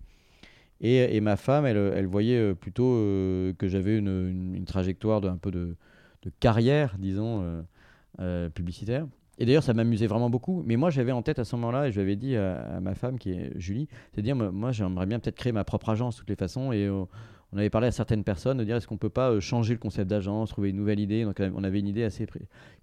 Et, 0.82 1.20
ma 1.20 1.36
femme, 1.36 1.64
elle, 1.64 1.76
elle 1.76 2.06
voyait 2.06 2.54
plutôt 2.54 2.94
que 3.56 3.68
j'avais 3.68 3.96
une, 3.96 4.64
trajectoire 4.66 5.20
de, 5.20 5.28
un 5.28 5.36
peu 5.36 5.52
de, 5.52 5.76
de 6.22 6.30
carrière, 6.40 6.96
disons, 6.98 7.64
publicitaire. 8.54 9.06
Et 9.38 9.46
d'ailleurs, 9.46 9.62
ça 9.62 9.74
m'amusait 9.74 10.06
vraiment 10.06 10.30
beaucoup. 10.30 10.62
Mais 10.66 10.76
moi, 10.76 10.90
j'avais 10.90 11.12
en 11.12 11.22
tête 11.22 11.38
à 11.38 11.44
ce 11.44 11.56
moment-là, 11.56 11.88
et 11.88 11.90
je 11.90 11.96
lui 11.96 12.02
avais 12.02 12.16
dit 12.16 12.36
à, 12.36 12.80
ma 12.80 12.94
femme, 12.94 13.18
qui 13.18 13.32
est 13.32 13.52
Julie, 13.56 13.88
c'est 14.12 14.20
à 14.20 14.22
dire, 14.22 14.36
moi, 14.36 14.72
j'aimerais 14.72 15.06
bien 15.06 15.18
peut-être 15.18 15.36
créer 15.36 15.52
ma 15.52 15.64
propre 15.64 15.88
agence 15.88 16.16
de 16.16 16.20
toutes 16.20 16.30
les 16.30 16.36
façons. 16.36 16.72
Et 16.72 16.86
euh, 16.86 17.04
on 17.52 17.58
avait 17.58 17.70
parlé 17.70 17.86
à 17.88 17.92
certaines 17.92 18.24
personnes 18.24 18.58
de 18.58 18.64
dire, 18.64 18.76
est-ce 18.76 18.86
qu'on 18.86 18.96
peut 18.96 19.10
pas 19.10 19.30
euh, 19.30 19.40
changer 19.40 19.74
le 19.74 19.78
concept 19.78 20.08
d'agence, 20.08 20.50
trouver 20.50 20.70
une 20.70 20.76
nouvelle 20.76 21.00
idée? 21.00 21.24
Donc, 21.24 21.40
on 21.54 21.64
avait 21.64 21.80
une 21.80 21.88
idée 21.88 22.04
assez, 22.04 22.26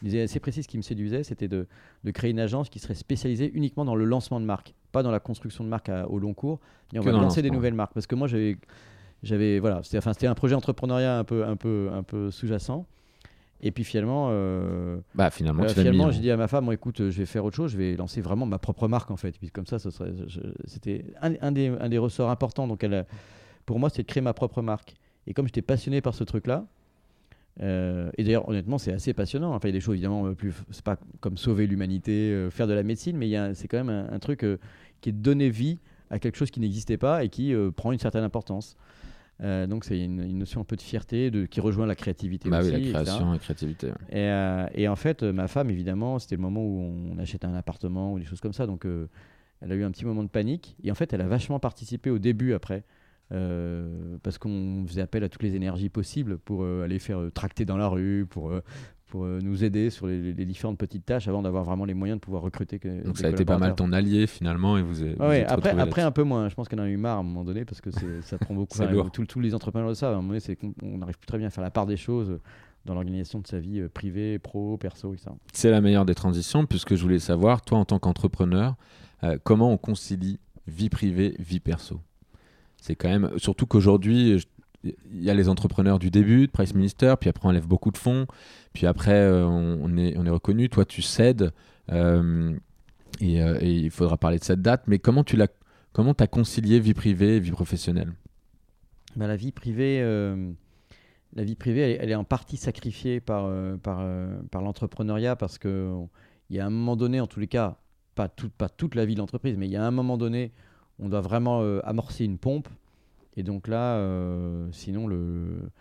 une 0.02 0.08
idée 0.08 0.22
assez 0.22 0.40
précise 0.40 0.68
qui 0.68 0.78
me 0.78 0.84
séduisait, 0.84 1.24
c'était 1.24 1.48
de, 1.48 1.68
de, 2.04 2.12
créer 2.12 2.30
une 2.30 2.40
agence 2.40 2.70
qui 2.70 2.80
serait 2.80 2.94
spécialisée 2.94 3.52
uniquement 3.56 3.84
dans 3.84 3.96
le 3.96 4.06
lancement 4.06 4.40
de 4.40 4.46
marque, 4.46 4.76
pas 4.92 5.02
dans 5.02 5.12
la 5.12 5.20
construction 5.20 5.64
de 5.64 5.70
marque 5.70 5.90
au 6.10 6.20
long 6.20 6.34
cours. 6.34 6.60
Et 6.94 7.00
on 7.00 7.02
va 7.02 7.12
lancer 7.12 7.42
des 7.42 7.52
nouvelles 7.52 7.74
marques. 7.74 7.94
Parce 7.94 8.08
que 8.08 8.16
moi, 8.16 8.28
j'avais, 8.28 8.58
j'avais 9.24 9.60
voilà, 9.60 9.82
c'était, 9.84 9.98
enfin, 9.98 10.12
un 10.22 10.36
projet 10.36 10.56
entrepreneuriat 10.56 11.18
un 11.18 11.24
peu, 11.24 11.46
un 11.46 11.56
peu, 11.56 11.90
un 11.92 12.04
peu 12.04 12.30
sous-jacent. 12.30 12.86
Et 13.62 13.72
puis 13.72 13.84
finalement, 13.84 14.30
euh, 14.32 15.00
bah, 15.16 15.30
finalement, 15.32 15.64
euh, 15.64 15.68
finalement 15.68 16.12
j'ai 16.12 16.22
dit 16.22 16.32
à 16.32 16.38
ma 16.38 16.48
femme, 16.48 16.66
bon, 16.66 16.72
écoute, 16.72 17.10
je 17.10 17.18
vais 17.18 17.26
faire 17.26 17.44
autre 17.44 17.58
chose, 17.58 17.72
je 17.72 17.78
vais 17.78 17.96
lancer 17.98 18.22
vraiment 18.22 18.46
ma 18.46 18.58
propre 18.58 18.88
marque 18.88 19.12
en 19.12 19.18
fait. 19.18 19.38
puis 19.38 19.50
comme 19.50 19.66
ça, 19.66 19.78
c'était 19.80 21.04
un, 21.22 21.34
un, 21.42 21.52
des, 21.52 21.68
un, 21.68 21.90
des, 21.90 21.98
ressorts 21.98 22.30
importants. 22.30 22.68
Donc 22.68 22.86
elle, 22.86 23.06
pour 23.70 23.80
moi, 23.80 23.90
c'est 23.90 24.02
de 24.02 24.08
créer 24.08 24.22
ma 24.22 24.34
propre 24.34 24.62
marque. 24.62 24.96
Et 25.28 25.34
comme 25.34 25.46
j'étais 25.46 25.62
passionné 25.62 26.02
par 26.02 26.14
ce 26.14 26.24
truc-là, 26.24 26.66
euh, 27.62 28.10
et 28.18 28.24
d'ailleurs, 28.24 28.50
honnêtement, 28.50 28.78
c'est 28.78 28.92
assez 28.92 29.14
passionnant. 29.14 29.54
Enfin, 29.54 29.68
il 29.68 29.72
y 29.72 29.76
a 29.76 29.78
des 29.78 29.82
choses 29.82 29.94
évidemment 29.94 30.34
plus, 30.34 30.54
c'est 30.72 30.84
pas 30.84 30.98
comme 31.20 31.38
sauver 31.38 31.68
l'humanité, 31.68 32.48
faire 32.52 32.68
de 32.68 32.74
la 32.74 32.84
médecine, 32.84 33.16
mais 33.16 33.32
c'est 33.54 33.68
quand 33.68 33.78
même 33.78 33.90
un, 33.90 34.12
un 34.12 34.20
truc 34.20 34.46
qui 35.02 35.10
est 35.10 35.14
de 35.14 35.22
donner 35.22 35.50
vie 35.50 35.78
à 36.10 36.20
quelque 36.20 36.36
chose 36.36 36.52
qui 36.52 36.60
n'existait 36.60 36.98
pas 36.98 37.24
et 37.24 37.30
qui 37.30 37.54
prend 37.76 37.92
une 37.92 38.00
certaine 38.00 38.24
importance. 38.24 38.76
Euh, 39.42 39.68
donc 39.68 39.86
c'est 39.86 39.98
une, 39.98 40.38
notion 40.38 40.62
un 40.62 40.66
peu 40.66 40.76
de 40.76 40.82
fierté 40.82 41.32
de, 41.32 41.46
qui 41.46 41.62
rejoint 41.62 41.86
la 41.86 41.96
créativité 41.96 42.50
bah 42.50 42.60
aussi. 42.60 42.72
Oui, 42.72 42.92
la 42.92 43.04
création 43.04 43.30
et 43.30 43.34
la 43.34 43.40
créativité. 43.40 43.88
Et, 44.10 44.18
euh, 44.18 44.68
et, 44.74 44.88
en 44.88 44.98
fait, 44.98 45.24
ma 45.24 45.48
femme, 45.48 45.70
évidemment, 45.70 46.20
c'était 46.20 46.36
le 46.36 46.42
moment 46.42 46.62
où 46.62 46.92
on 47.14 47.18
achète 47.20 47.46
un 47.46 47.54
appartement 47.54 48.14
ou 48.14 48.20
des 48.20 48.26
choses 48.26 48.42
comme 48.42 48.54
ça. 48.54 48.68
Donc 48.68 48.86
euh, 48.86 49.08
elle 49.62 49.72
a 49.72 49.76
eu 49.76 49.84
un 49.84 49.92
petit 49.92 50.06
moment 50.06 50.24
de 50.24 50.30
panique. 50.30 50.76
Et 50.84 50.92
en 50.92 50.96
fait, 50.96 51.14
elle 51.14 51.22
a 51.22 51.28
vachement 51.28 51.60
participé 51.60 52.10
au 52.10 52.20
début 52.20 52.54
après. 52.54 52.84
Parce 53.30 54.38
qu'on 54.38 54.86
faisait 54.88 55.02
appel 55.02 55.24
à 55.24 55.30
toutes 55.30 55.44
les 55.44 55.56
énergies 55.56 55.90
possibles 55.90 56.38
pour 56.38 56.66
aller 56.66 57.00
faire 57.00 57.22
tracter 57.34 57.66
dans 57.66 57.78
la 57.78 57.88
rue, 57.88 58.26
pour 58.30 58.52
pour 59.10 59.26
euh, 59.26 59.40
nous 59.42 59.64
aider 59.64 59.90
sur 59.90 60.08
les, 60.08 60.34
différentes 60.34 60.78
petites 60.78 61.06
tâches 61.06 61.28
avant 61.28 61.42
d'avoir 61.42 61.64
vraiment 61.64 61.86
les 61.86 61.94
moyens 61.94 62.20
de 62.20 62.24
pouvoir 62.24 62.44
recruter. 62.44 62.80
Que, 62.80 63.04
Donc 63.04 63.18
ça 63.18 63.28
a 63.28 63.30
été 63.32 63.44
pas 63.44 63.58
mal 63.58 63.76
ton 63.76 63.92
allié 63.92 64.28
finalement 64.28 64.78
et 64.78 64.82
vous, 64.82 65.02
avez, 65.02 65.46
après, 65.46 65.78
après 65.78 66.02
un 66.02 66.12
peu 66.12 66.24
moins. 66.24 66.48
Je 66.48 66.56
pense 66.56 66.70
qu'on 66.70 66.78
en 66.78 66.84
a 66.84 66.90
eu 66.90 66.98
marre 66.98 67.18
à 67.18 67.20
un 67.20 67.24
moment 67.24 67.44
donné 67.44 67.66
parce 67.66 67.82
que 67.82 67.90
ça 68.22 68.38
prend 68.38 68.54
beaucoup. 68.54 68.78
Tous 69.28 69.40
les 69.40 69.54
entrepreneurs 69.54 69.90
de 69.90 69.94
ça, 69.96 70.10
à 70.10 70.12
un 70.12 70.16
moment 70.16 70.30
donné, 70.30 70.40
c'est 70.40 70.56
qu'on 70.56 70.98
n'arrive 70.98 71.18
plus 71.18 71.28
très 71.28 71.38
bien 71.38 71.48
à 71.48 71.50
faire 71.50 71.64
la 71.64 71.72
part 71.72 71.86
des 71.86 71.98
choses 71.98 72.40
dans 72.86 72.94
l'organisation 72.94 73.40
de 73.40 73.48
sa 73.48 73.60
vie 73.60 73.82
euh, 73.82 73.90
privée, 73.90 74.40
pro, 74.40 74.78
perso, 74.78 75.14
etc. 75.14 75.32
C'est 75.54 75.70
la 75.70 75.82
meilleure 75.82 76.06
des 76.06 76.16
transitions 76.16 76.66
puisque 76.66 76.96
je 76.96 77.02
voulais 77.02 77.20
savoir, 77.20 77.62
toi 77.62 77.78
en 77.78 77.86
tant 77.86 78.00
qu'entrepreneur, 78.00 78.76
euh, 79.24 79.38
comment 79.44 79.72
on 79.72 79.78
concilie 79.78 80.40
vie 80.68 80.90
privée, 80.90 81.36
vie 81.40 81.60
perso? 81.60 82.00
C'est 82.82 82.96
quand 82.96 83.10
même, 83.10 83.32
surtout 83.38 83.66
qu'aujourd'hui, 83.66 84.40
il 84.84 85.24
y 85.24 85.30
a 85.30 85.34
les 85.34 85.50
entrepreneurs 85.50 86.00
du 86.00 86.10
début 86.10 86.48
de 86.48 86.52
Price 86.52 86.74
Minister, 86.74 87.16
puis 87.20 87.30
après 87.30 87.48
on 87.48 87.52
lève 87.52 87.68
beaucoup 87.68 87.92
de 87.92 87.98
fonds, 87.98 88.28
puis 88.74 88.88
après 88.88 89.12
euh, 89.12 89.46
on, 89.46 89.98
est, 89.98 90.18
on 90.18 90.26
est 90.26 90.30
reconnu, 90.30 90.70
toi 90.70 90.86
tu 90.86 91.02
cèdes, 91.02 91.52
euh, 91.92 92.56
euh, 93.22 93.58
et, 93.60 93.74
il 93.74 93.92
faudra 93.92 94.18
parler 94.18 94.40
de 94.40 94.44
cette 94.44 94.62
date, 94.62 94.84
mais 94.88 95.00
comment 95.00 95.24
tu 95.24 95.36
l'as 95.36 95.48
comment 95.92 96.14
as 96.14 96.28
concilié 96.28 96.80
vie 96.80 96.94
privée 96.94 97.38
et 97.38 97.40
vie 97.40 97.52
professionnelle? 97.52 98.14
Bah, 99.16 99.28
La 99.28 99.36
vie 99.36 99.52
privée, 99.52 100.02
la 101.34 101.44
vie 101.44 101.56
privée 101.56 101.98
elle, 102.00 102.12
est 102.12 102.16
en 102.16 102.24
partie 102.24 102.58
sacrifiée 102.58 103.20
par, 103.20 103.52
par, 103.80 104.08
par 104.52 104.62
l'entrepreneuriat 104.62 105.36
parce 105.36 105.58
qu'il 105.58 106.08
y 106.52 106.60
a 106.60 106.66
un 106.66 106.70
moment 106.70 106.96
donné, 106.96 107.20
en 107.20 107.28
tous 107.28 107.40
les 107.40 107.48
cas, 107.48 107.78
pas, 108.16 108.30
tout, 108.30 108.50
pas 108.50 108.70
toute 108.70 108.96
la 108.96 109.06
vie 109.06 109.16
de 109.16 109.20
l'entreprise, 109.20 109.58
mais 109.58 109.68
il 109.68 109.72
y 109.72 109.78
a 109.78 109.84
un 109.84 109.92
moment 109.92 110.18
donné, 110.18 110.52
on 111.00 111.10
doit 111.10 111.22
vraiment 111.22 111.62
amorcer 111.84 112.26
une 112.26 112.38
pompe 112.38 112.68
et 113.40 113.44
donc 113.44 113.70
là, 113.70 113.96
euh, 113.96 114.68
sinon, 114.74 115.08
le, 115.08 115.72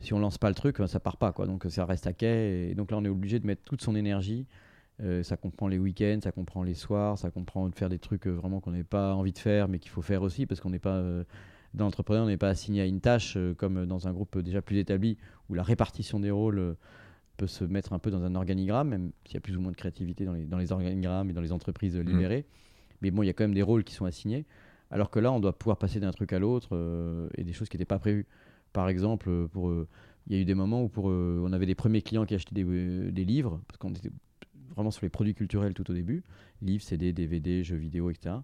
si 0.00 0.12
on 0.12 0.18
lance 0.18 0.36
pas 0.36 0.50
le 0.50 0.54
truc, 0.54 0.76
ça 0.86 1.00
part 1.00 1.16
pas. 1.16 1.32
Quoi. 1.32 1.46
Donc 1.46 1.64
ça 1.70 1.86
reste 1.86 2.06
à 2.06 2.12
quai. 2.12 2.68
Et 2.70 2.74
donc 2.74 2.90
là, 2.90 2.98
on 2.98 3.04
est 3.04 3.08
obligé 3.08 3.38
de 3.38 3.46
mettre 3.46 3.62
toute 3.64 3.80
son 3.80 3.94
énergie. 3.94 4.46
Euh, 5.00 5.22
ça 5.22 5.38
comprend 5.38 5.68
les 5.68 5.78
week-ends, 5.78 6.18
ça 6.22 6.32
comprend 6.32 6.62
les 6.62 6.74
soirs, 6.74 7.16
ça 7.16 7.30
comprend 7.30 7.68
de 7.68 7.74
faire 7.74 7.88
des 7.88 7.98
trucs 7.98 8.26
euh, 8.26 8.32
vraiment 8.32 8.60
qu'on 8.60 8.72
n'avait 8.72 8.84
pas 8.84 9.14
envie 9.14 9.32
de 9.32 9.38
faire, 9.38 9.68
mais 9.68 9.78
qu'il 9.78 9.90
faut 9.90 10.02
faire 10.02 10.22
aussi 10.22 10.44
parce 10.44 10.60
qu'on 10.60 10.68
n'est 10.68 10.78
pas 10.78 11.00
dans 11.72 11.84
l'entrepreneur, 11.84 12.24
on 12.24 12.28
n'est 12.28 12.36
pas 12.36 12.48
assigné 12.48 12.82
à 12.82 12.84
une 12.84 13.00
tâche 13.00 13.38
comme 13.56 13.86
dans 13.86 14.06
un 14.08 14.12
groupe 14.12 14.38
déjà 14.38 14.60
plus 14.60 14.78
établi 14.78 15.16
où 15.48 15.54
la 15.54 15.62
répartition 15.62 16.20
des 16.20 16.30
rôles 16.30 16.76
peut 17.36 17.46
se 17.46 17.64
mettre 17.64 17.92
un 17.94 17.98
peu 17.98 18.10
dans 18.10 18.24
un 18.24 18.34
organigramme, 18.34 18.88
même 18.88 19.12
s'il 19.24 19.34
y 19.34 19.36
a 19.38 19.40
plus 19.40 19.56
ou 19.56 19.60
moins 19.60 19.70
de 19.70 19.76
créativité 19.76 20.24
dans 20.24 20.32
les, 20.32 20.44
dans 20.44 20.58
les 20.58 20.72
organigrammes 20.72 21.30
et 21.30 21.32
dans 21.32 21.40
les 21.40 21.52
entreprises 21.52 21.96
mmh. 21.96 22.00
libérées. 22.02 22.46
Mais 23.02 23.10
bon, 23.10 23.22
il 23.22 23.26
y 23.26 23.30
a 23.30 23.32
quand 23.32 23.44
même 23.44 23.54
des 23.54 23.62
rôles 23.62 23.84
qui 23.84 23.94
sont 23.94 24.04
assignés. 24.04 24.44
Alors 24.90 25.10
que 25.10 25.18
là, 25.18 25.32
on 25.32 25.40
doit 25.40 25.56
pouvoir 25.56 25.76
passer 25.76 26.00
d'un 26.00 26.12
truc 26.12 26.32
à 26.32 26.38
l'autre 26.38 26.70
euh, 26.72 27.28
et 27.36 27.44
des 27.44 27.52
choses 27.52 27.68
qui 27.68 27.76
n'étaient 27.76 27.84
pas 27.84 27.98
prévues. 27.98 28.26
Par 28.72 28.88
exemple, 28.88 29.28
euh, 29.28 29.46
pour, 29.46 29.68
euh, 29.68 29.86
il 30.26 30.36
y 30.36 30.38
a 30.38 30.42
eu 30.42 30.44
des 30.44 30.54
moments 30.54 30.82
où 30.82 30.88
pour, 30.88 31.06
on 31.06 31.52
avait 31.52 31.66
des 31.66 31.74
premiers 31.74 32.02
clients 32.02 32.24
qui 32.24 32.34
achetaient 32.34 32.54
des, 32.54 33.10
des 33.10 33.24
livres, 33.24 33.60
parce 33.66 33.78
qu'on 33.78 33.90
était 33.90 34.10
vraiment 34.74 34.90
sur 34.90 35.04
les 35.04 35.10
produits 35.10 35.34
culturels 35.34 35.74
tout 35.74 35.90
au 35.90 35.94
début, 35.94 36.22
livres, 36.62 36.82
CD, 36.82 37.12
DVD, 37.12 37.64
jeux 37.64 37.76
vidéo, 37.76 38.10
etc. 38.10 38.36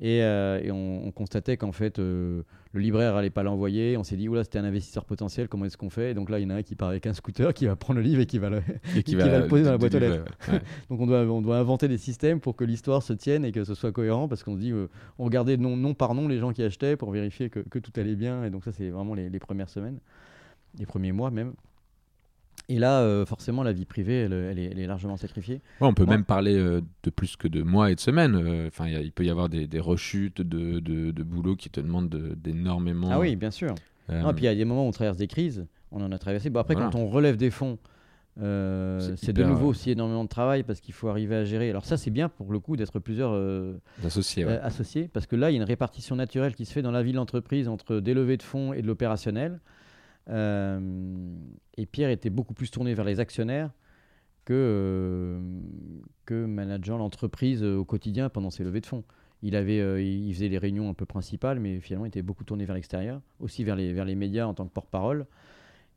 Et, 0.00 0.22
euh, 0.22 0.60
on, 0.72 1.12
constatait 1.12 1.56
qu'en 1.56 1.70
fait, 1.70 1.98
euh, 1.98 2.42
le 2.72 2.80
libraire 2.80 3.14
n'allait 3.14 3.30
pas 3.30 3.44
l'envoyer. 3.44 3.96
On 3.96 4.02
s'est 4.02 4.16
dit, 4.16 4.28
oula, 4.28 4.42
c'était 4.42 4.58
un 4.58 4.64
investisseur 4.64 5.04
potentiel, 5.04 5.48
comment 5.48 5.66
est-ce 5.66 5.76
qu'on 5.76 5.90
fait? 5.90 6.10
Et 6.10 6.14
Donc 6.14 6.30
là, 6.30 6.40
il 6.40 6.42
y 6.42 6.46
en 6.46 6.50
a 6.50 6.56
un 6.56 6.62
qui 6.62 6.74
part 6.74 6.88
avec 6.88 7.06
un 7.06 7.12
scooter, 7.12 7.54
qui 7.54 7.66
va 7.66 7.76
prendre 7.76 8.00
le 8.00 8.04
livre 8.04 8.20
et 8.20 8.26
qui 8.26 8.38
va 8.38 8.50
le, 8.50 8.62
qui 9.04 9.14
va 9.14 9.38
le 9.38 9.46
poser 9.46 9.62
dans 9.62 9.70
la 9.70 9.78
boîte 9.78 9.94
aux 9.94 10.00
lettres. 10.00 10.24
Donc 10.90 11.00
on 11.00 11.06
doit, 11.06 11.20
on 11.20 11.40
doit 11.40 11.58
inventer 11.58 11.86
des 11.86 11.98
systèmes 11.98 12.40
pour 12.40 12.56
que 12.56 12.64
l'histoire 12.64 13.02
se 13.02 13.12
tienne 13.12 13.44
et 13.44 13.52
que 13.52 13.62
ce 13.62 13.74
soit 13.74 13.92
cohérent, 13.92 14.26
parce 14.26 14.42
qu'on 14.42 14.56
se 14.56 14.60
dit, 14.60 14.72
euh, 14.72 14.88
on 15.18 15.24
regardait 15.24 15.56
nom, 15.56 15.76
nom, 15.76 15.94
par 15.94 16.14
nom 16.14 16.26
les 16.26 16.38
gens 16.38 16.52
qui 16.52 16.62
achetaient 16.62 16.96
pour 16.96 17.12
vérifier 17.12 17.48
que, 17.48 17.60
que 17.60 17.78
tout 17.78 17.92
allait 17.96 18.16
bien. 18.16 18.44
Et 18.44 18.50
donc 18.50 18.64
ça, 18.64 18.72
c'est 18.72 18.90
vraiment 18.90 19.14
les, 19.14 19.30
les 19.30 19.38
premières 19.38 19.68
semaines, 19.68 19.98
les 20.78 20.86
premiers 20.86 21.12
mois 21.12 21.30
même. 21.30 21.52
Et 22.68 22.78
là, 22.78 23.00
euh, 23.00 23.26
forcément, 23.26 23.62
la 23.62 23.72
vie 23.72 23.84
privée, 23.84 24.20
elle, 24.20 24.58
est, 24.58 24.86
largement 24.86 25.16
sacrifiée. 25.16 25.60
on 25.80 25.92
peut 25.92 26.06
même 26.06 26.24
parler 26.24 26.56
euh, 26.56 26.80
de 27.02 27.10
plus 27.10 27.36
que 27.36 27.46
de 27.46 27.62
mois 27.62 27.90
et 27.90 27.94
de 27.94 28.00
semaines. 28.00 28.34
Euh, 28.34 28.68
enfin, 28.68 28.88
il 28.88 29.12
peut 29.12 29.24
y 29.24 29.30
avoir 29.30 29.48
des, 29.48 29.68
rechutes 29.80 30.40
de, 30.40 30.80
de, 30.80 31.22
boulot 31.22 31.56
qui 31.56 31.68
te 31.68 31.80
demandent 31.80 32.08
d'énormément. 32.08 33.08
Ah 33.10 33.20
oui, 33.20 33.36
bien 33.36 33.50
sûr. 33.50 33.74
et 34.08 34.32
puis 34.32 34.44
il 34.44 34.44
y 34.44 34.48
a 34.48 34.54
des 34.54 34.64
moments 34.64 34.86
où 34.86 34.88
on 34.88 34.92
traverse 34.92 35.18
des 35.18 35.26
crises. 35.26 35.66
On 35.90 36.02
en 36.02 36.10
a 36.10 36.18
traversé. 36.18 36.50
Bon, 36.50 36.60
après, 36.60 36.74
quand 36.74 36.94
on 36.94 37.06
relève 37.06 37.36
des 37.36 37.50
fonds, 37.50 37.78
c'est 38.36 39.32
de 39.32 39.44
nouveau 39.44 39.68
aussi 39.68 39.90
énormément 39.90 40.24
de 40.24 40.28
travail 40.30 40.62
parce 40.62 40.80
qu'il 40.80 40.94
faut 40.94 41.08
arriver 41.08 41.36
à 41.36 41.44
gérer. 41.44 41.68
Alors 41.68 41.84
ça, 41.84 41.98
c'est 41.98 42.10
bien 42.10 42.30
pour 42.30 42.50
le 42.50 42.60
coup 42.60 42.76
d'être 42.76 42.98
plusieurs 42.98 43.38
associés, 44.02 44.44
associés, 44.44 45.10
parce 45.12 45.26
que 45.26 45.36
là, 45.36 45.50
il 45.50 45.54
y 45.54 45.56
a 45.56 45.60
une 45.60 45.68
répartition 45.68 46.16
naturelle 46.16 46.54
qui 46.54 46.64
se 46.64 46.72
fait 46.72 46.82
dans 46.82 46.92
la 46.92 47.02
vie 47.02 47.12
de 47.12 47.16
l'entreprise 47.18 47.68
entre 47.68 47.96
des 47.96 48.14
levées 48.14 48.38
de 48.38 48.42
fonds 48.42 48.72
et 48.72 48.80
de 48.80 48.86
l'opérationnel. 48.86 49.60
Euh, 50.30 51.36
et 51.76 51.86
Pierre 51.86 52.10
était 52.10 52.30
beaucoup 52.30 52.54
plus 52.54 52.70
tourné 52.70 52.94
vers 52.94 53.04
les 53.04 53.20
actionnaires 53.20 53.70
que, 54.44 54.54
euh, 54.54 55.40
que 56.26 56.44
manageant 56.46 56.98
l'entreprise 56.98 57.62
euh, 57.62 57.76
au 57.76 57.84
quotidien 57.84 58.28
pendant 58.28 58.50
ses 58.50 58.64
levées 58.64 58.80
de 58.80 58.86
fonds. 58.86 59.04
Il, 59.42 59.56
avait, 59.56 60.02
il 60.02 60.32
faisait 60.32 60.48
les 60.48 60.56
réunions 60.56 60.88
un 60.88 60.94
peu 60.94 61.04
principales, 61.04 61.60
mais 61.60 61.78
finalement, 61.80 62.06
il 62.06 62.08
était 62.08 62.22
beaucoup 62.22 62.44
tourné 62.44 62.64
vers 62.64 62.74
l'extérieur, 62.74 63.20
aussi 63.40 63.62
vers 63.62 63.76
les, 63.76 63.92
vers 63.92 64.06
les 64.06 64.14
médias 64.14 64.46
en 64.46 64.54
tant 64.54 64.66
que 64.66 64.72
porte-parole. 64.72 65.26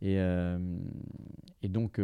Et, 0.01 0.17
et, 1.61 1.69
donc, 1.69 1.97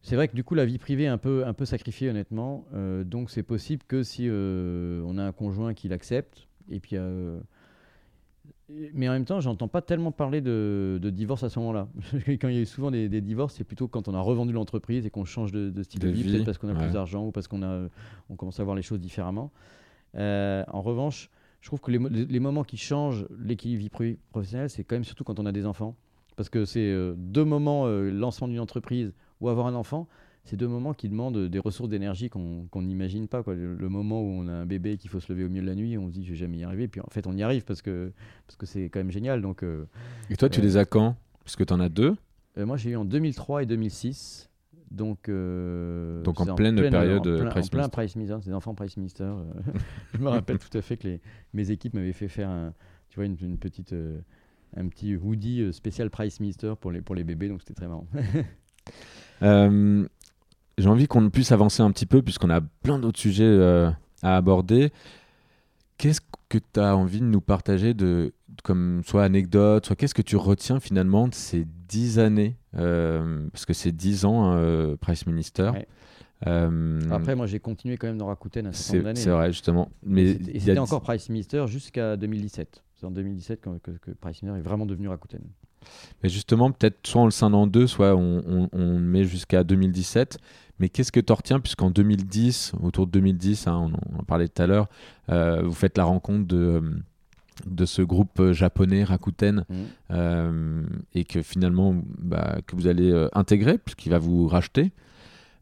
c'est 0.00 0.16
vrai 0.16 0.26
que 0.26 0.34
du 0.34 0.42
coup, 0.42 0.56
la 0.56 0.64
vie 0.64 0.78
privée 0.78 1.04
est 1.04 1.08
un 1.08 1.18
peu, 1.18 1.46
un 1.46 1.52
peu 1.52 1.64
sacrifiée, 1.64 2.10
honnêtement. 2.10 2.66
donc, 3.04 3.30
c'est 3.30 3.44
possible 3.44 3.84
que 3.86 4.02
si 4.02 4.28
on 4.28 5.18
a 5.18 5.22
un 5.22 5.30
conjoint 5.30 5.72
qui 5.72 5.86
l'accepte, 5.86 6.48
et 6.68 6.80
puis 6.80 6.96
mais 8.94 9.08
en 9.08 9.12
même 9.12 9.24
temps, 9.24 9.40
j'entends 9.40 9.68
pas 9.68 9.82
tellement 9.82 10.12
parler 10.12 10.40
de, 10.40 10.98
divorce 11.12 11.42
à 11.42 11.48
ce 11.48 11.58
moment-là. 11.60 11.88
quand 12.26 12.48
il 12.48 12.54
y 12.54 12.58
a 12.58 12.60
eu 12.60 12.66
souvent 12.66 12.90
des, 12.90 13.08
divorces, 13.20 13.54
c'est 13.54 13.64
plutôt 13.64 13.88
quand 13.88 14.08
on 14.08 14.14
a 14.14 14.20
revendu 14.20 14.52
l'entreprise 14.52 15.06
et 15.06 15.10
qu'on 15.10 15.24
change 15.24 15.52
de, 15.52 15.82
style 15.82 16.00
de, 16.00 16.08
vie, 16.08 16.24
peut-être 16.24 16.44
parce 16.44 16.58
qu'on 16.58 16.68
a 16.68 16.74
plus 16.74 16.92
d'argent 16.92 17.26
ou 17.26 17.30
parce 17.30 17.48
qu'on 17.48 17.62
a, 17.62 17.88
on 18.30 18.36
commence 18.36 18.60
à 18.60 18.64
voir 18.64 18.76
les 18.76 18.82
choses 18.82 19.00
différemment. 19.00 19.50
Euh, 20.16 20.64
en 20.68 20.82
revanche, 20.82 21.30
je 21.60 21.68
trouve 21.68 21.80
que 21.80 21.90
les, 21.90 22.40
moments 22.40 22.64
qui 22.64 22.76
changent 22.76 23.26
l'équilibre 23.38 23.82
vie 23.82 24.16
professionnelle, 24.30 24.68
c'est 24.68 24.84
quand 24.84 24.96
même 24.96 25.04
surtout 25.04 25.24
quand 25.24 25.38
on 25.38 25.46
a 25.46 25.52
des 25.52 25.66
enfants. 25.66 25.96
Parce 26.36 26.48
que 26.48 26.64
c'est 26.64 26.80
euh, 26.80 27.14
deux 27.16 27.44
moments, 27.44 27.86
euh, 27.86 28.10
lancement 28.10 28.48
d'une 28.48 28.60
entreprise 28.60 29.12
ou 29.40 29.48
avoir 29.48 29.66
un 29.66 29.74
enfant, 29.74 30.08
c'est 30.44 30.56
deux 30.56 30.68
moments 30.68 30.92
qui 30.92 31.08
demandent 31.08 31.48
des 31.48 31.58
ressources 31.60 31.88
d'énergie 31.88 32.28
qu'on 32.28 32.68
n'imagine 32.82 33.28
pas. 33.28 33.42
Quoi. 33.42 33.54
Le, 33.54 33.88
moment 33.88 34.20
où 34.20 34.26
on 34.26 34.48
a 34.48 34.52
un 34.52 34.66
bébé 34.66 34.96
qu'il 34.96 35.08
faut 35.08 35.20
se 35.20 35.32
lever 35.32 35.44
au 35.44 35.48
milieu 35.48 35.62
de 35.62 35.68
la 35.68 35.74
nuit, 35.74 35.96
on 35.96 36.08
se 36.08 36.12
dit 36.12 36.24
je 36.24 36.30
vais 36.30 36.36
jamais 36.36 36.58
y 36.58 36.64
arriver. 36.64 36.88
Puis 36.88 37.00
en 37.00 37.06
fait, 37.10 37.26
on 37.26 37.36
y 37.36 37.42
arrive 37.42 37.64
parce 37.64 37.80
que 37.80 38.12
parce 38.46 38.56
que 38.56 38.66
c'est 38.66 38.88
quand 38.88 38.98
même 38.98 39.12
génial. 39.12 39.40
Donc, 39.40 39.62
euh, 39.62 39.84
et 40.30 40.36
toi, 40.36 40.48
tu 40.48 40.60
euh, 40.60 40.64
les 40.64 40.76
as 40.76 40.84
quand? 40.84 41.16
Parce 41.44 41.54
que 41.54 41.62
tu 41.62 41.72
en 41.72 41.80
as 41.80 41.88
deux? 41.88 42.16
Euh, 42.58 42.66
Moi, 42.66 42.76
j'ai 42.76 42.90
eu 42.90 42.96
en 42.96 43.04
2003 43.04 43.62
et 43.62 43.66
2006. 43.66 44.48
Donc, 44.90 45.30
Donc 45.30 46.40
en, 46.40 46.54
pleine, 46.54 46.76
période 46.76 47.26
en 47.26 47.48
Price 47.48 47.70
plein, 47.70 47.88
Price 47.88 48.14
Minister, 48.14 48.36
c'est 48.42 48.50
des 48.50 48.54
enfants 48.54 48.74
Price 48.74 48.98
Minister. 48.98 49.32
je 50.12 50.18
me 50.18 50.28
rappelle 50.28 50.58
tout 50.58 50.76
à 50.76 50.82
fait 50.82 50.98
que 50.98 51.08
les, 51.08 51.20
mes 51.54 51.70
équipes 51.70 51.94
m'avaient 51.94 52.12
fait 52.12 52.28
faire 52.28 52.50
un, 52.50 52.74
tu 53.08 53.16
vois, 53.16 53.24
une, 53.24 53.56
petite, 53.56 53.94
un 54.76 54.88
petit 54.88 55.16
hoodie 55.16 55.72
spécial 55.72 56.10
Price 56.10 56.40
Minister 56.40 56.74
pour 56.78 56.92
les, 56.92 57.00
pour 57.00 57.14
les 57.14 57.24
bébés, 57.24 57.48
donc 57.48 57.62
c'était 57.62 57.72
très 57.72 57.88
marrant. 57.88 58.06
J'ai 60.78 60.88
envie 60.88 61.06
qu'on 61.06 61.28
puisse 61.30 61.52
avancer 61.52 61.82
un 61.82 61.90
petit 61.90 62.06
peu 62.06 62.22
puisqu'on 62.22 62.50
a 62.50 62.60
plein 62.60 62.98
d'autres 62.98 63.20
sujets 63.20 63.58
à 64.22 64.36
aborder. 64.36 64.90
Qu'est-ce 65.98 66.20
que 66.48 66.58
tu 66.58 66.80
as 66.80 66.96
envie 66.96 67.20
de 67.20 67.26
nous 67.26 67.40
partager 67.40 67.94
de, 67.94 68.32
comme 68.62 69.02
soit 69.06 69.24
anecdote, 69.24 69.86
soit 69.86 69.96
qu'est-ce 69.96 70.14
que 70.14 70.22
tu 70.22 70.36
retiens 70.36 70.80
finalement 70.80 71.28
de 71.28 71.34
ces 71.34 71.66
dix 71.88 72.18
années 72.18 72.56
euh, 72.76 73.48
Parce 73.52 73.66
que 73.66 73.72
c'est 73.72 73.92
dix 73.92 74.24
ans, 74.24 74.44
hein, 74.44 74.56
euh, 74.58 74.96
Price 74.96 75.26
Minister. 75.26 75.70
Euh, 76.46 77.00
Après, 77.10 77.34
moi, 77.36 77.46
j'ai 77.46 77.60
continué 77.60 77.96
quand 77.96 78.08
même 78.08 78.18
dans 78.18 78.26
Rakuten 78.26 78.64
nombre 78.64 78.76
C'est 78.76 79.30
vrai, 79.30 79.52
justement. 79.52 79.90
Mais 80.04 80.32
et 80.32 80.60
c'était 80.60 80.78
encore 80.78 81.02
Price 81.02 81.28
Minister 81.28 81.64
jusqu'à 81.68 82.16
2017. 82.16 82.82
C'est 82.96 83.06
en 83.06 83.10
2017 83.10 83.60
que, 83.60 83.90
que, 83.90 84.10
Price 84.12 84.42
Minister 84.42 84.60
est 84.60 84.68
vraiment 84.68 84.86
devenu 84.86 85.08
Rakuten. 85.08 85.40
Mais 86.22 86.28
justement, 86.28 86.70
peut-être 86.70 87.06
soit 87.06 87.22
on 87.22 87.24
le 87.24 87.32
scinde 87.32 87.54
en 87.54 87.66
deux, 87.66 87.86
soit 87.86 88.14
on, 88.14 88.42
on, 88.46 88.68
on 88.72 88.98
met 88.98 89.24
jusqu'à 89.24 89.64
2017. 89.64 90.38
Mais 90.82 90.88
qu'est-ce 90.88 91.12
que 91.12 91.20
tu 91.20 91.32
retiens 91.32 91.60
Puisqu'en 91.60 91.90
2010, 91.90 92.72
autour 92.82 93.06
de 93.06 93.12
2010, 93.12 93.68
hein, 93.68 93.92
on, 94.12 94.18
en 94.18 94.24
parlait 94.24 94.48
tout 94.48 94.60
à 94.60 94.66
l'heure, 94.66 94.88
euh, 95.30 95.62
vous 95.62 95.74
faites 95.74 95.96
la 95.96 96.02
rencontre 96.02 96.44
de, 96.44 96.56
euh, 96.56 96.80
de 97.66 97.84
ce 97.84 98.02
groupe 98.02 98.40
euh, 98.40 98.52
japonais 98.52 99.04
Rakuten 99.04 99.64
mmh. 99.68 100.82
et 101.14 101.22
que 101.22 101.40
finalement 101.40 101.94
bah, 102.18 102.56
que 102.66 102.74
vous 102.74 102.88
allez 102.88 103.28
intégrer 103.32 103.78
puisqu'il 103.78 104.10
va 104.10 104.18
vous 104.18 104.48
racheter. 104.48 104.90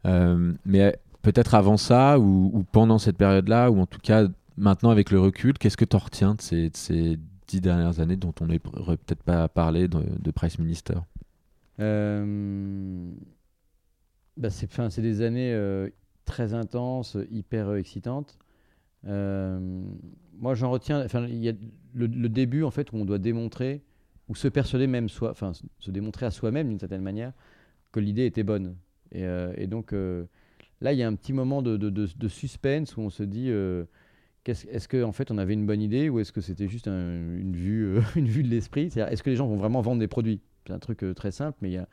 mais 0.03 0.97
peut-être 1.21 1.53
avant 1.53 1.77
ça 1.77 2.17
ou, 2.17 2.65
pendant 2.71 2.97
cette 2.97 3.17
période-là, 3.17 3.69
ou 3.69 3.79
en 3.79 3.85
tout 3.85 3.99
cas 4.01 4.25
maintenant 4.57 4.89
avec 4.89 5.11
le 5.11 5.19
recul, 5.19 5.53
qu'est-ce 5.59 5.77
que 5.77 5.85
tu 5.85 5.97
retiens 5.97 6.33
de 6.33 6.41
ces, 6.41 6.71
ces, 6.73 7.19
dix 7.45 7.61
dernières 7.61 7.99
années 7.99 8.15
dont 8.15 8.33
on 8.41 8.47
n'aurait 8.47 8.97
peut-être 8.97 9.21
pas 9.21 9.47
parlé 9.47 9.87
de, 9.87 10.01
de 10.19 10.31
Price 10.31 10.57
Minister? 10.57 10.95
Bah 14.41 14.49
c'est 14.49 15.01
des 15.01 15.21
années 15.21 15.53
euh, 15.53 15.87
très 16.25 16.55
intenses, 16.55 17.15
hyper 17.29 17.69
euh, 17.69 17.75
excitantes. 17.77 18.39
Euh, 19.05 19.59
moi, 20.39 20.55
j'en 20.55 20.71
retiens. 20.71 21.05
Il 21.27 21.37
y 21.37 21.49
a 21.49 21.53
le, 21.93 22.07
début, 22.27 22.63
en 22.63 22.71
fait, 22.71 22.91
où 22.91 22.95
on 22.95 23.05
doit 23.05 23.19
démontrer, 23.19 23.83
ou 24.29 24.35
se 24.35 24.47
persuader 24.47 24.87
même, 24.87 25.09
soit, 25.09 25.29
enfin, 25.29 25.51
se 25.77 25.91
démontrer 25.91 26.25
à 26.25 26.31
soi-même 26.31 26.69
d'une 26.69 26.79
certaine 26.79 27.03
manière, 27.03 27.33
que 27.91 27.99
l'idée 27.99 28.25
était 28.25 28.41
bonne. 28.41 28.75
Et, 29.11 29.67
donc, 29.67 29.91
là, 29.91 30.93
il 30.93 30.97
y 30.97 31.03
a 31.03 31.07
un 31.07 31.13
petit 31.15 31.33
moment 31.33 31.61
de, 31.61 32.27
suspense 32.27 32.97
où 32.97 33.01
on 33.01 33.09
se 33.11 33.23
dit. 33.23 33.49
est-ce 34.45 34.87
qu'en 34.87 35.09
en 35.09 35.11
fait 35.11 35.29
on 35.29 35.37
avait 35.37 35.53
une 35.53 35.67
bonne 35.67 35.81
idée 35.81 36.09
ou 36.09 36.19
est-ce 36.19 36.31
que 36.31 36.41
c'était 36.41 36.67
juste 36.67 36.87
une, 36.87 37.55
vue, 37.55 37.99
une 38.15 38.27
vue 38.27 38.43
de 38.43 38.49
l'esprit? 38.49 38.89
Est-ce 38.95 39.21
que 39.21 39.29
les 39.29 39.35
gens 39.35 39.47
vont 39.47 39.57
vraiment 39.57 39.81
vendre 39.81 39.99
des 39.99 40.07
produits? 40.07 40.39
C'est 40.65 40.73
un 40.73 40.79
truc 40.79 41.03
très 41.15 41.31
simple, 41.31 41.57
mais 41.61 41.69
il 41.69 41.73
y 41.73 41.77
a, 41.77 41.87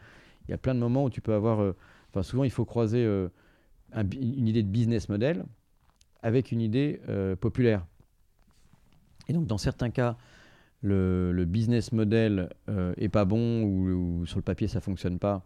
y 0.48 0.52
a, 0.52 0.58
plein 0.58 0.74
de 0.74 0.80
moments 0.80 1.04
où 1.04 1.10
tu 1.10 1.20
peux 1.20 1.34
avoir 1.34 1.74
Enfin, 2.10 2.22
souvent, 2.22 2.44
il 2.44 2.50
faut 2.50 2.64
croiser 2.64 3.04
euh, 3.04 3.28
une 3.94 4.48
idée 4.48 4.62
de 4.62 4.68
business 4.68 5.08
model 5.08 5.44
avec 6.22 6.52
une 6.52 6.60
idée 6.60 7.00
euh, 7.08 7.36
populaire. 7.36 7.86
Et 9.28 9.32
donc, 9.32 9.46
dans 9.46 9.58
certains 9.58 9.90
cas, 9.90 10.16
le, 10.82 11.44
business 11.44 11.92
model 11.92 12.50
euh, 12.68 12.94
est 12.96 13.08
pas 13.08 13.24
bon 13.24 13.62
ou, 13.62 14.26
sur 14.26 14.38
le 14.38 14.42
papier 14.42 14.68
ça 14.68 14.80
fonctionne 14.80 15.18
pas. 15.18 15.44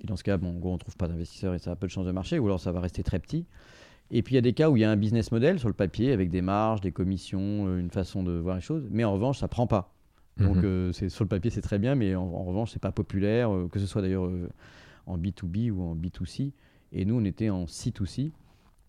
Et 0.00 0.06
dans 0.06 0.16
ce 0.16 0.24
cas, 0.24 0.36
bon, 0.36 0.50
en 0.50 0.58
gros, 0.58 0.72
on 0.72 0.78
trouve 0.78 0.96
pas 0.96 1.06
d'investisseurs 1.06 1.54
et 1.54 1.58
ça 1.58 1.70
a 1.70 1.76
peu 1.76 1.86
de 1.86 1.92
chance 1.92 2.06
de 2.06 2.10
marcher, 2.10 2.38
ou 2.38 2.46
alors 2.46 2.58
ça 2.58 2.72
va 2.72 2.80
rester 2.80 3.02
très 3.02 3.20
petit. 3.20 3.46
Et 4.10 4.22
puis 4.22 4.34
il 4.34 4.36
y 4.36 4.38
a 4.38 4.42
des 4.42 4.52
cas 4.52 4.68
où 4.68 4.76
il 4.76 4.80
y 4.80 4.84
a 4.84 4.90
un 4.90 4.96
business 4.96 5.30
model 5.30 5.58
sur 5.58 5.68
le 5.68 5.74
papier 5.74 6.12
avec 6.12 6.28
des 6.28 6.42
marges, 6.42 6.80
des 6.80 6.92
commissions, 6.92 7.78
une 7.78 7.90
façon 7.90 8.22
de 8.22 8.32
voir 8.32 8.56
les 8.56 8.60
choses, 8.60 8.86
mais 8.90 9.04
en 9.04 9.12
revanche, 9.12 9.38
ça 9.38 9.48
prend 9.48 9.66
pas. 9.66 9.94
Donc 10.38 10.56
mhm. 10.56 10.92
c'est 10.92 11.08
sur 11.08 11.24
le 11.24 11.28
papier, 11.28 11.50
c'est 11.50 11.62
très 11.62 11.78
bien, 11.78 11.94
mais 11.94 12.14
en, 12.14 12.24
en 12.24 12.44
revanche, 12.44 12.72
c'est 12.72 12.82
pas 12.82 12.92
populaire, 12.92 13.50
que 13.70 13.78
ce 13.78 13.86
soit 13.86 14.02
d'ailleurs 14.02 14.28
en 15.06 15.18
B2B 15.18 15.70
ou 15.70 15.82
en 15.82 15.96
B2C. 15.96 16.52
Et 16.92 17.04
nous, 17.04 17.16
on 17.20 17.24
était 17.24 17.50
en 17.50 17.64
C2C 17.64 18.32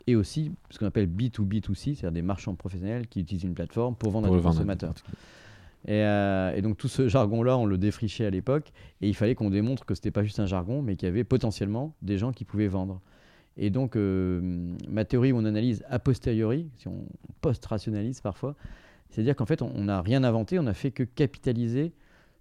et 0.07 0.15
aussi 0.15 0.51
ce 0.69 0.79
qu'on 0.79 0.85
appelle 0.85 1.07
B2B2C, 1.07 1.95
c'est-à-dire 1.95 2.11
des 2.11 2.21
marchands 2.21 2.55
professionnels 2.55 3.07
qui 3.07 3.21
utilisent 3.21 3.43
une 3.43 3.53
plateforme 3.53 3.95
pour 3.95 4.11
vendre 4.11 4.31
à 4.31 4.35
des 4.35 4.43
consommateurs. 4.43 4.93
Et, 5.85 6.01
euh, 6.03 6.55
et, 6.55 6.61
donc 6.61 6.77
tout 6.77 6.87
ce 6.87 7.07
jargon-là, 7.07 7.57
on 7.57 7.65
le 7.65 7.77
défrichait 7.77 8.25
à 8.25 8.29
l'époque, 8.29 8.71
et 9.01 9.09
il 9.09 9.15
fallait 9.15 9.35
qu'on 9.35 9.49
démontre 9.49 9.85
que 9.85 9.95
ce 9.95 9.99
n'était 9.99 10.11
pas 10.11 10.23
juste 10.23 10.39
un 10.39 10.45
jargon, 10.45 10.81
mais 10.81 10.95
qu'il 10.95 11.07
y 11.07 11.11
avait 11.11 11.25
potentiellement 11.25 11.93
des 12.01 12.17
gens 12.17 12.31
qui 12.31 12.45
pouvaient 12.45 12.67
vendre. 12.67 13.01
Et 13.57 13.69
donc 13.69 13.95
euh, 13.95 14.75
ma 14.87 15.05
théorie, 15.05 15.33
mon 15.33 15.45
analyse 15.45 15.83
a 15.89 15.99
posteriori, 15.99 16.69
si 16.77 16.87
on 16.87 17.05
post-rationalise 17.41 18.21
parfois, 18.21 18.55
c'est-à-dire 19.09 19.35
qu'en 19.35 19.45
fait 19.45 19.61
on 19.61 19.83
n'a 19.83 20.01
rien 20.01 20.23
inventé, 20.23 20.57
on 20.57 20.63
n'a 20.63 20.73
fait 20.73 20.91
que 20.91 21.03
capitaliser 21.03 21.93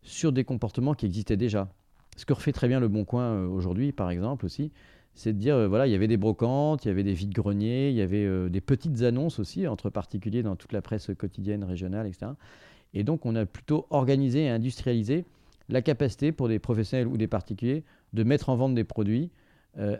sur 0.02 0.32
des 0.32 0.44
comportements 0.44 0.94
qui 0.94 1.06
existaient 1.06 1.36
déjà. 1.36 1.68
Ce 2.16 2.26
que 2.26 2.32
refait 2.32 2.52
très 2.52 2.68
bien 2.68 2.80
le 2.80 2.88
Bon 2.88 3.04
Coin 3.04 3.24
euh, 3.24 3.46
aujourd'hui, 3.46 3.92
par 3.92 4.10
exemple, 4.10 4.44
aussi, 4.44 4.70
c'est 5.14 5.32
de 5.32 5.38
dire, 5.38 5.56
euh, 5.56 5.68
voilà, 5.68 5.86
il 5.86 5.92
y 5.92 5.94
avait 5.94 6.08
des 6.08 6.16
brocantes, 6.16 6.84
il 6.84 6.88
y 6.88 6.90
avait 6.90 7.02
des 7.02 7.14
vides-greniers, 7.14 7.90
il 7.90 7.96
y 7.96 8.02
avait 8.02 8.24
euh, 8.24 8.48
des 8.48 8.60
petites 8.60 9.02
annonces 9.02 9.38
aussi, 9.38 9.66
entre 9.66 9.90
particuliers 9.90 10.42
dans 10.42 10.56
toute 10.56 10.72
la 10.72 10.82
presse 10.82 11.10
quotidienne, 11.16 11.64
régionale, 11.64 12.06
etc. 12.06 12.32
Et 12.94 13.04
donc, 13.04 13.24
on 13.24 13.34
a 13.34 13.46
plutôt 13.46 13.86
organisé 13.90 14.44
et 14.44 14.50
industrialisé 14.50 15.24
la 15.68 15.80
capacité 15.80 16.32
pour 16.32 16.48
des 16.48 16.58
professionnels 16.58 17.06
ou 17.06 17.16
des 17.16 17.28
particuliers 17.28 17.84
de 18.12 18.24
mettre 18.24 18.50
en 18.50 18.56
vente 18.56 18.74
des 18.74 18.84
produits 18.84 19.30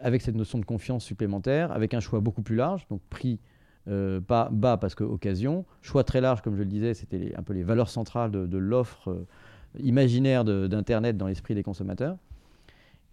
avec 0.02 0.20
cette 0.20 0.34
notion 0.34 0.58
de 0.58 0.66
confiance 0.66 1.02
supplémentaire, 1.02 1.72
avec 1.72 1.94
un 1.94 2.00
choix 2.00 2.20
beaucoup 2.20 2.42
plus 2.42 2.56
large, 2.56 2.86
donc 2.90 3.00
prix 3.08 3.40
pas 3.86 4.50
bas 4.52 4.76
parce 4.76 4.94
que 4.94 5.02
occasion, 5.02 5.64
choix 5.80 6.04
très 6.04 6.20
large, 6.20 6.42
comme 6.42 6.56
je 6.56 6.62
le 6.62 6.68
disais, 6.68 6.92
c'était 6.92 7.32
un 7.38 7.42
peu 7.42 7.54
les 7.54 7.62
valeurs 7.62 7.88
centrales 7.88 8.30
de, 8.30 8.44
de 8.44 8.58
l'offre 8.58 9.24
imaginaire 9.78 10.44
d'Internet 10.44 11.16
dans 11.16 11.26
l'esprit 11.26 11.54
des 11.54 11.62
consommateurs. 11.62 12.16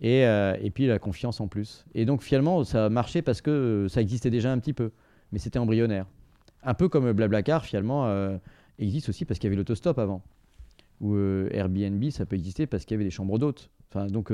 Et, 0.01 0.25
euh, 0.25 0.55
et, 0.61 0.71
puis 0.71 0.87
la 0.87 0.97
confiance 0.97 1.41
en 1.41 1.47
plus. 1.47 1.85
Et 1.93 2.05
donc 2.05 2.23
finalement, 2.23 2.63
ça 2.63 2.85
a 2.85 2.89
marché 2.89 3.21
parce 3.21 3.41
que 3.41 3.87
ça 3.89 4.01
existait 4.01 4.29
déjà 4.29 4.51
un 4.51 4.57
petit 4.59 4.73
peu, 4.73 4.91
mais 5.31 5.39
c'était 5.39 5.59
embryonnaire. 5.59 6.05
Un 6.63 6.73
peu 6.73 6.87
comme 6.87 7.11
Blablacar, 7.11 7.65
finalement, 7.65 8.07
euh, 8.07 8.37
existe 8.77 9.09
aussi 9.09 9.25
parce 9.25 9.39
qu'il 9.39 9.47
y 9.47 9.49
avait 9.49 9.57
l'autostop 9.57 9.99
avant. 9.99 10.21
Ou 11.01 11.15
euh, 11.15 11.49
Airbnb, 11.51 12.09
ça 12.11 12.25
peut 12.25 12.37
exister 12.37 12.65
parce 12.65 12.85
qu'il 12.85 12.95
y 12.95 12.97
avait 12.97 13.03
des 13.03 13.11
chambres 13.11 13.37
d'hôtes. 13.39 13.69
Enfin, 13.89 14.07
donc 14.07 14.31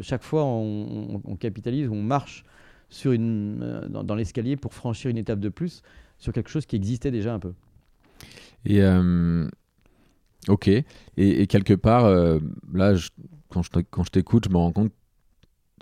chaque 0.00 0.22
fois, 0.22 0.44
on, 0.44 1.36
capitalise, 1.38 1.88
on 1.90 2.02
marche 2.02 2.44
sur 2.88 3.12
une, 3.12 3.86
dans, 3.90 4.02
dans 4.02 4.14
l'escalier 4.14 4.56
pour 4.56 4.72
franchir 4.72 5.10
une 5.10 5.18
étape 5.18 5.40
de 5.40 5.50
plus 5.50 5.82
sur 6.16 6.32
quelque 6.32 6.48
chose 6.48 6.64
qui 6.64 6.76
existait 6.76 7.10
déjà 7.10 7.34
un 7.34 7.38
peu. 7.38 7.52
Et 8.64 8.80
Ok. 10.48 10.68
Et, 11.16 11.46
quelque 11.46 11.74
part, 11.74 12.04
euh, 12.04 12.38
là, 12.72 12.94
quand 13.48 13.62
je, 13.62 14.10
t'écoute, 14.10 14.46
je 14.46 14.50
me 14.50 14.56
rends 14.56 14.72
compte 14.72 14.92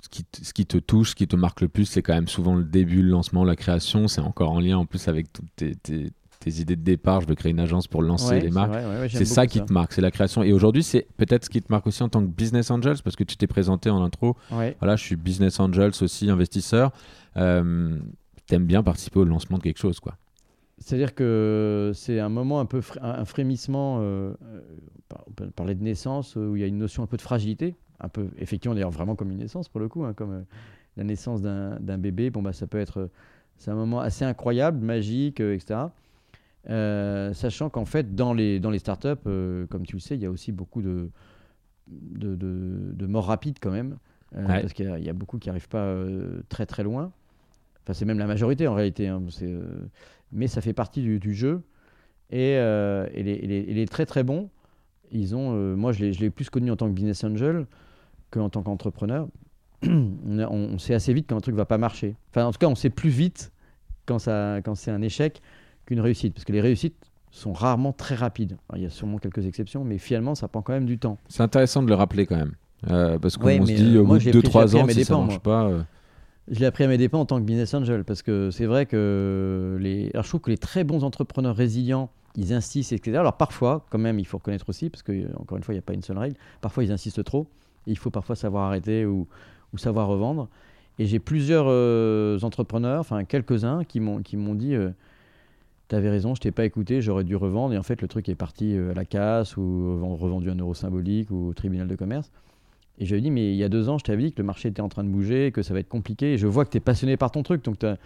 ce 0.01 0.09
qui, 0.09 0.25
ce 0.41 0.53
qui 0.53 0.65
te 0.65 0.77
touche, 0.77 1.11
ce 1.11 1.15
qui 1.15 1.27
te 1.27 1.35
marque 1.35 1.61
le 1.61 1.69
plus, 1.69 1.85
c'est 1.85 2.01
quand 2.01 2.13
même 2.13 2.27
souvent 2.27 2.55
le 2.55 2.63
début, 2.63 3.01
le 3.01 3.09
lancement, 3.09 3.43
la 3.43 3.55
création. 3.55 4.07
C'est 4.07 4.21
encore 4.21 4.51
en 4.51 4.59
lien 4.59 4.77
en 4.77 4.85
plus 4.85 5.07
avec 5.07 5.31
toutes 5.31 5.49
tes, 5.55 5.71
idées 6.45 6.75
de 6.75 6.81
départ. 6.81 7.21
Je 7.21 7.27
veux 7.27 7.35
créer 7.35 7.51
une 7.51 7.59
agence 7.61 7.87
pour 7.87 8.01
lancer 8.01 8.41
les 8.41 8.49
marques. 8.49 8.73
c'est 9.09 9.25
ça 9.25 9.47
qui 9.47 9.63
te 9.63 9.71
marque, 9.71 9.93
c'est 9.93 10.01
la 10.01 10.11
création. 10.11 10.43
Et 10.43 10.51
aujourd'hui, 10.51 10.83
c'est 10.83 11.07
peut-être 11.17 11.45
ce 11.45 11.49
qui 11.49 11.61
te 11.61 11.71
marque 11.71 11.87
aussi 11.87 12.03
en 12.03 12.09
tant 12.09 12.21
que 12.21 12.29
business 12.29 12.69
angels, 12.69 12.97
parce 13.03 13.15
que 13.15 13.23
tu 13.23 13.37
t'es 13.37 13.47
présenté 13.47 13.89
en 13.89 14.03
intro. 14.03 14.35
Voilà, 14.49 14.95
je 14.95 15.03
suis 15.03 15.15
business 15.15 15.59
angels 15.59 15.93
aussi, 16.01 16.29
investisseur. 16.29 16.91
Euh, 17.37 17.97
T'aimes 18.45 18.65
bien 18.65 18.83
participer 18.83 19.19
au 19.19 19.23
lancement 19.23 19.57
de 19.57 19.63
quelque 19.63 19.79
chose, 19.79 19.99
quoi. 19.99 20.17
C'est-à-dire 20.83 21.15
que 21.15 21.91
c'est 21.95 22.19
un 22.19 22.27
moment 22.27 22.59
un 22.59 22.65
peu 22.65 22.81
un 22.99 23.23
frémissement, 23.23 23.99
euh, 24.01 24.33
euh, 24.43 24.61
on 25.27 25.31
peut 25.31 25.49
parler 25.49 25.75
de 25.75 25.83
naissance, 25.83 26.35
euh, 26.35 26.49
où 26.49 26.57
il 26.57 26.61
y 26.61 26.63
a 26.65 26.67
une 26.67 26.77
notion 26.77 27.03
un 27.03 27.07
peu 27.07 27.15
de 27.15 27.21
fragilité, 27.21 27.77
un 28.01 28.09
peu 28.09 28.27
effectivement 28.37 28.75
d'ailleurs 28.75 28.91
vraiment 28.91 29.15
comme 29.15 29.31
une 29.31 29.37
naissance 29.37 29.69
pour 29.69 29.79
le 29.79 29.87
coup, 29.87 30.03
hein, 30.03 30.13
comme 30.13 30.43
la 30.97 31.03
naissance 31.05 31.41
d'un 31.41 31.97
bébé. 31.97 32.31
Bon 32.31 32.41
bah 32.41 32.51
ça 32.51 32.67
peut 32.67 32.79
être, 32.79 33.09
c'est 33.57 33.71
un 33.71 33.75
moment 33.75 34.01
assez 34.01 34.25
incroyable, 34.25 34.83
magique, 34.83 35.39
etc. 35.39 35.85
sachant 36.67 37.69
qu'en 37.69 37.85
fait 37.85 38.13
dans 38.13 38.33
les 38.33 38.59
dans 38.59 38.69
les 38.69 38.79
startups, 38.79 39.23
comme 39.69 39.85
tu 39.85 39.95
le 39.95 40.01
sais, 40.01 40.15
il 40.15 40.21
y 40.21 40.25
a 40.25 40.31
aussi 40.31 40.51
beaucoup 40.51 40.81
de 40.81 41.09
de, 41.87 42.35
de, 42.35 43.07
morts 43.07 43.27
rapides 43.27 43.59
quand 43.61 43.71
même, 43.71 43.97
parce 44.33 44.73
qu'il 44.73 44.85
y, 44.85 45.09
a 45.09 45.13
beaucoup 45.13 45.37
qui 45.37 45.47
n'arrivent 45.47 45.69
pas 45.69 45.95
très 46.49 46.65
très 46.65 46.83
loin. 46.83 47.13
Enfin, 47.83 47.93
c'est 47.93 48.05
même 48.05 48.19
la 48.19 48.27
majorité 48.27 48.67
en 48.67 48.73
réalité. 48.73 49.07
Hein. 49.07 49.21
Mais 50.33 50.47
ça 50.47 50.61
fait 50.61 50.73
partie 50.73 51.01
du, 51.01 51.33
jeu. 51.33 51.61
Et, 52.29 52.55
euh, 52.57 53.07
les, 53.13 53.85
très 53.85 54.05
très 54.05 54.23
bons, 54.23 54.49
ils 55.11 55.35
ont, 55.35 55.53
euh, 55.53 55.75
moi 55.75 55.91
je 55.91 56.03
l'ai 56.05 56.29
plus 56.29 56.49
connu 56.49 56.71
en 56.71 56.75
tant 56.75 56.87
que 56.87 56.93
business 56.93 57.23
angel 57.23 57.67
qu'en 58.31 58.49
tant 58.49 58.63
qu'entrepreneur. 58.63 59.27
on, 59.87 60.77
sait 60.79 60.93
assez 60.93 61.13
vite 61.13 61.27
quand 61.29 61.37
un 61.37 61.41
truc 61.41 61.55
va 61.55 61.65
pas 61.65 61.77
marcher. 61.77 62.15
Enfin, 62.31 62.45
en 62.45 62.51
tout 62.51 62.57
cas, 62.57 62.67
on 62.67 62.75
sait 62.75 62.89
plus 62.89 63.09
vite 63.09 63.51
quand, 64.05 64.19
ça, 64.19 64.59
quand 64.63 64.75
c'est 64.75 64.91
un 64.91 65.01
échec 65.01 65.41
qu'une 65.85 65.99
réussite. 65.99 66.33
Parce 66.33 66.45
que 66.45 66.53
les 66.53 66.61
réussites 66.61 67.11
sont 67.31 67.53
rarement 67.53 67.93
très 67.93 68.15
rapides. 68.15 68.57
il 68.75 68.81
y 68.81 68.85
a 68.85 68.89
sûrement 68.89 69.17
quelques 69.17 69.45
exceptions, 69.45 69.83
mais 69.83 69.97
finalement, 69.97 70.35
ça 70.35 70.47
prend 70.47 70.61
quand 70.61 70.73
même 70.73 70.85
du 70.85 70.99
temps. 70.99 71.17
C'est 71.27 71.43
intéressant 71.43 71.83
de 71.83 71.89
le 71.89 71.95
rappeler 71.95 72.25
quand 72.25 72.37
même. 72.37 72.53
Euh, 72.89 73.17
parce 73.19 73.37
qu'on 73.37 73.65
se 73.65 73.71
dit, 73.71 73.97
au 73.97 74.05
bout 74.05 74.19
de 74.19 74.31
2-3 74.31 74.75
ans, 74.77 74.87
si 74.87 75.03
ça 75.03 75.17
marche 75.17 75.39
pas... 75.39 75.85
Je 76.49 76.59
l'ai 76.59 76.65
appris 76.65 76.83
à 76.83 76.87
mes 76.87 76.97
dépens 76.97 77.19
en 77.19 77.25
tant 77.25 77.39
que 77.39 77.45
business 77.45 77.73
angel 77.73 78.03
parce 78.03 78.21
que 78.21 78.51
c'est 78.51 78.65
vrai 78.65 78.85
que 78.85 79.77
les. 79.79 80.11
Je 80.13 80.27
trouve 80.27 80.41
que 80.41 80.49
les 80.49 80.57
très 80.57 80.83
bons 80.83 81.03
entrepreneurs 81.03 81.55
résilients, 81.55 82.09
ils 82.35 82.53
insistent, 82.53 82.93
etc. 82.93 83.17
Alors, 83.17 83.37
parfois, 83.37 83.85
quand 83.89 83.99
même, 83.99 84.19
il 84.19 84.25
faut 84.25 84.37
reconnaître 84.37 84.67
aussi, 84.69 84.89
parce 84.89 85.03
que, 85.03 85.27
encore 85.37 85.57
une 85.57 85.63
fois, 85.63 85.73
il 85.73 85.77
n'y 85.77 85.83
a 85.83 85.83
pas 85.83 85.93
une 85.93 86.01
seule 86.01 86.17
règle, 86.17 86.35
parfois, 86.61 86.83
ils 86.83 86.91
insistent 86.91 87.23
trop. 87.23 87.47
Et 87.87 87.91
il 87.91 87.97
faut 87.97 88.11
parfois 88.11 88.35
savoir 88.35 88.65
arrêter 88.65 89.05
ou, 89.05 89.27
savoir 89.75 90.07
revendre. 90.07 90.49
Et 90.99 91.05
j'ai 91.05 91.19
plusieurs 91.19 91.65
euh, 91.67 92.39
entrepreneurs, 92.41 92.99
enfin 92.99 93.23
quelques-uns, 93.23 93.83
qui 93.83 93.99
m'ont 93.99 94.19
dit 94.55 94.75
euh, 94.75 94.91
Tu 95.89 95.95
avais 95.95 96.09
raison, 96.09 96.35
je 96.35 96.41
t'ai 96.41 96.51
pas 96.51 96.65
écouté, 96.65 97.01
j'aurais 97.01 97.23
dû 97.23 97.35
revendre. 97.35 97.73
Et 97.73 97.77
en 97.77 97.83
fait, 97.83 98.01
le 98.01 98.07
truc 98.07 98.29
est 98.29 98.35
parti 98.35 98.77
euh, 98.77 98.91
à 98.91 98.93
la 98.93 99.05
casse 99.05 99.57
ou 99.57 100.17
revendu 100.17 100.51
un 100.51 100.55
euro 100.55 100.73
symbolique 100.73 101.31
ou 101.31 101.49
au 101.49 101.53
tribunal 101.53 101.87
de 101.87 101.95
commerce. 101.95 102.31
Et 102.99 103.05
je 103.05 103.11
lui 103.13 103.19
ai 103.19 103.21
dit 103.21 103.31
Mais 103.31 103.51
il 103.51 103.57
y 103.57 103.63
a 103.63 103.69
deux 103.69 103.89
ans, 103.89 103.97
je 103.97 104.03
t'avais 104.03 104.23
dit 104.23 104.31
que 104.31 104.41
le 104.41 104.45
marché 104.45 104.69
était 104.69 104.81
en 104.81 104.89
train 104.89 105.03
de 105.03 105.09
bouger, 105.09 105.51
que 105.51 105.61
ça 105.61 105.73
va 105.73 105.79
être 105.79 105.89
compliqué. 105.89 106.33
Et 106.33 106.37
je 106.37 106.47
vois 106.47 106.65
que 106.65 106.71
tu 106.71 106.77
es 106.77 106.81
passionné 106.81 107.17
par 107.17 107.31
ton 107.31 107.43
truc. 107.43 107.63
Donc, 107.63 107.79
toi, 107.79 107.97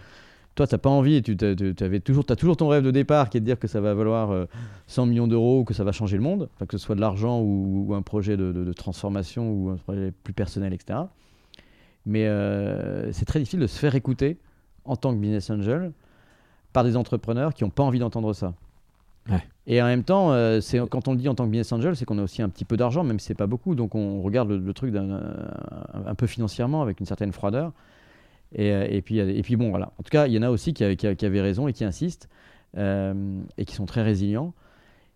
tu 0.66 0.74
n'as 0.74 0.78
pas 0.78 0.90
envie. 0.90 1.22
Tu 1.22 1.36
avais 1.80 2.00
toujours, 2.00 2.24
as 2.28 2.36
toujours 2.36 2.56
ton 2.56 2.68
rêve 2.68 2.82
de 2.82 2.90
départ 2.90 3.30
qui 3.30 3.36
est 3.36 3.40
de 3.40 3.46
dire 3.46 3.58
que 3.58 3.68
ça 3.68 3.80
va 3.80 3.94
valoir 3.94 4.46
100 4.86 5.06
millions 5.06 5.28
d'euros 5.28 5.60
ou 5.60 5.64
que 5.64 5.74
ça 5.74 5.84
va 5.84 5.92
changer 5.92 6.16
le 6.16 6.22
monde, 6.22 6.48
que 6.68 6.76
ce 6.76 6.84
soit 6.84 6.94
de 6.94 7.00
l'argent 7.00 7.40
ou, 7.40 7.94
un 7.94 8.02
projet 8.02 8.36
de, 8.36 8.52
de, 8.52 8.72
transformation 8.72 9.50
ou 9.52 9.70
un 9.70 9.76
projet 9.76 10.12
plus 10.24 10.32
personnel, 10.32 10.72
etc. 10.72 11.00
Mais 12.08 12.26
euh, 12.26 13.12
c'est 13.12 13.26
très 13.26 13.38
difficile 13.38 13.60
de 13.60 13.66
se 13.66 13.78
faire 13.78 13.94
écouter 13.94 14.38
en 14.86 14.96
tant 14.96 15.14
que 15.14 15.20
business 15.20 15.50
angel 15.50 15.92
par 16.72 16.82
des 16.82 16.96
entrepreneurs 16.96 17.52
qui 17.52 17.64
n'ont 17.64 17.70
pas 17.70 17.82
envie 17.82 17.98
d'entendre 17.98 18.32
ça. 18.32 18.54
Et 19.66 19.82
en 19.82 19.86
même 19.86 20.04
temps, 20.04 20.32
euh, 20.32 20.60
c'est 20.60 20.78
quand 20.88 21.08
on 21.08 21.12
le 21.12 21.18
dit 21.18 21.28
en 21.28 21.34
tant 21.34 21.44
que 21.44 21.50
business 21.50 21.72
angel, 21.72 21.94
c'est 21.94 22.06
qu'on 22.06 22.18
a 22.18 22.22
aussi 22.22 22.40
un 22.40 22.48
petit 22.48 22.64
peu 22.64 22.76
d'argent, 22.76 23.04
même 23.04 23.20
si 23.20 23.26
c'est 23.26 23.34
pas 23.34 23.46
beaucoup. 23.46 23.74
Donc 23.74 23.94
on 23.94 24.22
regarde 24.22 24.50
le, 24.50 24.72
truc 24.72 24.94
un, 24.94 26.14
peu 26.14 26.26
financièrement 26.26 26.80
avec 26.82 27.00
une 27.00 27.06
certaine 27.06 27.32
froideur. 27.32 27.72
Et, 28.54 28.72
euh, 28.72 28.86
et, 28.88 29.02
puis, 29.02 29.18
et 29.18 29.42
puis 29.42 29.56
bon, 29.56 29.68
voilà. 29.68 29.92
En 29.98 30.02
tout 30.02 30.10
cas, 30.10 30.26
il 30.26 30.32
y 30.32 30.38
en 30.38 30.42
a 30.42 30.50
aussi 30.50 30.72
qui, 30.72 30.96
qui, 30.96 31.26
avaient 31.26 31.40
raison 31.42 31.68
et 31.68 31.72
qui 31.72 31.84
insistent 31.84 32.28
et 32.76 33.64
qui 33.66 33.74
sont 33.74 33.86
très 33.86 34.02
résilients. 34.02 34.54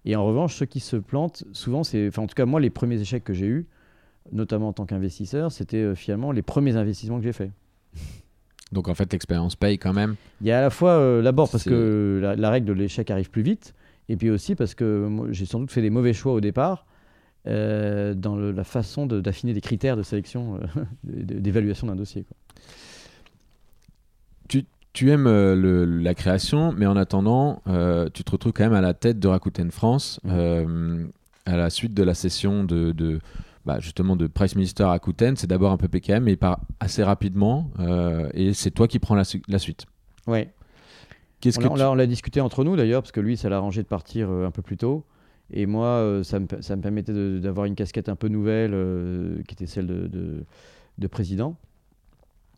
Et 0.05 0.17
en 0.17 0.25
revanche, 0.25 0.57
ceux 0.57 0.67
qui 0.67 0.81
se 0.81 0.97
plantent, 0.97 1.45
souvent, 1.53 1.85
c'est, 1.85 2.09
enfin, 2.09 2.23
en 2.23 2.27
tout 2.27 2.35
cas, 2.35 2.45
moi, 2.45 2.61
les 2.61 2.71
premiers 2.71 3.01
échecs 3.01 3.25
que 3.25 3.33
j'ai 3.33 3.47
eus, 3.47 3.67
notamment 4.31 4.69
en 4.69 4.73
tant 4.73 4.87
qu'investisseur, 4.87 5.51
c'était 5.51 5.79
euh, 5.79 5.95
finalement 5.95 6.33
les 6.33 6.43
premiers 6.43 6.77
investissements 6.77 7.19
que 7.19 7.25
j'ai 7.25 7.33
faits. 7.33 7.51
Donc 8.73 8.89
en 8.89 8.95
fait, 8.95 9.13
l'expérience 9.13 9.55
paye 9.55 9.79
quand 9.79 9.93
même 9.93 10.17
Il 10.41 10.47
y 10.47 10.53
a 10.53 10.59
à 10.59 10.63
la 10.63 10.71
fois, 10.71 10.93
euh, 10.93 11.23
d'abord 11.23 11.51
parce 11.51 11.65
que 11.65 12.35
la, 12.37 12.51
règle 12.51 12.67
de 12.67 12.73
l'échec 12.73 13.11
arrive 13.11 13.31
plus 13.31 13.43
vite, 13.43 13.75
et 14.09 14.17
puis 14.17 14.31
aussi 14.31 14.55
parce 14.55 14.75
que 14.75 15.09
j'ai 15.31 15.47
sans 15.47 15.61
doute 15.61 15.71
fait 15.71 15.83
des 15.83 15.91
mauvais 15.91 16.13
choix 16.13 16.33
au 16.33 16.41
départ 16.41 16.87
euh, 17.47 18.15
dans 18.15 18.37
la 18.37 18.65
façon 18.65 19.07
d'affiner 19.07 19.53
des 19.53 19.61
critères 19.61 19.97
de 19.97 20.03
sélection, 20.03 20.61
d'évaluation 21.05 21.87
d'un 21.87 21.97
dossier. 21.97 22.25
Tu, 24.49 24.65
tu, 24.93 25.11
aimes 25.11 25.29
la 25.29 26.15
création, 26.15 26.73
mais 26.73 26.87
en 26.87 26.97
attendant, 26.97 27.63
tu 28.13 28.25
te 28.25 28.31
retrouves 28.31 28.53
quand 28.53 28.65
même 28.65 28.75
à 28.75 28.81
la 28.81 28.95
tête 28.95 29.19
de 29.19 29.29
Rakuten 29.29 29.71
France 29.71 30.21
à 31.45 31.57
la 31.57 31.71
suite 31.71 31.95
de 31.95 32.03
la 32.03 32.15
session 32.15 32.65
de, 32.65 32.93
de 32.93 33.21
bah, 33.65 33.79
justement 33.81 34.17
de 34.17 34.27
Price 34.27 34.57
Minister 34.57 34.85
Rakuten, 34.85 35.37
c'est 35.37 35.47
d'abord 35.47 35.73
un 35.73 35.77
peu 35.77 35.89
PKM, 35.89 36.25
mais 36.25 36.33
il 36.33 36.39
part 36.39 36.61
assez 36.81 37.03
rapidement, 37.03 37.71
euh, 37.79 38.29
et 38.35 38.55
c'est 38.55 38.71
toi 38.71 38.89
qui 38.89 38.99
prends 38.99 39.15
la, 39.15 39.25
la 39.49 39.59
suite. 39.59 39.87
Oui. 40.27 40.49
Qu'est-ce 41.43 41.59
on, 41.59 41.75
que 41.75 41.83
on 41.83 41.95
l'a 41.95 42.07
discuté 42.07 42.41
entre 42.41 42.65
nous 42.65 42.75
d'ailleurs, 42.77 43.03
parce 43.03 43.13
que 43.13 43.21
lui, 43.21 43.37
ça 43.37 43.51
l'a 43.51 43.57
arrangé 43.57 43.83
de 43.83 43.87
partir 43.87 44.31
euh, 44.31 44.47
un 44.47 44.51
peu 44.51 44.63
plus 44.63 44.79
tôt. 44.79 45.05
Et 45.53 45.67
moi, 45.67 45.87
euh, 45.87 46.23
ça, 46.23 46.41
me, 46.41 46.47
ça, 46.61 46.77
me, 46.77 46.81
permettait 46.81 47.13
d'avoir 47.13 47.67
une 47.67 47.75
casquette 47.75 48.09
un 48.09 48.17
peu 48.17 48.29
nouvelle, 48.29 48.73
qui 49.47 49.53
était 49.53 49.67
celle 49.67 49.87
de, 49.87 50.45
de, 50.99 51.07
président. 51.09 51.57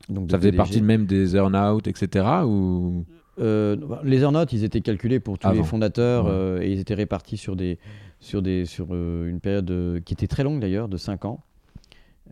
Donc 0.08 0.30
ça 0.30 0.38
faisait 0.38 0.52
partie 0.52 0.82
même 0.82 1.06
des 1.06 1.34
earn-out, 1.34 1.88
etc. 1.88 2.24
Ou... 2.44 3.04
les 3.38 4.20
earn-out, 4.20 4.52
ils 4.52 4.62
étaient 4.62 4.82
calculés 4.82 5.18
pour 5.18 5.40
tous 5.40 5.50
les 5.50 5.64
fondateurs 5.64 6.62
et 6.62 6.70
ils 6.70 6.78
étaient 6.78 6.94
répartis 6.94 7.36
sur 7.36 7.56
des, 7.56 7.78
sur, 8.24 8.40
des, 8.40 8.64
sur 8.64 8.88
euh, 8.90 9.28
une 9.28 9.38
période 9.38 9.70
euh, 9.70 10.00
qui 10.00 10.14
était 10.14 10.26
très 10.26 10.42
longue 10.42 10.58
d'ailleurs, 10.58 10.88
de 10.88 10.96
5 10.96 11.26
ans. 11.26 11.40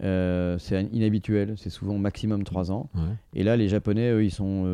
Euh, 0.03 0.59
c'est 0.59 0.85
inhabituel, 0.93 1.55
c'est 1.59 1.71
souvent 1.71 1.99
maximum 1.99 2.45
3 2.45 2.73
ans. 2.73 2.89
Et 3.35 3.43
là, 3.43 3.57
les 3.57 3.69
Japonais, 3.69 4.11
eux, 4.11 4.25
ils 4.25 4.31
sont 4.31 4.65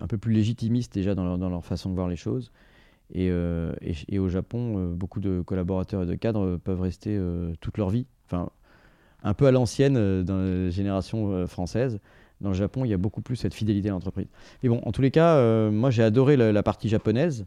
un 0.00 0.06
peu 0.06 0.18
plus 0.18 0.32
légitimistes 0.32 0.94
déjà 0.94 1.14
dans 1.14 1.24
leur, 1.24 1.38
dans 1.38 1.48
leur, 1.48 1.64
façon 1.64 1.90
de 1.90 1.94
voir 1.94 2.08
les 2.08 2.16
choses. 2.16 2.52
Et, 3.14 3.30
et, 4.08 4.18
au 4.18 4.28
Japon, 4.28 4.94
beaucoup 4.94 5.20
de 5.20 5.42
collaborateurs 5.42 6.04
et 6.04 6.06
de 6.06 6.14
cadres 6.14 6.56
peuvent 6.56 6.80
rester 6.80 7.20
toute 7.60 7.76
leur 7.76 7.90
vie. 7.90 8.06
Enfin, 8.26 8.50
un 9.24 9.34
peu 9.34 9.46
à 9.46 9.50
l'ancienne 9.50 10.22
dans 10.22 10.36
la 10.36 10.70
génération 10.70 11.46
française. 11.46 11.98
Dans 12.40 12.48
le 12.48 12.54
Japon, 12.54 12.84
il 12.84 12.88
y 12.88 12.94
a 12.94 12.98
beaucoup 12.98 13.20
plus 13.20 13.36
cette 13.36 13.54
fidélité 13.54 13.88
à 13.88 13.92
l'entreprise. 13.92 14.26
Mais 14.62 14.68
bon, 14.68 14.80
en 14.84 14.92
tous 14.92 15.02
les 15.02 15.10
cas, 15.10 15.70
moi 15.70 15.90
j'ai 15.90 16.02
adoré 16.02 16.36
la, 16.36 16.62
partie 16.62 16.88
japonaise. 16.88 17.46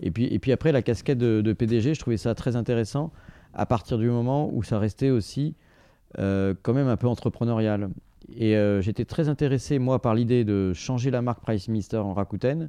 Et 0.00 0.10
puis, 0.10 0.26
et 0.26 0.38
puis 0.38 0.52
après, 0.52 0.72
la 0.72 0.82
casquette 0.82 1.18
de, 1.18 1.52
PDG, 1.52 1.94
je 1.94 2.00
trouvais 2.00 2.16
ça 2.16 2.34
très 2.34 2.56
intéressant 2.56 3.10
à 3.54 3.66
partir 3.66 3.98
du 3.98 4.08
moment 4.08 4.50
où 4.52 4.62
ça 4.62 4.78
restait 4.78 5.10
aussi 5.10 5.54
euh, 5.54 5.71
quand 6.16 6.74
même 6.74 6.88
un 6.88 6.96
peu 6.96 7.08
entrepreneurial. 7.08 7.90
Et 8.36 8.56
euh, 8.56 8.80
j'étais 8.80 9.04
très 9.04 9.28
intéressé, 9.28 9.78
moi, 9.78 10.00
par 10.00 10.14
l'idée 10.14 10.44
de 10.44 10.72
changer 10.72 11.10
la 11.10 11.22
marque 11.22 11.40
Price 11.40 11.68
Minister 11.68 11.98
en 11.98 12.14
Rakuten, 12.14 12.68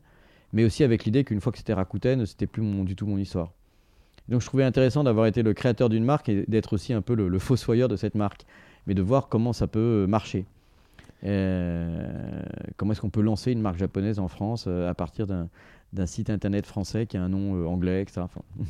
mais 0.51 0.63
aussi 0.63 0.83
avec 0.83 1.05
l'idée 1.05 1.23
qu'une 1.23 1.41
fois 1.41 1.51
que 1.51 1.57
c'était 1.57 1.73
Rakuten, 1.73 2.25
c'était 2.25 2.47
plus 2.47 2.63
du 2.83 2.95
tout 2.95 3.05
mon 3.05 3.17
histoire. 3.17 3.51
Donc 4.29 4.41
je 4.41 4.45
trouvais 4.45 4.63
intéressant 4.63 5.03
d'avoir 5.03 5.25
été 5.25 5.43
le 5.43 5.53
créateur 5.53 5.89
d'une 5.89 6.05
marque 6.05 6.29
et 6.29 6.45
d'être 6.47 6.73
aussi 6.73 6.93
un 6.93 7.01
peu 7.01 7.13
le, 7.13 7.39
fossoyeur 7.39 7.89
de 7.89 7.95
cette 7.95 8.15
marque, 8.15 8.45
mais 8.87 8.93
de 8.93 9.01
voir 9.01 9.27
comment 9.27 9.53
ça 9.53 9.67
peut 9.67 10.05
marcher. 10.07 10.45
Euh, 11.25 12.41
comment 12.77 12.91
est-ce 12.91 13.01
qu'on 13.01 13.09
peut 13.09 13.21
lancer 13.21 13.51
une 13.51 13.61
marque 13.61 13.77
japonaise 13.77 14.19
en 14.19 14.27
France 14.27 14.67
à 14.67 14.93
partir 14.93 15.27
d'un 15.27 15.49
d'un 15.93 16.07
site 16.07 16.29
internet 16.29 16.65
français 16.65 17.05
qui 17.05 17.17
a 17.17 17.23
un 17.23 17.29
nom 17.29 17.55
euh, 17.55 17.65
anglais, 17.65 18.01
etc. 18.01 18.21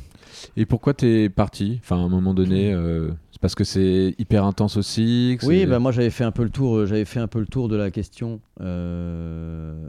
Et 0.56 0.66
pourquoi 0.66 0.94
tu 0.94 1.06
es 1.06 1.28
parti? 1.28 1.80
Enfin, 1.82 1.96
à 1.96 2.00
un 2.00 2.08
moment 2.08 2.34
donné, 2.34 2.72
euh, 2.72 3.10
c'est 3.32 3.40
parce 3.40 3.54
que 3.54 3.64
c'est 3.64 4.14
hyper 4.18 4.44
intense 4.44 4.76
aussi 4.76 5.38
Oui, 5.42 5.66
bah, 5.66 5.78
moi 5.78 5.90
j'avais 5.90 6.10
fait 6.10 6.24
un 6.24 6.32
peu 6.32 6.44
le 6.44 6.50
tour, 6.50 6.76
euh, 6.76 6.86
j'avais 6.86 7.06
fait 7.06 7.20
un 7.20 7.26
peu 7.26 7.40
le 7.40 7.46
tour 7.46 7.68
de 7.68 7.76
la 7.76 7.90
question, 7.90 8.40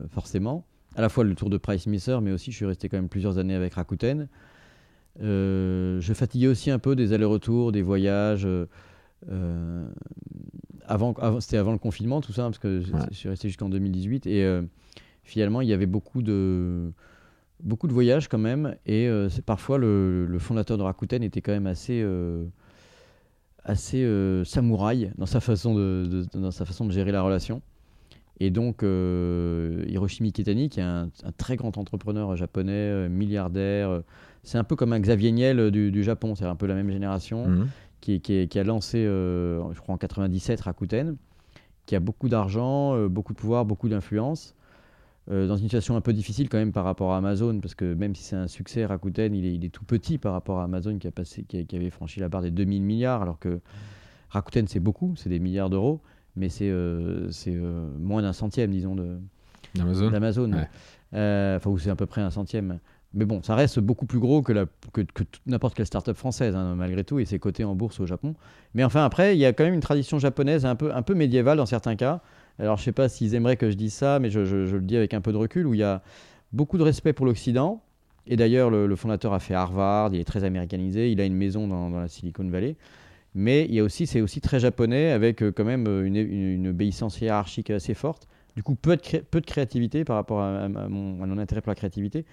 forcément. 0.10 0.66
À 0.96 1.02
la 1.02 1.10
fois 1.10 1.26
le 1.26 1.36
tour 1.36 1.50
de 1.50 1.58
Price 1.58 1.88
Misser, 1.88 2.18
mais 2.22 2.32
aussi 2.32 2.52
je 2.52 2.56
suis 2.56 2.66
resté 2.66 2.88
quand 2.88 2.98
même 2.98 3.10
plusieurs 3.10 3.38
années 3.38 3.56
avec 3.56 3.74
Rakuten. 3.74 4.30
je 5.20 6.14
fatiguais 6.14 6.48
aussi 6.48 6.72
un 6.72 6.80
peu 6.80 6.96
des 6.96 7.12
allers-retours, 7.12 7.74
des 7.74 7.82
voyages. 7.82 8.48
avant, 10.88 11.14
avant 11.14 11.42
c'était 11.42 11.58
avant 11.58 11.74
le 11.74 11.80
confinement, 11.80 12.22
tout 12.22 12.32
ça, 12.32 12.44
parce 12.44 12.60
que 12.60 12.80
je 12.80 13.14
suis 13.14 13.28
resté 13.28 13.50
jusqu'en 13.50 13.68
2018. 13.68 14.26
Et 14.26 14.62
finalement, 15.26 15.60
il 15.60 15.68
y 15.68 15.74
avait 15.74 15.86
beaucoup 15.86 16.22
de 16.22 16.94
beaucoup 17.66 17.88
de 17.88 17.94
voyages 17.94 18.30
quand 18.30 18.38
même. 18.38 18.76
Et 18.86 19.08
euh, 19.08 19.28
c'est 19.28 19.44
parfois 19.44 19.78
le, 19.78 20.38
fondateur 20.40 20.78
de 20.78 20.84
Rakuten 20.84 21.24
était 21.24 21.42
quand 21.42 21.52
même 21.52 21.68
assez, 21.68 22.02
euh, 22.02 22.46
assez 23.64 24.04
euh, 24.04 24.46
samouraï 24.46 25.12
dans 25.18 25.26
sa, 25.26 25.42
façon 25.42 25.76
de, 25.76 26.26
dans 26.34 26.52
sa 26.52 26.66
façon 26.66 26.86
de 26.86 26.92
gérer 26.92 27.12
la 27.12 27.22
relation. 27.22 27.62
Et 28.40 28.52
donc, 28.52 28.82
Hiroshi 28.82 30.22
Mikitani, 30.22 30.68
qui 30.70 30.82
est 30.82 30.84
un, 30.84 31.10
très 31.38 31.56
grand 31.56 31.78
entrepreneur 31.78 32.36
japonais, 32.36 33.08
milliardaire, 33.08 34.02
c'est 34.44 34.58
un 34.58 34.66
peu 34.66 34.76
comme 34.76 34.92
un 34.92 35.00
Xavier 35.00 35.32
Niel 35.32 35.72
du, 35.72 36.04
Japon, 36.04 36.36
c'est 36.36 36.44
un 36.44 36.58
peu 36.58 36.66
la 36.66 36.76
même 36.76 36.92
génération, 36.92 37.48
mmh. 37.48 37.68
qui, 38.02 38.20
qui, 38.20 38.50
qui, 38.50 38.60
a 38.60 38.66
lancé, 38.66 39.04
je 39.06 39.80
crois 39.80 39.96
en 39.96 39.98
97, 39.98 40.60
Rakuten, 40.60 41.16
qui 41.86 41.96
a 41.96 42.02
beaucoup 42.02 42.28
d'argent, 42.28 43.08
beaucoup 43.08 43.32
de 43.32 43.38
pouvoir, 43.38 43.64
beaucoup 43.64 43.88
d'influence 43.88 44.54
euh, 45.32 45.48
dans 45.48 45.58
une 45.58 45.64
situation 45.64 45.96
un 45.96 46.02
peu 46.02 46.14
difficile 46.14 46.50
quand 46.50 46.60
même 46.60 46.72
par 46.72 46.84
rapport 46.84 47.14
à 47.14 47.18
Amazon, 47.18 47.60
parce 47.60 47.74
que 47.74 47.94
même 47.96 48.14
si 48.14 48.24
c'est 48.24 48.36
un 48.36 48.48
succès, 48.48 48.86
Rakuten, 48.86 49.34
il 49.34 49.46
est, 49.46 49.56
il 49.56 49.66
est, 49.66 49.70
tout 49.70 49.84
petit 49.84 50.20
par 50.20 50.34
rapport 50.34 50.60
à 50.60 50.66
Amazon 50.66 51.00
qui, 51.00 51.08
a 51.08 51.12
passé, 51.12 51.44
qui, 51.44 51.76
avait 51.76 51.90
franchi 51.90 52.20
la 52.20 52.30
barre 52.30 52.44
des 52.44 52.52
2000 52.52 52.84
milliards, 52.84 53.24
alors 53.24 53.40
que 53.40 53.60
Rakuten, 54.30 54.68
c'est 54.68 54.80
beaucoup, 54.80 55.16
c'est 55.16 55.30
des 55.30 55.40
milliards 55.40 55.72
d'euros, 55.72 56.00
mais 56.36 56.50
c'est 56.50 56.70
euh, 56.70 57.30
euh, 57.48 57.90
moins 57.98 58.22
d'un 58.22 58.34
centième, 58.34 58.70
disons, 58.70 58.96
d'Amazon. 59.74 60.52
Enfin, 61.12 61.70
ou 61.70 61.80
c'est 61.80 61.90
à 61.90 61.96
peu 61.96 62.06
près 62.06 62.22
un 62.22 62.32
centième. 62.32 62.80
Mais 63.16 63.26
bon, 63.26 63.42
ça 63.42 63.56
reste 63.56 63.80
beaucoup 63.80 64.06
plus 64.06 64.20
gros 64.20 64.42
que, 64.42 64.52
la, 64.52 64.66
que, 64.94 65.02
que 65.02 65.24
n'importe 65.48 65.74
quelle 65.74 65.86
start-up 65.86 66.18
française, 66.18 66.54
hein, 66.54 66.76
malgré 66.76 67.04
tout, 67.06 67.18
et 67.18 67.26
c'est 67.26 67.40
coté 67.40 67.64
en 67.64 67.74
bourse 67.74 68.00
au 68.02 68.06
Japon. 68.06 68.36
Mais 68.74 68.84
enfin, 68.84 69.06
après, 69.06 69.36
il 69.36 69.40
y 69.40 69.46
a 69.46 69.54
quand 69.54 69.64
même 69.64 69.74
une 69.74 69.80
tradition 69.80 70.20
japonaise 70.20 70.66
un 70.66 70.76
peu, 70.76 70.94
un 70.94 71.02
peu 71.02 71.16
médiévale 71.16 71.58
dans 71.58 71.66
certains 71.66 71.96
cas, 71.96 72.22
alors 72.60 72.78
je 72.78 72.84
sais 72.84 72.92
pas 72.92 73.10
s'ils 73.10 73.36
aimeraient 73.36 73.58
que 73.58 73.70
je 73.70 73.76
dise 73.76 73.94
ça, 73.94 74.20
mais 74.20 74.30
je, 74.30 74.40
le 74.40 74.82
dis 74.82 74.96
avec 74.96 75.14
un 75.14 75.22
peu 75.22 75.32
de 75.32 75.38
recul, 75.38 75.68
où 75.68 75.74
il 75.74 75.80
y 75.80 75.84
a 75.84 76.02
beaucoup 76.54 76.78
de 76.78 76.84
respect 76.84 77.14
pour 77.14 77.26
l'Occident. 77.26 77.82
Et 78.28 78.38
d'ailleurs, 78.38 78.70
le, 78.70 78.96
fondateur 78.96 79.34
a 79.34 79.40
fait 79.40 79.54
Harvard, 79.54 80.14
il 80.14 80.20
est 80.20 80.26
très 80.26 80.44
américanisé, 80.44 81.12
il 81.12 81.22
a 81.22 81.26
une 81.26 81.36
maison 81.36 81.68
dans, 81.68 81.90
la 81.90 82.08
Silicon 82.08 82.48
Valley. 82.50 82.76
Mais 83.36 83.66
il 83.66 83.76
y 83.76 83.80
a 83.80 83.84
aussi, 83.84 84.08
c'est 84.08 84.22
aussi 84.22 84.40
très 84.40 84.60
japonais, 84.60 85.12
avec 85.12 85.44
euh, 85.44 85.52
quand 85.52 85.66
même 85.66 85.86
euh, 85.88 86.06
une, 86.06 86.68
obéissance 86.70 87.20
hiérarchique 87.20 87.70
assez 87.70 87.94
forte. 87.94 88.28
Du 88.56 88.64
coup, 88.64 88.76
peu 88.76 88.96
de, 88.96 89.40
créativité 89.42 90.06
par 90.06 90.16
rapport 90.16 90.42
à, 90.42 90.70
mon, 90.70 91.38
intérêt 91.38 91.60
pour 91.60 91.72
la 91.72 91.76
créativité. 91.76 92.26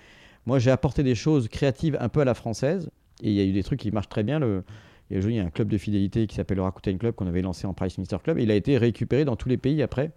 Moi, 0.46 0.60
j'ai 0.60 0.70
apporté 0.70 1.02
des 1.02 1.16
choses 1.16 1.48
créatives 1.48 1.98
un 2.00 2.08
peu 2.08 2.20
à 2.20 2.24
la 2.24 2.34
française, 2.34 2.88
et 3.22 3.30
il 3.30 3.34
y 3.34 3.40
a 3.40 3.44
eu 3.44 3.52
des 3.52 3.64
trucs 3.64 3.80
qui 3.80 3.90
marchent 3.90 4.08
très 4.08 4.22
bien. 4.22 4.38
Le, 4.38 4.62
il 5.12 5.34
y 5.34 5.40
a 5.40 5.44
un 5.44 5.50
club 5.50 5.68
de 5.68 5.78
fidélité 5.78 6.26
qui 6.26 6.34
s'appelle 6.34 6.56
le 6.56 6.62
Rakuten 6.62 6.98
Club 6.98 7.14
qu'on 7.14 7.26
avait 7.26 7.42
lancé 7.42 7.66
en 7.66 7.74
Price 7.74 7.98
Minister 7.98 8.16
Club. 8.22 8.38
il 8.38 8.50
a 8.50 8.54
été 8.54 8.78
récupéré 8.78 9.24
dans 9.24 9.36
tous 9.36 9.48
les 9.48 9.56
pays 9.56 9.82
après 9.82 10.10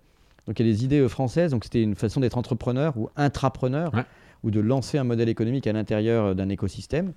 Donc 0.47 0.59
il 0.59 0.65
y 0.65 0.69
a 0.69 0.72
des 0.72 0.85
idées 0.85 1.07
françaises. 1.07 1.51
Donc 1.51 1.63
c'était 1.63 1.81
une 1.81 1.95
façon 1.95 2.19
d'être 2.19 2.38
entrepreneur 2.38 2.97
ou 2.97 3.09
intrapreneur 3.15 3.91
ou 4.43 4.51
de 4.51 4.59
lancer 4.59 4.97
un 4.97 5.03
modèle 5.03 5.30
économique 5.30 5.67
à 5.67 5.73
l'intérieur 5.73 6.35
d'un 6.35 6.49
écosystème. 6.49 7.13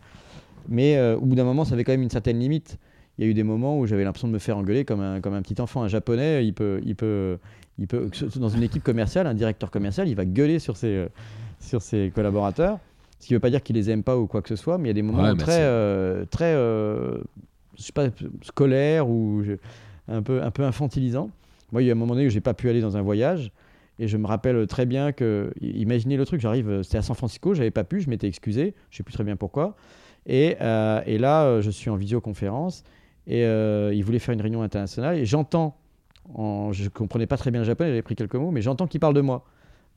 Mais 0.68 1.00
au 1.12 1.22
bout 1.22 1.34
d'un 1.34 1.44
moment, 1.44 1.64
ça 1.64 1.74
avait 1.74 1.84
quand 1.84 1.92
même 1.92 2.02
une 2.02 2.10
certaine 2.10 2.38
limite 2.38 2.78
il 3.18 3.24
y 3.24 3.26
a 3.26 3.30
eu 3.30 3.34
des 3.34 3.42
moments 3.42 3.78
où 3.78 3.86
j'avais 3.86 4.05
l'impression 4.05 4.28
de 4.28 4.32
me 4.32 4.38
faire 4.38 4.56
engueuler 4.56 4.84
comme 4.84 5.00
un, 5.00 5.20
comme 5.20 5.34
un 5.34 5.42
petit 5.42 5.60
enfant. 5.60 5.82
Un 5.82 5.88
japonais, 5.88 6.46
il 6.46 6.55
peut, 6.55 6.80
il 6.84 6.94
peut, 6.94 7.38
il 7.78 7.88
peut, 7.88 8.10
dans 8.36 8.48
une 8.48 8.62
équipe 8.62 8.84
commerciale, 8.84 9.26
un 9.26 9.34
directeur 9.34 9.72
commercial, 9.72 10.09
il 10.09 10.14
va 10.14 10.24
gueuler 10.24 10.60
sur 10.60 10.76
ses, 10.76 11.09
sur 11.59 11.82
ses 11.82 12.12
collaborateurs. 12.14 12.78
Ce 13.18 13.26
qui 13.26 13.32
ne 13.32 13.36
veut 13.36 13.40
pas 13.40 13.50
dire 13.50 13.64
qu'il 13.64 13.74
les 13.74 13.90
aime 13.90 14.05
pas 14.05 14.16
ou 14.16 14.28
quoi 14.28 14.40
que 14.40 14.48
ce 14.48 14.55
soit, 14.55 14.78
mais 14.78 14.84
il 14.84 14.88
y 14.88 14.90
a 14.90 14.94
des 14.94 15.02
moments 15.02 15.34
très, 15.34 15.62
euh, 15.62 16.24
très 16.30 16.52
euh, 16.55 17.18
je 17.78 17.84
sais 17.84 17.92
pas, 17.92 18.09
scolaires 18.42 19.09
ou 19.09 19.42
un 20.09 20.22
peu, 20.22 20.42
un 20.42 20.50
peu 20.50 20.64
infantilisants. 20.64 21.30
Moi, 21.72 21.82
il 21.82 21.86
y 21.86 21.90
a 21.90 21.92
un 21.92 21.96
moment 21.96 22.14
donné 22.14 22.26
où 22.26 22.30
j'ai 22.30 22.40
pas 22.40 22.55
pu 22.55 22.68
aller 22.68 22.80
dans 22.80 22.96
un 22.96 23.02
voyage. 23.02 23.52
Et 24.00 24.06
je 24.06 24.16
me 24.16 24.26
rappelle 24.26 24.66
très 24.66 24.86
bien 24.86 25.12
que, 25.12 25.52
imaginez 25.60 26.16
le 26.16 26.24
truc, 26.24 26.40
j'arrive, 26.40 26.82
c'était 26.82 26.98
à 26.98 27.02
San 27.02 27.16
Francisco, 27.16 27.55
j'avais 27.55 27.72
pas 27.72 27.82
pu, 27.82 28.00
je 28.00 28.09
m'étais 28.09 28.28
excusé, 28.28 28.74
je 28.90 28.96
sais 28.96 29.02
plus 29.02 29.12
très 29.12 29.24
bien 29.24 29.36
pourquoi. 29.36 29.74
Et, 30.26 30.56
euh, 30.60 31.00
et 31.05 31.18
là, 31.18 31.60
je 31.60 31.70
suis 31.70 31.90
en 31.90 31.96
visioconférence 31.96 32.84
et 33.26 33.44
euh, 33.44 33.92
il 33.92 34.05
voulait 34.05 34.20
faire 34.20 34.34
une 34.34 34.40
réunion 34.40 34.62
internationale. 34.62 35.18
Et 35.18 35.24
j'entends, 35.24 35.76
je 36.36 36.84
ne 36.84 36.88
comprenais 36.88 37.26
pas 37.26 37.36
très 37.36 37.50
bien 37.50 37.60
le 37.60 37.66
japonais, 37.66 37.90
j'avais 37.90 38.02
pris 38.02 38.14
quelques 38.14 38.36
mots, 38.36 38.50
mais 38.50 38.62
j'entends 38.62 38.86
qu'il 38.86 39.00
parle 39.00 39.14
de 39.14 39.20
moi 39.20 39.44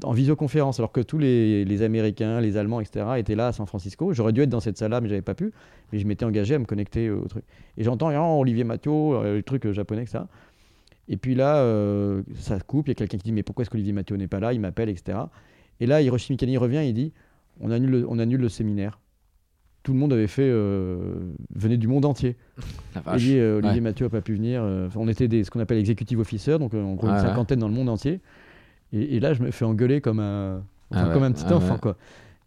en 0.04 0.12
visioconférence, 0.12 0.80
alors 0.80 0.92
que 0.92 1.02
tous 1.02 1.18
les, 1.18 1.82
Américains, 1.82 2.42
les 2.42 2.58
Allemands, 2.58 2.80
etc., 2.80 3.06
étaient 3.18 3.36
là 3.36 3.48
à 3.48 3.52
San 3.52 3.66
Francisco. 3.66 4.14
J'aurais 4.14 4.34
dû 4.34 4.42
être 4.42 4.50
dans 4.50 4.60
cette 4.60 4.78
salle-là, 4.78 5.02
mais 5.02 5.10
j'avais 5.10 5.22
pas 5.22 5.36
pu. 5.36 5.52
Mais 5.92 6.00
je 6.00 6.08
m'étais 6.08 6.26
engagé 6.26 6.56
à 6.56 6.60
me 6.60 6.66
connecter 6.66 7.10
au 7.10 7.28
truc. 7.28 7.44
Et 7.78 7.84
j'entends 7.84 8.10
oh, 8.10 8.42
Olivier 8.42 8.64
Mathieu, 8.64 8.92
euh, 8.92 9.36
le 9.38 9.44
truc 9.44 9.70
japonais, 9.72 10.04
etc. 10.04 10.20
Et 11.08 11.18
puis 11.18 11.36
là, 11.36 11.58
euh, 11.58 12.24
ça 12.36 12.60
coupe. 12.60 12.88
Il 12.88 12.92
y 12.92 12.94
a 12.94 12.96
quelqu'un 12.96 13.18
qui 13.18 13.24
dit 13.24 13.32
Mais 13.32 13.44
pourquoi 13.44 13.64
est-ce 13.64 13.70
qu'Olivier 13.70 13.94
Mathieu 13.94 14.16
n'est 14.16 14.28
pas 14.28 14.40
là? 14.40 14.54
Il 14.54 14.60
m'appelle, 14.60 14.90
etc. 14.90 15.20
Et 15.80 15.86
là, 15.86 16.02
Hiroshi 16.02 16.34
Mikani 16.34 16.58
revient 16.58 16.84
il 16.86 16.94
dit 16.94 17.14
on 17.60 17.72
annule, 17.72 18.06
on 18.08 18.18
annule 18.20 18.42
le 18.42 18.50
séminaire 18.50 19.00
tout 19.84 19.94
le 19.94 20.00
monde 20.00 20.14
avait 20.14 20.28
fait 20.28 20.48
euh, 20.48 21.34
venait 21.56 21.78
du 21.78 21.88
monde 21.88 22.06
entier. 22.06 22.36
Euh, 23.08 23.60
Olivier 23.60 23.82
Mathieu 23.82 24.06
n'a 24.06 24.10
pas 24.10 24.22
pu 24.22 24.36
venir. 24.36 24.62
Euh, 24.64 24.90
on 24.96 25.08
était 25.08 25.28
des, 25.28 25.44
ce 25.44 25.50
qu'on 25.50 25.60
appelle 25.60 25.80
executive 25.80 26.20
officers, 26.20 26.60
donc 26.60 26.74
en 26.74 26.94
gros 26.94 27.08
une 27.08 27.20
cinquantaine 27.20 27.60
dans 27.60 27.68
le 27.68 27.74
monde 27.74 27.90
entier. 27.90 28.20
Et, 28.94 29.20
là, 29.20 29.34
je 29.34 29.42
me 29.42 29.52
fais 29.52 29.66
engueuler 29.66 30.02
comme 30.02 30.20
un, 30.20 30.64
ah 30.92 31.10
comme 31.14 31.24
un 31.24 31.32
petit 31.32 31.46
ah 31.48 31.56
enfant. 31.56 31.78
Quoi. 31.78 31.98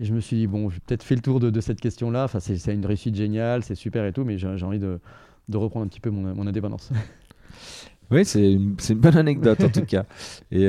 Et 0.01 0.05
je 0.05 0.13
me 0.13 0.21
suis 0.21 0.37
dit, 0.37 0.47
bon, 0.47 0.69
j'ai 0.71 0.81
peut-être 0.81 1.03
fait 1.03 1.15
le 1.15 1.23
tour 1.23 1.41
de, 1.41 1.61
cette 1.61 1.81
question-là. 1.81 2.25
Enfin, 2.25 2.41
c'est 2.41 2.75
une 2.75 2.85
réussite 2.85 3.15
géniale, 3.15 3.63
c'est 3.63 3.75
super 3.75 4.05
et 4.05 4.13
tout, 4.13 4.25
mais 4.25 4.37
j'ai 4.39 4.65
envie 4.65 4.79
de, 4.79 5.01
de, 5.49 5.57
reprendre 5.57 5.87
un 5.87 5.89
petit 5.89 6.01
peu 6.01 6.11
mon, 6.11 6.35
mon 6.35 6.47
indépendance. 6.47 6.91
Oui, 8.11 8.27
c'est 8.27 8.53
une, 8.53 8.77
une, 8.91 8.99
bonne 8.99 9.17
anecdote 9.17 9.63
en 9.65 9.71
tout 9.71 9.87
cas. 9.87 10.05
Et, 10.53 10.69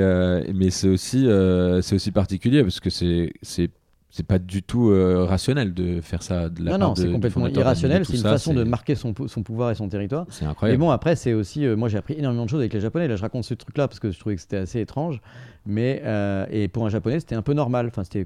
mais 0.54 0.70
c'est 0.70 0.88
aussi, 0.88 1.28
c'est 1.82 1.96
aussi 1.96 2.12
particulier 2.12 2.64
parce 2.64 2.80
que 2.80 2.90
c'est 2.90 3.34
c'est 4.16 4.26
pas 4.26 4.40
du 4.40 4.64
tout 4.64 4.92
euh, 4.92 5.26
rationnel 5.26 5.74
de 5.74 6.00
faire 6.00 6.24
ça 6.24 6.48
de 6.48 6.64
la 6.64 6.78
non, 6.78 6.88
non, 6.88 6.96
c'est 6.96 7.12
complètement 7.12 7.48
irrationnel. 7.48 8.06
C'est 8.06 8.16
une 8.16 8.22
façon 8.22 8.54
de 8.54 8.64
marquer 8.64 8.96
son, 8.96 9.14
son, 9.28 9.44
pouvoir 9.44 9.72
et 9.72 9.76
son 9.76 9.90
territoire. 9.90 10.26
C'est 10.30 10.46
incroyable. 10.46 10.76
Et 10.76 10.78
bon, 10.78 10.90
après, 10.90 11.18
c'est 11.18 11.34
aussi. 11.34 11.66
Euh, 11.66 11.76
moi, 11.76 11.90
j'ai 11.90 11.98
appris 11.98 12.14
énormément 12.14 12.46
de 12.46 12.50
choses 12.50 12.62
avec 12.62 12.74
les 12.74 12.80
Japonais. 12.80 13.10
Là, 13.10 13.18
je 13.18 13.22
raconte 13.22 13.44
ce 13.44 13.54
truc-là 13.54 13.90
parce 13.90 14.00
que 14.00 14.12
je 14.12 14.18
trouvais 14.18 14.36
que 14.36 14.42
c'était 14.42 14.56
assez 14.56 14.80
étrange. 14.80 15.20
Mais 15.66 16.02
euh, 16.06 16.46
et 16.50 16.70
pour 16.70 16.86
un 16.86 16.90
Japonais, 16.90 17.20
c'était 17.20 17.36
un 17.36 17.42
peu 17.42 17.54
normal. 17.54 17.88
Enfin, 17.88 18.06
c'était 18.06 18.26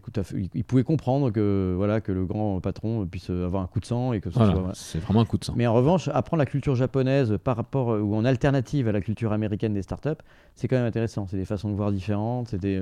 il, 0.54 0.64
pouvait 0.64 0.84
comprendre 0.84 1.32
que 1.32 1.74
voilà 1.76 2.02
que 2.02 2.12
le 2.12 2.24
grand 2.26 2.60
patron 2.60 3.08
puisse 3.08 3.32
avoir 3.32 3.64
un 3.64 3.68
coup 3.68 3.80
de 3.80 3.86
sang 3.86 4.14
et 4.14 4.20
que 4.20 4.30
c'est 4.74 5.00
vraiment 5.00 5.22
un 5.22 5.26
coup 5.26 5.40
de 5.40 5.46
sang. 5.46 5.54
Mais 5.56 5.66
en 5.66 5.74
revanche, 5.74 6.08
apprendre 6.10 6.40
la 6.40 6.46
culture 6.46 6.76
japonaise 6.76 7.36
par 7.44 7.56
rapport 7.56 7.88
ou 7.88 8.16
en 8.16 8.26
alternative 8.26 8.88
à 8.90 8.92
la 8.92 9.02
culture 9.02 9.34
américaine 9.34 9.74
des 9.74 9.82
startups, 9.82 10.22
c'est 10.54 10.68
quand 10.68 10.76
même 10.76 10.86
intéressant. 10.86 11.26
C'est 11.26 11.38
des 11.38 11.46
façons 11.46 11.72
de 11.72 11.76
voir 11.76 11.92
différentes. 11.92 12.50
C'est 12.50 12.62
des 12.62 12.80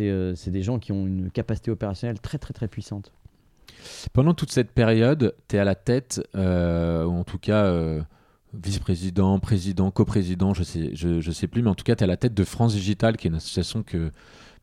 euh, 0.00 0.34
c'est 0.36 0.50
des 0.50 0.62
gens 0.62 0.78
qui 0.78 0.92
ont 0.92 1.06
une 1.06 1.30
capacité 1.30 1.70
opérationnelle 1.70 2.20
très 2.20 2.38
très 2.38 2.54
très 2.54 2.68
puissante. 2.68 3.12
Pendant 4.12 4.34
toute 4.34 4.52
cette 4.52 4.70
période, 4.70 5.34
tu 5.48 5.56
es 5.56 5.58
à 5.58 5.64
la 5.64 5.74
tête, 5.74 6.26
euh, 6.36 7.04
ou 7.04 7.12
en 7.12 7.24
tout 7.24 7.38
cas 7.38 7.64
euh, 7.64 8.00
vice-président, 8.54 9.38
président, 9.40 9.90
coprésident, 9.90 10.54
je 10.54 10.62
sais, 10.62 10.90
je, 10.94 11.30
sais 11.32 11.48
plus, 11.48 11.62
mais 11.62 11.70
en 11.70 11.74
tout 11.74 11.84
cas, 11.84 11.96
tu 11.96 12.02
es 12.02 12.04
à 12.04 12.06
la 12.06 12.16
tête 12.16 12.34
de 12.34 12.44
France 12.44 12.74
Digital, 12.74 13.16
qui 13.16 13.26
est 13.26 13.30
une 13.30 13.36
association 13.36 13.82
que, 13.82 14.12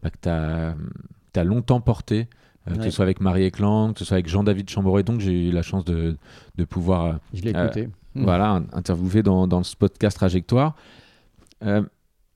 bah, 0.03 0.09
tu 0.21 0.29
as, 0.29 1.43
longtemps 1.43 1.81
portée, 1.81 2.27
que 2.67 2.83
ce 2.83 2.91
soit 2.91 3.03
avec 3.03 3.19
Marie 3.19 3.43
Eklang, 3.43 3.93
que 3.93 3.99
ce 3.99 4.05
soit 4.05 4.15
avec 4.15 4.27
Jean-David 4.27 4.69
Chamboré, 4.69 5.03
donc 5.03 5.21
j'ai 5.21 5.49
eu 5.49 5.51
la 5.51 5.63
chance 5.63 5.83
de, 5.85 6.17
de 6.55 6.63
pouvoir 6.65 7.19
je 7.33 7.47
écouté. 7.47 7.89
voilà, 8.13 8.61
interviewer 8.73 9.23
dans, 9.23 9.47
dans, 9.47 9.63
ce 9.63 9.75
podcast 9.75 10.17
Trajectoire 10.17 10.75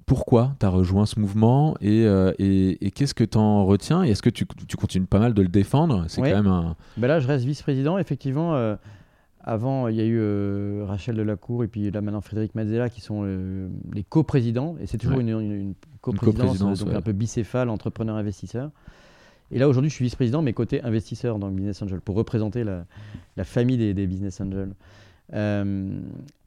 pourquoi 0.06 0.56
tu 0.60 0.66
as 0.66 0.70
rejoint 0.70 1.06
ce 1.06 1.20
mouvement 1.20 1.76
euh, 1.84 2.34
et, 2.40 2.86
et, 2.86 2.92
qu'est-ce 2.92 3.14
que 3.14 3.24
tu 3.24 3.38
en 3.38 3.66
retiens 3.66 4.04
Est-ce 4.04 4.22
que 4.22 4.30
tu, 4.30 4.46
tu, 4.68 4.78
continues 4.78 5.06
pas 5.06 5.20
mal 5.20 5.34
de 5.34 5.42
le 5.42 5.48
défendre? 5.48 6.06
C'est 6.08 6.22
quand 6.22 6.28
même 6.28 6.48
un. 6.48 6.76
Ben 6.98 7.08
là, 7.08 7.20
je 7.20 7.28
reste 7.28 7.46
vice-président. 7.46 7.98
Effectivement, 7.98 8.56
euh, 8.56 8.76
avant, 9.44 9.88
il 9.88 9.96
y 9.96 10.02
a 10.02 10.06
eu 10.06 10.18
euh, 10.20 10.86
Rachel 10.88 11.16
Delacour 11.16 11.64
et 11.64 11.68
puis 11.68 11.92
là 11.92 12.02
maintenant 12.02 12.22
Frédéric 12.22 12.56
Mazzella 12.56 12.90
qui 12.90 13.02
sont 13.02 13.24
les 13.94 14.04
coprésidents. 14.04 14.76
Et 14.82 14.88
c'est 14.88 14.98
toujours 14.98 15.20
une, 15.20 15.30
une, 15.30 15.74
coprésidence, 16.02 16.84
donc 16.84 16.94
un 16.94 17.02
peu 17.02 17.14
bicéphale, 17.14 17.70
entrepreneur-investisseur. 17.70 18.72
Et 19.52 19.60
là, 19.60 19.70
aujourd'hui, 19.70 19.90
je 19.90 19.96
suis 19.96 20.06
vice-président, 20.06 20.42
mais 20.42 20.54
côté 20.54 20.82
investisseur 20.84 21.38
dans 21.38 21.48
le 21.48 21.54
Business 21.54 21.82
Angel, 21.82 22.02
pour 22.02 22.16
représenter 22.16 22.64
la, 22.64 22.86
la 23.38 23.44
famille 23.44 23.78
des, 23.78 23.94
des 23.94 24.08
Business 24.08 24.42
Angels. 24.42 24.72
Euh, 25.34 26.00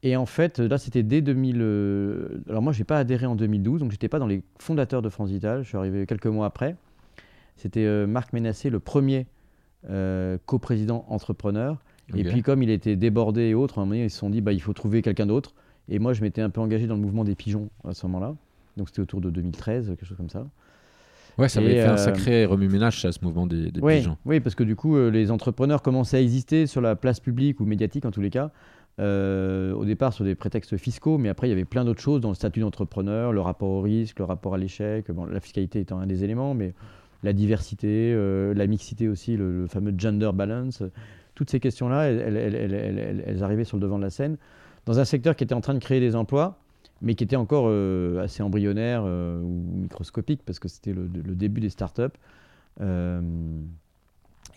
et 0.03 0.15
en 0.15 0.25
fait, 0.25 0.59
là, 0.59 0.77
c'était 0.77 1.03
dès 1.03 1.21
2000. 1.21 1.57
Euh, 1.59 2.41
alors, 2.47 2.61
moi, 2.61 2.73
je 2.73 2.79
n'ai 2.79 2.85
pas 2.85 2.99
adhéré 2.99 3.25
en 3.25 3.35
2012, 3.35 3.79
donc 3.81 3.91
je 3.91 3.95
n'étais 3.95 4.09
pas 4.09 4.19
dans 4.19 4.27
les 4.27 4.43
fondateurs 4.59 5.01
de 5.01 5.09
France 5.09 5.29
Digital. 5.29 5.63
Je 5.63 5.69
suis 5.69 5.77
arrivé 5.77 6.05
quelques 6.05 6.27
mois 6.27 6.45
après. 6.45 6.75
C'était 7.55 7.85
euh, 7.85 8.05
Marc 8.05 8.33
Ménassé, 8.33 8.69
le 8.69 8.79
premier 8.79 9.27
coprésident 10.45 11.05
entrepreneur. 11.07 11.81
Et 12.13 12.23
puis, 12.23 12.41
comme 12.41 12.61
il 12.61 12.69
était 12.69 12.97
débordé 12.97 13.43
et 13.43 13.53
autres, 13.53 13.77
à 13.77 13.81
un 13.81 13.85
moment 13.85 13.95
donné, 13.95 14.05
ils 14.05 14.09
se 14.09 14.17
sont 14.17 14.29
dit 14.29 14.41
bah, 14.41 14.51
il 14.51 14.61
faut 14.61 14.73
trouver 14.73 15.01
quelqu'un 15.01 15.25
d'autre. 15.25 15.53
Et 15.87 15.99
moi, 15.99 16.11
je 16.11 16.21
m'étais 16.21 16.41
un 16.41 16.49
peu 16.49 16.59
engagé 16.59 16.87
dans 16.87 16.95
le 16.95 17.01
mouvement 17.01 17.23
des 17.23 17.35
pigeons 17.35 17.69
à 17.87 17.93
ce 17.93 18.05
moment-là. 18.07 18.35
Donc, 18.75 18.89
c'était 18.89 18.99
autour 18.99 19.21
de 19.21 19.29
2013, 19.29 19.87
quelque 19.87 20.05
chose 20.05 20.17
comme 20.17 20.29
ça. 20.29 20.45
Ouais, 21.37 21.49
ça 21.49 21.59
avait 21.59 21.75
fait 21.75 21.83
un 21.83 21.97
sacré 21.97 22.45
remue-ménage 22.45 23.05
à 23.05 23.11
ce 23.11 23.19
mouvement 23.23 23.45
des, 23.45 23.71
pigeons. 23.71 24.17
Oui, 24.25 24.39
parce 24.39 24.55
que 24.55 24.63
du 24.63 24.75
coup, 24.75 24.97
les 25.09 25.31
entrepreneurs 25.31 25.81
commençaient 25.81 26.17
à 26.17 26.21
exister 26.21 26.65
sur 26.65 26.81
la 26.81 26.95
place 26.95 27.19
publique 27.19 27.59
ou 27.59 27.65
médiatique 27.65 28.05
en 28.05 28.11
tous 28.11 28.21
les 28.21 28.29
cas, 28.29 28.51
euh, 28.99 29.73
au 29.73 29.85
départ 29.85 30.11
sur 30.11 30.25
des 30.25 30.33
prétextes 30.33 30.75
fiscaux, 30.75 31.19
mais 31.19 31.29
après 31.29 31.45
il 31.45 31.51
y 31.51 31.53
avait 31.53 31.65
plein 31.65 31.85
d'autres 31.85 32.01
choses 32.01 32.19
dans 32.19 32.29
le 32.29 32.35
statut 32.35 32.61
d'entrepreneur, 32.61 33.31
le 33.31 33.41
rapport 33.41 33.69
au 33.69 33.81
risque, 33.81 34.17
le 34.17 34.25
rapport 34.25 34.55
à 34.55 34.57
l'échec, 34.57 35.11
bon, 35.11 35.27
la 35.27 35.39
fiscalité 35.39 35.79
étant 35.79 35.99
un 35.99 36.07
des 36.07 36.23
éléments, 36.23 36.55
mais 36.55 36.73
la 37.21 37.31
diversité, 37.31 38.11
euh, 38.15 38.55
la 38.55 38.65
mixité 38.65 39.07
aussi, 39.07 39.37
le, 39.37 39.67
fameux 39.67 39.93
gender 39.95 40.31
balance, 40.33 40.81
toutes 41.35 41.51
ces 41.51 41.59
questions-là, 41.59 42.05
elles, 42.05 43.43
arrivaient 43.43 43.65
sur 43.65 43.77
le 43.77 43.83
devant 43.83 43.99
de 43.99 44.03
la 44.03 44.09
scène, 44.09 44.37
dans 44.87 44.99
un 44.99 45.05
secteur 45.05 45.35
qui 45.35 45.43
était 45.43 45.53
en 45.53 45.61
train 45.61 45.75
de 45.75 45.79
créer 45.79 45.99
des 45.99 46.15
emplois, 46.15 46.57
mais 47.01 47.15
qui 47.15 47.23
était 47.23 47.35
encore 47.35 47.65
euh, 47.67 48.23
assez 48.23 48.43
embryonnaire 48.43 49.03
ou 49.03 49.63
microscopique, 49.75 50.41
parce 50.45 50.59
que 50.59 50.67
c'était 50.67 50.93
le, 50.93 51.07
le, 51.07 51.35
début 51.35 51.61
des 51.61 51.69
startups 51.69 52.17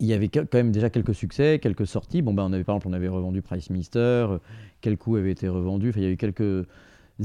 il 0.00 0.06
y 0.06 0.14
avait 0.14 0.28
quand 0.28 0.54
même 0.54 0.72
déjà 0.72 0.90
quelques 0.90 1.14
succès, 1.14 1.58
quelques 1.60 1.86
sorties. 1.86 2.22
Bon, 2.22 2.32
ben, 2.32 2.44
on 2.44 2.52
avait, 2.52 2.64
par 2.64 2.76
exemple, 2.76 2.88
on 2.88 2.94
avait 2.94 3.08
revendu 3.08 3.42
Price 3.42 3.68
Minister, 3.70 3.98
euh, 3.98 4.38
quel 4.80 4.96
coup 4.96 5.16
avait 5.16 5.30
été 5.30 5.46
revendu. 5.46 5.90
Enfin, 5.90 6.00
il 6.00 6.04
y 6.04 6.06
a 6.06 6.10
eu 6.10 6.16
quelques 6.16 6.66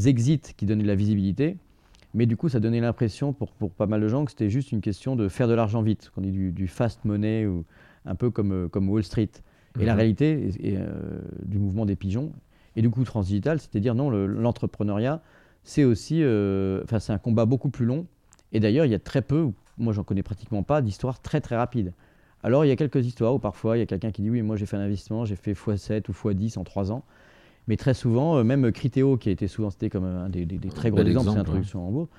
exits 0.06 0.42
qui 0.58 0.66
donnaient 0.66 0.84
de 0.84 0.88
la 0.88 0.96
visibilité. 0.96 1.56
Mais 2.14 2.26
du 2.26 2.38
coup, 2.38 2.50
ça 2.50 2.60
donnait 2.60 2.82
l'impression 2.82 3.34
pour, 3.34 3.52
pour, 3.52 3.72
pas 3.72 3.88
mal 3.88 4.02
de 4.02 4.08
gens 4.08 4.26
que 4.26 4.32
c'était 4.32 4.50
juste 4.50 4.72
une 4.72 4.82
question 4.82 5.16
de 5.16 5.30
faire 5.30 5.48
de 5.48 5.54
l'argent 5.54 5.82
vite, 5.82 6.12
qu'on 6.14 6.22
dit 6.22 6.52
du, 6.52 6.68
fast 6.68 7.04
money, 7.06 7.46
ou 7.46 7.66
un 8.06 8.16
peu 8.16 8.30
comme, 8.30 8.52
euh, 8.52 8.68
comme 8.68 8.90
Wall 8.90 9.04
Street. 9.04 9.30
Et 9.80 9.86
la 9.86 9.94
mhm. 9.94 9.98
réalité 9.98 10.50
euh, 10.66 11.22
du 11.44 11.58
mouvement 11.58 11.86
des 11.86 11.96
pigeons, 11.96 12.32
et 12.76 12.82
du 12.82 12.90
coup 12.90 13.04
Transdigital, 13.04 13.60
c'était 13.60 13.80
dire 13.80 13.96
non, 13.96 14.10
l'entrepreneuriat, 14.10 15.22
c'est 15.64 15.84
aussi, 15.84 16.24
enfin, 16.84 17.00
c'est 17.00 17.14
un 17.14 17.18
combat 17.18 17.46
beaucoup 17.46 17.70
plus 17.70 17.86
long. 17.86 18.06
Et 18.52 18.60
d'ailleurs, 18.60 18.86
il 18.86 18.92
y 18.92 18.96
a 18.96 19.00
très 19.00 19.22
peu, 19.22 19.50
moi 19.78 19.94
j'en 19.94 20.04
connais 20.04 20.24
pratiquement 20.24 20.64
pas, 20.64 20.82
d'histoires 20.82 21.22
très 21.22 21.42
très 21.42 21.56
rapides. 21.56 21.94
Alors, 22.46 22.64
il 22.64 22.68
y 22.68 22.72
a 22.72 22.76
quelques 22.76 23.04
histoires 23.04 23.34
où 23.34 23.40
parfois, 23.40 23.76
il 23.76 23.80
y 23.80 23.84
a 23.84 23.88
quelqu'un 23.88 24.12
qui 24.12 24.22
dit 24.22 24.30
Oui, 24.30 24.44
moi 24.44 24.56
j'ai 24.56 24.68
fait 24.68 24.78
un 24.78 24.82
investissement, 24.82 25.26
j'ai 25.26 25.36
fait 25.36 25.54
x7 25.54 26.08
ou 26.10 26.14
x10 26.14 26.60
en 26.60 26.64
3 26.64 26.92
ans. 26.92 27.04
Mais 27.68 27.78
très 27.78 27.96
souvent, 27.96 28.38
euh, 28.38 28.44
même 28.44 28.72
Criteo, 28.72 29.18
qui 29.18 29.30
a 29.30 29.32
été 29.32 29.48
souvent 29.48 29.72
cité 29.72 29.90
comme 29.90 30.06
un 30.06 30.30
des, 30.30 30.46
très 30.70 30.92
gros 30.92 31.02
exemples 31.02 31.32
de 31.32 31.36
l'introduction 31.38 31.88
en 31.88 31.92
bourse, 31.92 32.10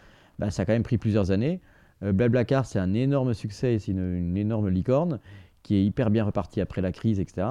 bah, 0.41 0.51
ça 0.51 0.63
a 0.63 0.67
quand 0.67 0.73
même 0.73 0.83
pris 0.83 0.99
plusieurs 0.99 1.31
années. 1.31 1.61
Euh, 2.03 2.13
Blablacar, 2.13 2.67
c'est 2.67 2.81
un 2.81 2.93
énorme 2.95 3.35
succès, 3.35 3.79
c'est 3.79 3.93
une, 3.93 4.37
énorme 4.37 4.69
licorne 4.69 5.21
qui 5.63 5.77
est 5.77 5.85
hyper 5.85 6.11
bien 6.11 6.25
repartie 6.25 6.61
après 6.61 6.81
la 6.81 6.91
crise, 6.91 7.21
etc. 7.21 7.47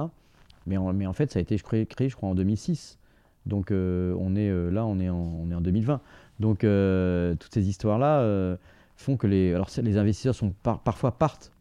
Mais 0.66 0.76
en, 0.76 1.00
en 1.00 1.12
fait, 1.12 1.30
ça 1.30 1.38
a 1.38 1.42
été 1.42 1.56
créé, 1.58 2.08
je 2.08 2.16
crois, 2.16 2.28
en 2.28 2.34
2006. 2.34 2.98
Donc, 3.46 3.70
euh, 3.70 4.14
on 4.18 4.34
est 4.34 4.50
là, 4.72 4.84
on 4.86 4.98
est 4.98 5.08
en, 5.08 5.16
on 5.16 5.50
est 5.50 5.54
en 5.54 5.60
2020. 5.60 6.00
Donc, 6.40 6.58
toutes 6.60 7.54
ces 7.54 7.68
histoires-là 7.68 8.56
font 8.96 9.16
que 9.16 9.26
les, 9.26 9.54
alors, 9.54 9.68
les 9.82 9.98
investisseurs 9.98 10.34
sont 10.34 10.52
parfois 10.62 11.12
partent 11.12 11.52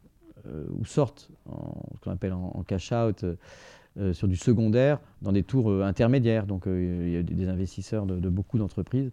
euh, 0.47 0.65
ou 0.77 0.85
sortent 0.85 1.29
en, 1.49 1.73
ce 1.95 2.01
qu'on 2.01 2.11
appelle 2.11 2.33
en, 2.33 2.63
cash-out 2.67 3.23
euh, 3.23 3.35
euh, 3.97 4.13
sur 4.13 4.27
du 4.27 4.35
secondaire 4.35 4.99
dans 5.21 5.31
des 5.31 5.43
tours 5.43 5.83
intermédiaires. 5.83 6.45
Donc 6.45 6.65
il 6.67 7.09
y 7.09 7.17
a 7.17 7.23
des 7.23 7.47
investisseurs 7.47 8.05
de, 8.05 8.29
beaucoup 8.29 8.57
d'entreprises 8.57 9.11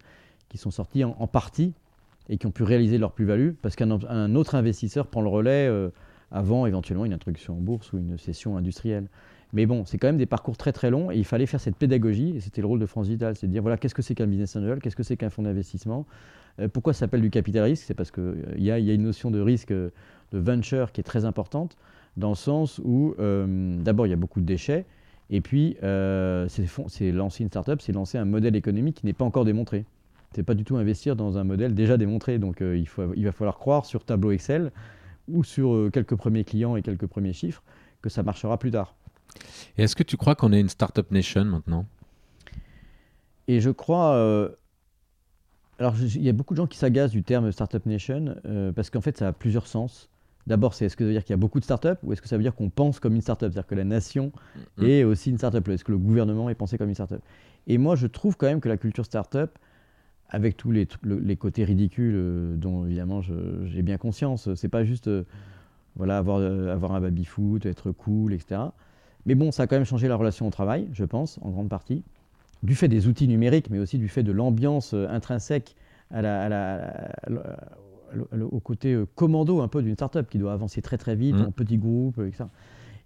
qui 0.48 0.58
sont 0.58 0.70
sortis 0.70 1.04
en, 1.04 1.26
partie 1.26 1.72
et 2.28 2.36
qui 2.36 2.46
ont 2.46 2.50
pu 2.50 2.64
réaliser 2.64 2.98
leur 2.98 3.12
plus-value 3.12 3.52
parce 3.62 3.76
qu'un 3.76 3.90
autre 4.34 4.54
investisseur 4.54 5.06
prend 5.06 5.22
le 5.22 5.28
relais 5.28 5.70
avant 6.30 6.66
éventuellement 6.66 7.04
une 7.04 7.14
introduction 7.14 7.54
en 7.54 7.60
bourse 7.60 7.92
ou 7.92 7.98
une 7.98 8.18
session 8.18 8.56
industrielle. 8.56 9.08
Mais 9.52 9.66
bon, 9.66 9.84
c'est 9.84 9.98
quand 9.98 10.08
même 10.08 10.16
des 10.16 10.26
parcours 10.26 10.56
très 10.56 10.72
très 10.72 10.90
longs 10.90 11.10
et 11.10 11.16
il 11.16 11.24
fallait 11.24 11.46
faire 11.46 11.60
cette 11.60 11.76
pédagogie 11.76 12.34
et 12.36 12.40
c'était 12.40 12.62
le 12.62 12.66
rôle 12.66 12.80
de 12.80 12.86
France 12.86 13.08
Vital, 13.08 13.36
c'est 13.36 13.46
de 13.46 13.52
dire 13.52 13.62
voilà 13.62 13.76
qu'est-ce 13.76 13.94
que 13.94 14.02
c'est 14.02 14.14
qu'un 14.14 14.26
business 14.26 14.56
angel, 14.56 14.78
qu'est-ce 14.80 14.96
que 14.96 15.02
c'est 15.02 15.16
qu'un 15.16 15.28
fonds 15.28 15.42
d'investissement, 15.42 16.06
pourquoi 16.72 16.94
ça 16.94 17.00
s'appelle 17.00 17.20
du 17.20 17.30
capital 17.30 17.64
risque, 17.64 17.84
c'est 17.86 17.94
parce 17.94 18.10
qu'il 18.10 18.34
y, 18.56 18.70
a, 18.70 18.78
y 18.78 18.90
a 18.90 18.94
une 18.94 19.02
notion 19.02 19.30
de 19.30 19.40
risque 19.40 19.72
de 19.72 19.92
venture 20.32 20.92
qui 20.92 21.02
est 21.02 21.04
très 21.04 21.26
importante 21.26 21.76
dans 22.16 22.30
le 22.30 22.34
sens 22.34 22.80
où 22.82 23.14
d'abord 23.18 24.06
il 24.06 24.10
y 24.10 24.14
a 24.14 24.16
beaucoup 24.16 24.40
de 24.40 24.46
déchets 24.46 24.86
et 25.32 25.40
puis, 25.40 25.78
euh, 25.82 26.46
c'est 26.48 27.10
lancer 27.10 27.42
une 27.42 27.48
startup, 27.48 27.80
c'est 27.80 27.92
lancer 27.92 28.18
un 28.18 28.26
modèle 28.26 28.54
économique 28.54 28.96
qui 28.96 29.06
n'est 29.06 29.14
pas 29.14 29.24
encore 29.24 29.46
démontré. 29.46 29.86
C'est 30.34 30.42
pas 30.42 30.52
du 30.52 30.62
tout 30.62 30.76
investir 30.76 31.16
dans 31.16 31.38
un 31.38 31.44
modèle 31.44 31.74
déjà 31.74 31.96
démontré. 31.96 32.38
Donc, 32.38 32.60
euh, 32.60 32.76
il, 32.76 32.86
faut, 32.86 33.14
il 33.16 33.24
va 33.24 33.32
falloir 33.32 33.58
croire 33.58 33.86
sur 33.86 34.04
tableau 34.04 34.30
Excel 34.30 34.70
ou 35.28 35.42
sur 35.42 35.72
euh, 35.72 35.90
quelques 35.90 36.16
premiers 36.16 36.44
clients 36.44 36.76
et 36.76 36.82
quelques 36.82 37.06
premiers 37.06 37.32
chiffres 37.32 37.62
que 38.02 38.10
ça 38.10 38.22
marchera 38.22 38.58
plus 38.58 38.70
tard. 38.70 38.94
Et 39.76 39.84
est-ce 39.84 39.96
que 39.96 40.02
tu 40.02 40.16
crois 40.16 40.34
qu'on 40.34 40.52
est 40.52 40.60
une 40.60 40.68
startup 40.68 41.10
nation 41.10 41.44
maintenant? 41.44 41.86
Et 43.48 43.60
je 43.60 43.70
crois. 43.70 44.14
alors, 45.78 45.94
il 46.00 46.22
y 46.22 46.28
a 46.28 46.32
beaucoup 46.32 46.54
de 46.54 46.58
gens 46.58 46.66
qui 46.66 46.78
s'agacent 46.78 47.10
du 47.10 47.22
terme 47.22 47.50
startup 47.52 47.86
nation 47.86 48.36
parce 48.74 48.90
qu'en 48.90 49.00
fait, 49.00 49.18
ça 49.18 49.28
a 49.28 49.32
plusieurs 49.32 49.66
sens. 49.66 50.08
D'abord, 50.46 50.74
c'est 50.74 50.86
est-ce 50.86 50.96
que 50.96 51.04
ça 51.04 51.08
veut 51.08 51.12
dire 51.12 51.24
qu'il 51.24 51.32
y 51.32 51.34
a 51.34 51.38
beaucoup 51.38 51.60
de 51.60 51.64
startups 51.64 51.88
ou 52.02 52.12
est-ce 52.12 52.20
que 52.20 52.28
ça 52.28 52.36
veut 52.36 52.42
dire 52.42 52.54
qu'on 52.54 52.68
pense 52.68 52.98
comme 52.98 53.14
une 53.14 53.20
startup 53.20 53.52
C'est-à-dire 53.52 53.66
que 53.66 53.76
la 53.76 53.84
nation 53.84 54.32
mm-hmm. 54.56 54.86
est 54.86 55.04
aussi 55.04 55.30
une 55.30 55.38
startup. 55.38 55.66
Est-ce 55.68 55.84
que 55.84 55.92
le 55.92 55.98
gouvernement 55.98 56.50
est 56.50 56.54
pensé 56.54 56.78
comme 56.78 56.88
une 56.88 56.94
startup? 56.94 57.22
Et 57.66 57.78
moi, 57.78 57.94
je 57.94 58.06
trouve 58.06 58.36
quand 58.36 58.46
même 58.46 58.60
que 58.60 58.68
la 58.68 58.76
culture 58.76 59.04
startup, 59.04 59.58
avec 60.32 60.56
tous 60.56 60.70
les, 60.70 60.88
les 61.04 61.36
côtés 61.36 61.64
ridicules 61.64 62.14
euh, 62.16 62.56
dont 62.56 62.86
évidemment 62.86 63.20
j'ai 63.20 63.82
bien 63.82 63.98
conscience, 63.98 64.52
c'est 64.54 64.68
pas 64.68 64.82
juste 64.82 65.08
euh, 65.08 65.24
voilà, 65.94 66.16
avoir, 66.16 66.38
euh, 66.38 66.72
avoir 66.72 66.92
un 66.92 67.00
baby-foot, 67.00 67.66
être 67.66 67.92
cool, 67.92 68.32
etc. 68.32 68.62
Mais 69.26 69.34
bon, 69.34 69.52
ça 69.52 69.64
a 69.64 69.66
quand 69.66 69.76
même 69.76 69.84
changé 69.84 70.08
la 70.08 70.16
relation 70.16 70.46
au 70.46 70.50
travail, 70.50 70.88
je 70.92 71.04
pense, 71.04 71.38
en 71.42 71.50
grande 71.50 71.68
partie, 71.68 72.02
du 72.62 72.74
fait 72.74 72.88
des 72.88 73.06
outils 73.06 73.28
numériques, 73.28 73.70
mais 73.70 73.78
aussi 73.78 73.98
du 73.98 74.08
fait 74.08 74.22
de 74.22 74.32
l'ambiance 74.32 74.94
intrinsèque 74.94 75.76
à 76.10 76.22
la, 76.22 76.42
à 76.42 76.48
la, 76.48 77.12
au 78.50 78.60
côté 78.60 78.92
euh, 78.92 79.06
commando 79.14 79.60
un 79.60 79.68
peu 79.68 79.82
d'une 79.82 79.94
startup 79.94 80.28
qui 80.28 80.38
doit 80.38 80.52
avancer 80.52 80.82
très 80.82 80.98
très 80.98 81.16
vite 81.16 81.36
mmh. 81.36 81.42
en 81.42 81.50
petits 81.50 81.78
groupes, 81.78 82.18
etc. 82.18 82.44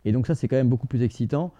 Et 0.05 0.13
donc 0.13 0.27
ça, 0.27 0.35
c'est 0.35 0.49
quand 0.49 0.57
même 0.57 0.69
beaucoup 0.69 0.87
plus 0.87 1.03
excitant. 1.03 1.53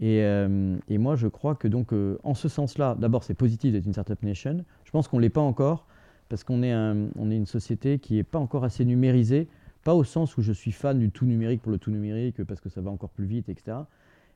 Et, 0.00 0.22
euh, 0.22 0.76
et 0.88 0.98
moi, 0.98 1.16
je 1.16 1.28
crois 1.28 1.54
que 1.54 1.68
donc, 1.68 1.92
euh, 1.92 2.18
en 2.24 2.34
ce 2.34 2.48
sens-là, 2.48 2.96
d'abord, 2.98 3.22
c'est 3.24 3.34
positif 3.34 3.72
d'être 3.72 3.86
une 3.86 3.92
startup 3.92 4.22
nation. 4.22 4.64
Je 4.84 4.90
pense 4.90 5.06
qu'on 5.06 5.18
ne 5.18 5.22
l'est 5.22 5.30
pas 5.30 5.40
encore 5.40 5.86
parce 6.28 6.44
qu'on 6.44 6.62
est, 6.62 6.72
un, 6.72 7.08
on 7.16 7.30
est 7.30 7.36
une 7.36 7.46
société 7.46 7.98
qui 7.98 8.14
n'est 8.14 8.24
pas 8.24 8.38
encore 8.38 8.64
assez 8.64 8.84
numérisée, 8.84 9.48
pas 9.84 9.94
au 9.94 10.02
sens 10.02 10.36
où 10.36 10.42
je 10.42 10.52
suis 10.52 10.72
fan 10.72 10.98
du 10.98 11.10
tout 11.10 11.26
numérique 11.26 11.62
pour 11.62 11.70
le 11.70 11.78
tout 11.78 11.90
numérique 11.90 12.42
parce 12.44 12.60
que 12.60 12.68
ça 12.68 12.80
va 12.80 12.90
encore 12.90 13.10
plus 13.10 13.26
vite, 13.26 13.48
etc. 13.48 13.76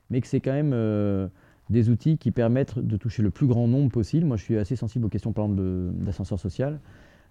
Mais 0.09 0.21
que 0.21 0.27
c'est 0.27 0.39
quand 0.39 0.53
même 0.53 0.73
des 1.69 1.89
outils 1.89 2.17
qui 2.17 2.31
permettent 2.31 2.79
de 2.79 2.97
toucher 2.97 3.21
le 3.21 3.29
plus 3.29 3.47
grand 3.47 3.67
nombre 3.67 3.91
possible. 3.91 4.25
Moi, 4.25 4.37
je 4.37 4.43
suis 4.43 4.57
assez 4.57 4.75
sensible 4.75 5.05
aux 5.05 5.09
questions, 5.09 5.33
par 5.33 5.45
exemple, 5.45 5.61
d'ascenseur 6.03 6.39
social, 6.39 6.79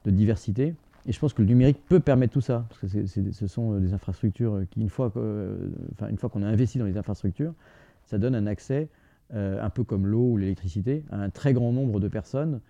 de 0.05 0.11
diversité. 0.11 0.75
Et 1.07 1.13
je 1.13 1.21
pense 1.21 1.33
que 1.33 1.43
le 1.43 1.49
numérique 1.49 1.79
peut 1.89 2.01
permettre 2.01 2.33
tout 2.33 2.41
ça, 2.41 2.67
parce 2.69 2.81
que 2.81 3.07
ce 3.07 3.47
sont 3.47 3.75
euh, 3.75 3.81
des 3.81 3.95
infrastructures 3.95 4.55
euh, 4.55 4.67
qui, 4.69 4.81
une 4.81 4.89
fois, 4.89 5.13
euh, 5.17 5.69
fois 6.19 6.29
qu'on 6.29 6.43
a 6.43 6.47
investi 6.47 6.79
dans 6.79 6.85
les 6.85 6.97
infrastructures, 6.97 7.55
ça 8.05 8.19
donne 8.19 8.35
un 8.35 8.47
accès, 8.47 8.89
un 9.33 9.71
peu 9.71 9.83
comme 9.83 10.07
l'eau 10.07 10.31
ou 10.31 10.37
l'électricité, 10.37 11.05
à 11.11 11.17
un 11.17 11.31
très 11.31 11.53
grand 11.53 11.73
nombre 11.73 11.99
de 11.99 12.07
personnes 12.07 12.61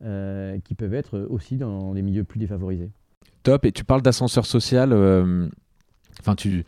qui 0.00 0.74
peuvent 0.76 0.94
être 0.94 1.18
aussi 1.28 1.56
dans 1.56 1.92
les 1.92 2.02
milieux 2.02 2.22
plus 2.22 2.38
défavorisés. 2.38 2.90
Top. 3.42 3.64
Et 3.64 3.72
tu 3.72 3.82
parles 3.82 4.02
d'ascenseur 4.02 4.46
social. 4.46 4.92
Enfin, 6.20 6.36
tu. 6.36 6.64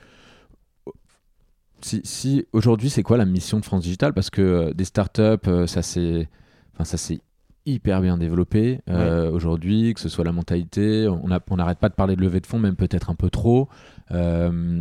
Si, 1.86 2.00
si 2.02 2.44
aujourd'hui, 2.52 2.90
c'est 2.90 3.04
quoi 3.04 3.16
la 3.16 3.24
mission 3.24 3.60
de 3.60 3.64
France 3.64 3.84
Digital? 3.84 4.12
Parce 4.12 4.28
que 4.28 4.72
des 4.72 4.84
startups, 4.84 5.20
enfin, 5.44 5.66
ça 5.66 5.82
c'est 5.82 7.20
hyper 7.64 8.00
bien 8.00 8.18
développé 8.18 8.80
euh, 8.90 9.30
aujourd'hui, 9.30 9.94
que 9.94 10.00
ce 10.00 10.08
soit 10.08 10.24
la 10.24 10.32
mentalité. 10.32 11.06
On 11.06 11.56
n'arrête 11.56 11.78
pas 11.78 11.88
de 11.88 11.94
parler 11.94 12.16
de 12.16 12.22
levée 12.22 12.40
de 12.40 12.46
fonds, 12.46 12.58
même 12.58 12.74
peut-être 12.74 13.08
un 13.08 13.14
peu 13.14 13.30
trop. 13.30 13.68
Euh, 14.10 14.80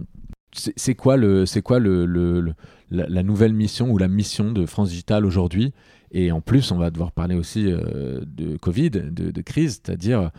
c'est 0.52 0.96
quoi, 0.96 1.16
le, 1.16 1.46
quoi 1.62 1.78
le, 1.78 2.56
la, 2.90 3.22
nouvelle 3.22 3.54
mission 3.54 3.92
ou 3.92 4.00
la 4.00 4.08
mission 4.08 4.52
de 4.52 4.66
France 4.66 4.90
Digital 4.90 5.28
aujourd'hui? 5.28 5.74
Et 6.10 6.32
en 6.32 6.42
plus, 6.42 6.72
on 6.72 6.80
va 6.80 6.90
devoir 6.90 7.12
parler 7.12 7.36
aussi 7.36 7.72
euh, 7.72 8.22
de 8.26 8.58
Covid, 8.58 8.90
de, 8.90 9.42
crise, 9.42 9.80
c'est-à-dire 9.84 10.32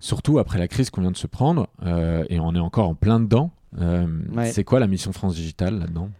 surtout 0.00 0.40
après 0.40 0.58
la 0.58 0.66
crise 0.66 0.90
qu'on 0.90 1.02
vient 1.02 1.12
de 1.12 1.16
se 1.16 1.28
prendre, 1.28 1.68
et 2.28 2.40
on 2.40 2.56
est 2.56 2.60
encore 2.60 2.88
en 2.88 2.96
plein 2.96 3.20
dedans. 3.20 3.52
C'est 4.44 4.64
quoi 4.64 4.80
la 4.80 4.86
mission 4.86 5.12
France 5.12 5.34
Digital 5.34 5.78
là-dedans? 5.78 6.10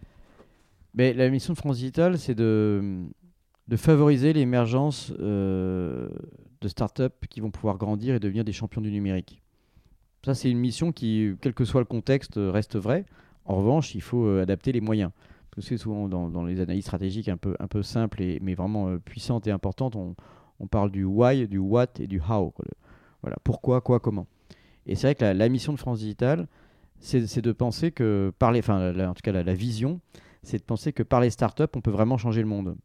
Mais 0.95 1.13
La 1.13 1.29
mission 1.29 1.53
de 1.53 1.57
France 1.57 1.77
Digital, 1.77 2.17
c'est 2.17 2.35
de 2.35 3.07
de 3.67 3.77
favoriser 3.77 4.33
l'émergence 4.33 5.13
euh, 5.19 6.09
de 6.61 6.67
startups 6.67 7.27
qui 7.29 7.39
vont 7.39 7.51
pouvoir 7.51 7.77
grandir 7.77 8.15
et 8.15 8.19
devenir 8.19 8.43
des 8.43 8.51
champions 8.51 8.81
du 8.81 8.91
numérique. 8.91 9.41
Ça, 10.25 10.33
c'est 10.33 10.49
une 10.49 10.59
mission 10.59 10.91
qui, 10.91 11.33
quel 11.41 11.53
que 11.53 11.65
soit 11.65 11.81
le 11.81 11.85
contexte, 11.85 12.33
reste 12.37 12.77
vraie. 12.77 13.05
En 13.45 13.57
revanche, 13.57 13.95
il 13.95 14.01
faut 14.01 14.25
euh, 14.25 14.41
adapter 14.41 14.71
les 14.71 14.81
moyens. 14.81 15.11
Parce 15.55 15.69
que 15.69 15.77
souvent 15.77 16.07
dans, 16.07 16.45
les 16.45 16.61
analyses 16.61 16.85
stratégiques 16.85 17.29
un 17.29 17.37
peu, 17.37 17.55
un 17.59 17.67
peu 17.67 17.83
simples, 17.83 18.21
et, 18.21 18.39
mais 18.41 18.55
vraiment 18.55 18.87
euh, 18.89 18.97
puissantes 18.97 19.47
et 19.47 19.51
importantes, 19.51 19.95
on, 19.95 20.15
parle 20.67 20.91
du 20.91 21.03
why, 21.03 21.45
du 21.47 21.57
what 21.57 21.87
et 21.99 22.07
du 22.07 22.21
how. 22.21 22.53
Voilà, 23.21 23.35
pourquoi, 23.43 23.81
quoi, 23.81 23.99
comment. 23.99 24.27
Et 24.85 24.95
c'est 24.95 25.07
vrai 25.07 25.15
que 25.15 25.25
la, 25.25 25.49
mission 25.49 25.73
de 25.73 25.77
France 25.77 25.99
Digital, 25.99 26.47
c'est 27.03 27.41
de 27.41 27.51
penser 27.51 27.91
que, 27.91 28.31
par 28.39 28.51
les, 28.51 28.59
enfin, 28.59 28.93
en 28.97 29.13
tout 29.13 29.21
cas 29.21 29.31
la, 29.31 29.43
la 29.43 29.53
vision, 29.53 29.99
c'est 30.41 30.57
de 30.57 30.63
penser 30.63 30.93
que 30.93 31.03
par 31.03 31.21
les 31.21 31.29
startups, 31.29 31.63
on 31.75 31.81
peut 31.81 31.91
vraiment 31.91 32.17
changer 32.17 32.41
le 32.41 32.47
monde. 32.47 32.75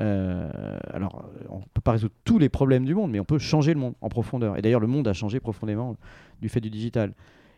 Euh, 0.00 0.78
alors, 0.92 1.30
on 1.48 1.58
ne 1.58 1.64
peut 1.72 1.80
pas 1.80 1.92
résoudre 1.92 2.14
tous 2.24 2.38
les 2.38 2.48
problèmes 2.48 2.84
du 2.84 2.94
monde, 2.94 3.10
mais 3.10 3.20
on 3.20 3.24
peut 3.24 3.38
changer 3.38 3.72
le 3.72 3.80
monde 3.80 3.94
en 4.00 4.08
profondeur. 4.08 4.56
Et 4.58 4.62
d'ailleurs, 4.62 4.80
le 4.80 4.86
monde 4.86 5.08
a 5.08 5.12
changé 5.12 5.40
profondément 5.40 5.96
du 6.40 6.48
fait 6.48 6.60
du 6.60 6.70
digital. 6.70 7.14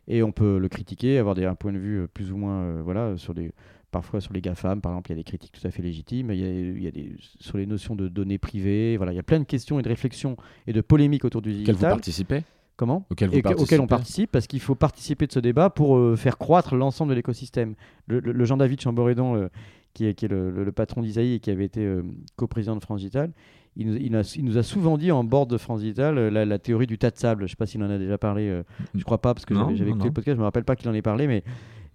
Et 0.06 0.22
on 0.22 0.32
peut 0.32 0.58
le 0.58 0.68
critiquer, 0.68 1.18
avoir 1.18 1.34
des, 1.34 1.44
un 1.44 1.54
point 1.54 1.72
de 1.72 1.78
vue 1.78 2.06
plus 2.08 2.32
ou 2.32 2.36
moins, 2.36 2.60
euh, 2.62 2.80
voilà, 2.82 3.16
sur 3.16 3.34
les, 3.34 3.50
parfois 3.90 4.20
sur 4.20 4.32
les 4.32 4.40
GAFAM, 4.40 4.80
par 4.80 4.92
exemple, 4.92 5.10
il 5.10 5.14
y 5.14 5.16
a 5.16 5.20
des 5.20 5.24
critiques 5.24 5.52
tout 5.52 5.66
à 5.66 5.70
fait 5.70 5.82
légitimes. 5.82 6.30
Il 6.30 6.38
y 6.38 6.44
a, 6.44 6.50
il 6.50 6.82
y 6.82 6.86
a 6.86 6.90
des, 6.90 7.14
sur 7.40 7.58
les 7.58 7.66
notions 7.66 7.94
de 7.94 8.08
données 8.08 8.38
privées. 8.38 8.96
Voilà, 8.96 9.12
il 9.12 9.16
y 9.16 9.20
a 9.20 9.24
plein 9.24 9.40
de 9.40 9.44
questions 9.44 9.78
et 9.78 9.82
de 9.82 9.88
réflexions 9.88 10.36
et 10.66 10.72
de 10.72 10.80
polémiques 10.80 11.24
autour 11.24 11.42
du 11.42 11.52
digital. 11.52 11.74
Auquel 11.74 11.88
vous 11.88 11.94
participez 11.94 12.42
Comment 12.78 13.04
auquel, 13.10 13.80
on 13.80 13.86
participe, 13.86 14.30
parce 14.30 14.46
qu'il 14.46 14.60
faut 14.60 14.76
participer 14.76 15.26
de 15.26 15.32
ce 15.32 15.40
débat 15.40 15.68
pour 15.68 15.96
euh, 15.96 16.14
faire 16.14 16.38
croître 16.38 16.76
l'ensemble 16.76 17.10
de 17.10 17.16
l'écosystème. 17.16 17.74
Le, 18.06 18.44
Jean-David 18.44 18.80
Chamboredon, 18.80 19.50
qui 19.94 20.06
est, 20.06 20.22
le, 20.28 20.70
patron 20.72 21.02
d'Isaïe 21.02 21.34
et 21.34 21.40
qui 21.40 21.50
avait 21.50 21.64
été 21.64 21.84
euh, 21.84 22.02
coprésident 22.36 22.76
de 22.76 22.80
France 22.80 23.00
Digital, 23.00 23.32
il 23.76 24.10
nous, 24.10 24.58
a, 24.58 24.62
souvent 24.62 24.98
dit 24.98 25.12
en 25.12 25.22
bord 25.24 25.46
de 25.46 25.56
France 25.56 25.80
Digital 25.80 26.18
euh, 26.18 26.44
la, 26.44 26.58
théorie 26.58 26.86
du 26.86 26.98
tas 26.98 27.10
de 27.10 27.16
sable. 27.16 27.42
Je 27.42 27.44
ne 27.44 27.48
sais 27.48 27.56
pas 27.56 27.66
s'il 27.66 27.82
en 27.82 27.90
a 27.90 27.98
déjà 27.98 28.18
parlé, 28.18 28.48
euh, 28.48 28.62
je 28.94 28.98
ne 28.98 29.04
crois 29.04 29.20
pas, 29.20 29.34
parce 29.34 29.44
que 29.44 29.54
j'avais 29.74 29.90
écouté 29.90 30.06
le 30.06 30.12
podcast, 30.12 30.34
je 30.34 30.38
ne 30.38 30.40
me 30.40 30.44
rappelle 30.44 30.64
pas 30.64 30.76
qu'il 30.76 30.88
en 30.88 30.94
ait 30.94 31.02
parlé, 31.02 31.26
mais 31.26 31.42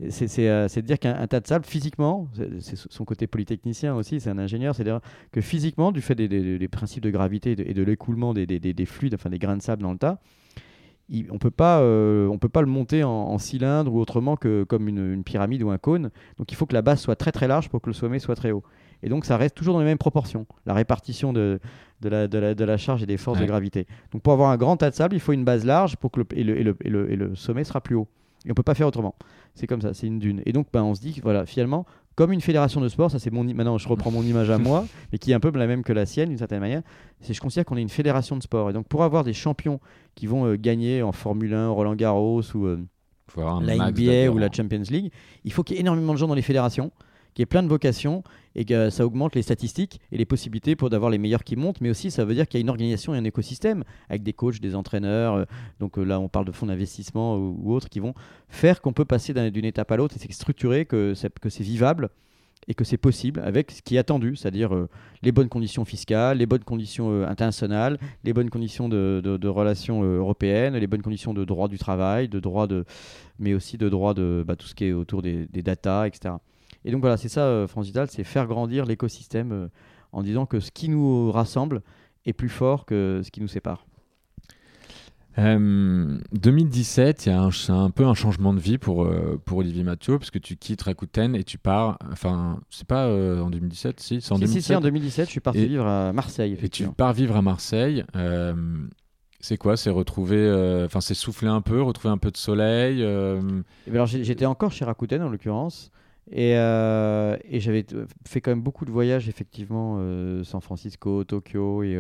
c'est 0.10 0.28
de 0.28 0.82
dire 0.82 1.00
qu'un 1.00 1.28
tas 1.28 1.40
de 1.40 1.48
sable, 1.48 1.66
physiquement, 1.66 2.28
c'est 2.60 2.76
son 2.76 3.06
côté 3.06 3.28
polytechnicien 3.28 3.96
aussi, 3.96 4.20
c'est 4.20 4.30
un 4.30 4.40
ingénieur, 4.40 4.76
c'est-à-dire 4.76 5.00
que 5.32 5.40
physiquement, 5.40 5.92
du 5.92 6.02
fait 6.02 6.16
des, 6.16 6.68
principes 6.68 7.04
de 7.04 7.12
gravité 7.12 7.52
et 7.52 7.74
de, 7.74 7.84
l'écoulement 7.84 8.34
des, 8.34 8.46
des, 8.46 8.86
fluides, 8.86 9.14
enfin 9.14 9.30
des 9.30 9.40
grains 9.40 9.58
de 9.58 9.62
sable 9.62 9.84
dans 9.84 9.92
le 9.94 9.98
tas, 9.98 10.20
on 11.30 11.38
peut 11.38 11.52
pas, 11.52 11.82
euh, 11.82 12.28
on 12.28 12.38
peut 12.38 12.50
pas 12.50 12.62
le 12.62 12.68
monter 12.68 13.04
en, 13.04 13.38
cylindre 13.38 13.94
ou 13.94 14.00
autrement 14.00 14.36
que 14.36 14.64
comme 14.64 14.88
une, 14.88 15.24
pyramide 15.24 15.64
ou 15.64 15.70
un 15.70 15.78
cône. 15.78 16.12
Donc 16.38 16.52
il 16.52 16.56
faut 16.56 16.66
que 16.66 16.74
la 16.74 16.82
base 16.82 17.02
soit 17.02 17.16
très 17.16 17.32
très 17.32 17.48
large 17.48 17.70
pour 17.70 17.82
que 17.82 17.90
le 17.90 17.94
sommet 17.94 18.20
soit 18.20 18.36
très 18.36 18.52
haut. 18.52 18.64
Et 19.02 19.10
donc 19.10 19.26
ça 19.26 19.36
reste 19.36 19.56
toujours 19.56 19.74
dans 19.74 19.82
les 19.82 19.86
mêmes 19.86 19.98
proportions, 19.98 20.46
la 20.66 20.74
répartition 20.74 21.34
de, 21.34 21.60
de, 22.02 22.10
la, 22.10 22.28
de, 22.28 22.64
la, 22.64 22.78
charge 22.78 23.04
et 23.04 23.06
des 23.06 23.18
forces 23.18 23.40
de 23.40 23.46
gravité. 23.46 23.86
Donc 24.12 24.22
pour 24.22 24.32
avoir 24.32 24.50
un 24.50 24.58
grand 24.58 24.78
tas 24.78 24.90
de 24.90 24.96
sable, 24.96 25.16
il 25.16 25.20
faut 25.20 25.34
une 25.34 25.44
base 25.44 25.66
large 25.66 25.98
pour 25.98 26.10
que 26.12 26.22
le, 26.22 26.26
et, 26.36 26.44
le, 26.44 26.78
et, 26.82 26.90
le, 26.90 27.12
et 27.12 27.16
le 27.18 27.36
sommet 27.36 27.66
sera 27.66 27.82
plus 27.82 27.96
haut. 27.96 28.08
Et 28.46 28.52
on 28.52 28.54
peut 28.54 28.64
pas 28.64 28.76
faire 28.76 28.88
autrement. 28.88 29.16
C'est 29.56 29.68
comme 29.68 29.82
ça, 29.82 29.94
c'est 29.94 30.08
une 30.08 30.20
dune. 30.20 30.42
Et 30.46 30.54
donc 30.54 30.68
ben, 30.72 30.84
on 30.84 30.96
se 30.96 31.02
dit, 31.02 31.20
voilà, 31.22 31.46
finalement, 31.46 31.86
comme 32.16 32.32
une 32.32 32.42
fédération 32.42 32.82
de 32.82 32.90
sport, 32.90 33.12
ça 33.12 33.20
c'est 33.20 33.32
mon 33.32 33.44
maintenant 33.44 33.78
je 33.78 33.88
reprends 33.88 34.12
mon 34.12 34.24
image 34.24 34.50
à 34.50 34.58
moi, 34.58 34.86
mais 35.12 35.18
qui 35.18 35.32
est 35.32 35.34
un 35.34 35.40
peu 35.40 35.52
la 35.52 35.68
même 35.68 35.84
que 35.84 35.94
la 35.94 36.06
sienne 36.06 36.30
d'une 36.30 36.38
certaine 36.38 36.60
manière. 36.60 36.82
C'est 37.22 37.34
je 37.34 37.42
considère 37.42 37.66
qu'on 37.66 37.78
est 37.78 37.82
une 37.82 37.90
fédération 37.90 38.38
de 38.38 38.44
sport 38.44 38.70
et 38.70 38.74
donc 38.74 38.88
pour 38.88 39.04
avoir 39.04 39.24
des 39.24 39.34
champions 39.34 39.80
qui 40.16 40.28
vont 40.28 40.46
euh, 40.46 40.56
gagner 40.56 41.02
en 41.02 41.12
Formule 41.12 41.54
1, 41.54 41.70
Roland 41.70 41.96
Garros 41.96 42.42
ou 42.56 42.66
euh, 42.66 42.80
la 43.38 43.92
NBA 43.92 44.30
ou 44.32 44.38
la 44.38 44.52
Champions 44.52 44.84
League, 44.90 45.12
il 45.44 45.52
faut 45.52 45.64
qu'il 45.64 45.76
y 45.76 45.80
ait 45.80 45.82
énormément 45.82 46.14
de 46.14 46.18
gens 46.18 46.28
dans 46.28 46.36
les 46.36 46.42
fédérations 46.42 46.92
qui 47.34 47.42
est 47.42 47.46
plein 47.46 47.64
de 47.64 47.68
vocations 47.68 48.24
et 48.56 48.66
que 48.66 48.90
ça 48.90 49.06
augmente 49.06 49.36
les 49.36 49.42
statistiques 49.42 50.00
et 50.12 50.18
les 50.18 50.26
possibilités 50.26 50.76
pour 50.76 50.90
d'avoir 50.90 51.10
les 51.10 51.18
meilleurs 51.18 51.44
qui 51.44 51.56
montent, 51.56 51.82
mais 51.82 51.90
aussi 51.90 52.12
ça 52.12 52.26
veut 52.26 52.36
dire 52.36 52.48
qu'il 52.48 52.60
y 52.60 52.62
a 52.62 52.64
une 52.64 52.70
organisation 52.70 53.16
et 53.16 53.18
un 53.18 53.24
écosystème 53.24 53.84
avec 54.10 54.24
des 54.24 54.34
coachs, 54.34 54.60
des 54.60 54.76
entraîneurs. 54.76 55.34
Euh, 55.36 55.46
donc 55.80 55.98
euh, 55.98 56.04
là, 56.04 56.20
on 56.20 56.30
parle 56.30 56.46
de 56.46 56.52
fonds 56.52 56.68
d'investissement 56.68 57.38
ou, 57.38 57.74
autres 57.74 57.90
qui 57.90 58.00
vont 58.00 58.14
faire 58.50 58.82
qu'on 58.82 58.94
peut 58.94 59.06
passer 59.06 59.34
d'une 59.52 59.66
étape 59.66 59.92
à 59.92 59.98
l'autre 59.98 60.16
et 60.16 60.20
c'est 60.20 60.32
structuré, 60.32 60.86
que 60.86 61.14
c'est 61.16 61.60
vivable 61.62 62.10
et 62.68 62.76
que 62.76 62.86
c'est 62.86 62.98
possible 62.98 63.42
avec 63.42 63.72
ce 63.72 63.82
qui 63.82 63.96
est 63.96 64.00
attendu, 64.00 64.38
c'est-à-dire 64.38 64.74
euh, 64.74 64.88
les 65.22 65.34
bonnes 65.34 65.50
conditions 65.50 65.84
fiscales, 65.84 66.38
les 66.38 66.46
bonnes 66.46 66.64
conditions 66.64 67.24
internationales, 67.24 67.98
les 68.24 68.32
bonnes 68.32 68.50
conditions 68.50 68.88
de, 68.88 69.48
relations 69.48 70.04
européennes, 70.04 70.76
les 70.76 70.88
bonnes 70.88 71.02
conditions 71.02 71.34
de 71.34 71.44
droit 71.44 71.68
du 71.68 71.78
travail, 71.78 72.30
de 72.30 72.40
droit 72.40 72.68
de, 72.68 72.86
mais 73.40 73.54
aussi 73.54 73.78
de 73.78 73.90
droit 73.90 74.14
de 74.14 74.46
bah, 74.48 74.56
tout 74.56 74.68
ce 74.68 74.76
qui 74.76 74.86
est 74.86 74.94
autour 74.94 75.22
des, 75.22 75.46
des 75.48 75.62
data, 75.62 76.08
etc. 76.08 76.36
Et 76.86 76.92
donc 76.92 77.02
voilà, 77.02 77.18
c'est 77.18 77.30
ça, 77.30 77.66
France 77.68 77.86
Digital, 77.86 78.10
c'est 78.10 78.24
faire 78.24 78.48
grandir 78.48 78.86
l'écosystème 78.86 79.70
en 80.12 80.22
disant 80.22 80.46
que 80.46 80.60
ce 80.60 80.72
qui 80.72 80.90
nous 80.90 81.32
rassemble 81.32 81.82
est 82.26 82.34
plus 82.34 82.50
fort 82.50 82.86
que 82.86 83.22
ce 83.24 83.32
qui 83.32 83.42
nous 83.42 83.48
sépare. 83.48 83.86
2017, 85.38 87.26
il 87.26 87.30
y 87.30 87.32
a 87.32 87.42
un, 87.42 87.90
peu 87.90 88.06
un 88.06 88.14
changement 88.14 88.54
de 88.54 88.60
vie 88.60 88.78
pour, 88.78 89.04
euh, 89.04 89.42
pour 89.44 89.58
Olivier 89.60 89.84
Mathieu, 89.84 90.20
parce 90.20 90.30
que 90.30 90.38
tu 90.38 90.58
quittes 90.58 90.84
Rakuten 90.84 91.36
et 91.36 91.44
tu 91.44 91.58
pars. 91.58 91.98
Enfin, 92.12 92.60
c'est 92.70 92.88
pas 92.88 93.06
euh, 93.06 93.42
en 93.42 93.50
2017, 93.50 94.00
si 94.00 94.22
C'est 94.22 94.32
en 94.32 94.38
2017. 94.38 94.64
Si, 94.64 94.76
en 94.76 94.82
2017, 94.82 95.26
je 95.26 95.32
suis 95.32 95.40
parti 95.40 95.66
vivre 95.66 95.88
à 95.88 96.14
Marseille. 96.14 96.56
Et 96.62 96.70
tu 96.70 96.88
pars 96.90 97.14
vivre 97.14 97.36
à 97.36 97.42
Marseille. 97.42 98.04
c'est 99.40 99.58
quoi 99.58 99.76
C'est 99.76 99.90
retrouver. 99.90 100.38
Euh, 100.38 100.86
enfin, 100.86 101.02
c'est 101.02 101.16
souffler 101.16 101.50
un 101.50 101.62
peu, 101.62 101.82
retrouver 101.82 102.12
un 102.12 102.20
peu 102.20 102.30
de 102.30 102.38
soleil 102.38 103.02
ben 103.02 103.64
alors, 103.92 104.06
j'étais 104.08 104.46
encore 104.46 104.72
chez 104.72 104.86
Rakuten 104.86 105.22
en 105.24 105.30
l'occurrence. 105.30 105.92
Et, 106.32 106.52
et 106.52 107.60
j'avais 107.60 107.86
fait 108.26 108.42
quand 108.42 108.52
même 108.52 108.62
beaucoup 108.62 108.86
de 108.86 108.92
voyages, 108.92 109.28
effectivement, 109.30 110.00
San 110.44 110.62
Francisco, 110.62 111.24
Tokyo 111.24 111.84
et. 111.84 112.00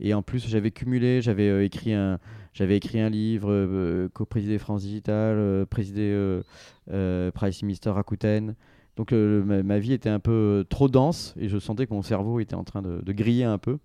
Et 0.00 0.14
en 0.14 0.22
plus, 0.22 0.48
j'avais 0.48 0.70
cumulé, 0.70 1.20
j'avais 1.20 1.64
écrit 1.64 1.92
un, 1.92 2.18
écrit 2.58 3.00
un 3.00 3.10
livre, 3.10 3.50
euh, 3.52 4.08
co-présidé 4.12 4.58
France 4.58 4.82
Digital, 4.82 5.36
euh, 5.36 5.66
présidé 5.66 6.10
euh, 6.90 7.30
Price 7.32 7.62
Minister 7.62 7.90
Rakuten. 7.90 8.54
Donc 8.96 9.12
ma, 9.12 9.78
vie 9.78 9.92
était 9.92 10.10
un 10.10 10.18
peu 10.18 10.66
trop 10.68 10.88
dense 10.88 11.34
et 11.38 11.48
je 11.48 11.58
sentais 11.58 11.86
que 11.86 11.94
mon 11.94 12.02
cerveau 12.02 12.40
était 12.40 12.54
en 12.54 12.64
train 12.64 12.82
de, 12.82 13.12
griller 13.12 13.44
un 13.44 13.56
peu. 13.58 13.78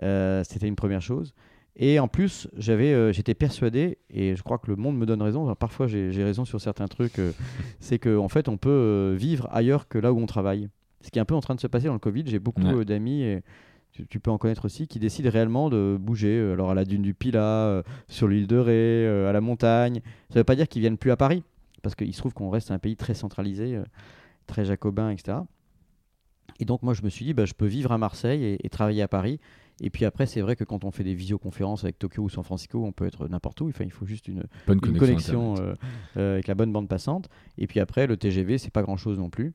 C'était 0.00 0.68
une 0.68 0.76
première 0.76 1.02
chose. 1.02 1.34
Et 1.76 1.98
en 1.98 2.08
plus, 2.08 2.48
j'avais, 2.56 3.12
j'étais 3.12 3.34
persuadé, 3.34 3.98
et 4.10 4.36
je 4.36 4.42
crois 4.42 4.58
que 4.58 4.68
le 4.68 4.76
monde 4.76 4.98
me 4.98 5.06
donne 5.06 5.22
raison, 5.22 5.54
parfois 5.54 5.86
j'ai 5.86 6.24
raison 6.24 6.44
sur 6.44 6.60
certains 6.60 6.88
trucs, 6.88 7.20
c'est 7.80 7.98
qu'en 7.98 8.24
en 8.24 8.28
fait 8.28 8.48
on 8.48 8.56
peut 8.56 9.14
vivre 9.16 9.48
ailleurs 9.50 9.88
que 9.88 9.98
là 9.98 10.12
où 10.12 10.18
on 10.18 10.26
travaille. 10.26 10.68
Ce 11.00 11.10
qui 11.10 11.18
est 11.18 11.22
un 11.22 11.24
peu 11.24 11.34
en 11.34 11.40
train 11.40 11.54
de 11.54 11.60
se 11.60 11.68
passer 11.68 11.86
dans 11.86 11.94
le 11.94 12.00
Covid, 12.00 12.24
j'ai 12.26 12.38
beaucoup 12.38 12.84
d'amis 12.84 13.22
et 13.22 13.42
tu, 14.08 14.20
peux 14.20 14.30
en 14.30 14.38
connaître 14.38 14.64
aussi, 14.64 14.86
qui 14.86 14.98
décident 14.98 15.30
réellement 15.30 15.68
de 15.68 15.96
bouger, 16.00 16.38
euh, 16.38 16.54
alors 16.54 16.70
à 16.70 16.74
la 16.74 16.84
dune 16.84 17.02
du 17.02 17.14
Pila, 17.14 17.42
euh, 17.42 17.82
sur 18.08 18.28
l'île 18.28 18.46
de 18.46 18.56
Ré, 18.56 18.72
euh, 19.06 19.28
à 19.28 19.32
la 19.32 19.40
montagne. 19.40 20.00
Ça 20.28 20.36
ne 20.36 20.40
veut 20.40 20.44
pas 20.44 20.56
dire 20.56 20.68
qu'ils 20.68 20.80
viennent 20.80 20.98
plus 20.98 21.10
à 21.10 21.16
Paris, 21.16 21.42
parce 21.82 21.94
qu'il 21.94 22.12
se 22.14 22.18
trouve 22.18 22.32
qu'on 22.32 22.50
reste 22.50 22.70
un 22.70 22.78
pays 22.78 22.96
très 22.96 23.14
centralisé, 23.14 23.80
très 24.46 24.64
jacobin, 24.64 25.10
etc. 25.10 25.38
Et 26.58 26.64
donc 26.64 26.82
moi 26.82 26.94
je 26.94 27.02
me 27.02 27.08
suis 27.08 27.24
dit, 27.24 27.34
bah, 27.34 27.46
je 27.46 27.54
peux 27.54 27.66
vivre 27.66 27.92
à 27.92 27.98
Marseille 27.98 28.58
et, 28.62 28.68
travailler 28.68 29.02
à 29.02 29.08
Paris. 29.08 29.40
Et 29.80 29.90
puis 29.90 30.04
après, 30.04 30.26
c'est 30.26 30.40
vrai 30.40 30.56
que 30.56 30.64
quand 30.64 30.84
on 30.84 30.90
fait 30.90 31.04
des 31.04 31.14
visioconférences 31.14 31.84
avec 31.84 31.98
Tokyo 31.98 32.24
ou 32.24 32.28
San 32.28 32.44
Francisco, 32.44 32.84
on 32.84 32.92
peut 32.92 33.06
être 33.06 33.28
n'importe 33.28 33.60
où. 33.60 33.68
Enfin, 33.68 33.84
il 33.84 33.90
faut 33.90 34.06
juste 34.06 34.28
une, 34.28 34.44
bonne 34.66 34.80
connexion, 34.80 35.54
avec 36.16 36.46
la 36.46 36.54
bonne 36.54 36.72
bande 36.72 36.88
passante. 36.88 37.28
Et 37.56 37.66
puis 37.66 37.80
après, 37.80 38.06
le 38.06 38.16
TGV, 38.16 38.58
c'est 38.58 38.70
pas 38.70 38.82
grand-chose 38.82 39.18
non 39.18 39.30
plus. 39.30 39.54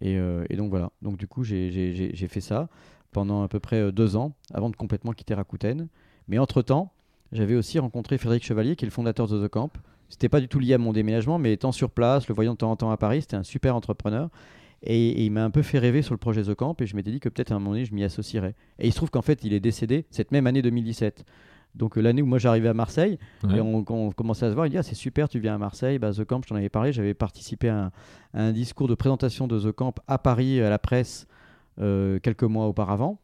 Et, 0.00 0.14
et, 0.14 0.56
donc 0.56 0.70
voilà. 0.70 0.92
Donc 1.02 1.18
du 1.18 1.26
coup, 1.26 1.44
j'ai 1.44 2.28
fait 2.28 2.40
ça 2.40 2.68
pendant 3.12 3.42
à 3.42 3.48
peu 3.48 3.60
près 3.60 3.80
euh, 3.80 3.92
deux 3.92 4.16
ans 4.16 4.32
avant 4.52 4.70
de 4.70 4.76
complètement 4.76 5.12
quitter 5.12 5.34
Rakuten. 5.34 5.88
Mais 6.28 6.38
entre-temps, 6.38 6.92
j'avais 7.32 7.54
aussi 7.54 7.78
rencontré 7.78 8.18
Frédéric 8.18 8.44
Chevalier, 8.44 8.76
qui 8.76 8.84
est 8.84 8.88
le 8.88 8.92
fondateur 8.92 9.26
de 9.28 9.46
The 9.46 9.50
Camp. 9.50 9.70
C'était 10.08 10.28
pas 10.28 10.40
du 10.40 10.48
tout 10.48 10.58
lié 10.58 10.74
à 10.74 10.78
mon 10.78 10.92
déménagement, 10.92 11.38
mais 11.38 11.52
étant 11.52 11.72
sur 11.72 11.90
place, 11.90 12.28
le 12.28 12.34
voyant 12.34 12.52
de 12.52 12.58
temps 12.58 12.70
en 12.70 12.76
temps 12.76 12.90
à 12.90 12.96
Paris, 12.96 13.22
c'était 13.22 13.36
un 13.36 13.44
super 13.44 13.76
entrepreneur. 13.76 14.28
Et, 14.82 15.24
il 15.24 15.30
m'a 15.30 15.44
un 15.44 15.50
peu 15.50 15.62
fait 15.62 15.78
rêver 15.78 16.02
sur 16.02 16.14
le 16.14 16.18
projet 16.18 16.42
The 16.42 16.54
Camp, 16.54 16.80
et 16.80 16.86
je 16.86 16.96
m'étais 16.96 17.10
dit 17.10 17.20
que 17.20 17.28
peut-être 17.28 17.52
à 17.52 17.54
un 17.54 17.58
moment 17.58 17.72
donné, 17.72 17.84
je 17.84 17.94
m'y 17.94 18.04
associerais. 18.04 18.54
Et 18.78 18.86
il 18.88 18.92
se 18.92 18.96
trouve 18.96 19.10
qu'en 19.10 19.22
fait, 19.22 19.44
il 19.44 19.52
est 19.52 19.60
décédé 19.60 20.06
cette 20.10 20.32
même 20.32 20.46
année 20.46 20.62
2017. 20.62 21.24
Donc 21.74 21.96
euh, 21.96 22.00
l'année 22.00 22.22
où 22.22 22.26
moi 22.26 22.38
j'arrivais 22.38 22.68
à 22.68 22.74
Marseille, 22.74 23.18
et 23.48 23.60
on, 23.60 23.84
commençait 23.84 24.46
à 24.46 24.50
se 24.50 24.54
voir, 24.54 24.66
il 24.66 24.70
dit 24.70 24.78
ah, 24.78 24.82
c'est 24.82 24.94
super, 24.94 25.28
tu 25.28 25.38
viens 25.38 25.54
à 25.54 25.58
Marseille, 25.58 25.98
bah, 25.98 26.12
The 26.12 26.24
Camp, 26.24 26.40
je 26.42 26.48
t'en 26.48 26.56
avais 26.56 26.68
parlé, 26.68 26.92
j'avais 26.92 27.14
participé 27.14 27.68
à 27.68 27.92
un, 28.34 28.52
discours 28.52 28.88
de 28.88 28.94
présentation 28.94 29.46
de 29.46 29.60
The 29.60 29.72
Camp 29.72 29.94
à 30.08 30.18
Paris 30.18 30.60
à 30.60 30.70
la 30.70 30.78
presse 30.78 31.26
euh, 31.78 32.18
quelques 32.18 32.42
mois 32.42 32.66
auparavant. 32.66 33.20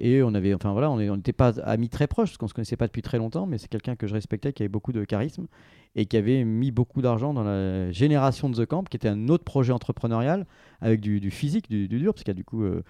Et 0.00 0.22
on 0.22 0.32
avait, 0.34 0.54
enfin 0.54 0.72
voilà, 0.72 0.90
on 0.90 1.16
n'était 1.16 1.32
pas 1.32 1.58
amis 1.60 1.88
très 1.88 2.06
proches, 2.06 2.30
parce 2.30 2.38
qu'on 2.38 2.46
se 2.46 2.54
connaissait 2.54 2.76
pas 2.76 2.86
depuis 2.86 3.02
très 3.02 3.18
longtemps, 3.18 3.46
mais 3.46 3.58
c'est 3.58 3.66
quelqu'un 3.66 3.96
que 3.96 4.06
je 4.06 4.14
respectais, 4.14 4.52
qui 4.52 4.62
avait 4.62 4.68
beaucoup 4.68 4.92
de 4.92 5.04
charisme 5.04 5.48
et 5.96 6.06
qui 6.06 6.16
avait 6.16 6.44
mis 6.44 6.70
beaucoup 6.70 7.02
d'argent 7.02 7.34
dans 7.34 7.42
la 7.42 7.90
génération 7.90 8.48
de 8.48 8.64
The 8.64 8.66
Camp, 8.66 8.84
qui 8.84 8.96
était 8.96 9.08
un 9.08 9.28
autre 9.28 9.42
projet 9.42 9.72
entrepreneurial 9.72 10.46
avec 10.80 11.00
du, 11.00 11.30
physique, 11.32 11.68
du, 11.68 11.88
dur, 11.88 12.14
parce 12.14 12.22
qu'il 12.22 12.30
y 12.30 12.36
a 12.36 12.40
du 12.40 12.44
coup 12.44 12.62
euh, 12.62 12.84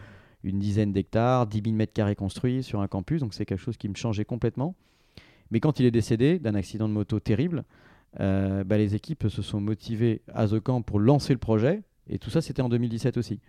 une 0.45 0.59
dizaine 0.59 0.93
d'hectares, 0.93 1.47
10 1.47 1.63
000 1.65 1.77
mètres 1.77 1.95
carrés 1.95 2.15
construits 2.15 2.63
sur 2.63 2.81
un 2.83 2.89
campus, 2.89 3.23
donc 3.23 3.33
c'est 3.33 3.47
quelque 3.47 3.63
chose 3.63 3.79
qui 3.79 3.89
me 3.89 3.95
changeait 3.95 4.27
complètement. 4.27 4.75
Mais 5.51 5.61
quand 5.61 5.81
il 5.81 5.87
est 5.87 5.91
décédé 5.91 6.39
d'un 6.39 6.55
accident 6.55 6.89
de 6.89 6.93
moto 6.93 7.21
terrible, 7.21 7.65
euh, 8.21 8.65
bah, 8.65 8.77
les 8.77 8.95
équipes 8.95 9.29
se 9.29 9.41
sont 9.41 9.63
motivées 9.63 10.21
à 10.35 10.47
The 10.47 10.61
Camp 10.61 10.83
pour 10.83 11.01
lancer 11.01 11.33
le 11.33 11.39
projet, 11.39 11.83
et 12.11 12.19
tout 12.19 12.29
ça 12.29 12.43
c'était 12.43 12.61
en 12.61 12.69
2017 12.69 13.17
aussi. 13.17 13.41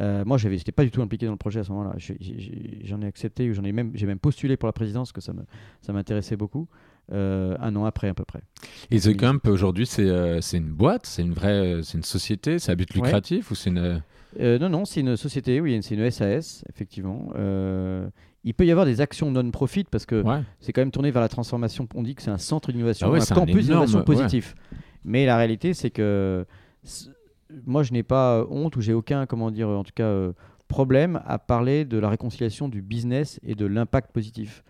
Euh, 0.00 0.24
moi, 0.24 0.38
je 0.38 0.48
n'étais 0.48 0.72
pas 0.72 0.84
du 0.84 0.90
tout 0.90 1.02
impliqué 1.02 1.26
dans 1.26 1.32
le 1.32 1.38
projet 1.38 1.60
à 1.60 1.64
ce 1.64 1.72
moment-là. 1.72 1.94
J'en 2.84 3.02
ai, 3.02 3.06
accepté, 3.06 3.52
j'en 3.52 3.64
ai 3.64 3.72
même, 3.72 3.90
j'ai 3.94 4.06
même 4.06 4.18
postulé 4.18 4.56
pour 4.56 4.66
la 4.66 4.72
présidence, 4.72 5.12
que 5.12 5.20
ça 5.20 5.32
me, 5.32 5.42
ça 5.80 5.92
m'intéressait 5.92 6.36
beaucoup. 6.36 6.68
Euh, 7.10 7.56
un 7.60 7.74
an 7.74 7.86
après 7.86 8.08
à 8.08 8.14
peu 8.14 8.26
près. 8.26 8.42
Et 8.90 9.00
The 9.00 9.16
Camp 9.16 9.46
aujourd'hui, 9.48 9.86
c'est, 9.86 10.06
euh, 10.06 10.42
c'est 10.42 10.58
une 10.58 10.68
boîte, 10.68 11.06
c'est 11.06 11.22
une 11.22 11.32
vraie, 11.32 11.80
c'est 11.82 11.96
une 11.96 12.04
société, 12.04 12.58
c'est 12.58 12.70
à 12.70 12.74
but 12.74 12.92
lucratif 12.92 13.50
ou 13.50 13.54
c'est 13.54 13.70
une 13.70 14.02
Non, 14.38 14.68
non, 14.68 14.84
c'est 14.84 15.00
une 15.00 15.16
société, 15.16 15.60
oui, 15.60 15.78
c'est 15.82 15.94
une 15.94 16.10
SAS, 16.10 16.64
effectivement. 16.68 17.30
il 18.44 18.54
peut 18.54 18.66
y 18.66 18.70
avoir 18.70 18.86
des 18.86 19.00
actions 19.00 19.30
non-profit 19.30 19.84
parce 19.90 20.04
que 20.04 20.22
c'est 20.60 20.72
quand 20.72 20.82
même 20.82 20.90
tourné 20.90 21.10
vers 21.10 21.22
la 21.22 21.28
transformation. 21.28 21.88
On 21.94 22.02
dit 22.02 22.14
que 22.14 22.22
c'est 22.22 22.30
un 22.30 22.38
centre 22.38 22.72
d'innovation, 22.72 23.10
ah 23.12 23.16
un 23.16 23.34
campus 23.34 23.66
d'innovation 23.66 24.02
positif. 24.02 24.54
Mais 25.04 25.24
la 25.24 25.38
réalité, 25.38 25.72
c'est 25.72 25.90
que 25.90 26.44
moi, 27.66 27.82
je 27.82 27.92
n'ai 27.92 28.02
pas 28.02 28.46
honte 28.50 28.76
ou 28.76 28.80
j'ai 28.80 28.92
aucun, 28.92 29.26
comment 29.26 29.50
dire, 29.50 29.68
en 29.68 29.84
tout 29.84 29.92
cas, 29.94 30.04
euh, 30.04 30.32
problème 30.68 31.20
à 31.26 31.38
parler 31.38 31.84
de 31.84 31.98
la 31.98 32.08
réconciliation 32.08 32.68
du 32.68 32.82
business 32.82 33.40
et 33.42 33.54
de 33.54 33.66
l'impact 33.66 34.12
positif. 34.12 34.62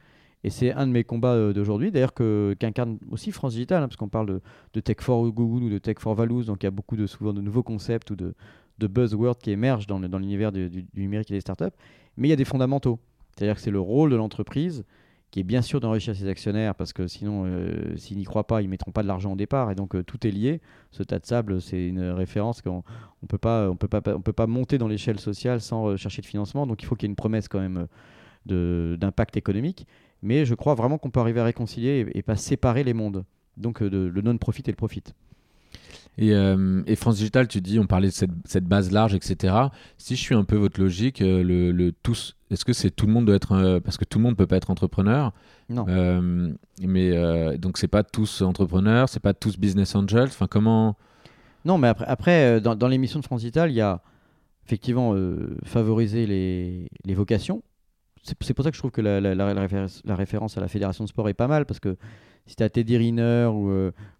Et 0.45 0.51
c'est 0.51 0.73
un 0.73 0.87
de 0.87 0.93
mes 0.93 1.03
combats 1.03 1.35
euh, 1.35 1.53
d'aujourd'hui, 1.53 1.91
d'ailleurs, 1.91 2.15
qu'incarne 2.15 2.99
aussi 3.11 3.33
France 3.33 3.55
Digital, 3.55 3.83
hein, 3.83 3.89
parce 3.89 3.97
qu'on 3.97 4.09
parle 4.09 4.41
de, 4.73 4.81
Tech 4.81 4.99
for 5.01 5.29
Google 5.31 5.65
ou 5.65 5.71
de 5.71 5.79
Tech 5.79 5.97
for 5.99 6.15
Values, 6.15 6.45
donc 6.45 6.63
il 6.63 6.67
y 6.67 6.69
a 6.69 6.71
beaucoup 6.71 6.97
de, 6.97 7.07
souvent 7.07 7.33
de 7.33 7.41
nouveaux 7.41 7.65
concepts 7.65 8.11
ou 8.13 8.17
de, 8.17 8.35
de 8.79 8.87
buzzwords 8.87 9.39
qui 9.39 9.51
émergent 9.51 9.89
dans, 9.89 9.99
l'univers 9.99 10.53
du, 10.53 10.71
du, 10.71 10.87
numérique 10.95 11.31
et 11.31 11.35
des 11.35 11.41
startups. 11.41 11.77
Mais 12.17 12.29
il 12.29 12.31
y 12.31 12.35
a 12.35 12.37
des 12.37 12.45
fondamentaux. 12.45 13.01
C'est-à-dire 13.37 13.57
que 13.57 13.61
c'est 13.61 13.71
le 13.71 13.81
rôle 13.81 14.11
de 14.11 14.17
l'entreprise 14.17 14.85
qui 15.31 15.41
est 15.41 15.45
bien 15.45 15.63
sûr 15.63 15.81
d'enrichir 15.81 16.17
ses 16.17 16.29
actionnaires 16.29 16.75
parce 16.75 16.93
que 16.93 17.07
sinon, 17.07 17.45
euh, 17.47 17.97
s'ils 17.97 18.17
n'y 18.17 18.25
croient 18.25 18.47
pas, 18.47 18.63
ils 18.63 18.69
mettront 18.69 18.93
pas 18.93 19.03
de 19.03 19.09
l'argent 19.09 19.33
au 19.33 19.37
départ 19.37 19.71
et 19.71 19.75
donc 19.75 19.95
euh, 19.95 20.03
tout 20.03 20.27
est 20.27 20.31
lié. 20.31 20.61
Ce 20.91 21.03
tas 21.03 21.19
de 21.19 21.27
sable, 21.27 21.61
c'est 21.61 21.87
une 21.87 22.03
référence 22.03 22.63
qu'on 22.63 22.83
on 23.23 23.27
peut 23.27 23.39
pas, 23.39 23.69
on 23.69 23.77
peut 23.77 23.89
peut 23.89 24.33
pas 24.33 24.47
monter 24.47 24.79
dans 24.79 24.89
l'échelle 24.89 25.21
sociale 25.21 25.61
sans 25.61 25.97
chercher 25.97 26.23
de 26.23 26.27
financement. 26.27 26.67
Donc 26.67 26.83
il 26.83 26.87
faut 26.87 26.95
qu'il 26.95 27.07
y 27.07 27.09
ait 27.09 27.13
une 27.13 27.17
promesse 27.17 27.49
quand 27.49 27.61
même 27.61 27.87
d'impact 28.47 29.37
économique. 29.37 29.87
Mais 30.23 30.45
je 30.45 30.55
crois 30.55 30.75
vraiment 30.75 30.99
qu'on 30.99 31.11
peut 31.11 31.21
arriver 31.21 31.41
à 31.41 31.45
réconcilier 31.45 32.07
et, 32.13 32.23
pas 32.23 32.37
séparer 32.37 32.85
les 32.85 32.95
mondes. 32.95 33.25
Donc 33.57 33.83
euh, 33.83 33.89
le 33.89 34.23
non-profit 34.23 34.63
et 34.67 34.71
le 34.71 34.77
profit. 34.77 35.03
Euh, 36.20 36.82
et, 36.86 36.97
France 36.97 37.16
Digital, 37.16 37.49
tu 37.49 37.61
dis, 37.61 37.78
on 37.78 37.86
parlait 37.86 38.09
de 38.09 38.12
cette, 38.12 38.65
base 38.65 38.90
large, 38.90 39.15
etc. 39.15 39.55
Si 39.99 40.16
je 40.16 40.20
suis 40.20 40.35
un 40.35 40.45
peu 40.45 40.57
votre 40.57 40.81
logique, 40.81 41.23
euh, 41.23 41.43
le, 41.43 41.93
tous, 42.03 42.36
est-ce 42.51 42.65
que 42.65 42.73
c'est 42.73 42.90
tout 42.90 43.07
le 43.07 43.12
monde 43.12 43.27
doit 43.27 43.36
être, 43.36 43.53
euh, 43.53 43.81
parce 43.81 43.97
que 43.97 44.05
tout 44.05 44.19
le 44.19 44.24
monde 44.24 44.36
peut 44.36 44.47
pas 44.47 44.57
être 44.57 44.70
entrepreneur? 44.70 45.32
Non. 45.69 45.85
mais 46.81 47.59
donc 47.59 47.78
c'est 47.78 47.89
pas 47.89 48.03
tous 48.03 48.43
entrepreneurs, 48.43 49.09
c'est 49.09 49.20
pas 49.20 49.35
tous 49.35 49.59
business 49.59 49.95
angels. 49.95 50.28
Enfin 50.28 50.47
comment? 50.47 50.97
Non, 51.65 51.77
mais 51.78 51.89
après, 51.89 52.07
après 52.07 52.61
dans, 52.61 52.89
l'émission 52.89 53.20
de 53.20 53.24
France 53.24 53.40
Digital, 53.40 53.70
il 53.70 53.74
y 53.74 53.81
a 53.81 54.01
effectivement 54.65 55.15
favoriser 55.65 56.27
les, 56.27 56.89
les 57.05 57.15
vocations. 57.15 57.62
C'est 58.23 58.55
pour 58.55 58.65
ça 58.65 58.70
que 58.70 58.77
je 58.77 58.81
trouve 58.81 58.90
que 58.90 59.01
la, 59.01 59.20
la, 59.20 60.15
référence, 60.16 60.59
à 60.59 60.61
la 60.61 60.69
fédération 60.69 61.05
de 61.05 61.09
sport 61.09 61.28
est 61.28 61.35
pas 61.35 61.47
mal 61.47 61.66
parce 61.66 61.81
que 61.81 61.97
si 62.47 62.57
tu 62.57 62.62
as 62.62 62.69
Teddy 62.69 62.97
Riner 62.97 63.49
ou, 63.53 63.70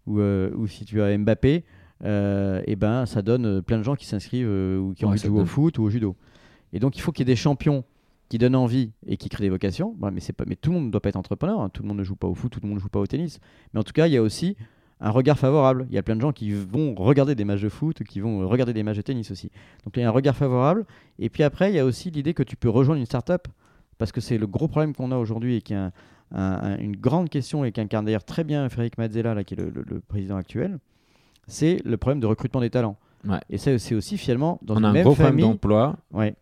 ou, 0.05 0.21
ou, 0.21 0.67
si 0.67 0.85
tu 0.85 1.01
as 1.01 1.17
Mbappé, 1.17 1.65
euh, 2.05 2.61
et 2.65 2.75
ben 2.75 3.05
ça 3.05 3.21
donne 3.21 3.45
euh, 3.45 3.61
plein 3.61 3.77
de 3.77 3.83
gens 3.83 3.95
qui 3.95 4.05
s'inscrivent 4.05 4.47
euh, 4.47 4.77
ou 4.77 4.93
qui 4.93 5.03
ont 5.05 5.09
envie 5.09 5.21
de 5.21 5.27
jouer 5.27 5.41
au 5.41 5.45
foot 5.45 5.77
ou 5.79 5.83
au 5.83 5.89
judo. 5.89 6.15
Et 6.71 6.79
donc 6.79 6.97
il 6.97 7.01
faut 7.01 7.11
qu'il 7.11 7.27
y 7.27 7.29
ait 7.29 7.33
des 7.33 7.35
champions 7.35 7.83
qui 8.29 8.37
donnent 8.37 8.55
envie 8.55 8.91
et 9.07 9.17
qui 9.17 9.27
créent 9.27 9.43
des 9.43 9.49
vocations. 9.49 9.95
mais, 9.99 10.19
c'est 10.19 10.33
pas, 10.33 10.45
mais 10.47 10.55
tout 10.55 10.69
le 10.69 10.75
monde 10.75 10.85
ne 10.87 10.91
doit 10.91 11.01
pas 11.01 11.09
être 11.09 11.15
entrepreneur, 11.15 11.59
hein. 11.59 11.69
tout 11.69 11.81
le 11.81 11.87
monde 11.87 11.97
ne 11.97 12.03
joue 12.03 12.15
pas 12.15 12.27
au 12.27 12.35
foot, 12.35 12.51
tout 12.51 12.59
le 12.61 12.67
monde 12.67 12.77
ne 12.77 12.81
joue 12.81 12.89
pas 12.89 12.99
au 12.99 13.07
tennis. 13.07 13.39
Mais 13.73 13.79
en 13.79 13.83
tout 13.83 13.91
cas, 13.91 14.07
il 14.07 14.13
y 14.13 14.17
a 14.17 14.21
aussi 14.21 14.55
un 15.01 15.09
regard 15.09 15.37
favorable. 15.37 15.87
Il 15.89 15.95
y 15.95 15.97
a 15.97 16.03
plein 16.03 16.15
de 16.15 16.21
gens 16.21 16.31
qui 16.31 16.51
vont 16.51 16.93
regarder 16.95 17.33
des 17.33 17.43
matchs 17.43 17.61
de 17.61 17.69
foot, 17.69 18.03
qui 18.03 18.19
vont 18.19 18.47
regarder 18.47 18.73
des 18.73 18.83
matchs 18.83 18.97
de 18.97 19.01
tennis 19.01 19.31
aussi. 19.31 19.49
Donc 19.83 19.97
il 19.97 20.01
y 20.01 20.03
a 20.03 20.07
un 20.07 20.11
regard 20.11 20.35
favorable. 20.35 20.85
Et 21.17 21.29
puis 21.29 21.43
après, 21.43 21.71
il 21.71 21.75
y 21.75 21.79
a 21.79 21.85
aussi 21.85 22.11
l'idée 22.11 22.33
que 22.33 22.43
tu 22.43 22.55
peux 22.55 22.69
rejoindre 22.69 22.99
une 22.99 23.05
start-up, 23.05 23.47
parce 23.97 24.11
que 24.11 24.21
c'est 24.21 24.37
le 24.37 24.45
gros 24.47 24.67
problème 24.67 24.93
qu'on 24.93 25.11
a 25.11 25.17
aujourd'hui 25.17 25.55
et 25.55 25.61
qui 25.61 25.73
est 25.73 25.89
une 26.31 26.95
grande 26.95 27.29
question 27.29 27.65
et 27.65 27.71
qu'incarne 27.71 28.05
d'ailleurs 28.05 28.23
très 28.23 28.43
bien 28.43 28.69
Frédéric 28.69 28.99
Mazzella, 28.99 29.33
là, 29.33 29.43
qui 29.43 29.55
est 29.55 29.57
le 29.57 30.01
président 30.07 30.35
actuel 30.35 30.77
c'est 31.49 31.81
le 31.83 31.97
problème 31.97 32.19
de 32.19 32.27
recrutement 32.27 32.61
des 32.61 32.69
talents. 32.69 32.97
Et 33.49 33.57
ça, 33.57 33.77
c'est 33.79 33.95
aussi 33.95 34.17
finalement 34.17 34.59
dans 34.61 34.77
on 34.77 34.83
a 34.83 34.89
un 34.89 35.01
gros 35.01 35.13
problème 35.13 35.41
d'emploi, 35.41 35.97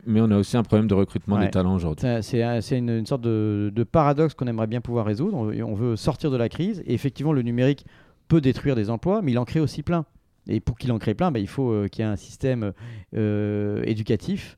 mais 0.06 0.22
on 0.22 0.30
a 0.30 0.38
aussi 0.38 0.58
un 0.58 0.64
problème 0.64 0.88
de 0.88 0.94
recrutement 0.94 1.40
des 1.40 1.50
talents 1.50 1.76
aujourd'hui. 1.76 2.08
C'est 2.22 2.78
une, 2.78 3.06
sorte 3.06 3.22
de, 3.22 3.88
paradoxe 3.92 4.34
qu'on 4.34 4.48
aimerait 4.48 4.68
bien 4.68 4.82
pouvoir 4.82 5.06
résoudre. 5.06 5.38
On, 5.38 5.76
veut 5.76 5.96
sortir 5.96 6.32
de 6.32 6.38
la 6.38 6.50
crise 6.50 6.84
et 6.86 6.94
effectivement, 6.94 7.34
le 7.34 7.42
numérique 7.42 7.86
peut 8.28 8.42
détruire 8.42 8.76
des 8.76 8.90
emplois, 8.90 9.22
mais 9.22 9.32
il 9.32 9.40
en 9.40 9.46
crée 9.46 9.60
aussi 9.60 9.84
plein. 9.84 10.06
Et 10.48 10.60
pour 10.60 10.78
qu'il 10.78 10.92
en 10.92 11.00
crée 11.00 11.14
plein, 11.14 11.32
bah, 11.32 11.40
il 11.40 11.48
faut 11.48 11.72
euh, 11.72 11.88
qu'il 11.88 12.04
y 12.04 12.08
ait 12.08 12.12
un 12.12 12.16
système 12.16 12.72
euh, 13.16 13.84
éducatif 13.86 14.58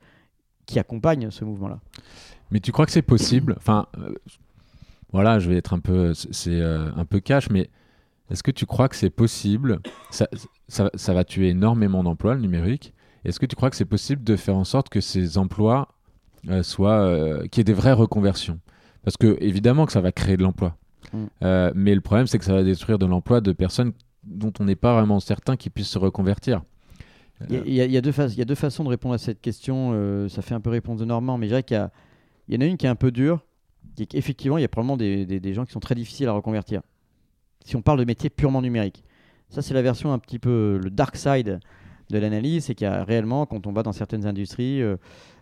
qui 0.66 0.80
accompagne 0.80 1.32
ce 1.32 1.46
mouvement-là. 1.46 1.80
Mais 2.52 2.60
tu 2.60 2.72
crois 2.72 2.86
que 2.86 2.92
c'est 2.92 3.02
possible? 3.02 3.56
Enfin, 3.58 3.88
euh, 3.98 4.14
voilà, 5.12 5.40
je 5.40 5.50
vais 5.50 5.58
être 5.58 5.74
un 5.74 5.80
peu, 5.80 6.14
c'est 6.14 6.62
un 6.62 7.06
peu 7.06 7.20
cash, 7.20 7.50
mais 7.50 7.70
est-ce 8.30 8.44
que 8.44 8.52
tu 8.52 8.66
crois 8.66 8.90
que 8.90 8.96
c'est 8.96 9.10
possible 9.10 9.80
ça, 10.12 10.28
ça, 10.68 11.14
va 11.14 11.24
tuer 11.24 11.50
énormément 11.50 12.04
d'emplois, 12.04 12.36
le 12.36 12.42
numérique. 12.42 12.94
Est-ce 13.26 13.40
que 13.40 13.46
tu 13.46 13.56
crois 13.56 13.70
que 13.70 13.76
c'est 13.76 13.86
possible 13.86 14.24
de 14.24 14.36
faire 14.36 14.56
en 14.56 14.64
sorte 14.64 14.90
que 14.90 15.02
ces 15.02 15.38
emplois 15.38 15.90
euh, 16.48 16.64
soient. 16.64 17.02
Euh, 17.02 17.48
qu'il 17.48 17.60
y 17.60 17.62
ait 17.62 17.64
des 17.66 17.74
vraies 17.74 17.94
reconversions? 17.94 18.60
Parce 19.04 19.18
que, 19.18 19.38
évidemment, 19.42 19.86
que 19.86 19.92
ça 19.92 20.02
va 20.02 20.12
créer 20.12 20.38
de 20.38 20.44
l'emploi. 20.44 20.78
Mm. 21.12 21.26
Euh, 21.44 21.72
mais 21.76 21.96
le 21.96 22.02
problème, 22.02 22.28
c'est 22.28 22.38
que 22.38 22.46
ça 22.46 22.54
va 22.54 22.64
détruire 22.64 23.00
de 23.00 23.06
l'emploi 23.06 23.42
de 23.42 23.52
personnes 23.52 23.94
dont 24.24 24.54
on 24.60 24.66
n'est 24.66 24.76
pas 24.76 24.94
vraiment 24.94 25.20
certain 25.20 25.56
qu'ils 25.56 25.72
puissent 25.72 25.90
se 25.90 26.00
reconvertir. 26.00 26.62
Il 27.50 27.56
y, 27.74 27.82
a, 27.82 28.02
deux 28.02 28.12
il 28.32 28.38
y, 28.38 28.42
a 28.42 28.46
deux 28.46 28.56
façons 28.56 28.84
de 28.84 28.90
répondre 28.90 29.16
à 29.16 29.18
cette 29.18 29.40
question. 29.40 30.28
ça 30.28 30.42
fait 30.42 30.54
un 30.54 30.60
peu 30.60 30.70
réponse 30.70 31.00
de 31.00 31.06
Normand, 31.06 31.38
mais 31.38 31.46
je 31.46 31.52
dirais 31.52 31.64
qu'il 31.64 31.90
y, 32.50 32.58
en 32.58 32.60
a 32.60 32.66
une 32.66 32.76
qui 32.76 32.86
est 32.86 32.90
un 32.90 32.96
peu 32.96 33.12
dure. 33.12 33.46
Effectivement, 34.14 34.58
il 34.58 34.62
y 34.62 34.66
a 34.66 34.68
probablement 34.68 34.98
des, 34.98 35.26
des 35.26 35.54
gens 35.54 35.64
qui 35.64 35.72
sont 35.72 35.80
très 35.80 35.96
difficiles 35.96 36.28
à 36.28 36.34
reconvertir. 36.34 36.82
Si 37.66 37.76
on 37.76 37.82
parle 37.82 38.00
de 38.00 38.06
métiers 38.06 38.30
purement 38.30 38.62
numériques. 38.62 39.04
Ça, 39.50 39.62
c'est 39.62 39.74
la 39.74 39.82
version 39.82 40.14
un 40.14 40.20
petit 40.20 40.40
peu 40.40 40.80
le 40.82 40.90
dark 40.90 41.16
side 41.16 41.60
de 42.10 42.18
l'analyse, 42.18 42.66
c'est 42.66 42.76
qu'il 42.76 42.86
y 42.86 42.90
a 42.90 43.04
réellement, 43.04 43.46
quand 43.46 43.68
on 43.68 43.72
va 43.72 43.84
dans 43.84 43.92
certaines 43.92 44.26
industries, 44.26 44.82
euh, 44.82 44.98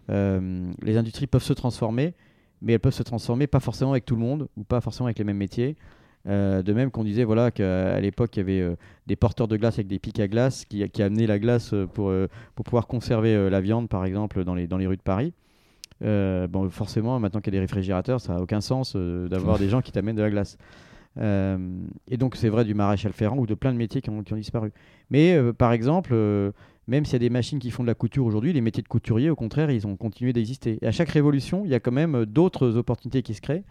euh, 0.10 0.72
les 0.81 0.98
industries 0.98 1.27
peuvent 1.27 1.44
se 1.44 1.53
transformer, 1.53 2.14
mais 2.61 2.73
elles 2.73 2.80
peuvent 2.80 2.94
se 2.94 3.03
transformer 3.03 3.48
pas 3.48 3.60
forcément 3.60 3.91
avec 3.91 4.06
tout 4.06 4.15
le 4.15 4.22
monde 4.22 4.48
ou 4.57 4.64
pas 4.64 4.81
forcément 4.81 5.07
avec 5.07 5.18
les 5.18 5.23
mêmes 5.23 5.38
métiers. 5.38 5.76
Euh, 6.27 6.61
de 6.61 6.73
même 6.73 6.91
qu'on 6.91 7.06
disait 7.06 7.23
voilà 7.23 7.52
qu'à 7.52 7.98
l'époque 8.02 8.35
il 8.35 8.39
y 8.39 8.41
avait 8.41 8.76
des 9.06 9.15
porteurs 9.15 9.48
de 9.48 9.56
glace 9.56 9.76
avec 9.76 9.88
des 9.88 9.99
pics 9.99 10.19
à 10.19 10.27
glace 10.27 10.65
qui, 10.65 10.89
qui 10.89 11.02
amenaient 11.02 11.27
la 11.27 11.39
glace 11.39 11.73
pour, 11.94 12.11
pour 12.53 12.65
pouvoir 12.65 12.88
conserver 12.88 13.49
la 13.49 13.61
viande 13.61 13.88
par 13.88 14.03
exemple 14.03 14.44
dans 14.44 14.56
les, 14.56 14.68
dans 14.68 14.77
les 14.77 14.88
rues 14.88 14.98
de 14.98 15.02
Paris. 15.02 15.31
bon 16.02 16.69
forcément 16.69 17.18
maintenant 17.19 17.39
qu'il 17.39 17.53
y 17.53 17.56
a 17.56 17.60
des 17.60 17.64
réfrigérateurs 17.64 18.19
ça 18.19 18.34
n'a 18.34 18.41
aucun 18.41 18.60
sens 18.60 18.98
d'avoir 18.98 19.57
des 19.57 19.69
gens 19.69 19.81
qui 19.81 19.94
t'amènent 19.94 20.18
de 20.18 20.22
la 20.22 20.31
glace. 20.31 20.57
Euh, 21.19 21.57
et 22.07 22.18
donc 22.18 22.35
c'est 22.35 22.49
vrai 22.49 22.64
du 22.65 22.73
maréchal 22.73 23.14
ferrant 23.14 23.38
ou 23.38 23.45
de 23.45 23.56
plein 23.56 23.73
de 23.73 23.77
métiers 23.77 24.02
qui 24.02 24.10
ont, 24.10 24.23
qui 24.23 24.34
ont 24.34 24.38
disparu. 24.38 24.72
Mais 25.10 25.35
euh, 25.35 25.53
par 25.53 25.72
exemple, 25.72 26.11
euh, 26.14 26.52
même 26.88 27.06
s'il 27.06 27.14
y 27.14 27.15
a 27.18 27.19
des 27.19 27.30
machines 27.30 27.60
qui 27.60 27.72
font 27.72 27.84
de 27.84 27.88
la 27.88 27.95
couture 27.95 28.26
aujourd'hui, 28.26 28.53
les 28.53 28.61
métiers 28.61 28.84
de 28.84 28.88
couturier, 28.88 29.30
au 29.30 29.35
contraire, 29.35 29.72
ils 29.72 29.88
ont 29.88 29.95
continué 29.95 30.34
d'exister. 30.34 30.77
Et 30.81 30.88
à 30.88 30.91
chaque 30.91 31.10
révolution, 31.10 31.64
il 31.65 31.72
y 31.72 31.76
a 31.76 31.80
quand 31.80 31.91
même 31.91 32.26
d'autres 32.26 32.77
opportunités 32.77 33.22
qui 33.23 33.34
se 33.34 33.41
créent, 33.41 33.64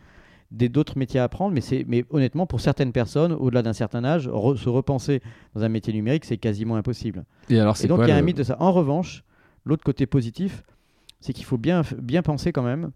d'autres 0.51 0.99
métiers 0.99 1.21
à 1.21 1.25
apprendre. 1.25 1.55
Mais, 1.55 1.85
mais 1.87 2.05
honnêtement, 2.11 2.47
pour 2.47 2.61
certaines 2.61 2.93
personnes, 2.93 3.33
au-delà 3.33 3.63
d'un 3.63 3.73
certain 3.73 4.05
âge, 4.05 4.25
se 4.25 4.69
repenser 4.69 5.23
dans 5.55 5.63
un 5.63 5.69
métier 5.69 5.93
numérique, 5.93 6.25
c'est 6.25 6.37
quasiment 6.37 6.77
impossible. 6.77 7.25
Et, 7.49 7.59
alors, 7.59 7.77
donc 7.89 8.01
il 8.03 8.09
y 8.09 8.13
a 8.13 8.17
un 8.17 8.23
mythe 8.23 8.37
de 8.37 8.43
ça. 8.43 8.57
En 8.61 8.73
revanche, 8.73 9.25
l'autre 9.65 9.85
côté 9.85 10.07
positif, 10.07 10.63
c'est 11.21 11.33
qu'il 11.33 11.45
faut 11.45 11.59
bien, 11.59 11.83
bien 11.99 12.23
penser 12.23 12.53
quand 12.53 12.63
même 12.63 12.91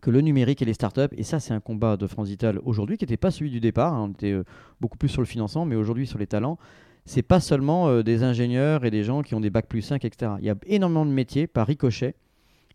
que 0.00 0.10
le 0.10 0.20
numérique 0.20 0.62
et 0.62 0.64
les 0.64 0.74
startups, 0.74 1.12
et 1.16 1.24
ça 1.24 1.40
c'est 1.40 1.52
un 1.52 1.60
combat 1.60 1.96
de 1.96 2.06
France 2.06 2.26
Digital 2.26 2.60
aujourd'hui 2.64 2.96
qui 2.96 3.04
n'était 3.04 3.16
pas 3.16 3.30
celui 3.30 3.50
du 3.50 3.60
départ, 3.60 3.92
hein, 3.92 4.08
on 4.08 4.12
était 4.12 4.32
euh, 4.32 4.44
beaucoup 4.80 4.96
plus 4.96 5.08
sur 5.08 5.20
le 5.20 5.26
financement, 5.26 5.64
mais 5.64 5.74
aujourd'hui 5.74 6.06
sur 6.06 6.18
les 6.18 6.28
talents, 6.28 6.58
c'est 7.04 7.22
pas 7.22 7.40
seulement 7.40 7.88
euh, 7.88 8.02
des 8.02 8.22
ingénieurs 8.22 8.84
et 8.84 8.90
des 8.90 9.02
gens 9.02 9.22
qui 9.22 9.34
ont 9.34 9.40
des 9.40 9.50
bacs 9.50 9.66
plus 9.66 9.82
5, 9.82 10.04
etc. 10.04 10.32
Il 10.38 10.44
y 10.44 10.50
a 10.50 10.54
énormément 10.66 11.04
de 11.04 11.10
métiers 11.10 11.46
par 11.46 11.66
ricochet 11.66 12.14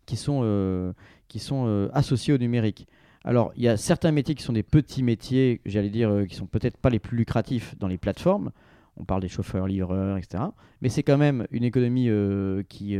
qui 0.04 0.16
sont, 0.16 0.40
euh, 0.44 0.92
qui 1.28 1.38
sont 1.38 1.88
associés 1.92 2.34
au 2.34 2.38
numérique. 2.38 2.86
Alors, 3.24 3.52
il 3.56 3.64
y 3.64 3.68
a 3.68 3.76
certains 3.76 4.12
métiers 4.12 4.36
qui 4.36 4.44
sont 4.44 4.52
des 4.52 4.62
petits 4.62 5.02
métiers, 5.02 5.60
j'allais 5.64 5.90
dire, 5.90 6.24
qui 6.28 6.36
sont 6.36 6.46
peut-être 6.46 6.76
pas 6.76 6.90
les 6.90 7.00
plus 7.00 7.16
lucratifs 7.16 7.76
dans 7.78 7.88
les 7.88 7.98
plateformes. 7.98 8.52
On 8.96 9.04
parle 9.04 9.20
des 9.20 9.28
chauffeurs, 9.28 9.66
livreurs, 9.66 10.16
etc. 10.16 10.44
Mais 10.80 10.88
c'est 10.88 11.02
quand 11.02 11.18
même 11.18 11.46
une 11.50 11.64
économie 11.64 12.08
qui, 12.68 12.96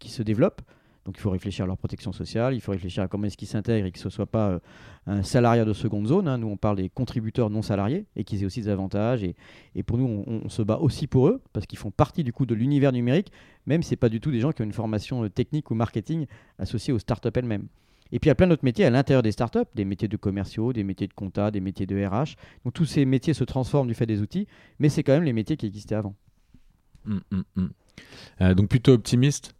qui 0.00 0.08
se 0.08 0.22
développe. 0.24 0.62
Donc 1.06 1.16
il 1.16 1.20
faut 1.20 1.30
réfléchir 1.30 1.64
à 1.64 1.68
leur 1.68 1.78
protection 1.78 2.12
sociale, 2.12 2.54
il 2.54 2.60
faut 2.60 2.72
réfléchir 2.72 3.04
à 3.04 3.08
comment 3.08 3.26
est-ce 3.26 3.36
qu'ils 3.36 3.46
s'intègrent 3.46 3.86
et 3.86 3.92
que 3.92 3.98
ce 3.98 4.08
ne 4.08 4.10
soit 4.10 4.26
pas 4.26 4.48
euh, 4.48 4.58
un 5.06 5.22
salariat 5.22 5.64
de 5.64 5.72
seconde 5.72 6.08
zone. 6.08 6.26
Hein. 6.26 6.38
Nous, 6.38 6.48
on 6.48 6.56
parle 6.56 6.76
des 6.76 6.88
contributeurs 6.88 7.48
non 7.48 7.62
salariés 7.62 8.06
et 8.16 8.24
qu'ils 8.24 8.42
aient 8.42 8.46
aussi 8.46 8.60
des 8.60 8.68
avantages. 8.68 9.22
Et, 9.22 9.36
pour 9.84 9.98
nous, 9.98 10.24
on, 10.26 10.48
se 10.48 10.62
bat 10.62 10.78
aussi 10.78 11.06
pour 11.06 11.28
eux 11.28 11.40
parce 11.52 11.64
qu'ils 11.66 11.78
font 11.78 11.92
partie 11.92 12.24
du 12.24 12.32
coup 12.32 12.44
de 12.44 12.56
l'univers 12.56 12.90
numérique, 12.90 13.30
même 13.66 13.84
si 13.84 13.90
ce 13.90 13.94
pas 13.94 14.08
du 14.08 14.20
tout 14.20 14.32
des 14.32 14.40
gens 14.40 14.50
qui 14.50 14.62
ont 14.62 14.64
une 14.64 14.72
formation 14.72 15.22
euh, 15.22 15.30
technique 15.30 15.70
ou 15.70 15.76
marketing 15.76 16.26
associée 16.58 16.92
aux 16.92 16.98
startups 16.98 17.30
elles-mêmes. 17.36 17.68
Et 18.10 18.18
puis 18.18 18.26
il 18.26 18.30
y 18.30 18.32
a 18.32 18.34
plein 18.34 18.48
d'autres 18.48 18.64
métiers 18.64 18.84
à 18.84 18.90
l'intérieur 18.90 19.22
des 19.22 19.32
startups, 19.32 19.58
des 19.76 19.84
métiers 19.84 20.08
de 20.08 20.16
commerciaux, 20.16 20.72
des 20.72 20.82
métiers 20.82 21.06
de 21.06 21.14
compta, 21.14 21.52
des 21.52 21.60
métiers 21.60 21.86
de 21.86 22.04
RH. 22.04 22.34
Donc 22.64 22.74
tous 22.74 22.84
ces 22.84 23.04
métiers 23.04 23.34
se 23.34 23.44
transforment 23.44 23.86
du 23.86 23.94
fait 23.94 24.06
des 24.06 24.20
outils, 24.20 24.48
mais 24.80 24.88
c'est 24.88 25.04
quand 25.04 25.12
même 25.12 25.24
les 25.24 25.32
métiers 25.32 25.56
qui 25.56 25.66
existaient 25.66 25.94
avant. 25.94 26.16
Hum, 27.06 27.20
hum, 27.30 27.44
hum. 27.56 27.70
Euh, 28.40 28.54
donc 28.54 28.68
plutôt 28.68 28.92
optimiste? 28.92 29.54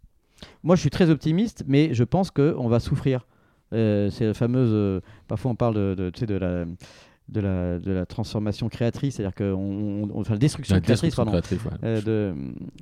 Moi, 0.63 0.75
je 0.75 0.81
suis 0.81 0.89
très 0.89 1.09
optimiste, 1.09 1.63
mais 1.67 1.93
je 1.93 2.03
pense 2.03 2.31
qu'on 2.31 2.67
va 2.67 2.79
souffrir. 2.79 3.25
Euh, 3.73 4.09
c'est 4.09 4.25
la 4.25 4.33
fameuse. 4.33 4.71
Euh, 4.71 5.01
parfois, 5.27 5.51
on 5.51 5.55
parle 5.55 5.75
de, 5.75 5.95
de, 5.95 6.25
de 6.25 6.35
la. 6.35 6.65
De 7.29 7.41
la, 7.41 7.77
de 7.77 7.91
la 7.91 8.05
transformation 8.05 8.69
créatrice, 8.69 9.15
c'est-à-dire 9.15 9.35
que 9.35 9.51
on, 9.51 10.09
on, 10.13 10.23
la 10.29 10.37
destruction 10.37 10.79
créatrice, 10.79 11.13
pardon, 11.13 11.37
euh, 11.83 12.01
de, 12.01 12.33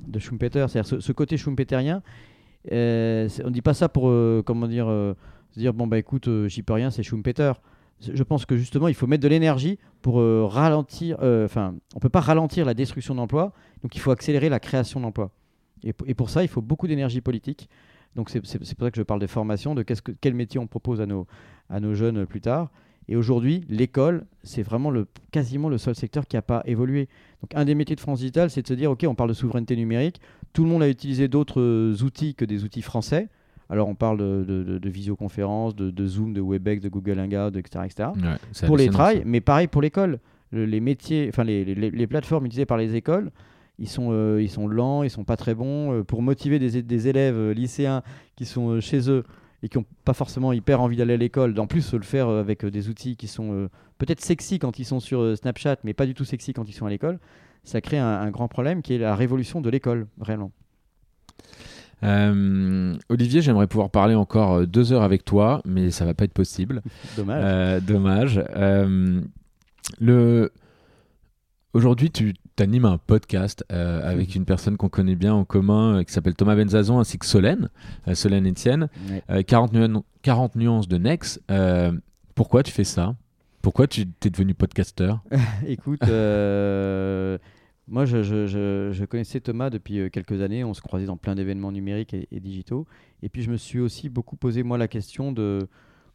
de 0.06 0.18
Schumpeter, 0.20 0.66
c'est-à-dire 0.68 1.02
ce, 1.02 1.10
côté 1.10 1.36
schumpeterien, 1.36 2.00
on 2.70 2.74
ne 2.76 3.50
dit 3.50 3.60
pas 3.60 3.74
ça 3.74 3.88
pour, 3.88 4.04
comment 4.44 4.68
dire, 4.68 4.86
se 4.86 5.58
dire, 5.58 5.74
bon, 5.74 5.88
bah 5.88 5.98
écoute, 5.98 6.28
j'y 6.46 6.62
peux 6.62 6.74
rien, 6.74 6.92
c'est 6.92 7.02
Schumpeter. 7.02 7.54
Je 7.98 8.22
pense 8.22 8.46
que 8.46 8.56
justement, 8.56 8.86
il 8.86 8.94
faut 8.94 9.08
mettre 9.08 9.24
de 9.24 9.28
l'énergie 9.28 9.80
pour 10.00 10.22
ralentir, 10.52 11.16
enfin, 11.44 11.74
on 11.94 11.96
ne 11.96 12.00
peut 12.00 12.08
pas 12.08 12.20
ralentir 12.20 12.64
la 12.64 12.74
destruction 12.74 13.16
d'emplois, 13.16 13.52
donc 13.82 13.96
il 13.96 13.98
faut 13.98 14.12
accélérer 14.12 14.48
la 14.48 14.60
création 14.60 15.00
d'emplois. 15.00 15.32
Et, 15.82 15.92
pour 15.92 16.30
ça, 16.30 16.42
il 16.42 16.48
faut 16.48 16.62
beaucoup 16.62 16.86
d'énergie 16.86 17.20
politique. 17.20 17.68
Donc 18.14 18.30
c'est 18.30 18.40
pour 18.40 18.66
ça 18.66 18.90
que 18.90 18.96
je 18.96 19.02
parle 19.02 19.20
des 19.20 19.26
formations, 19.26 19.74
de 19.74 19.82
que, 19.82 19.94
quel 20.20 20.34
métier 20.34 20.58
on 20.58 20.66
propose 20.66 21.00
à 21.00 21.06
nos, 21.06 21.26
à 21.68 21.80
nos 21.80 21.94
jeunes 21.94 22.26
plus 22.26 22.40
tard. 22.40 22.70
Et 23.08 23.14
aujourd'hui, 23.14 23.64
l'école, 23.68 24.26
c'est 24.42 24.62
vraiment 24.62 24.90
le, 24.90 25.06
quasiment 25.30 25.68
le 25.68 25.78
seul 25.78 25.94
secteur 25.94 26.26
qui 26.26 26.36
n'a 26.36 26.42
pas 26.42 26.62
évolué. 26.64 27.08
Donc 27.40 27.54
un 27.54 27.64
des 27.64 27.74
métiers 27.74 27.94
de 27.94 28.00
France 28.00 28.18
Digital, 28.18 28.50
c'est 28.50 28.62
de 28.62 28.66
se 28.66 28.74
dire, 28.74 28.90
OK, 28.90 29.04
on 29.06 29.14
parle 29.14 29.28
de 29.28 29.34
souveraineté 29.34 29.76
numérique, 29.76 30.20
tout 30.52 30.64
le 30.64 30.70
monde 30.70 30.82
a 30.82 30.88
utilisé 30.88 31.28
d'autres 31.28 31.60
euh, 31.60 32.04
outils 32.04 32.34
que 32.34 32.44
des 32.44 32.64
outils 32.64 32.82
français. 32.82 33.28
Alors 33.68 33.88
on 33.88 33.94
parle 33.94 34.18
de, 34.18 34.78
de, 34.78 34.88
visioconférence, 34.88 35.74
de, 35.74 36.06
Zoom, 36.06 36.32
de 36.32 36.40
Webex, 36.40 36.82
de 36.82 36.88
Google 36.88 37.18
Hangout, 37.18 37.56
etc. 37.58 37.84
etc. 37.84 38.10
pour 38.64 38.76
les 38.76 38.88
trails, 38.88 39.22
mais 39.26 39.40
pareil 39.40 39.66
pour 39.66 39.82
l'école. 39.82 40.20
les 40.52 40.78
métiers, 40.78 41.26
enfin 41.28 41.42
les, 41.42 41.64
les, 41.64 41.90
les, 41.90 42.06
plateformes 42.06 42.46
utilisées 42.46 42.64
par 42.64 42.78
les 42.78 42.94
écoles, 42.94 43.32
ils 43.78 43.88
sont, 43.88 44.08
euh, 44.10 44.42
ils 44.42 44.50
sont 44.50 44.68
lents, 44.68 45.02
ils 45.02 45.10
sont 45.10 45.24
pas 45.24 45.36
très 45.36 45.54
bons. 45.54 45.92
Euh, 45.92 46.04
pour 46.04 46.22
motiver 46.22 46.58
des, 46.58 46.82
des 46.82 47.08
élèves 47.08 47.36
euh, 47.36 47.52
lycéens 47.52 48.02
qui 48.36 48.46
sont 48.46 48.80
chez 48.80 49.10
eux 49.10 49.24
et 49.62 49.68
qui 49.68 49.78
n'ont 49.78 49.84
pas 50.04 50.12
forcément 50.12 50.52
hyper 50.52 50.80
envie 50.80 50.96
d'aller 50.96 51.14
à 51.14 51.18
l'école, 51.18 51.58
en 51.58 51.66
plus 51.66 51.92
le 51.94 52.02
faire 52.02 52.28
avec 52.28 52.64
des 52.64 52.88
outils 52.88 53.16
qui 53.16 53.26
sont 53.26 53.68
peut-être 53.96 54.20
sexy 54.20 54.58
quand 54.58 54.78
ils 54.78 54.84
sont 54.84 55.00
sur 55.00 55.36
Snapchat, 55.36 55.76
mais 55.82 55.94
pas 55.94 56.04
du 56.04 56.12
tout 56.12 56.26
sexy 56.26 56.52
quand 56.52 56.68
ils 56.68 56.74
sont 56.74 56.84
à 56.84 56.90
l'école, 56.90 57.18
ça 57.64 57.80
crée 57.80 57.98
un, 57.98 58.30
grand 58.30 58.48
problème 58.48 58.82
qui 58.82 58.92
est 58.92 58.98
la 58.98 59.16
révolution 59.16 59.62
de 59.62 59.70
l'école, 59.70 60.06
vraiment. 60.18 60.52
Olivier, 62.02 63.40
j'aimerais 63.40 63.66
pouvoir 63.66 63.88
parler 63.88 64.14
encore 64.14 64.66
deux 64.66 64.92
heures 64.92 65.02
avec 65.02 65.24
toi, 65.24 65.62
mais 65.64 65.90
ça 65.90 66.04
va 66.04 66.12
pas 66.12 66.24
être 66.24 66.34
possible. 66.34 66.82
dommage. 67.16 67.82
dommage. 67.82 68.44
le 69.98 70.52
Aujourd'hui, 71.76 72.10
tu 72.10 72.32
animes 72.62 72.84
un 72.84 72.98
podcast 72.98 73.64
euh, 73.72 74.08
avec 74.08 74.30
mhm. 74.30 74.36
une 74.36 74.44
personne 74.44 74.76
qu'on 74.76 74.88
connaît 74.88 75.14
bien 75.14 75.34
en 75.34 75.44
commun 75.44 75.98
euh, 75.98 76.02
qui 76.02 76.12
s'appelle 76.12 76.34
Thomas 76.34 76.56
Benzazon 76.56 76.98
ainsi 76.98 77.18
que 77.18 77.26
Solène, 77.26 77.70
euh, 78.08 78.14
Solène 78.14 78.48
Etienne. 78.48 78.88
40, 79.46 79.72
40, 80.22 80.56
nuances 80.56 80.88
de 80.88 80.98
Nex. 80.98 81.40
pourquoi 82.34 82.62
tu 82.62 82.72
fais 82.72 82.84
ça? 82.84 83.14
Pourquoi 83.62 83.86
tu 83.86 84.02
es 84.02 84.30
devenu 84.30 84.54
podcasteur? 84.54 85.22
Écoute, 85.66 86.02
moi 87.88 88.04
je, 88.04 88.22
je, 88.22 89.04
connaissais 89.04 89.40
Thomas 89.40 89.70
depuis 89.70 90.10
quelques 90.10 90.40
années. 90.40 90.64
On 90.64 90.74
se 90.74 90.80
croisait 90.80 91.06
dans 91.06 91.16
plein 91.16 91.34
d'événements 91.34 91.72
numériques 91.72 92.14
et, 92.14 92.28
et, 92.30 92.40
digitaux. 92.40 92.86
Et 93.22 93.28
puis 93.28 93.42
je 93.42 93.50
me 93.50 93.56
suis 93.56 93.80
aussi 93.80 94.08
beaucoup 94.08 94.36
posé 94.36 94.62
moi 94.62 94.78
la 94.78 94.88
question 94.88 95.32
de 95.32 95.66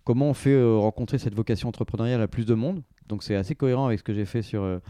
comment 0.03 0.29
on 0.29 0.33
fait 0.33 0.61
rencontrer 0.63 1.17
cette 1.17 1.35
vocation 1.35 1.69
entrepreneuriale 1.69 2.21
à 2.21 2.27
plus 2.27 2.45
de 2.45 2.53
monde. 2.53 2.81
Donc 3.07 3.23
c'est 3.23 3.35
assez 3.35 3.55
cohérent 3.55 3.85
avec 3.85 3.99
ce 3.99 4.03
que 4.03 4.13
j'ai 4.13 4.25
fait 4.25 4.41
sur 4.41 4.81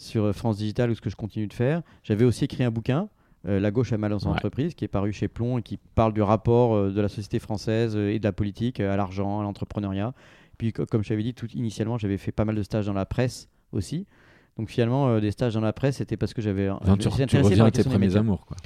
sur 0.00 0.34
France 0.34 0.56
Digital 0.56 0.90
ou 0.90 0.94
ce 0.94 1.00
que 1.00 1.10
je 1.10 1.16
continue 1.16 1.46
de 1.46 1.52
faire. 1.52 1.82
J'avais 2.02 2.24
aussi 2.24 2.44
écrit 2.44 2.64
un 2.64 2.70
bouquin, 2.70 3.08
euh, 3.46 3.60
La 3.60 3.70
gauche 3.70 3.92
à 3.92 3.98
mal 3.98 4.12
en 4.12 4.16
entreprise, 4.16 4.74
qui 4.74 4.84
est 4.84 4.88
paru 4.88 5.12
chez 5.12 5.28
Plomb 5.28 5.58
et 5.58 5.62
qui 5.62 5.78
parle 5.94 6.12
du 6.12 6.22
rapport 6.22 6.74
euh, 6.74 6.90
de 6.90 7.00
la 7.00 7.08
société 7.08 7.38
française 7.38 7.96
euh, 7.96 8.10
et 8.10 8.18
de 8.18 8.24
la 8.24 8.32
politique 8.32 8.80
à 8.80 8.96
l'argent, 8.96 9.40
à 9.40 9.42
l'entrepreneuriat. 9.42 10.14
Puis, 10.56 10.72
comme 10.72 11.02
je 11.02 11.08
t'avais 11.08 11.22
dit, 11.22 11.34
tout 11.34 11.48
initialement, 11.52 11.98
j'avais 11.98 12.18
fait 12.18 12.32
pas 12.32 12.44
mal 12.44 12.54
de 12.54 12.62
stages 12.62 12.86
dans 12.86 12.92
la 12.92 13.06
presse 13.06 13.48
aussi. 13.72 14.06
Donc 14.58 14.68
finalement, 14.68 15.18
des 15.20 15.30
stages 15.30 15.54
dans 15.54 15.60
la 15.62 15.72
presse, 15.72 15.96
c'était 15.96 16.18
parce 16.18 16.34
que 16.34 16.42
j'avais. 16.42 16.68
tu, 16.98 17.08
reviens 17.08 17.64
à 17.64 17.70
tes 17.70 17.84
premiers 17.84 18.16
amours, 18.16 18.44
quoi. 18.44 18.56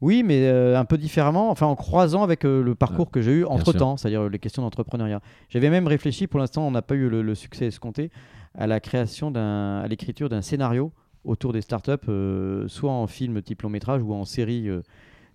Oui, 0.00 0.22
mais 0.24 0.48
un 0.48 0.84
peu 0.86 0.96
différemment, 0.96 1.50
enfin 1.50 1.66
en 1.66 1.76
croisant 1.76 2.22
avec 2.22 2.44
le 2.44 2.74
parcours 2.74 3.10
que 3.10 3.20
j'ai 3.20 3.32
eu 3.32 3.44
entre 3.44 3.72
temps, 3.74 3.98
c'est-à-dire 3.98 4.30
les 4.30 4.38
questions 4.38 4.62
d'entrepreneuriat. 4.62 5.20
J'avais 5.50 5.68
même 5.68 5.86
réfléchi, 5.86 6.26
pour 6.26 6.40
l'instant, 6.40 6.66
on 6.66 6.70
n'a 6.70 6.80
pas 6.80 6.94
eu 6.94 7.10
le, 7.10 7.20
le, 7.20 7.34
succès 7.34 7.66
escompté, 7.66 8.10
à 8.54 8.66
la 8.66 8.80
création 8.80 9.30
d'un, 9.30 9.80
à 9.80 9.88
l'écriture 9.88 10.28
d'un 10.28 10.42
scénario 10.42 10.92
autour 11.24 11.52
des 11.52 11.60
startups, 11.60 11.92
euh, 12.08 12.66
soit 12.68 12.90
en 12.90 13.06
film 13.06 13.42
type 13.42 13.62
long 13.62 13.70
métrage 13.70 14.02
ou 14.02 14.12
en 14.12 14.24
série 14.24 14.68
euh, 14.68 14.82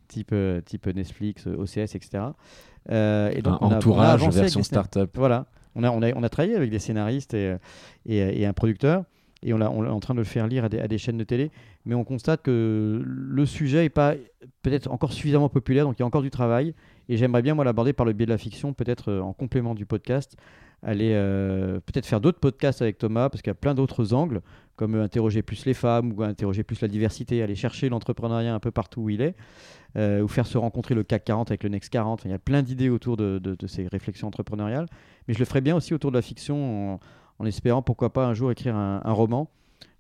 type, 0.08 0.32
euh, 0.34 0.62
type 0.62 0.88
Netflix, 0.88 1.48
OCS, 1.48 1.96
etc. 1.96 2.24
et 2.90 3.42
donc, 3.42 3.62
un 3.62 3.68
entourage 3.68 4.28
version 4.30 4.64
startup. 4.64 5.10
Voilà, 5.16 5.48
on 5.76 5.84
a, 5.84 5.92
on, 5.92 6.02
a, 6.02 6.14
on 6.14 6.24
a 6.24 6.30
travaillé 6.30 6.56
avec 6.56 6.70
des 6.70 6.80
scénaristes 6.80 7.34
et, 7.34 7.56
et, 8.06 8.46
un 8.46 8.54
producteur. 8.54 9.04
Et 9.44 9.54
on, 9.54 9.62
on, 9.62 9.86
est 9.86 9.90
en 9.90 10.00
train 10.00 10.16
de 10.16 10.20
le 10.20 10.26
faire 10.26 10.48
lire 10.48 10.66
à 10.66 10.70
des, 10.70 10.80
à 10.80 10.88
des, 10.88 10.98
chaînes 10.98 11.18
de 11.18 11.24
télé, 11.24 11.52
mais 11.86 11.94
on 11.94 12.04
constate 12.04 12.42
que 12.42 13.04
le 13.06 13.46
sujet 13.46 13.84
n'est 13.84 13.90
pas 13.90 14.16
peut-être 14.64 14.90
encore 14.90 15.14
suffisamment 15.14 15.48
populaire, 15.48 15.86
donc 15.86 16.00
il 16.00 16.02
y 16.02 16.04
a 16.04 16.08
encore 16.08 16.24
du 16.24 16.32
travail. 16.32 16.74
Et 17.08 17.18
j'aimerais 17.18 17.44
bien 17.44 17.54
moi 17.54 17.64
l'aborder 17.64 17.94
par 17.94 18.06
le 18.06 18.14
biais 18.14 18.26
de 18.26 18.32
la 18.32 18.40
fiction, 18.40 18.74
peut-être 18.74 19.14
en 19.14 19.34
complément 19.34 19.76
du 19.76 19.86
podcast, 19.86 20.38
aller 20.84 21.14
peut-être 21.86 22.06
faire 22.06 22.22
d'autres 22.22 22.40
podcasts 22.40 22.82
avec 22.82 22.98
Thomas, 22.98 23.30
parce 23.30 23.42
qu'il 23.42 23.50
y 23.50 23.52
a 23.52 23.56
plein 23.56 23.74
d'autres 23.74 24.14
angles 24.14 24.42
comme 24.78 24.96
interroger 24.96 25.42
plus 25.42 25.66
les 25.66 25.74
femmes 25.74 26.14
ou 26.16 26.24
interroger 26.24 26.64
plus 26.64 26.80
la 26.82 26.88
diversité, 26.88 27.42
aller 27.42 27.56
chercher 27.56 27.90
l'entrepreneuriat 27.90 28.54
un 28.54 28.60
peu 28.60 28.72
partout 28.72 29.02
où 29.02 29.10
il 29.10 29.22
est, 29.22 29.36
euh, 29.98 30.22
ou 30.22 30.28
faire 30.28 30.46
se 30.46 30.58
rencontrer 30.58 30.94
le 30.94 31.04
CAC 31.04 31.26
40 31.26 31.50
avec 31.50 31.64
le 31.64 31.70
Next 31.70 31.90
40. 31.90 32.26
il 32.26 32.32
y 32.32 32.34
a 32.34 32.40
plein 32.40 32.62
d'idées 32.62 32.90
autour 32.90 33.18
de, 33.18 33.42
ces 33.66 33.88
réflexions 33.88 34.28
entrepreneuriales. 34.28 34.86
Mais 35.28 35.34
je 35.34 35.40
le 35.40 35.46
ferai 35.46 35.62
bien 35.62 35.76
aussi 35.76 35.96
autour 35.96 36.12
de 36.12 36.16
la 36.16 36.22
fiction 36.22 37.00
en, 37.40 37.46
espérant 37.46 37.82
pourquoi 37.82 38.14
pas 38.14 38.28
un 38.28 38.36
jour 38.36 38.52
écrire 38.52 38.76
un, 38.76 39.12
roman, 39.12 39.50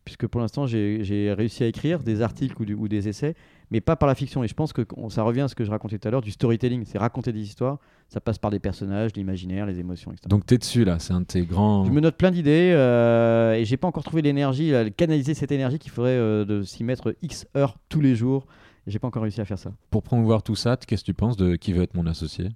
puisque 0.05 0.27
pour 0.27 0.41
l'instant 0.41 0.67
j'ai 0.67 1.33
réussi 1.35 1.63
à 1.63 1.67
écrire 1.67 2.03
des 2.03 2.21
articles 2.21 2.61
ou 2.61 2.87
des 2.87 3.09
essais, 3.09 3.35
mais 3.71 3.81
pas 3.81 3.95
par 3.95 4.07
la 4.07 4.15
fiction. 4.15 4.43
Et 4.43 4.47
je 4.47 4.53
pense 4.53 4.73
que 4.73 4.83
ça 5.09 5.23
revient 5.23 5.41
à 5.41 5.47
ce 5.47 5.55
que 5.55 5.63
je 5.63 5.71
racontais 5.71 5.97
tout 5.97 6.07
à 6.07 6.11
l'heure 6.11 6.21
du 6.21 6.31
storytelling, 6.31 6.83
c'est 6.85 6.97
raconter 6.97 7.31
des 7.31 7.41
histoires. 7.41 7.79
Ça 8.07 8.21
passe 8.21 8.37
par 8.37 8.51
des 8.51 8.59
personnages, 8.59 9.11
l'imaginaire, 9.15 9.65
les 9.65 9.79
émotions, 9.79 10.11
etc. 10.11 10.27
Donc 10.29 10.45
tu 10.45 10.53
es 10.53 10.57
dessus 10.57 10.85
là, 10.85 10.99
c'est 10.99 11.13
un 11.13 11.21
de 11.21 11.25
tes 11.25 11.43
grands. 11.43 11.85
Je 11.85 11.91
me 11.91 11.99
note 11.99 12.15
plein 12.15 12.31
d'idées 12.31 12.71
euh, 12.73 13.53
et 13.53 13.65
j'ai 13.65 13.77
pas 13.77 13.87
encore 13.87 14.03
trouvé 14.03 14.21
l'énergie, 14.21 14.71
canaliser 14.95 15.33
cette 15.33 15.51
énergie 15.51 15.79
qu'il 15.79 15.91
faudrait 15.91 16.11
euh, 16.11 16.45
de 16.45 16.63
s'y 16.63 16.83
mettre 16.83 17.15
X 17.21 17.45
heures 17.55 17.77
tous 17.89 18.01
les 18.01 18.15
jours. 18.15 18.47
J'ai 18.85 18.99
pas 18.99 19.07
encore 19.07 19.23
réussi 19.23 19.41
à 19.41 19.45
faire 19.45 19.59
ça. 19.59 19.73
Pour 19.89 20.03
promouvoir 20.03 20.43
tout 20.43 20.55
ça, 20.55 20.77
qu'est-ce 20.77 21.01
que 21.01 21.07
tu 21.07 21.13
penses 21.13 21.35
de 21.35 21.57
qui 21.57 21.73
veut 21.73 21.83
être 21.83 21.95
mon 21.95 22.07
associé? 22.07 22.49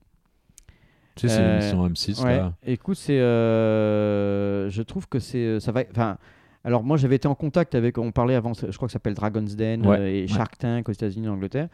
Tu 1.15 1.27
sais, 1.27 1.35
c'est 1.35 1.41
euh, 1.41 1.59
l'émission 1.59 1.89
M6 1.89 2.25
là. 2.25 2.53
Écoute, 2.65 2.95
c'est, 2.95 3.17
je 3.17 4.81
trouve 4.81 5.09
que 5.09 5.19
c'est, 5.19 5.59
ça 5.59 5.73
va, 5.73 5.83
enfin. 5.91 6.17
Alors 6.63 6.83
moi 6.83 6.97
j'avais 6.97 7.15
été 7.15 7.27
en 7.27 7.35
contact 7.35 7.75
avec, 7.75 7.97
on 7.97 8.11
parlait 8.11 8.35
avant, 8.35 8.53
je 8.53 8.75
crois 8.75 8.87
que 8.87 8.91
ça 8.91 8.93
s'appelle 8.93 9.15
Dragon's 9.15 9.55
Den 9.55 9.85
et 9.85 10.27
Shark 10.27 10.57
Tank 10.57 10.87
aux 10.89 10.91
États-Unis, 10.91 11.27
en 11.27 11.33
Angleterre. 11.33 11.69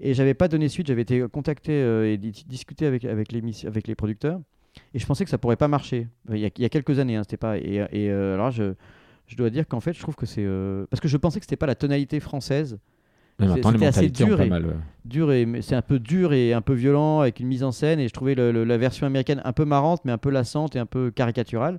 Et 0.00 0.14
j'avais 0.14 0.34
pas 0.34 0.48
donné 0.48 0.68
suite, 0.68 0.88
j'avais 0.88 1.02
été 1.02 1.24
contacté 1.32 1.72
euh, 1.72 2.12
et 2.12 2.16
discuté 2.16 2.86
avec, 2.86 3.04
avec, 3.04 3.30
les, 3.30 3.42
avec 3.66 3.86
les 3.86 3.94
producteurs. 3.94 4.40
Et 4.94 4.98
je 4.98 5.06
pensais 5.06 5.22
que 5.22 5.30
ça 5.30 5.38
pourrait 5.38 5.56
pas 5.56 5.68
marcher. 5.68 6.08
Il 6.30 6.38
y 6.38 6.46
a, 6.46 6.50
il 6.56 6.62
y 6.62 6.64
a 6.64 6.68
quelques 6.68 6.98
années, 6.98 7.14
hein, 7.14 7.22
c'était 7.22 7.36
pas. 7.36 7.56
Et, 7.58 7.76
et 7.92 8.10
euh, 8.10 8.34
alors 8.34 8.50
je, 8.50 8.74
je 9.26 9.36
dois 9.36 9.50
dire 9.50 9.68
qu'en 9.68 9.80
fait, 9.80 9.92
je 9.92 10.00
trouve 10.00 10.16
que 10.16 10.26
c'est. 10.26 10.44
Euh, 10.44 10.86
parce 10.90 11.00
que 11.00 11.08
je 11.08 11.16
pensais 11.16 11.38
que 11.38 11.44
c'était 11.44 11.56
pas 11.56 11.66
la 11.66 11.76
tonalité 11.76 12.18
française. 12.18 12.78
C'était 13.40 13.86
assez 13.86 14.08
dur 14.08 14.40
et, 14.40 14.48
mal, 14.48 14.76
dur 15.04 15.32
et 15.32 15.48
c'est 15.62 15.74
un 15.74 15.82
peu 15.82 15.98
dur 15.98 16.32
et 16.32 16.52
un 16.52 16.60
peu 16.60 16.74
violent 16.74 17.20
avec 17.20 17.40
une 17.40 17.46
mise 17.46 17.64
en 17.64 17.72
scène. 17.72 17.98
Et 17.98 18.06
je 18.06 18.12
trouvais 18.12 18.34
la 18.34 18.78
version 18.78 19.06
américaine 19.06 19.40
un 19.44 19.52
peu 19.52 19.64
marrante, 19.64 20.02
mais 20.04 20.12
un 20.12 20.18
peu 20.18 20.30
lassante 20.30 20.76
et 20.76 20.78
un 20.78 20.86
peu 20.86 21.10
caricaturale. 21.10 21.78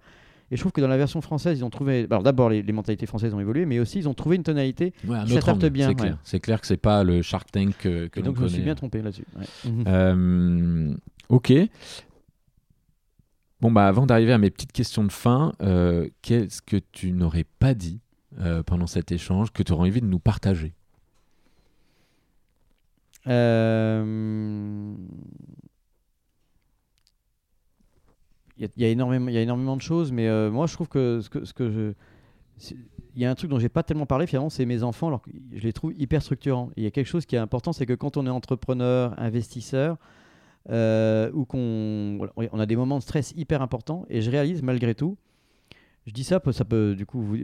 Et 0.53 0.55
je 0.55 0.61
trouve 0.61 0.71
que 0.71 0.81
dans 0.81 0.88
la 0.88 0.97
version 0.97 1.19
française, 1.19 1.57
ils 1.57 1.65
ont 1.65 1.71
trouvé. 1.71 2.05
Alors 2.11 2.21
d'abord, 2.21 2.51
les, 2.51 2.61
mentalités 2.71 3.07
françaises 3.07 3.34
ont 3.34 3.39
évolué, 3.39 3.65
mais 3.65 3.80
aussi 3.80 3.97
ils 3.97 4.07
ont 4.07 4.13
trouvé 4.13 4.35
une 4.35 4.43
tonalité 4.43 4.91
qui 5.01 5.34
s'adapte 5.34 5.65
bien. 5.65 5.88
C'est 5.88 5.95
clair. 5.95 6.17
C'est 6.23 6.39
clair 6.39 6.61
que 6.61 6.67
c'est 6.67 6.77
pas 6.77 7.03
le 7.03 7.23
Shark 7.23 7.49
Tank 7.49 7.75
que, 7.80 8.05
que 8.05 8.19
donc 8.19 8.38
je 8.38 8.43
me 8.43 8.47
suis 8.49 8.61
bien 8.61 8.75
trompé 8.75 9.01
là-dessus. 9.01 9.25
Euh, 9.88 10.93
ok. 11.30 11.53
Bon 13.61 13.71
bah 13.71 13.88
avant 13.88 14.05
d'arriver 14.05 14.31
à 14.31 14.38
mes 14.38 14.51
petites 14.51 14.73
questions 14.73 15.03
de 15.03 15.11
fin, 15.11 15.53
euh, 15.63 16.07
qu'est-ce 16.21 16.61
que 16.61 16.77
tu 16.91 17.13
n'aurais 17.13 17.45
pas 17.57 17.73
dit 17.73 17.99
euh, 18.39 18.61
pendant 18.61 18.85
cet 18.85 19.11
échange 19.11 19.51
que 19.51 19.63
tu 19.63 19.71
aurais 19.71 19.89
envie 19.89 20.01
de 20.01 20.05
nous 20.05 20.19
partager? 20.19 20.75
Euh... 23.25 24.93
il 28.57 28.69
y, 28.77 28.85
a 28.85 28.88
énormément, 28.88 29.30
y 29.30 29.38
a 29.38 29.41
énormément 29.41 29.75
de 29.75 29.81
choses, 29.81 30.11
mais 30.11 30.27
euh, 30.27 30.51
moi 30.51 30.67
je 30.67 30.73
trouve 30.73 30.88
que 30.88 31.21
ce 31.21 31.30
que, 31.30 31.71
je. 31.71 31.93
Il 33.15 33.21
y 33.21 33.25
a 33.25 33.31
un 33.31 33.35
truc 33.35 33.49
dont 33.49 33.59
j'ai 33.59 33.69
pas 33.69 33.84
tellement 33.84 34.05
parlé 34.05 34.27
finalement, 34.27 34.49
c'est 34.49 34.65
mes 34.65 34.84
enfants. 34.84 35.07
Alors 35.07 35.23
je 35.51 35.61
les 35.63 35.73
trouve 35.73 35.93
hyper 35.97 36.21
structurants. 36.21 36.69
Il 36.77 36.84
y 36.84 36.88
a 36.88 36.91
quelque 36.91 37.07
chose 37.07 37.25
qui 37.25 37.35
est 37.35 37.39
important, 37.39 37.73
c'est 37.73 37.85
que 37.85 37.93
quand 37.93 38.17
on 38.17 38.25
est 38.25 38.30
entrepreneur, 38.30 39.13
investisseur, 39.17 39.97
euh, 40.69 41.31
ou 41.34 41.45
qu'on 41.45 42.19
on 42.38 42.59
a 42.59 42.65
des 42.65 42.75
moments 42.75 42.97
de 42.97 43.03
stress 43.03 43.34
hyper 43.35 43.61
importants, 43.61 44.05
et 44.09 44.21
je 44.21 44.30
réalise 44.30 44.61
malgré 44.61 44.95
tout, 44.95 45.17
je 46.05 46.11
dis 46.11 46.23
ça, 46.23 46.41
ça 46.51 46.65
peut 46.65 46.95
du 46.95 47.05
coup 47.05 47.38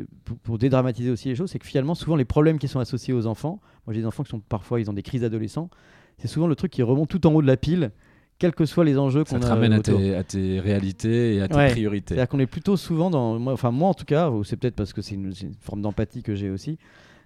pour, 0.43 0.57
dédramatiser 0.57 1.09
aussi 1.09 1.29
les 1.29 1.35
choses, 1.35 1.49
c'est 1.49 1.59
que 1.59 1.67
finalement 1.67 1.95
souvent 1.95 2.15
les 2.15 2.25
problèmes 2.25 2.59
qui 2.59 2.67
sont 2.67 2.79
associés 2.79 3.13
aux 3.13 3.25
enfants, 3.25 3.59
moi 3.85 3.93
j'ai 3.93 4.01
des 4.01 4.05
enfants 4.05 4.23
qui 4.23 4.29
sont 4.29 4.41
parfois 4.41 4.79
ils 4.79 4.89
ont 4.89 4.93
des 4.93 5.03
crises 5.03 5.21
d'adolescents, 5.21 5.69
c'est 6.17 6.27
souvent 6.27 6.47
le 6.47 6.55
truc 6.55 6.71
qui 6.71 6.83
remonte 6.83 7.09
tout 7.09 7.25
en 7.25 7.33
haut 7.33 7.41
de 7.41 7.47
la 7.47 7.57
pile 7.57 7.91
quels 8.39 8.55
que 8.55 8.65
soient 8.65 8.85
les 8.85 8.97
enjeux 8.97 9.25
qu'on 9.25 9.35
a. 9.35 9.41
Ça 9.41 9.47
te 9.47 9.51
ramène 9.51 9.73
à 9.73 10.23
tes, 10.23 10.59
réalités 10.59 11.35
et 11.35 11.41
à 11.41 11.47
tes 11.47 11.67
priorités. 11.71 12.15
C'est-à-dire 12.15 12.29
qu'on 12.29 12.39
est 12.39 12.47
plutôt 12.47 12.77
souvent 12.77 13.09
dans. 13.09 13.37
Moi, 13.37 13.53
enfin, 13.53 13.71
moi 13.71 13.89
en 13.89 13.93
tout 13.93 14.05
cas, 14.05 14.29
ou 14.29 14.43
c'est 14.43 14.55
peut-être 14.55 14.75
parce 14.75 14.93
que 14.93 15.01
c'est 15.01 15.15
une, 15.15 15.33
forme 15.59 15.81
d'empathie 15.81 16.23
que 16.23 16.33
j'ai 16.35 16.49
aussi, 16.49 16.77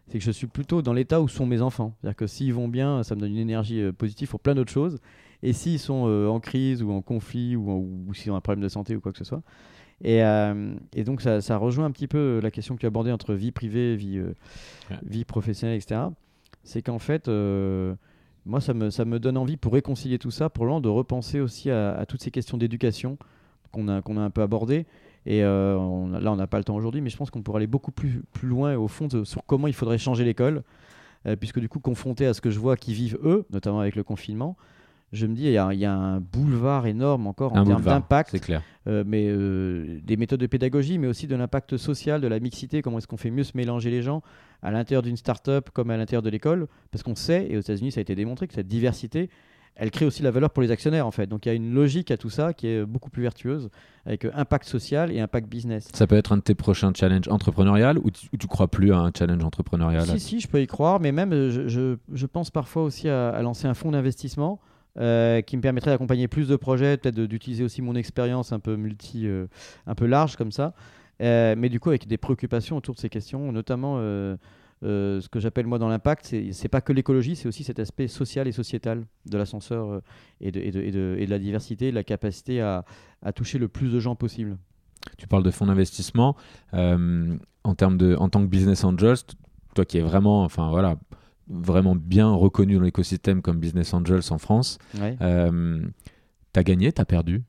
c'est 0.08 0.18
que 0.18 0.24
je 0.24 0.32
suis 0.32 0.48
plutôt 0.48 0.82
dans 0.82 0.92
l'état 0.92 1.22
où 1.22 1.28
sont 1.28 1.46
mes 1.46 1.62
enfants. 1.62 1.96
C'est-à-dire 2.02 2.18
que 2.18 2.28
s'ils 2.28 2.54
vont 2.54 2.68
bien, 2.68 3.04
ça 3.04 3.16
me 3.16 3.22
donne 3.22 3.32
une 3.32 3.38
énergie 3.38 3.82
euh, 3.82 3.94
positive 3.94 4.28
pour 4.30 4.40
plein 4.40 4.56
d'autres 4.56 4.72
choses. 4.72 5.00
Et 5.44 5.54
s'ils 5.54 5.80
sont 5.80 6.06
euh, 6.08 6.28
en 6.28 6.40
crise 6.40 6.82
ou 6.82 6.92
en 6.92 7.02
conflit 7.02 7.56
ou, 7.56 8.12
s'ils 8.14 8.32
ont 8.32 8.36
un 8.36 8.42
problème 8.42 8.64
de 8.64 8.70
santé 8.70 8.96
ou 8.96 9.00
quoi 9.00 9.12
que 9.12 9.18
ce 9.20 9.24
soit. 9.24 9.44
Et, 10.04 10.24
euh, 10.24 10.74
et 10.96 11.04
donc, 11.04 11.22
ça, 11.22 11.42
ça, 11.42 11.58
rejoint 11.58 11.86
un 11.86 11.92
petit 11.92 12.08
peu 12.08 12.40
la 12.42 12.50
question 12.50 12.76
que 12.76 12.80
tu 12.80 12.86
as 12.86 12.88
abordée 12.88 13.12
entre 13.12 13.36
vie 13.36 13.52
privée, 13.52 13.96
vie, 13.96 14.20
vie 15.06 15.26
professionnelle, 15.26 15.78
etc. 15.78 16.02
C'est 16.64 16.82
qu'en 16.82 17.00
fait 17.00 17.30
moi, 18.46 18.62
ça 18.62 18.74
me, 18.74 19.18
donne 19.18 19.38
envie, 19.38 19.58
pour 19.58 19.74
réconcilier 19.74 20.20
tout 20.20 20.32
ça, 20.32 20.50
pour 20.50 20.82
de 20.82 20.90
repenser 20.90 21.40
aussi 21.40 21.70
à, 21.70 22.06
toutes 22.08 22.22
ces 22.22 22.32
questions 22.32 22.58
d'éducation 22.58 23.18
qu'on 23.72 23.88
a, 23.88 24.02
un 24.06 24.30
peu 24.30 24.42
abordées. 24.42 24.86
Et 25.26 25.44
euh, 25.44 25.78
là, 26.20 26.32
on 26.32 26.36
n'a 26.36 26.48
pas 26.48 26.58
le 26.58 26.66
temps 26.66 26.76
aujourd'hui, 26.76 27.02
mais 27.02 27.10
je 27.10 27.16
pense 27.18 27.32
qu'on 27.32 27.42
pourrait 27.42 27.58
aller 27.58 27.68
beaucoup 27.68 27.92
plus, 27.92 28.24
plus 28.34 28.48
loin 28.48 28.76
au 28.76 28.90
fond 28.90 29.08
sur 29.24 29.46
comment 29.46 29.68
il 29.68 29.74
faudrait 29.74 29.98
changer 29.98 30.26
l'école. 30.26 30.64
Euh, 31.26 31.38
puisque 31.38 31.60
du 31.60 31.70
coup, 31.70 31.80
confronté 31.80 32.26
à 32.26 32.34
ce 32.34 32.42
que 32.42 32.52
je 32.52 32.60
vois 32.60 32.76
qui 32.76 32.94
vivent 32.94 33.18
eux, 33.24 33.46
notamment 33.50 33.80
avec 33.80 33.96
le 33.96 34.04
confinement, 34.04 34.58
je 35.14 35.28
me 35.28 35.36
dis, 35.36 35.44
il 35.44 35.52
y, 35.52 35.58
a, 35.58 35.94
un 35.94 36.20
boulevard 36.20 36.88
énorme 36.88 37.28
encore 37.28 37.56
en 37.56 37.64
termes 37.64 37.84
d'impact. 37.84 38.40
Clair. 38.42 38.64
Euh, 38.88 39.04
mais 39.06 39.28
euh, 39.28 40.00
des 40.04 40.18
méthodes 40.18 40.40
de 40.40 40.48
pédagogie, 40.48 40.98
mais 40.98 41.08
aussi 41.08 41.28
de 41.28 41.36
l'impact 41.36 41.78
social, 41.78 42.20
de 42.20 42.28
la 42.28 42.40
mixité, 42.40 42.82
comment 42.82 42.98
est-ce 42.98 43.08
qu'on 43.08 43.18
fait 43.18 43.32
mieux 43.32 43.44
se 43.44 43.56
mélanger 43.56 43.92
les 43.92 44.02
gens 44.02 44.24
à 44.64 44.72
l'intérieur 44.72 45.04
d'une 45.04 45.16
start-up 45.16 45.70
comme 45.72 45.92
à 45.92 45.98
l'intérieur 45.98 46.24
de 46.24 46.30
l'école. 46.30 46.68
Parce 46.92 47.04
qu'on 47.04 47.16
sait, 47.16 47.48
et 47.50 47.58
aux 47.58 47.62
États-Unis, 47.62 47.92
ça 47.92 48.00
a 48.00 48.02
été 48.02 48.16
démontré, 48.16 48.48
que 48.48 48.56
cette 48.56 48.68
diversité, 48.68 49.30
elle 49.76 49.92
crée 49.92 50.06
aussi 50.06 50.24
la 50.24 50.32
valeur 50.32 50.50
pour 50.50 50.64
les 50.64 50.72
actionnaires 50.72 51.06
en 51.06 51.12
fait. 51.12 51.28
Donc 51.28 51.46
il 51.46 51.50
y 51.50 51.52
a 51.52 51.56
une 51.56 51.74
logique 51.74 52.10
à 52.10 52.18
tout 52.18 52.30
ça 52.30 52.54
qui 52.54 52.68
est 52.68 52.84
beaucoup 52.84 53.10
plus 53.10 53.22
vertueuse 53.24 53.70
avec 54.06 54.26
impact 54.34 54.66
social 54.66 55.12
et 55.12 55.20
impact 55.20 55.48
business. 55.48 55.90
Ça 55.94 56.08
peut 56.08 56.16
être 56.16 56.32
un 56.32 56.38
de 56.38 56.42
tes 56.42 56.56
prochains 56.56 56.92
challenges 56.94 57.28
entrepreneurial 57.28 57.98
ou 58.00 58.12
tu, 58.12 58.30
tu 58.38 58.48
crois 58.48 58.68
plus 58.68 58.94
à 58.94 58.98
un 58.98 59.12
challenge 59.18 59.44
entrepreneurial? 59.44 60.06
Si, 60.06 60.20
si, 60.20 60.40
je 60.40 60.48
peux 60.48 60.62
y 60.62 60.68
croire, 60.68 61.00
mais 61.00 61.12
même 61.12 61.32
je, 61.32 61.98
je, 62.12 62.26
pense 62.26 62.52
parfois 62.52 62.84
aussi 62.84 63.10
à 63.10 63.42
lancer 63.42 63.68
un 63.68 63.74
fonds 63.74 63.92
d'investissement 63.92 64.60
euh, 65.00 65.42
qui 65.42 65.58
me 65.58 65.62
permettrait 65.64 65.90
d'accompagner 65.90 66.28
plus 66.28 66.48
de 66.48 66.56
projets, 66.56 66.98
peut-être 66.98 67.20
d'utiliser 67.20 67.64
aussi 67.64 67.82
mon 67.82 67.96
expérience 67.96 68.52
un 68.52 68.60
peu 68.60 68.76
multi, 68.76 69.26
euh, 69.26 69.48
un 69.88 69.96
peu 69.96 70.06
large 70.06 70.36
comme 70.36 70.52
ça, 70.52 70.76
euh, 71.20 71.56
mais 71.58 71.70
du 71.70 71.80
coup 71.80 71.90
avec 71.90 72.08
des 72.08 72.18
préoccupations 72.18 72.78
autour 72.78 72.94
de 72.94 73.00
ces 73.00 73.10
questions, 73.10 73.52
notamment 73.52 73.98
ce 74.84 75.28
que 75.30 75.40
j'appelle 75.40 75.66
moi 75.66 75.80
dans 75.80 75.88
l'impact, 75.88 76.36
c'est 76.52 76.68
pas 76.68 76.82
que 76.82 76.94
l'écologie, 76.94 77.36
c'est 77.36 77.48
aussi 77.48 77.64
cet 77.64 77.80
aspect 77.80 78.08
social 78.08 78.48
et 78.48 78.52
sociétal 78.52 79.04
de 79.26 79.36
l'ascenseur 79.36 80.02
et 80.40 80.52
de, 80.52 81.26
la 81.28 81.40
diversité, 81.40 81.92
la 81.92 82.04
capacité 82.04 82.62
à, 82.62 82.86
à, 83.24 83.34
toucher 83.34 83.58
le 83.58 83.70
plus 83.70 83.92
de 83.92 84.00
gens 84.00 84.16
possible. 84.16 84.58
Tu 85.18 85.26
parles 85.26 85.44
de 85.44 85.52
fonds 85.52 85.66
d'investissement 85.66 86.36
en 86.72 87.76
termes 87.76 87.98
de, 87.98 88.16
en 88.16 88.30
tant 88.30 88.42
que 88.42 88.48
business 88.48 88.84
angel, 88.84 89.16
toi 89.74 89.86
qui 89.86 89.98
es 89.98 90.02
vraiment, 90.02 90.44
enfin 90.44 90.70
voilà 90.70 90.98
vraiment 91.48 91.96
bien 91.96 92.32
reconnu 92.32 92.76
dans 92.76 92.82
l'écosystème 92.82 93.42
comme 93.42 93.60
Business 93.60 93.94
Angels 93.94 94.32
en 94.32 94.38
France. 94.38 94.78
Euh, 95.00 95.82
t'as 96.52 96.64
gagné, 96.64 96.92
t'as 96.92 97.06
perdu? 97.06 97.44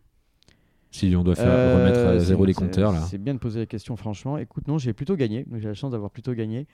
Si 0.90 1.14
on 1.16 1.24
doit 1.24 1.34
faire 1.34 1.46
euh, 1.48 1.78
remettre 1.78 2.00
à 2.00 2.18
zéro 2.20 2.44
les 2.44 2.54
compteurs 2.54 2.92
là. 2.92 3.00
C'est 3.00 3.18
bien 3.18 3.34
de 3.34 3.40
poser 3.40 3.60
la 3.60 3.66
question 3.66 3.96
franchement. 3.96 4.38
Écoute, 4.38 4.68
non, 4.68 4.78
j'ai 4.78 4.92
plutôt 4.92 5.16
gagné. 5.16 5.44
J'ai 5.56 5.68
la 5.68 5.74
chance 5.74 5.90
d'avoir 5.90 6.10
plutôt 6.10 6.34
gagné. 6.34 6.66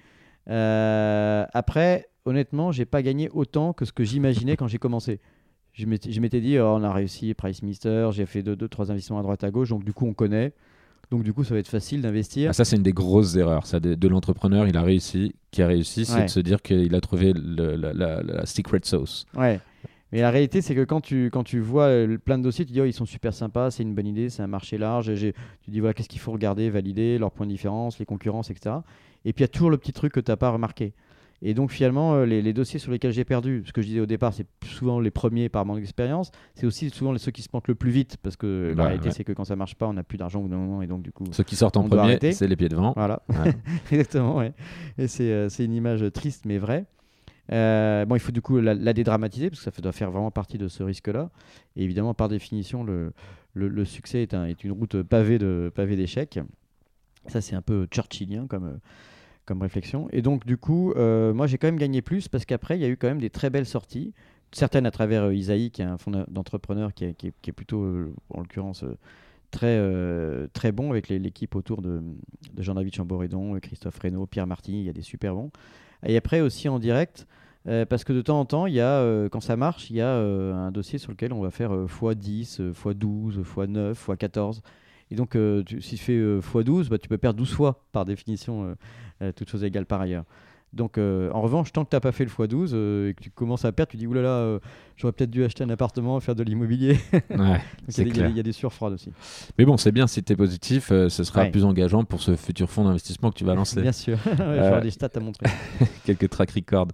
Euh, 0.48 1.46
après, 1.52 2.08
honnêtement, 2.24 2.70
j'ai 2.72 2.84
pas 2.84 3.02
gagné 3.02 3.30
autant 3.30 3.72
que 3.72 3.84
ce 3.84 3.92
que 3.92 4.04
j'imaginais 4.04 4.56
quand 4.56 4.68
j'ai 4.68 4.78
commencé. 4.78 5.20
Je 5.72 5.86
m'étais 5.86 6.40
dit, 6.40 6.58
oh, 6.58 6.74
on 6.76 6.82
a 6.82 6.92
réussi 6.92 7.32
Price 7.34 7.62
Mister, 7.62 8.10
j'ai 8.12 8.26
fait 8.26 8.42
deux, 8.42 8.56
deux, 8.56 8.68
trois 8.68 8.90
investissements 8.90 9.20
à 9.20 9.22
droite 9.22 9.44
à 9.44 9.50
gauche, 9.50 9.70
donc 9.70 9.84
du 9.84 9.92
coup 9.92 10.06
on 10.06 10.14
connaît. 10.14 10.52
Donc 11.10 11.24
du 11.24 11.32
coup, 11.32 11.42
ça 11.42 11.54
va 11.54 11.60
être 11.60 11.68
facile 11.68 12.02
d'investir. 12.02 12.50
Ah, 12.50 12.52
ça, 12.52 12.64
c'est 12.64 12.76
une 12.76 12.84
des 12.84 12.92
grosses 12.92 13.34
erreurs 13.34 13.66
ça, 13.66 13.80
de, 13.80 14.08
l'entrepreneur. 14.08 14.68
Il 14.68 14.76
a 14.76 14.82
réussi, 14.82 15.34
qui 15.50 15.60
a 15.60 15.66
réussi, 15.66 16.04
c'est 16.04 16.24
de 16.24 16.30
se 16.30 16.40
dire 16.40 16.62
qu'il 16.62 16.94
a 16.94 17.00
trouvé 17.00 17.32
la, 17.34 18.46
secret 18.46 18.80
sauce. 18.84 19.26
Ouais. 19.36 19.60
Mais 20.12 20.20
la 20.20 20.30
réalité, 20.30 20.60
c'est 20.60 20.74
que 20.74 20.84
quand 20.84 21.00
tu, 21.00 21.30
quand 21.32 21.44
tu 21.44 21.60
vois 21.60 21.84
euh, 21.84 22.18
plein 22.18 22.36
de 22.36 22.42
dossiers, 22.42 22.64
tu 22.64 22.72
dis, 22.72 22.80
oh, 22.80 22.84
ils 22.84 22.92
sont 22.92 23.06
super 23.06 23.32
sympas, 23.32 23.70
c'est 23.70 23.84
une 23.84 23.94
bonne 23.94 24.08
idée, 24.08 24.28
c'est 24.28 24.42
un 24.42 24.48
marché 24.48 24.76
large. 24.76 25.12
Tu 25.14 25.70
dis, 25.70 25.78
voilà, 25.78 25.94
qu'est-ce 25.94 26.08
qu'il 26.08 26.20
faut 26.20 26.32
regarder, 26.32 26.68
valider, 26.68 27.16
leurs 27.16 27.30
points 27.30 27.46
de 27.46 27.52
différence, 27.52 27.98
les 28.00 28.06
concurrences, 28.06 28.50
etc. 28.50 28.76
Et 29.24 29.32
puis, 29.32 29.42
il 29.42 29.44
y 29.44 29.44
a 29.44 29.48
toujours 29.48 29.70
le 29.70 29.78
petit 29.78 29.92
truc 29.92 30.12
que 30.12 30.20
tu 30.20 30.30
n'as 30.30 30.36
pas 30.36 30.50
remarqué. 30.50 30.94
Et 31.42 31.54
donc 31.54 31.70
finalement, 31.70 32.14
euh, 32.14 32.26
les, 32.26 32.52
dossiers 32.52 32.78
sur 32.78 32.92
lesquels 32.92 33.12
j'ai 33.12 33.24
perdu, 33.24 33.62
ce 33.66 33.72
que 33.72 33.80
je 33.80 33.86
disais 33.86 34.00
au 34.00 34.06
départ, 34.06 34.34
c'est 34.34 34.46
souvent 34.64 35.00
les 35.00 35.10
premiers 35.10 35.48
par 35.48 35.64
manque 35.64 35.80
d'expérience. 35.80 36.30
C'est 36.54 36.66
aussi 36.66 36.90
souvent 36.90 37.16
ceux 37.16 37.30
qui 37.30 37.40
se 37.40 37.48
plantent 37.48 37.68
le 37.68 37.74
plus 37.74 37.90
vite, 37.90 38.18
parce 38.22 38.36
que 38.36 38.74
la 38.76 38.84
réalité, 38.84 39.10
c'est 39.10 39.24
que 39.24 39.32
quand 39.32 39.44
ça 39.44 39.56
marche 39.56 39.74
pas, 39.74 39.86
on 39.86 39.94
n'a 39.94 40.02
plus 40.02 40.18
d'argent 40.18 40.40
au 40.40 40.42
bout 40.42 40.48
d'un 40.48 40.58
moment, 40.58 40.82
et 40.82 40.86
donc 40.86 41.02
du 41.02 41.12
coup. 41.12 41.24
Ceux 41.32 41.44
qui 41.44 41.56
sortent 41.56 41.78
en 41.78 41.88
premier, 41.88 42.18
c'est 42.32 42.46
les 42.46 42.56
pieds 42.56 42.68
devant. 42.68 42.92
Voilà, 42.94 43.22
exactement. 43.90 44.36
Ouais. 44.36 44.52
Et 44.98 45.06
euh, 45.20 45.48
c'est 45.48 45.64
une 45.64 45.74
image 45.74 46.04
triste 46.12 46.44
mais 46.44 46.58
vraie. 46.58 46.84
Euh, 47.52 48.04
bon, 48.04 48.16
il 48.16 48.20
faut 48.20 48.32
du 48.32 48.42
coup 48.42 48.60
la, 48.60 48.92
dédramatiser 48.92 49.50
parce 49.50 49.64
que 49.64 49.74
ça 49.74 49.82
doit 49.82 49.92
faire 49.92 50.10
vraiment 50.10 50.30
partie 50.30 50.58
de 50.58 50.68
ce 50.68 50.82
risque-là. 50.82 51.30
Et 51.74 51.82
évidemment, 51.82 52.12
par 52.12 52.28
définition, 52.28 52.84
le, 52.84 53.12
le, 53.54 53.84
succès 53.86 54.22
est, 54.22 54.34
un, 54.34 54.44
est, 54.44 54.62
une 54.62 54.72
route 54.72 55.02
pavée 55.02 55.38
de 55.38 55.72
pavée 55.74 55.96
d'échecs. 55.96 56.38
Ça, 57.26 57.40
c'est 57.40 57.56
un 57.56 57.62
peu 57.62 57.86
churchillien 57.90 58.46
comme 58.46 58.78
comme 59.50 59.62
réflexion. 59.62 60.06
Et 60.12 60.22
donc, 60.22 60.46
du 60.46 60.56
coup, 60.56 60.92
euh, 60.92 61.34
moi, 61.34 61.48
j'ai 61.48 61.58
quand 61.58 61.66
même 61.66 61.76
gagné 61.76 62.02
plus 62.02 62.28
parce 62.28 62.44
qu'après, 62.44 62.78
il 62.78 62.82
y 62.82 62.84
a 62.84 62.88
eu 62.88 62.96
quand 62.96 63.08
même 63.08 63.18
des 63.18 63.30
très 63.30 63.50
belles 63.50 63.66
sorties. 63.66 64.14
Certaines 64.52 64.86
à 64.86 64.92
travers 64.92 65.24
euh, 65.24 65.34
Isaïe, 65.34 65.72
qui 65.72 65.82
est 65.82 65.86
un 65.86 65.98
fonds 65.98 66.12
d'entrepreneurs 66.28 66.94
qui, 66.94 67.12
qui, 67.16 67.26
est 67.26 67.52
plutôt, 67.52 67.82
euh, 67.82 68.14
en 68.32 68.42
l'occurrence, 68.42 68.84
très, 69.50 69.76
très 70.52 70.70
bon 70.70 70.92
avec 70.92 71.08
l'équipe 71.08 71.56
autour 71.56 71.82
de, 71.82 72.00
Jean-David 72.58 72.94
Chamboredon, 72.94 73.58
Christophe 73.58 73.98
Reynaud, 73.98 74.26
Pierre 74.26 74.46
Martini. 74.46 74.82
Il 74.82 74.84
y 74.84 74.88
a 74.88 74.92
des 74.92 75.02
super 75.02 75.34
bons. 75.34 75.50
Et 76.06 76.16
après, 76.16 76.42
aussi 76.42 76.68
en 76.68 76.78
direct, 76.78 77.26
parce 77.64 78.04
que 78.04 78.12
de 78.12 78.22
temps 78.22 78.38
en 78.38 78.44
temps, 78.44 78.66
il 78.66 78.74
y 78.74 78.80
a, 78.80 79.28
quand 79.30 79.40
ça 79.40 79.56
marche, 79.56 79.90
il 79.90 79.96
y 79.96 80.00
a 80.00 80.14
un 80.14 80.70
dossier 80.70 81.00
sur 81.00 81.10
lequel 81.10 81.32
on 81.32 81.40
va 81.40 81.50
faire 81.50 81.72
x10, 81.72 82.72
x12, 82.72 83.42
x9, 83.42 83.94
x14. 83.94 84.60
Et 85.10 85.16
donc, 85.16 85.36
si 85.80 85.96
tu 85.96 86.04
fais 86.04 86.16
x12, 86.16 86.88
bah, 86.88 86.98
tu 86.98 87.08
peux 87.08 87.18
perdre 87.18 87.38
12 87.38 87.52
fois 87.52 87.82
par 87.90 88.04
définition 88.04 88.64
euh, 88.64 88.74
toutes 89.36 89.48
choses 89.48 89.64
égales 89.64 89.86
par 89.86 90.00
ailleurs. 90.00 90.24
Donc, 90.72 90.98
euh, 90.98 91.30
en 91.32 91.40
revanche, 91.40 91.72
tant 91.72 91.84
que 91.84 91.90
tu 91.90 91.96
n'as 91.96 92.00
pas 92.00 92.12
fait 92.12 92.24
le 92.24 92.30
x12 92.30 92.70
euh, 92.72 93.08
et 93.08 93.14
que 93.14 93.22
tu 93.22 93.30
commences 93.30 93.64
à 93.64 93.72
perdre, 93.72 93.90
tu 93.90 93.96
dis 93.96 94.06
oulala, 94.06 94.60
j'aurais 94.96 95.12
peut-être 95.12 95.30
dû 95.30 95.44
acheter 95.44 95.64
un 95.64 95.70
appartement, 95.70 96.20
faire 96.20 96.34
de 96.34 96.42
l'immobilier. 96.42 96.98
Ouais, 97.30 97.60
il, 97.96 98.36
y 98.36 98.40
a, 98.40 98.42
des 98.42 98.52
surfroides 98.52 98.94
aussi. 98.94 99.12
Mais 99.58 99.64
bon, 99.64 99.76
c'est 99.76 99.92
bien 99.92 100.06
si 100.06 100.22
tu 100.22 100.32
es 100.32 100.36
positif, 100.36 100.88
ce 100.88 101.24
sera 101.24 101.46
plus 101.46 101.64
engageant 101.64 102.04
pour 102.04 102.20
ce 102.20 102.36
futur 102.36 102.68
fonds 102.68 102.84
d'investissement 102.84 103.30
que 103.30 103.36
tu 103.36 103.44
vas 103.44 103.54
lancer. 103.56 103.80
bien 103.80 103.92
sûr, 103.92 104.18
j'aurai 104.38 104.80
des 104.82 104.90
stats 104.90 105.10
à 105.14 105.20
montrer. 105.20 105.46
Quelques 106.04 106.28
track 106.28 106.50
records. 106.50 106.88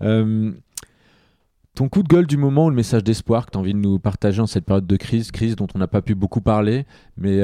ton 0.00 1.88
coup 1.88 2.02
de 2.02 2.08
gueule 2.08 2.26
du 2.26 2.36
moment 2.36 2.66
ou 2.66 2.70
le 2.70 2.76
message 2.76 3.02
d'espoir 3.02 3.46
que 3.46 3.52
tu 3.52 3.58
as 3.58 3.60
envie 3.60 3.74
de 3.74 3.78
nous 3.78 3.98
partager 3.98 4.40
en 4.40 4.46
cette 4.46 4.64
période 4.64 4.86
de 4.86 4.96
crise, 4.96 5.30
crise 5.30 5.56
dont 5.56 5.68
on 5.74 5.78
n'a 5.78 5.88
pas 5.88 6.02
pu 6.02 6.14
beaucoup 6.14 6.40
parler, 6.40 6.86
mais 7.16 7.42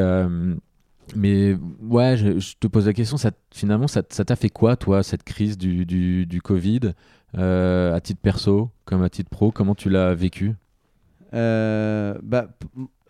mais 1.16 1.56
ouais, 1.80 2.16
je, 2.16 2.56
te 2.58 2.66
pose 2.66 2.86
la 2.86 2.92
question, 2.92 3.16
finalement, 3.52 3.88
ça 3.88 4.02
t'a 4.02 4.36
fait 4.36 4.48
quoi, 4.48 4.76
toi, 4.76 5.02
cette 5.02 5.22
crise 5.22 5.58
du, 5.58 6.40
Covid, 6.42 6.92
euh, 7.36 7.94
à 7.94 8.00
titre 8.00 8.20
perso, 8.20 8.70
comme 8.84 9.02
à 9.02 9.08
titre 9.08 9.30
pro 9.30 9.50
Comment 9.50 9.74
tu 9.74 9.90
l'as 9.90 10.14
vécu? 10.14 10.54
Euh, 11.34 12.14
bah, 12.22 12.48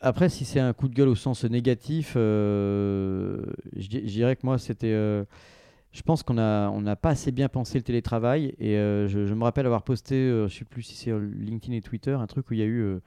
Après, 0.00 0.28
si 0.28 0.44
c'est 0.44 0.60
un 0.60 0.72
coup 0.72 0.88
de 0.88 0.94
gueule 0.94 1.08
au 1.08 1.14
sens 1.14 1.44
négatif, 1.44 2.14
euh, 2.16 3.42
je, 3.76 3.88
dirais 3.88 4.36
que 4.36 4.44
moi, 4.44 4.58
c'était. 4.58 4.92
je 4.92 6.02
pense 6.04 6.22
qu'on 6.22 6.34
n'a 6.34 6.70
on 6.74 6.84
a 6.86 6.96
pas 6.96 7.10
assez 7.10 7.32
bien 7.32 7.48
pensé 7.48 7.78
le 7.78 7.84
télétravail. 7.84 8.54
Et 8.58 8.74
je, 8.74 9.34
me 9.34 9.44
rappelle 9.44 9.66
avoir 9.66 9.82
posté, 9.82 10.28
je 10.48 10.54
sais 10.54 10.64
plus 10.64 10.82
si 10.82 10.94
c'est 10.94 11.12
LinkedIn 11.12 11.76
et 11.76 11.82
Twitter, 11.82 12.12
un 12.12 12.26
truc 12.26 12.50
où 12.50 12.54
il 12.54 12.60
y 12.60 12.62
a 12.62 12.66
eu 12.66 12.98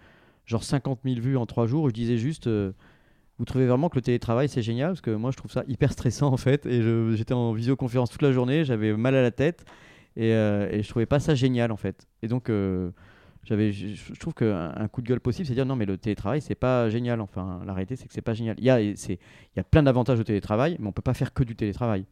genre 0.45 0.63
50 0.63 1.01
000 1.03 1.19
vues 1.19 1.37
en 1.37 1.45
trois 1.45 1.67
jours 1.67 1.83
où 1.83 1.89
je 1.89 1.93
disais 1.93 2.17
juste 2.17 2.49
vous 3.39 3.45
trouvez 3.45 3.67
vraiment 3.67 3.89
que 3.89 3.95
le 3.95 4.01
télétravail 4.01 4.49
c'est 4.49 4.61
génial? 4.61 4.89
Parce 4.89 5.01
que 5.01 5.11
moi 5.11 5.31
je 5.31 5.37
trouve 5.37 5.51
ça 5.51 5.63
hyper 5.67 5.91
stressant 5.91 6.31
en 6.31 6.37
fait. 6.37 6.65
Et 6.65 6.81
j'étais 7.15 7.33
en 7.33 7.53
visioconférence 7.53 8.09
toute 8.09 8.21
la 8.21 8.31
journée, 8.31 8.65
j'avais 8.65 8.95
mal 8.95 9.15
à 9.15 9.21
la 9.21 9.31
tête 9.31 9.65
et, 10.15 10.33
euh, 10.33 10.67
et, 10.71 10.81
je 10.81 10.89
trouvais 10.89 11.05
pas 11.05 11.19
ça 11.19 11.35
génial 11.35 11.71
en 11.71 11.77
fait. 11.77 12.07
Et 12.23 12.27
donc 12.27 12.49
euh, 12.49 12.89
j'avais, 13.43 13.71
je, 13.71 14.13
trouve 14.19 14.33
qu'un 14.33 14.73
un 14.75 14.87
coup 14.87 15.01
de 15.01 15.07
gueule 15.07 15.19
possible 15.19 15.47
c'est 15.47 15.53
dire 15.53 15.65
non 15.65 15.75
mais 15.75 15.85
le 15.85 15.97
télétravail 15.97 16.41
c'est 16.41 16.55
pas 16.55 16.89
génial. 16.89 17.21
Enfin 17.21 17.61
la 17.65 17.73
réalité 17.73 17.95
c'est 17.95 18.07
que 18.07 18.13
c'est 18.13 18.21
pas 18.21 18.33
génial. 18.33 18.55
Il 18.57 18.65
y 18.65 18.69
a, 18.69 18.81
il 18.81 18.95
y 19.55 19.59
a 19.59 19.63
plein 19.63 19.83
d'avantages 19.83 20.19
au 20.19 20.23
télétravail, 20.23 20.77
mais 20.79 20.87
on 20.87 20.91
peut 20.91 21.03
pas 21.03 21.13
faire 21.13 21.33
que 21.33 21.43
du 21.43 21.55
télétravail. 21.55 22.05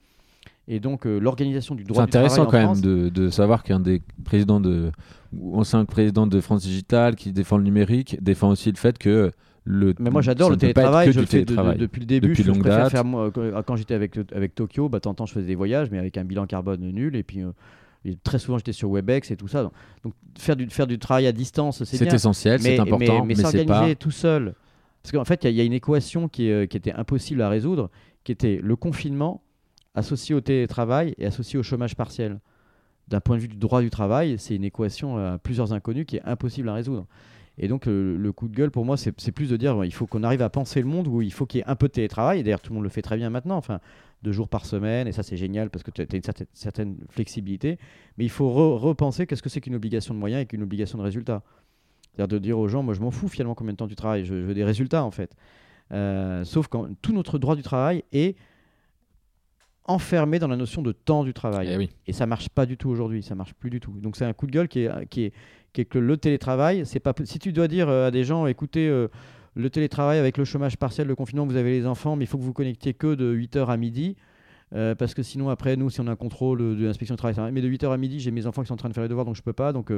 Et 0.67 0.79
donc 0.79 1.05
euh, 1.05 1.19
l'organisation 1.19 1.73
du 1.73 1.83
droit 1.83 2.05
du 2.05 2.11
travail. 2.11 2.29
C'est 2.29 2.39
intéressant 2.39 2.51
quand 2.51 2.73
même 2.73 2.81
de, 2.81 3.09
de, 3.09 3.29
savoir 3.29 3.63
qu'un 3.63 3.79
des 3.79 4.01
présidents 4.23 4.59
de, 4.59 4.91
ou 5.33 5.59
ancien 5.59 5.83
président 5.85 6.27
de 6.27 6.39
France 6.41 6.63
Digital 6.63 7.15
qui 7.15 7.31
défend 7.31 7.57
le 7.57 7.63
numérique 7.63 8.17
défend 8.21 8.49
aussi 8.49 8.71
le 8.71 8.77
fait 8.77 8.97
que 8.97 9.31
mais 9.65 10.11
moi 10.11 10.21
j'adore 10.21 10.49
le 10.49 10.57
télétravail, 10.57 11.11
je 11.11 11.19
le 11.19 11.25
fais 11.25 11.45
depuis 11.45 12.01
le 12.01 12.05
début. 12.05 12.35
je, 12.35 12.51
préfère 12.51 12.91
faire, 12.91 13.03
quand 13.65 13.75
j'étais 13.75 13.93
avec, 13.93 14.17
avec 14.33 14.55
Tokyo, 14.55 14.89
bah, 14.89 14.99
temps 14.99 15.25
je 15.25 15.33
faisais 15.33 15.47
des 15.47 15.55
voyages, 15.55 15.89
mais 15.91 15.97
avec 15.97 16.17
un 16.17 16.23
bilan 16.23 16.45
carbone 16.45 16.81
nul. 16.81 17.15
Et 17.15 17.23
puis 17.23 17.41
euh, 17.41 17.51
très 18.23 18.39
souvent 18.39 18.57
j'étais 18.57 18.73
sur 18.73 18.91
Webex 18.91 19.31
et 19.31 19.35
tout 19.35 19.47
ça. 19.47 19.63
Donc, 20.03 20.13
faire, 20.37 20.55
du, 20.55 20.69
faire 20.69 20.87
du 20.87 20.99
travail 20.99 21.27
à 21.27 21.31
distance, 21.31 21.83
c'est 21.83 21.97
C'est 21.97 22.13
essentiel, 22.13 22.61
c'est 22.61 22.79
important. 22.79 23.25
Mais, 23.25 23.35
mais, 23.35 23.41
s'organiser 23.41 23.95
tout 23.95 24.11
seul. 24.11 24.53
Parce 25.01 25.11
qu'en 25.11 25.25
fait, 25.25 25.43
il 25.43 25.51
y, 25.51 25.61
a 25.61 25.63
une 25.63 25.73
équation 25.73 26.27
qui, 26.27 26.49
euh, 26.49 26.65
qui 26.65 26.77
était 26.77 26.93
impossible 26.93 27.41
à 27.43 27.49
résoudre, 27.49 27.91
qui 28.23 28.31
était 28.31 28.59
le 28.61 28.75
confinement 28.75 29.43
associé 29.93 30.33
au 30.33 30.41
télétravail 30.41 31.13
et 31.19 31.27
associé 31.27 31.59
au 31.59 31.63
chômage 31.63 31.95
partiel. 31.95 32.39
D'un 33.07 33.19
point 33.19 33.35
de 33.35 33.41
vue 33.41 33.47
du 33.47 33.57
droit 33.57 33.81
du 33.81 33.91
travail, 33.91 34.37
c'est 34.39 34.55
une 34.55 34.63
équation 34.63 35.17
à 35.17 35.37
plusieurs 35.37 35.73
inconnus 35.73 36.05
qui 36.07 36.17
est 36.17 36.23
impossible 36.25 36.69
à 36.69 36.73
résoudre. 36.73 37.05
Et 37.57 37.67
donc, 37.67 37.85
le, 37.85 38.31
coup 38.31 38.47
de 38.47 38.55
gueule, 38.55 38.71
pour 38.71 38.85
moi, 38.85 38.97
c'est 38.97 39.31
plus 39.31 39.49
de 39.49 39.57
dire 39.57 39.85
il 39.85 39.93
faut 39.93 40.07
qu'on 40.07 40.23
arrive 40.23 40.41
à 40.41 40.49
penser 40.49 40.81
le 40.81 40.87
monde 40.87 41.07
où 41.07 41.21
il 41.21 41.31
faut 41.31 41.45
qu'il 41.45 41.59
y 41.59 41.61
ait 41.61 41.67
un 41.67 41.75
peu 41.75 41.87
de 41.87 41.93
télétravail. 41.93 42.43
D'ailleurs, 42.43 42.61
tout 42.61 42.71
le 42.71 42.75
monde 42.75 42.83
le 42.83 42.89
fait 42.89 43.01
très 43.01 43.15
bien 43.17 43.29
maintenant. 43.29 43.55
Enfin, 43.55 43.79
deux 44.23 44.31
jours 44.31 44.49
par 44.49 44.65
semaine, 44.65 45.07
et 45.07 45.11
ça, 45.11 45.23
c'est 45.23 45.37
génial 45.37 45.69
parce 45.69 45.83
que 45.83 45.91
tu 45.91 46.01
as 46.01 46.15
une 46.15 46.47
certaine, 46.53 46.97
flexibilité. 47.09 47.77
Mais 48.17 48.25
il 48.25 48.29
faut 48.29 48.49
repenser 48.77 49.25
qu'est-ce 49.25 49.43
que 49.43 49.49
c'est 49.49 49.61
qu'une 49.61 49.75
obligation 49.75 50.13
de 50.13 50.19
moyens 50.19 50.43
et 50.43 50.45
qu'une 50.45 50.63
obligation 50.63 50.97
de 50.97 51.03
résultat. 51.03 51.43
C'est-à-dire 52.13 52.39
de 52.39 52.39
dire 52.39 52.59
aux 52.59 52.67
gens 52.67 52.83
moi, 52.83 52.93
je 52.93 53.01
m'en 53.01 53.11
fous 53.11 53.27
finalement 53.27 53.55
combien 53.55 53.73
de 53.73 53.77
temps 53.77 53.87
tu 53.87 53.95
travailles, 53.95 54.25
je, 54.25 54.33
veux 54.33 54.53
des 54.53 54.63
résultats 54.63 55.03
en 55.03 55.11
fait. 55.11 55.35
Euh, 55.91 56.43
sauf 56.43 56.67
quand 56.67 56.87
tout 57.01 57.13
notre 57.13 57.37
droit 57.37 57.55
du 57.55 57.61
travail 57.61 58.03
est 58.11 58.35
enfermé 59.85 60.39
dans 60.39 60.47
la 60.47 60.57
notion 60.57 60.81
de 60.81 60.91
temps 60.91 61.23
du 61.23 61.33
travail. 61.33 61.67
Et, 61.67 61.73
eh 61.73 61.77
oui. 61.77 61.89
et 62.07 62.13
ça 62.13 62.25
marche 62.25 62.49
pas 62.49 62.65
du 62.65 62.77
tout 62.77 62.89
aujourd'hui, 62.89 63.23
ça 63.23 63.35
marche 63.35 63.53
plus 63.53 63.69
du 63.69 63.79
tout. 63.79 63.91
Donc 63.91 64.15
c'est 64.15 64.25
un 64.25 64.33
coup 64.33 64.47
de 64.47 64.51
gueule 64.51 64.67
qui 64.67 64.81
est, 64.81 65.05
qui 65.09 65.25
est, 65.25 65.85
que 65.85 65.99
le 65.99 66.17
télétravail, 66.17 66.85
c'est 66.85 66.99
pas 66.99 67.13
si 67.25 67.37
tu 67.39 67.51
dois 67.51 67.67
dire 67.67 67.89
euh, 67.89 68.07
à 68.07 68.11
des 68.11 68.23
gens, 68.23 68.47
écoutez, 68.47 68.87
euh, 68.87 69.09
le 69.55 69.69
télétravail 69.69 70.17
avec 70.19 70.37
le 70.37 70.45
chômage 70.45 70.77
partiel, 70.77 71.07
le 71.07 71.15
confinement, 71.15 71.45
vous 71.45 71.57
avez 71.57 71.71
les 71.71 71.85
enfants, 71.85 72.15
mais 72.15 72.23
il 72.23 72.27
faut 72.27 72.37
que 72.37 72.43
vous 72.43 72.53
connectiez 72.53 72.93
que 72.93 73.15
de 73.15 73.35
8h 73.35 73.67
à 73.67 73.77
midi. 73.77 74.15
Euh, 74.73 74.95
parce 74.95 75.13
que 75.13 75.21
sinon, 75.21 75.49
après, 75.49 75.75
nous, 75.75 75.89
si 75.89 76.01
on 76.01 76.07
a 76.07 76.11
un 76.11 76.15
contrôle 76.15 76.57
de 76.57 76.85
l'inspection 76.85 77.13
du 77.13 77.17
travail, 77.17 77.51
mais 77.51 77.61
de 77.61 77.69
8h 77.69 77.91
à 77.91 77.97
midi, 77.97 78.19
j'ai 78.19 78.31
mes 78.31 78.47
enfants 78.47 78.63
qui 78.63 78.67
sont 78.67 78.73
en 78.73 78.77
train 78.77 78.89
de 78.89 78.93
faire 78.93 79.03
les 79.03 79.09
devoirs, 79.09 79.25
donc 79.25 79.35
je 79.35 79.43
peux 79.43 79.53
pas. 79.53 79.71
Donc, 79.71 79.91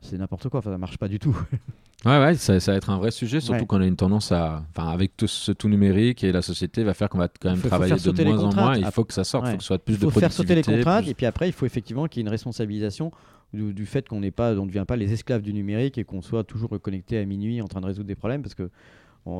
c'est 0.00 0.18
n'importe 0.18 0.48
quoi. 0.48 0.58
Enfin, 0.58 0.70
ça 0.70 0.78
marche 0.78 0.98
pas 0.98 1.08
du 1.08 1.18
tout. 1.18 1.36
ouais, 2.04 2.18
ouais, 2.18 2.34
ça, 2.36 2.58
va 2.58 2.74
être 2.74 2.90
un 2.90 2.98
vrai 2.98 3.10
sujet, 3.10 3.40
surtout 3.40 3.66
qu'on 3.66 3.80
a 3.80 3.86
une 3.86 3.96
tendance 3.96 4.32
à. 4.32 4.64
Enfin, 4.70 4.88
avec 4.88 5.16
tout 5.16 5.26
ce 5.26 5.52
tout 5.52 5.68
numérique 5.68 6.24
et 6.24 6.32
la 6.32 6.42
société 6.42 6.84
va 6.84 6.94
faire 6.94 7.08
qu'on 7.08 7.18
va 7.18 7.28
quand 7.28 7.50
même 7.50 7.60
travailler 7.60 7.94
de 7.94 8.24
moins 8.24 8.44
en 8.44 8.54
moins. 8.54 8.76
Il 8.76 8.84
faut 8.86 9.04
que 9.04 9.14
ça 9.14 9.24
sorte, 9.24 9.46
il 9.46 9.50
faut 9.52 9.56
que 9.56 9.62
ce 9.62 9.66
soit 9.66 9.78
plus 9.78 9.98
de 9.98 10.06
Il 10.06 10.10
faut 10.10 10.20
faire 10.20 10.32
sauter 10.32 10.54
les 10.54 10.62
contraintes, 10.62 11.08
et 11.08 11.14
puis 11.14 11.26
après, 11.26 11.48
il 11.48 11.52
faut 11.52 11.66
effectivement 11.66 12.06
qu'il 12.06 12.20
y 12.20 12.20
ait 12.20 12.26
une 12.26 12.30
responsabilisation 12.30 13.12
du, 13.52 13.86
fait 13.86 14.08
qu'on 14.08 14.20
n'est 14.20 14.30
pas, 14.30 14.52
on 14.52 14.62
ne 14.62 14.68
devient 14.68 14.84
pas 14.86 14.96
les 14.96 15.12
esclaves 15.12 15.42
du 15.42 15.52
numérique 15.52 15.98
et 15.98 16.04
qu'on 16.04 16.22
soit 16.22 16.44
toujours 16.44 16.70
connecté 16.80 17.18
à 17.18 17.24
minuit 17.24 17.60
en 17.60 17.66
train 17.66 17.80
de 17.80 17.86
résoudre 17.86 18.06
des 18.06 18.14
problèmes 18.14 18.42
parce 18.42 18.54
que 18.54 18.70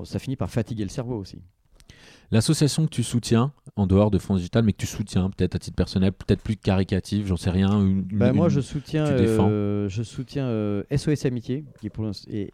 ça 0.05 0.19
finit 0.19 0.37
par 0.37 0.51
fatiguer 0.51 0.83
le 0.83 0.91
cerveau 0.91 1.17
aussi. 1.17 1.39
L'association 2.33 2.85
que 2.85 2.91
tu 2.91 3.03
soutiens, 3.03 3.53
en 3.77 3.87
dehors 3.87 4.11
de 4.11 4.19
fonds 4.19 4.37
digital, 4.37 4.65
mais 4.65 4.73
que 4.73 4.79
tu 4.79 4.87
soutiens 4.87 5.31
peut-être 5.31 5.57
à 5.57 5.59
titre 5.59 5.77
personnel, 5.77 6.13
peut-être 6.13 6.43
plus 6.43 6.57
caricatif, 6.57 7.27
j'en 7.27 7.37
sais 7.37 7.51
rien. 7.51 7.85
Bah, 8.13 8.33
moi, 8.33 8.49
je 8.49 8.61
soutiens, 8.61 9.07
euh, 9.07 9.89
je 9.89 10.03
soutiens 10.03 10.47
SOS 10.91 11.25
euh, 11.25 11.29
Amitié, 11.29 11.65
qui 11.81 11.87
est, 11.87 11.91
pour, 11.91 12.07
est, 12.29 12.53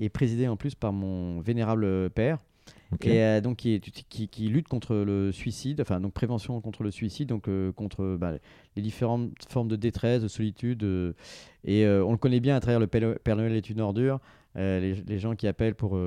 est 0.00 0.08
présidé 0.08 0.48
en 0.48 0.56
plus 0.56 0.74
par 0.74 0.92
mon 0.92 1.40
vénérable 1.40 2.10
père, 2.10 2.38
et 3.00 3.22
euh, 3.22 3.40
donc 3.40 3.56
qui, 3.56 3.80
qui, 3.80 4.48
lutte 4.48 4.68
contre 4.68 4.94
le 4.94 5.32
suicide, 5.32 5.80
enfin 5.80 6.00
donc 6.00 6.12
prévention 6.12 6.60
contre 6.60 6.82
le 6.82 6.90
suicide, 6.90 7.28
donc 7.28 7.48
euh, 7.48 7.72
contre 7.72 8.16
bah, 8.18 8.32
les 8.76 8.82
différentes 8.82 9.30
formes 9.48 9.68
de 9.68 9.76
détresse, 9.76 10.22
de 10.22 10.28
solitude. 10.28 10.82
Euh, 10.84 11.12
et 11.64 11.86
on 11.86 12.12
le 12.12 12.18
connaît 12.18 12.40
bien 12.40 12.56
à 12.56 12.60
travers 12.60 12.80
le 12.80 12.86
Père 12.86 13.36
Noël 13.36 13.52
est 13.54 13.70
une 13.70 13.80
ordure, 13.80 14.20
les, 14.56 15.18
gens 15.18 15.34
qui 15.34 15.46
appellent 15.46 15.74
pour. 15.74 15.98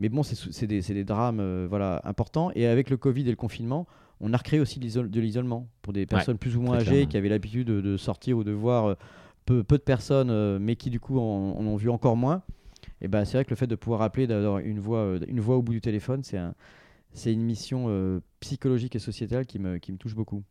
Mais 0.00 0.08
bon, 0.08 0.22
c'est 0.22 0.66
des, 0.66 0.80
des, 0.80 1.04
drames 1.04 1.66
voilà, 1.66 2.00
importants. 2.04 2.50
Et 2.54 2.66
avec 2.66 2.90
le 2.90 2.96
Covid 2.96 3.22
et 3.22 3.30
le 3.30 3.36
confinement, 3.36 3.86
on 4.20 4.32
a 4.32 4.36
recréé 4.36 4.58
aussi 4.58 4.80
de 4.80 5.20
l'isolement 5.20 5.68
pour 5.82 5.92
des 5.92 6.06
personnes 6.06 6.38
plus 6.38 6.56
ou 6.56 6.62
moins 6.62 6.78
âgées 6.78 7.06
qui 7.06 7.16
avaient 7.16 7.28
l'habitude 7.28 7.68
de, 7.68 7.96
sortir 7.96 8.38
ou 8.38 8.44
de 8.44 8.52
voir 8.52 8.96
peu, 9.44 9.62
peu 9.62 9.76
de 9.76 9.82
personnes, 9.82 10.58
mais 10.58 10.76
qui 10.76 10.90
du 10.90 11.00
coup 11.00 11.18
en 11.18 11.64
ont 11.64 11.76
vu 11.76 11.90
encore 11.90 12.16
moins 12.16 12.42
et 13.00 13.08
ben 13.08 13.24
c'est 13.24 13.36
vrai 13.36 13.44
que 13.44 13.50
le 13.50 13.56
fait 13.56 13.66
de 13.66 13.76
pouvoir 13.76 14.02
appeler, 14.02 14.26
d'avoir 14.26 14.58
une 14.58 14.78
voix, 14.78 14.98
euh, 14.98 15.20
une 15.26 15.40
voix 15.40 15.56
au 15.56 15.62
bout 15.62 15.72
du 15.72 15.80
téléphone, 15.80 16.22
c'est 16.22 16.38
un, 16.38 16.54
c'est 17.12 17.32
une 17.32 17.42
mission 17.42 18.20
psychologique 18.40 18.94
et 18.94 18.98
sociétale 18.98 19.46
qui 19.46 19.58
me, 19.58 19.78
qui 19.78 19.92
me 19.92 19.96
touche 19.96 20.14
beaucoup. 20.14 20.44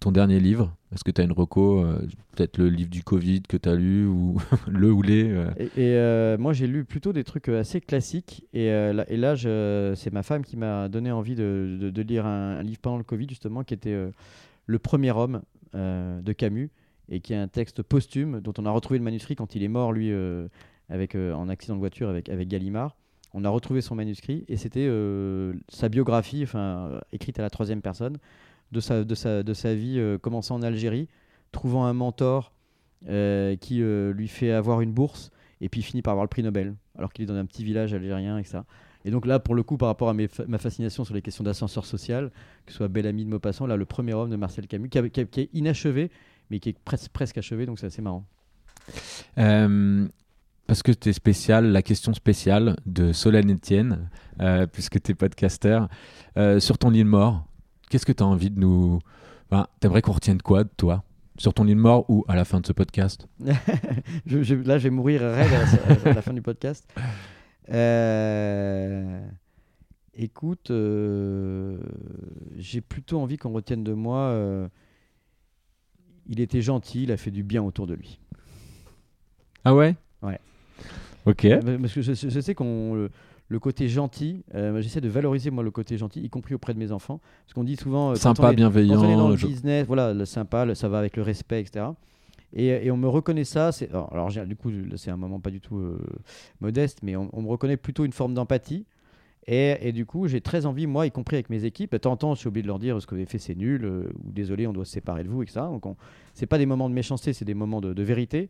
Ton 0.00 0.12
dernier 0.12 0.40
livre, 0.40 0.74
est-ce 0.92 1.04
que 1.04 1.10
tu 1.10 1.20
as 1.20 1.24
une 1.24 1.32
reco 1.32 1.84
Peut-être 2.32 2.58
le 2.58 2.68
livre 2.68 2.90
du 2.90 3.02
Covid 3.02 3.42
que 3.42 3.56
tu 3.56 3.68
as 3.68 3.74
lu, 3.74 4.06
ou 4.06 4.36
le 4.68 4.92
ou 4.92 5.02
les 5.02 5.34
Et, 5.76 6.36
moi, 6.38 6.52
j'ai 6.52 6.66
lu 6.66 6.84
plutôt 6.84 7.12
des 7.12 7.24
trucs 7.24 7.48
assez 7.48 7.80
classiques. 7.80 8.46
Et, 8.52 8.68
là, 8.68 9.34
c'est 9.36 10.12
ma 10.12 10.22
femme 10.22 10.44
qui 10.44 10.56
m'a 10.56 10.88
donné 10.88 11.10
envie 11.10 11.34
de, 11.34 12.02
lire 12.06 12.26
un, 12.26 12.62
livre 12.62 12.80
pendant 12.80 12.98
le 12.98 13.04
Covid, 13.04 13.26
justement, 13.28 13.64
qui 13.64 13.74
était 13.74 13.96
Le 14.66 14.78
premier 14.78 15.12
homme 15.12 15.42
de 15.72 16.32
Camus 16.32 16.70
et 17.08 17.20
qui 17.20 17.32
est 17.32 17.36
un 17.36 17.48
texte 17.48 17.82
posthume 17.82 18.40
dont 18.40 18.54
on 18.58 18.66
a 18.66 18.70
retrouvé 18.70 18.98
le 18.98 19.04
manuscrit 19.04 19.36
quand 19.36 19.54
il 19.54 19.62
est 19.62 19.68
mort, 19.68 19.92
lui, 19.92 20.10
euh, 20.10 20.48
avec, 20.88 21.14
euh, 21.14 21.32
en 21.34 21.48
accident 21.48 21.74
de 21.74 21.80
voiture 21.80 22.08
avec, 22.08 22.28
avec 22.28 22.48
Gallimard. 22.48 22.96
On 23.32 23.44
a 23.44 23.48
retrouvé 23.48 23.80
son 23.80 23.94
manuscrit 23.94 24.44
et 24.48 24.56
c'était 24.56 24.86
euh, 24.88 25.54
sa 25.68 25.88
biographie, 25.88 26.42
enfin, 26.44 27.00
écrite 27.12 27.38
à 27.38 27.42
la 27.42 27.50
troisième 27.50 27.82
personne, 27.82 28.18
de 28.72 28.80
sa, 28.80 29.04
de 29.04 29.14
sa, 29.14 29.42
de 29.42 29.54
sa 29.54 29.74
vie 29.74 30.00
commençant 30.20 30.56
en 30.56 30.62
Algérie, 30.62 31.08
trouvant 31.52 31.84
un 31.84 31.92
mentor 31.92 32.52
qui 33.06 33.80
lui 33.80 34.28
fait 34.28 34.50
avoir 34.50 34.80
une 34.80 34.92
bourse 34.92 35.30
et 35.60 35.68
puis 35.68 35.82
finit 35.82 36.02
par 36.02 36.12
avoir 36.12 36.24
le 36.24 36.28
prix 36.28 36.42
Nobel, 36.42 36.74
alors 36.96 37.12
qu'il 37.12 37.22
est 37.22 37.26
dans 37.26 37.36
un 37.36 37.46
petit 37.46 37.64
village 37.64 37.94
algérien 37.94 38.38
et 38.38 38.44
ça. 38.44 38.64
Et 39.04 39.10
donc 39.10 39.26
là, 39.26 39.38
pour 39.38 39.54
le 39.54 39.62
coup, 39.62 39.76
par 39.76 39.88
rapport 39.88 40.08
à 40.08 40.14
ma 40.14 40.58
fascination 40.58 41.04
sur 41.04 41.14
les 41.14 41.22
questions 41.22 41.44
d'ascenseur 41.44 41.84
social, 41.84 42.30
que 42.64 42.72
ce 42.72 42.78
soit 42.78 42.88
Bel 42.88 43.06
Ami 43.06 43.24
de 43.24 43.30
Maupassant, 43.30 43.66
là, 43.66 43.76
le 43.76 43.84
premier 43.84 44.14
homme 44.14 44.30
de 44.30 44.36
Marcel 44.36 44.66
Camus, 44.66 44.88
qui, 44.88 44.98
est 44.98 45.50
inachevé, 45.52 46.10
mais 46.50 46.58
qui 46.58 46.70
est 46.70 46.78
presque 46.78 47.38
achevé, 47.38 47.66
donc 47.66 47.78
c'est 47.78 47.86
assez 47.86 48.00
marrant. 48.00 48.24
Euh, 49.38 50.08
parce 50.66 50.82
que 50.82 50.92
tu 50.92 51.10
es 51.10 51.12
spécial, 51.12 51.70
la 51.70 51.82
question 51.82 52.14
spéciale 52.14 52.76
de 52.86 53.12
Solène 53.12 53.52
Etienne, 53.52 54.08
euh, 54.40 54.66
puisque 54.66 55.02
tu 55.02 55.12
es 55.12 55.14
podcaster, 55.14 55.80
euh, 56.38 56.58
sur 56.58 56.78
ton 56.78 56.88
lit 56.88 57.04
mort, 57.04 57.46
qu'est-ce 57.94 58.06
que 58.06 58.12
tu 58.12 58.24
as 58.24 58.26
envie 58.26 58.50
de 58.50 58.58
nous. 58.58 58.98
Enfin, 59.48 59.68
T'aimerais 59.78 60.02
qu'on 60.02 60.10
retienne 60.10 60.42
quoi 60.42 60.64
de 60.64 60.70
toi 60.76 61.04
sur 61.38 61.54
ton 61.54 61.62
lit 61.62 61.76
mort 61.76 62.04
ou 62.10 62.24
à 62.26 62.34
la 62.34 62.44
fin 62.44 62.60
de 62.60 62.66
ce 62.66 62.72
podcast? 62.72 63.28
Je, 64.26 64.54
Là, 64.54 64.78
je 64.78 64.84
vais 64.84 64.90
mourir 64.90 65.22
à, 65.22 65.36
la 66.12 66.20
fin 66.20 66.32
du 66.32 66.42
podcast. 66.42 66.92
écoute, 70.12 70.72
j'ai 72.56 72.80
plutôt 72.80 73.20
envie 73.20 73.36
qu'on 73.36 73.52
retienne 73.52 73.84
de 73.84 73.92
moi 73.92 74.68
il 76.26 76.40
était 76.40 76.62
gentil, 76.62 77.04
il 77.04 77.12
a 77.12 77.16
fait 77.16 77.30
du 77.30 77.44
bien 77.44 77.62
autour 77.62 77.86
de 77.86 77.94
lui. 77.94 78.18
Ah 79.64 79.72
ouais? 79.72 79.94
Ouais. 80.20 80.40
Ok. 81.26 81.46
Parce 81.80 81.92
que 81.92 82.02
je, 82.02 82.40
sais 82.40 82.54
qu'on 82.56 83.08
le 83.48 83.58
côté 83.58 83.88
gentil, 83.88 84.42
euh, 84.54 84.80
j'essaie 84.80 85.00
de 85.00 85.08
valoriser 85.08 85.50
moi 85.50 85.62
le 85.62 85.70
côté 85.70 85.98
gentil, 85.98 86.20
y 86.20 86.30
compris 86.30 86.54
auprès 86.54 86.74
de 86.74 86.78
mes 86.78 86.92
enfants, 86.92 87.20
parce 87.44 87.52
qu'on 87.54 87.64
dit 87.64 87.76
souvent 87.76 88.12
euh, 88.12 88.14
sympa, 88.14 88.52
bienveillant, 88.52 88.96
quand 88.96 89.06
on 89.06 89.10
est 89.10 89.16
dans 89.16 89.28
le 89.28 89.36
business, 89.36 89.86
voilà, 89.86 90.14
le 90.14 90.24
sympa, 90.24 90.74
ça 90.74 90.88
va 90.88 90.98
avec 90.98 91.16
le 91.16 91.22
respect, 91.22 91.60
etc. 91.60 91.86
Et, 92.54 92.90
on 92.90 92.96
me 92.96 93.08
reconnaît 93.08 93.44
ça. 93.44 93.70
Alors, 93.90 94.12
alors, 94.12 94.46
du 94.46 94.56
coup, 94.56 94.70
c'est 94.96 95.10
un 95.10 95.16
moment 95.16 95.40
pas 95.40 95.50
du 95.50 95.60
tout 95.60 95.76
euh, 95.76 95.98
modeste, 96.60 97.00
mais 97.02 97.16
on, 97.16 97.42
me 97.42 97.48
reconnaît 97.48 97.76
plutôt 97.76 98.04
une 98.04 98.12
forme 98.12 98.32
d'empathie. 98.32 98.86
Et, 99.46 99.92
du 99.92 100.06
coup, 100.06 100.28
j'ai 100.28 100.40
très 100.40 100.64
envie, 100.64 100.86
moi, 100.86 101.04
y 101.04 101.10
compris 101.10 101.36
avec 101.36 101.50
mes 101.50 101.64
équipes, 101.64 101.92
de 101.92 101.98
temps 101.98 102.12
en 102.12 102.16
temps, 102.16 102.34
je 102.34 102.40
suis 102.40 102.48
obligé 102.48 102.62
de 102.62 102.68
leur 102.68 102.78
dire 102.78 103.02
ce 103.02 103.06
que 103.06 103.14
vous 103.14 103.20
avez 103.20 103.26
fait, 103.26 103.38
c'est 103.38 103.56
nul, 103.56 103.84
euh, 103.84 104.08
ou 104.24 104.30
désolé, 104.30 104.66
on 104.66 104.72
doit 104.72 104.84
se 104.84 104.92
séparer 104.92 105.24
de 105.24 105.28
vous, 105.28 105.42
etc. 105.42 105.60
Donc, 105.62 105.96
c'est 106.32 106.46
pas 106.46 106.56
des 106.56 106.64
moments 106.64 106.88
de 106.88 106.94
méchanceté, 106.94 107.32
c'est 107.32 107.44
des 107.44 107.54
moments 107.54 107.80
de, 107.80 108.02
vérité. 108.02 108.48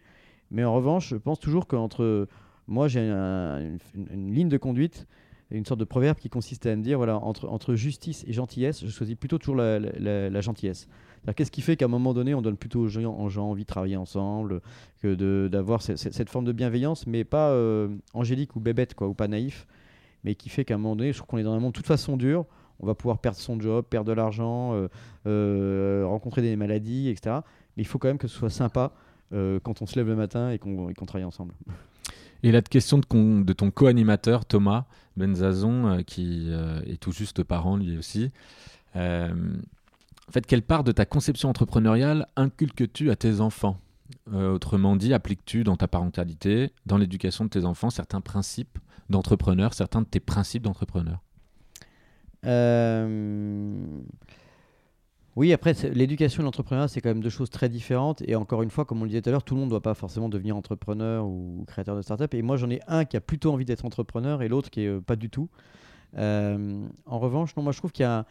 Mais 0.51 0.65
en 0.65 0.75
revanche, 0.75 1.09
je 1.09 1.17
pense 1.17 1.41
toujours 1.41 1.67
qu'entre 1.67 2.29
moi, 2.67 2.89
j'ai 2.89 3.01
une, 3.01 3.79
ligne 4.33 4.49
de 4.49 4.57
conduite, 4.57 5.07
une 5.51 5.65
sorte 5.65 5.81
de 5.81 5.85
proverbe 5.85 6.19
qui 6.19 6.29
consiste 6.29 6.67
à 6.67 6.75
me 6.75 6.83
dire 6.83 6.99
voilà, 6.99 7.19
entre, 7.19 7.75
justice 7.75 8.25
et 8.27 8.33
gentillesse, 8.33 8.85
je 8.85 8.91
choisis 8.91 9.17
plutôt 9.17 9.39
toujours 9.39 9.57
la, 9.57 9.79
la, 9.79 10.41
gentillesse. 10.41 10.89
Qu'est-ce 11.37 11.51
qui 11.51 11.63
fait 11.63 11.77
qu'à 11.77 11.87
un 11.87 11.89
moment 11.89 12.13
donné, 12.13 12.35
on 12.35 12.43
donne 12.43 12.57
plutôt 12.57 12.81
aux 12.81 12.89
gens, 12.89 13.17
envie 13.39 13.63
de 13.63 13.69
travailler 13.69 13.97
ensemble, 13.97 14.61
que 15.03 15.49
d'avoir 15.49 15.83
cette, 15.83 16.29
forme 16.29 16.45
de 16.45 16.53
bienveillance, 16.53 17.07
mais 17.07 17.25
pas 17.25 17.51
euh, 17.51 17.89
angélique 18.13 18.57
ou 18.57 18.61
bébête, 18.61 18.95
quoi, 18.95 19.09
ou 19.09 19.15
pas 19.15 19.29
naïf 19.29 19.67
mais 20.25 20.35
qui 20.35 20.49
fait 20.49 20.65
qu'à 20.65 20.75
un 20.75 20.79
moment 20.79 20.97
donné, 20.97 21.13
je 21.13 21.19
trouve 21.19 21.29
qu'on 21.29 21.37
est 21.37 21.43
dans 21.43 21.53
un 21.53 21.61
monde 21.61 21.73
de 21.73 21.77
toute 21.77 21.87
façon 21.87 22.17
dur. 22.17 22.47
On 22.81 22.87
va 22.87 22.95
pouvoir 22.95 23.19
perdre 23.19 23.37
son 23.37 23.61
job, 23.61 23.85
perdre 23.85 24.09
de 24.09 24.15
l'argent, 24.15 24.73
euh, 24.73 24.89
euh, 25.27 26.05
rencontrer 26.07 26.41
des 26.41 26.57
maladies, 26.57 27.11
etc. 27.11 27.41
Mais 27.77 27.83
il 27.83 27.87
faut 27.87 27.99
quand 27.99 28.09
même 28.09 28.17
que 28.17 28.27
ce 28.27 28.35
soit 28.37 28.49
sympa 28.51 28.93
quand 29.31 29.83
on 29.83 29.87
se 29.87 29.97
lève 29.97 30.07
le 30.07 30.15
matin 30.15 30.51
et 30.51 30.59
qu'on 30.59 30.93
travaille 31.07 31.25
ensemble. 31.25 31.55
Et 32.45 32.53
la 32.53 32.63
question 32.63 32.99
de, 32.99 33.43
de 33.43 33.53
ton 33.53 33.71
co-animateur, 33.71 34.45
Thomas 34.45 34.85
Benzazon, 35.17 36.03
qui 36.07 36.53
est 36.87 37.01
tout 37.01 37.11
juste 37.11 37.43
parent 37.43 37.77
lui 37.77 37.97
aussi. 37.97 38.31
en 38.95 39.33
fait, 40.31 40.47
quelle 40.47 40.63
part 40.63 40.85
de 40.85 40.93
ta 40.93 41.07
conception 41.07 41.49
entrepreneuriale 41.49 42.29
inculques-tu 42.37 43.11
à 43.11 43.17
tes 43.17 43.41
enfants? 43.41 43.81
Autrement 44.31 44.95
dit, 44.95 45.15
appliques-tu 45.15 45.65
dans 45.65 45.77
ta 45.77 45.89
parentalité, 45.89 46.71
dans 46.85 46.99
l'éducation 46.99 47.47
de 47.47 47.51
tes 47.51 47.65
enfants, 47.65 47.89
certains 47.89 48.21
principes 48.21 48.79
d'entrepreneur, 49.09 49.73
certains 49.73 50.03
de 50.03 50.07
tes 50.07 50.21
principes 50.21 50.65
d'entrepreneur? 50.65 51.23
Euh, 52.45 53.87
Oui, 55.37 55.53
après, 55.53 55.75
l'éducation 55.93 56.43
et 56.43 56.45
l'entrepreneuriat, 56.45 56.87
c'est 56.87 57.01
quand 57.01 57.09
même 57.09 57.23
deux 57.23 57.31
choses 57.31 57.51
très 57.51 57.69
différentes. 57.69 58.23
Et 58.29 58.37
encore 58.37 58.63
une 58.63 58.71
fois, 58.71 58.85
comme 58.85 59.01
on 59.01 59.05
le 59.05 59.09
disait 59.09 59.21
tout 59.21 59.31
à 59.31 59.33
l'heure, 59.33 59.43
tout 59.43 59.55
le 59.55 59.61
monde 59.61 59.69
ne 59.69 59.71
doit 59.71 59.83
pas 59.83 59.95
forcément 59.95 60.29
devenir 60.29 60.57
entrepreneur 60.57 61.27
ou 61.27 61.65
créateur 61.67 61.97
de 61.97 62.03
start-up. 62.03 62.35
Et 62.35 62.43
moi, 62.43 62.57
j'en 62.57 62.71
ai 62.71 62.81
un 62.87 63.05
qui 63.05 63.17
a 63.17 63.21
plutôt 63.21 63.53
envie 63.53 63.65
d'être 63.65 63.85
entrepreneur 63.85 64.43
et 64.43 64.49
l'autre 64.49 64.71
qui 64.71 64.83
est 64.83 64.89
euh, 64.89 65.01
pas 65.01 65.17
du 65.17 65.31
tout. 65.31 65.49
Euh, 66.17 66.87
en 67.07 67.19
revanche, 67.19 67.57
non, 67.57 67.65
moi, 67.65 67.73
je 67.73 67.79
trouve 67.79 67.91
qu'il 67.91 68.05
y 68.05 68.07
a 68.07 68.27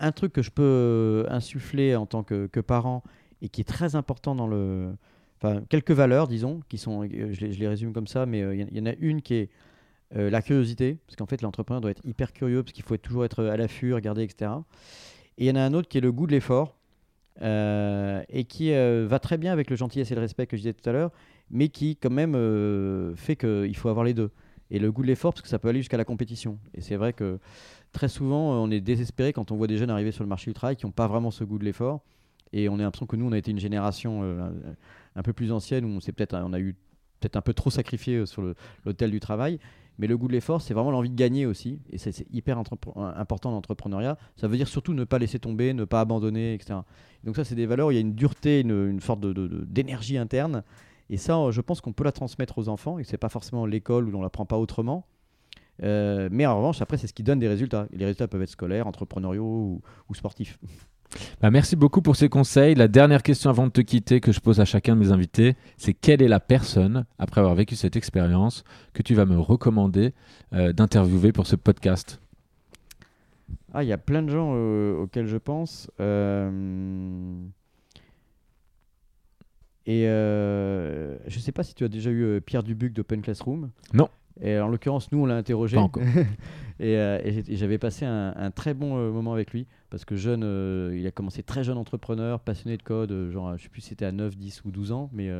un, 0.00 0.12
truc 0.12 0.34
que 0.34 0.42
je 0.42 0.50
peux 0.50 1.24
insuffler 1.30 1.96
en 1.96 2.04
tant 2.04 2.22
que, 2.22 2.60
parent 2.60 3.02
et 3.40 3.48
qui 3.48 3.62
est 3.62 3.64
très 3.64 3.96
important 3.96 4.34
dans 4.34 4.46
le. 4.46 4.90
Enfin, 5.40 5.62
quelques 5.70 5.92
valeurs, 5.92 6.28
disons, 6.28 6.60
qui 6.68 6.76
sont. 6.76 7.04
Je 7.04 7.46
les, 7.46 7.68
résume 7.68 7.94
comme 7.94 8.06
ça, 8.06 8.26
mais 8.26 8.40
il 8.40 8.76
y, 8.76 8.80
en 8.80 8.86
a 8.86 8.94
une 9.00 9.22
qui 9.22 9.34
est 9.34 9.50
euh, 10.16 10.28
la 10.28 10.42
curiosité, 10.42 10.98
parce 11.06 11.16
qu'en 11.16 11.26
fait 11.26 11.42
l'entrepreneur 11.42 11.80
doit 11.80 11.90
être 11.90 12.04
hyper 12.04 12.32
curieux, 12.32 12.62
parce 12.62 12.72
qu'il 12.72 12.84
faut 12.84 12.96
toujours 12.96 13.24
être 13.24 13.44
à 13.44 13.56
l'affût, 13.56 13.94
regarder, 13.94 14.22
etc. 14.22 14.50
Et 15.38 15.46
il 15.46 15.48
y 15.48 15.50
en 15.50 15.56
a 15.56 15.60
un 15.60 15.74
autre 15.74 15.88
qui 15.88 15.98
est 15.98 16.00
le 16.00 16.12
goût 16.12 16.26
de 16.26 16.32
l'effort, 16.32 16.76
euh, 17.42 18.22
et 18.28 18.44
qui 18.44 18.72
euh, 18.72 19.06
va 19.08 19.18
très 19.18 19.38
bien 19.38 19.52
avec 19.52 19.68
le 19.68 19.76
gentillesse 19.76 20.10
et 20.12 20.14
le 20.14 20.20
respect 20.20 20.46
que 20.46 20.56
je 20.56 20.62
disais 20.62 20.72
tout 20.72 20.88
à 20.88 20.92
l'heure, 20.92 21.10
mais 21.50 21.68
qui 21.68 21.96
quand 21.96 22.10
même 22.10 22.34
fait 23.16 23.36
qu'il 23.36 23.76
faut 23.76 23.88
avoir 23.88 24.04
les 24.04 24.14
deux. 24.14 24.30
Et 24.70 24.78
le 24.78 24.90
goût 24.90 25.02
de 25.02 25.08
l'effort, 25.08 25.32
parce 25.32 25.42
que 25.42 25.48
ça 25.48 25.58
peut 25.58 25.68
aller 25.68 25.80
jusqu'à 25.80 25.96
la 25.96 26.04
compétition. 26.04 26.58
Et 26.74 26.80
c'est 26.80 26.96
vrai 26.96 27.12
que 27.12 27.38
très 27.92 28.08
souvent, 28.08 28.62
on 28.62 28.70
est 28.70 28.80
désespéré 28.80 29.32
quand 29.32 29.50
on 29.50 29.56
voit 29.56 29.66
des 29.66 29.76
jeunes 29.76 29.90
arriver 29.90 30.10
sur 30.10 30.24
le 30.24 30.28
marché 30.28 30.50
du 30.50 30.54
travail 30.54 30.76
qui 30.76 30.86
n'ont 30.86 30.92
pas 30.92 31.06
vraiment 31.06 31.30
ce 31.30 31.44
goût 31.44 31.58
de 31.58 31.64
l'effort. 31.64 32.00
Et 32.52 32.68
on 32.68 32.78
a 32.78 32.82
l'impression 32.82 33.06
que 33.06 33.16
nous, 33.16 33.26
on 33.26 33.32
a 33.32 33.38
été 33.38 33.50
une 33.50 33.58
génération 33.58 34.22
un 35.14 35.22
peu 35.22 35.32
plus 35.32 35.52
ancienne 35.52 35.84
où 35.84 35.88
on, 35.88 35.98
peut-être, 35.98 36.34
on 36.34 36.52
a 36.52 36.60
eu 36.60 36.74
peut-être 37.20 37.36
un 37.36 37.42
peu 37.42 37.52
trop 37.52 37.70
sacrifié 37.70 38.24
sur 38.26 38.42
l'hôtel 38.84 39.10
du 39.10 39.20
travail. 39.20 39.58
Mais 39.98 40.06
le 40.06 40.16
goût 40.16 40.28
de 40.28 40.32
l'effort, 40.32 40.60
c'est 40.60 40.74
vraiment 40.74 40.90
l'envie 40.90 41.10
de 41.10 41.14
gagner 41.14 41.46
aussi. 41.46 41.80
Et 41.90 41.98
c'est 41.98 42.26
hyper 42.32 42.58
important 42.58 43.50
dans 43.50 43.56
l'entrepreneuriat. 43.56 44.18
Ça 44.36 44.48
veut 44.48 44.56
dire 44.56 44.68
surtout 44.68 44.92
ne 44.92 45.04
pas 45.04 45.18
laisser 45.18 45.38
tomber, 45.38 45.72
ne 45.72 45.84
pas 45.84 46.00
abandonner, 46.00 46.54
etc. 46.54 46.80
Donc 47.22 47.36
ça, 47.36 47.44
c'est 47.44 47.54
des 47.54 47.66
valeurs 47.66 47.92
il 47.92 47.94
y 47.94 47.98
a 47.98 48.00
une 48.00 48.14
dureté, 48.14 48.60
une, 48.60 48.90
une 48.90 49.00
sorte 49.00 49.20
d'énergie 49.20 50.18
interne. 50.18 50.64
Et 51.10 51.16
ça, 51.16 51.50
je 51.50 51.60
pense 51.60 51.80
qu'on 51.80 51.92
peut 51.92 52.04
la 52.04 52.12
transmettre 52.12 52.58
aux 52.58 52.68
enfants. 52.68 52.98
Et 52.98 53.04
c'est 53.04 53.18
pas 53.18 53.28
forcément 53.28 53.66
l'école 53.66 54.08
où 54.08 54.18
on 54.18 54.22
l'apprend 54.22 54.46
pas 54.46 54.58
autrement. 54.58 55.06
Euh, 55.82 56.28
mais 56.30 56.46
en 56.46 56.56
revanche, 56.56 56.80
après, 56.82 56.98
c'est 56.98 57.06
ce 57.06 57.12
qui 57.12 57.22
donne 57.22 57.38
des 57.38 57.48
résultats. 57.48 57.86
les 57.92 58.04
résultats 58.04 58.28
peuvent 58.28 58.42
être 58.42 58.50
scolaires, 58.50 58.86
entrepreneuriaux 58.86 59.80
ou 60.08 60.14
sportifs. 60.14 60.58
Bah, 61.40 61.50
merci 61.50 61.76
beaucoup 61.76 62.02
pour 62.02 62.16
ces 62.16 62.28
conseils. 62.28 62.74
La 62.74 62.88
dernière 62.88 63.22
question 63.22 63.50
avant 63.50 63.66
de 63.66 63.72
te 63.72 63.80
quitter 63.80 64.20
que 64.20 64.32
je 64.32 64.40
pose 64.40 64.60
à 64.60 64.64
chacun 64.64 64.94
de 64.96 65.00
mes 65.00 65.12
invités, 65.12 65.56
c'est 65.76 65.94
quelle 65.94 66.22
est 66.22 66.28
la 66.28 66.40
personne, 66.40 67.04
après 67.18 67.40
avoir 67.40 67.54
vécu 67.54 67.76
cette 67.76 67.96
expérience, 67.96 68.64
que 68.92 69.02
tu 69.02 69.14
vas 69.14 69.26
me 69.26 69.38
recommander 69.38 70.12
euh, 70.52 70.72
d'interviewer 70.72 71.32
pour 71.32 71.46
ce 71.46 71.56
podcast? 71.56 72.20
Ah, 73.72 73.82
il 73.82 73.88
y 73.88 73.92
a 73.92 73.98
plein 73.98 74.22
de 74.22 74.30
gens 74.30 74.52
euh, 74.54 74.96
auxquels 75.02 75.26
je 75.26 75.36
pense. 75.36 75.90
Euh, 76.00 77.34
et 79.86 80.04
je 80.04 81.36
ne 81.36 81.40
sais 81.40 81.52
pas 81.52 81.62
si 81.62 81.74
tu 81.74 81.84
as 81.84 81.88
déjà 81.88 82.10
eu 82.10 82.40
Pierre 82.40 82.62
Dubuc 82.62 82.92
d'Open 82.92 83.20
Classroom. 83.20 83.70
Non. 83.92 84.08
Et 84.40 84.58
en 84.58 84.68
l'occurrence, 84.68 85.12
nous, 85.12 85.18
on 85.18 85.26
l'a 85.26 85.36
interrogé. 85.36 85.76
Euh, 86.80 87.20
et, 87.24 87.54
j'avais 87.54 87.78
passé 87.78 88.04
un, 88.04 88.50
très 88.50 88.74
bon 88.74 88.96
moment 89.12 89.32
avec 89.32 89.52
lui 89.52 89.68
parce 89.94 90.04
que 90.04 90.16
jeune, 90.16 90.42
euh, 90.42 90.92
il 90.98 91.06
a 91.06 91.12
commencé 91.12 91.44
très 91.44 91.62
jeune 91.62 91.78
entrepreneur, 91.78 92.40
passionné 92.40 92.76
de 92.76 92.82
code, 92.82 93.30
genre, 93.30 93.56
je 93.56 93.62
sais 93.62 93.68
plus 93.68 93.80
si 93.80 93.90
c'était 93.90 94.04
à 94.04 94.10
9, 94.10 94.36
10 94.36 94.64
ou 94.64 94.72
12 94.72 94.90
ans, 94.90 95.08
mais 95.12 95.30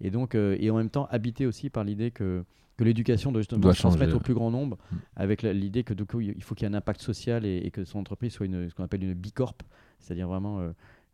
et 0.00 0.10
donc 0.10 0.34
et 0.34 0.68
en 0.70 0.76
même 0.76 0.90
temps 0.90 1.06
habité 1.10 1.46
aussi 1.46 1.70
par 1.70 1.84
l'idée 1.84 2.10
que 2.10 2.44
que 2.76 2.82
l'éducation 2.82 3.30
doit 3.30 3.42
justement 3.42 3.72
se 3.72 3.78
transmettre 3.78 4.16
au 4.16 4.18
plus 4.18 4.34
grand 4.34 4.50
nombre, 4.50 4.78
mm. 4.90 4.96
avec 5.14 5.42
l'idée 5.42 5.84
que 5.84 5.94
du 5.94 6.04
coup 6.06 6.20
il 6.20 6.42
faut 6.42 6.56
qu'il 6.56 6.66
y 6.66 6.70
ait 6.70 6.74
un 6.74 6.76
impact 6.76 7.02
social 7.02 7.46
et, 7.46 7.70
que 7.70 7.84
son 7.84 8.00
entreprise 8.00 8.32
soit 8.32 8.46
une, 8.46 8.68
ce 8.68 8.74
qu'on 8.74 8.82
appelle 8.82 9.04
une 9.04 9.14
bicorp, 9.14 9.58
c'est-à-dire 10.00 10.26
vraiment 10.26 10.60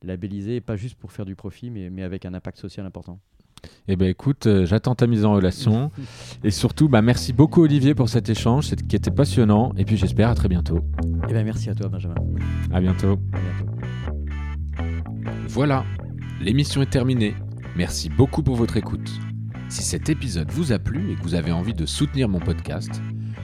labellisée, 0.03 0.63
pas 0.63 0.77
juste 0.77 0.97
pour 0.97 1.13
faire 1.13 1.27
du 1.27 1.37
profit, 1.37 1.69
mais, 1.69 1.91
mais 1.91 2.03
avec 2.03 2.25
un 2.25 2.33
impact 2.33 2.57
social 2.59 2.87
important. 2.87 3.21
Eh 3.89 3.97
bien 3.97 4.09
écoute, 4.09 4.47
euh, 4.47 4.67
j'attends 4.67 4.95
ta 4.95 5.07
mise 5.07 5.25
en 5.25 5.35
relation. 5.35 5.91
et 6.45 6.51
surtout, 6.51 6.89
bah, 6.89 7.03
merci 7.03 7.33
beaucoup 7.33 7.63
Olivier 7.63 7.95
pour 7.95 8.09
cet 8.09 8.29
échange 8.29 8.75
qui 8.89 8.97
était 8.97 9.11
passionnant. 9.11 9.73
Et 9.77 9.85
puis 9.85 9.97
j'espère 9.97 10.29
à 10.29 10.35
très 10.35 10.49
bientôt. 10.49 10.81
Eh 11.29 11.33
bien 11.33 11.45
merci 11.45 11.71
à 11.71 11.75
toi 11.75 11.89
Benjamin. 11.89 12.15
À 12.73 12.81
bientôt. 12.81 13.19
À 13.33 13.39
bientôt. 13.39 13.81
Voilà, 15.49 15.85
l'émission 16.41 16.83
est 16.83 16.91
terminée. 16.91 17.35
Merci 17.77 18.09
beaucoup 18.09 18.43
pour 18.43 18.57
votre 18.57 18.77
écoute. 18.77 19.11
Si 19.69 19.83
cet 19.83 20.09
épisode 20.09 20.51
vous 20.51 20.73
a 20.73 20.79
plu 20.79 21.13
et 21.13 21.17
que 21.17 21.23
vous 21.23 21.35
avez 21.35 21.53
envie 21.53 21.75
de 21.75 21.87
soutenir 21.87 22.29
mon 22.29 22.41
podcast, 22.41 23.01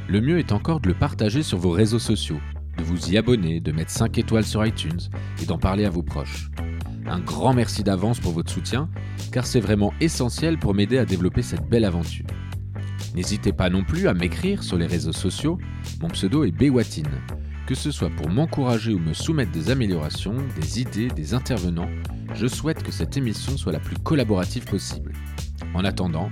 le 0.09 0.21
mieux 0.21 0.39
est 0.39 0.53
encore 0.53 0.81
de 0.81 0.89
le 0.89 0.95
partager 0.95 1.43
sur 1.43 1.59
vos 1.59 1.71
réseaux 1.71 1.99
sociaux, 1.99 2.39
de 2.79 2.85
vous 2.85 3.11
y 3.11 3.17
abonner, 3.17 3.61
de 3.61 3.73
mettre 3.73 3.91
5 3.91 4.19
étoiles 4.19 4.45
sur 4.45 4.65
iTunes 4.65 5.01
et 5.43 5.47
d'en 5.47 5.59
parler 5.59 5.85
à 5.85 5.91
vos 5.91 6.03
proches. 6.03 6.49
Un 7.09 7.21
grand 7.21 7.55
merci 7.55 7.85
d'avance 7.85 8.19
pour 8.19 8.33
votre 8.33 8.51
soutien, 8.51 8.89
car 9.33 9.47
c'est 9.47 9.61
vraiment 9.61 9.93
essentiel 10.01 10.59
pour 10.59 10.75
m'aider 10.75 10.99
à 10.99 11.05
développer 11.05 11.43
cette 11.43 11.69
belle 11.69 11.85
aventure. 11.85 12.27
N'hésitez 13.15 13.53
pas 13.53 13.71
non 13.71 13.85
plus 13.85 14.09
à 14.09 14.15
m'écrire 14.15 14.63
sur 14.63 14.77
les 14.77 14.87
réseaux 14.87 15.13
sociaux, 15.13 15.59
mon 16.01 16.09
pseudo 16.09 16.45
est 16.45 16.51
Bewatine, 16.51 17.09
que 17.67 17.75
ce 17.75 17.91
soit 17.91 18.11
pour 18.11 18.29
m'encourager 18.29 18.93
ou 18.93 18.99
me 18.99 19.13
soumettre 19.13 19.53
des 19.53 19.71
améliorations, 19.71 20.37
des 20.61 20.81
idées, 20.81 21.09
des 21.09 21.33
intervenants, 21.33 21.89
je 22.35 22.47
souhaite 22.47 22.83
que 22.83 22.93
cette 22.93 23.17
émission 23.17 23.57
soit 23.57 23.73
la 23.73 23.81
plus 23.81 23.97
collaborative 23.97 24.65
possible. 24.65 25.13
En 25.75 25.85
attendant, 25.85 26.31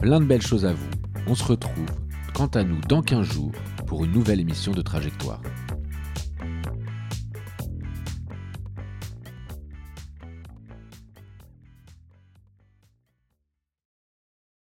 plein 0.00 0.20
de 0.20 0.24
belles 0.24 0.42
choses 0.42 0.64
à 0.64 0.72
vous. 0.72 0.90
On 1.26 1.34
se 1.34 1.44
retrouve, 1.44 1.90
quant 2.34 2.46
à 2.46 2.64
nous, 2.64 2.80
dans 2.88 3.02
15 3.02 3.26
jours 3.26 3.52
pour 3.86 4.04
une 4.04 4.12
nouvelle 4.12 4.40
émission 4.40 4.72
de 4.72 4.82
Trajectoire. 4.82 5.42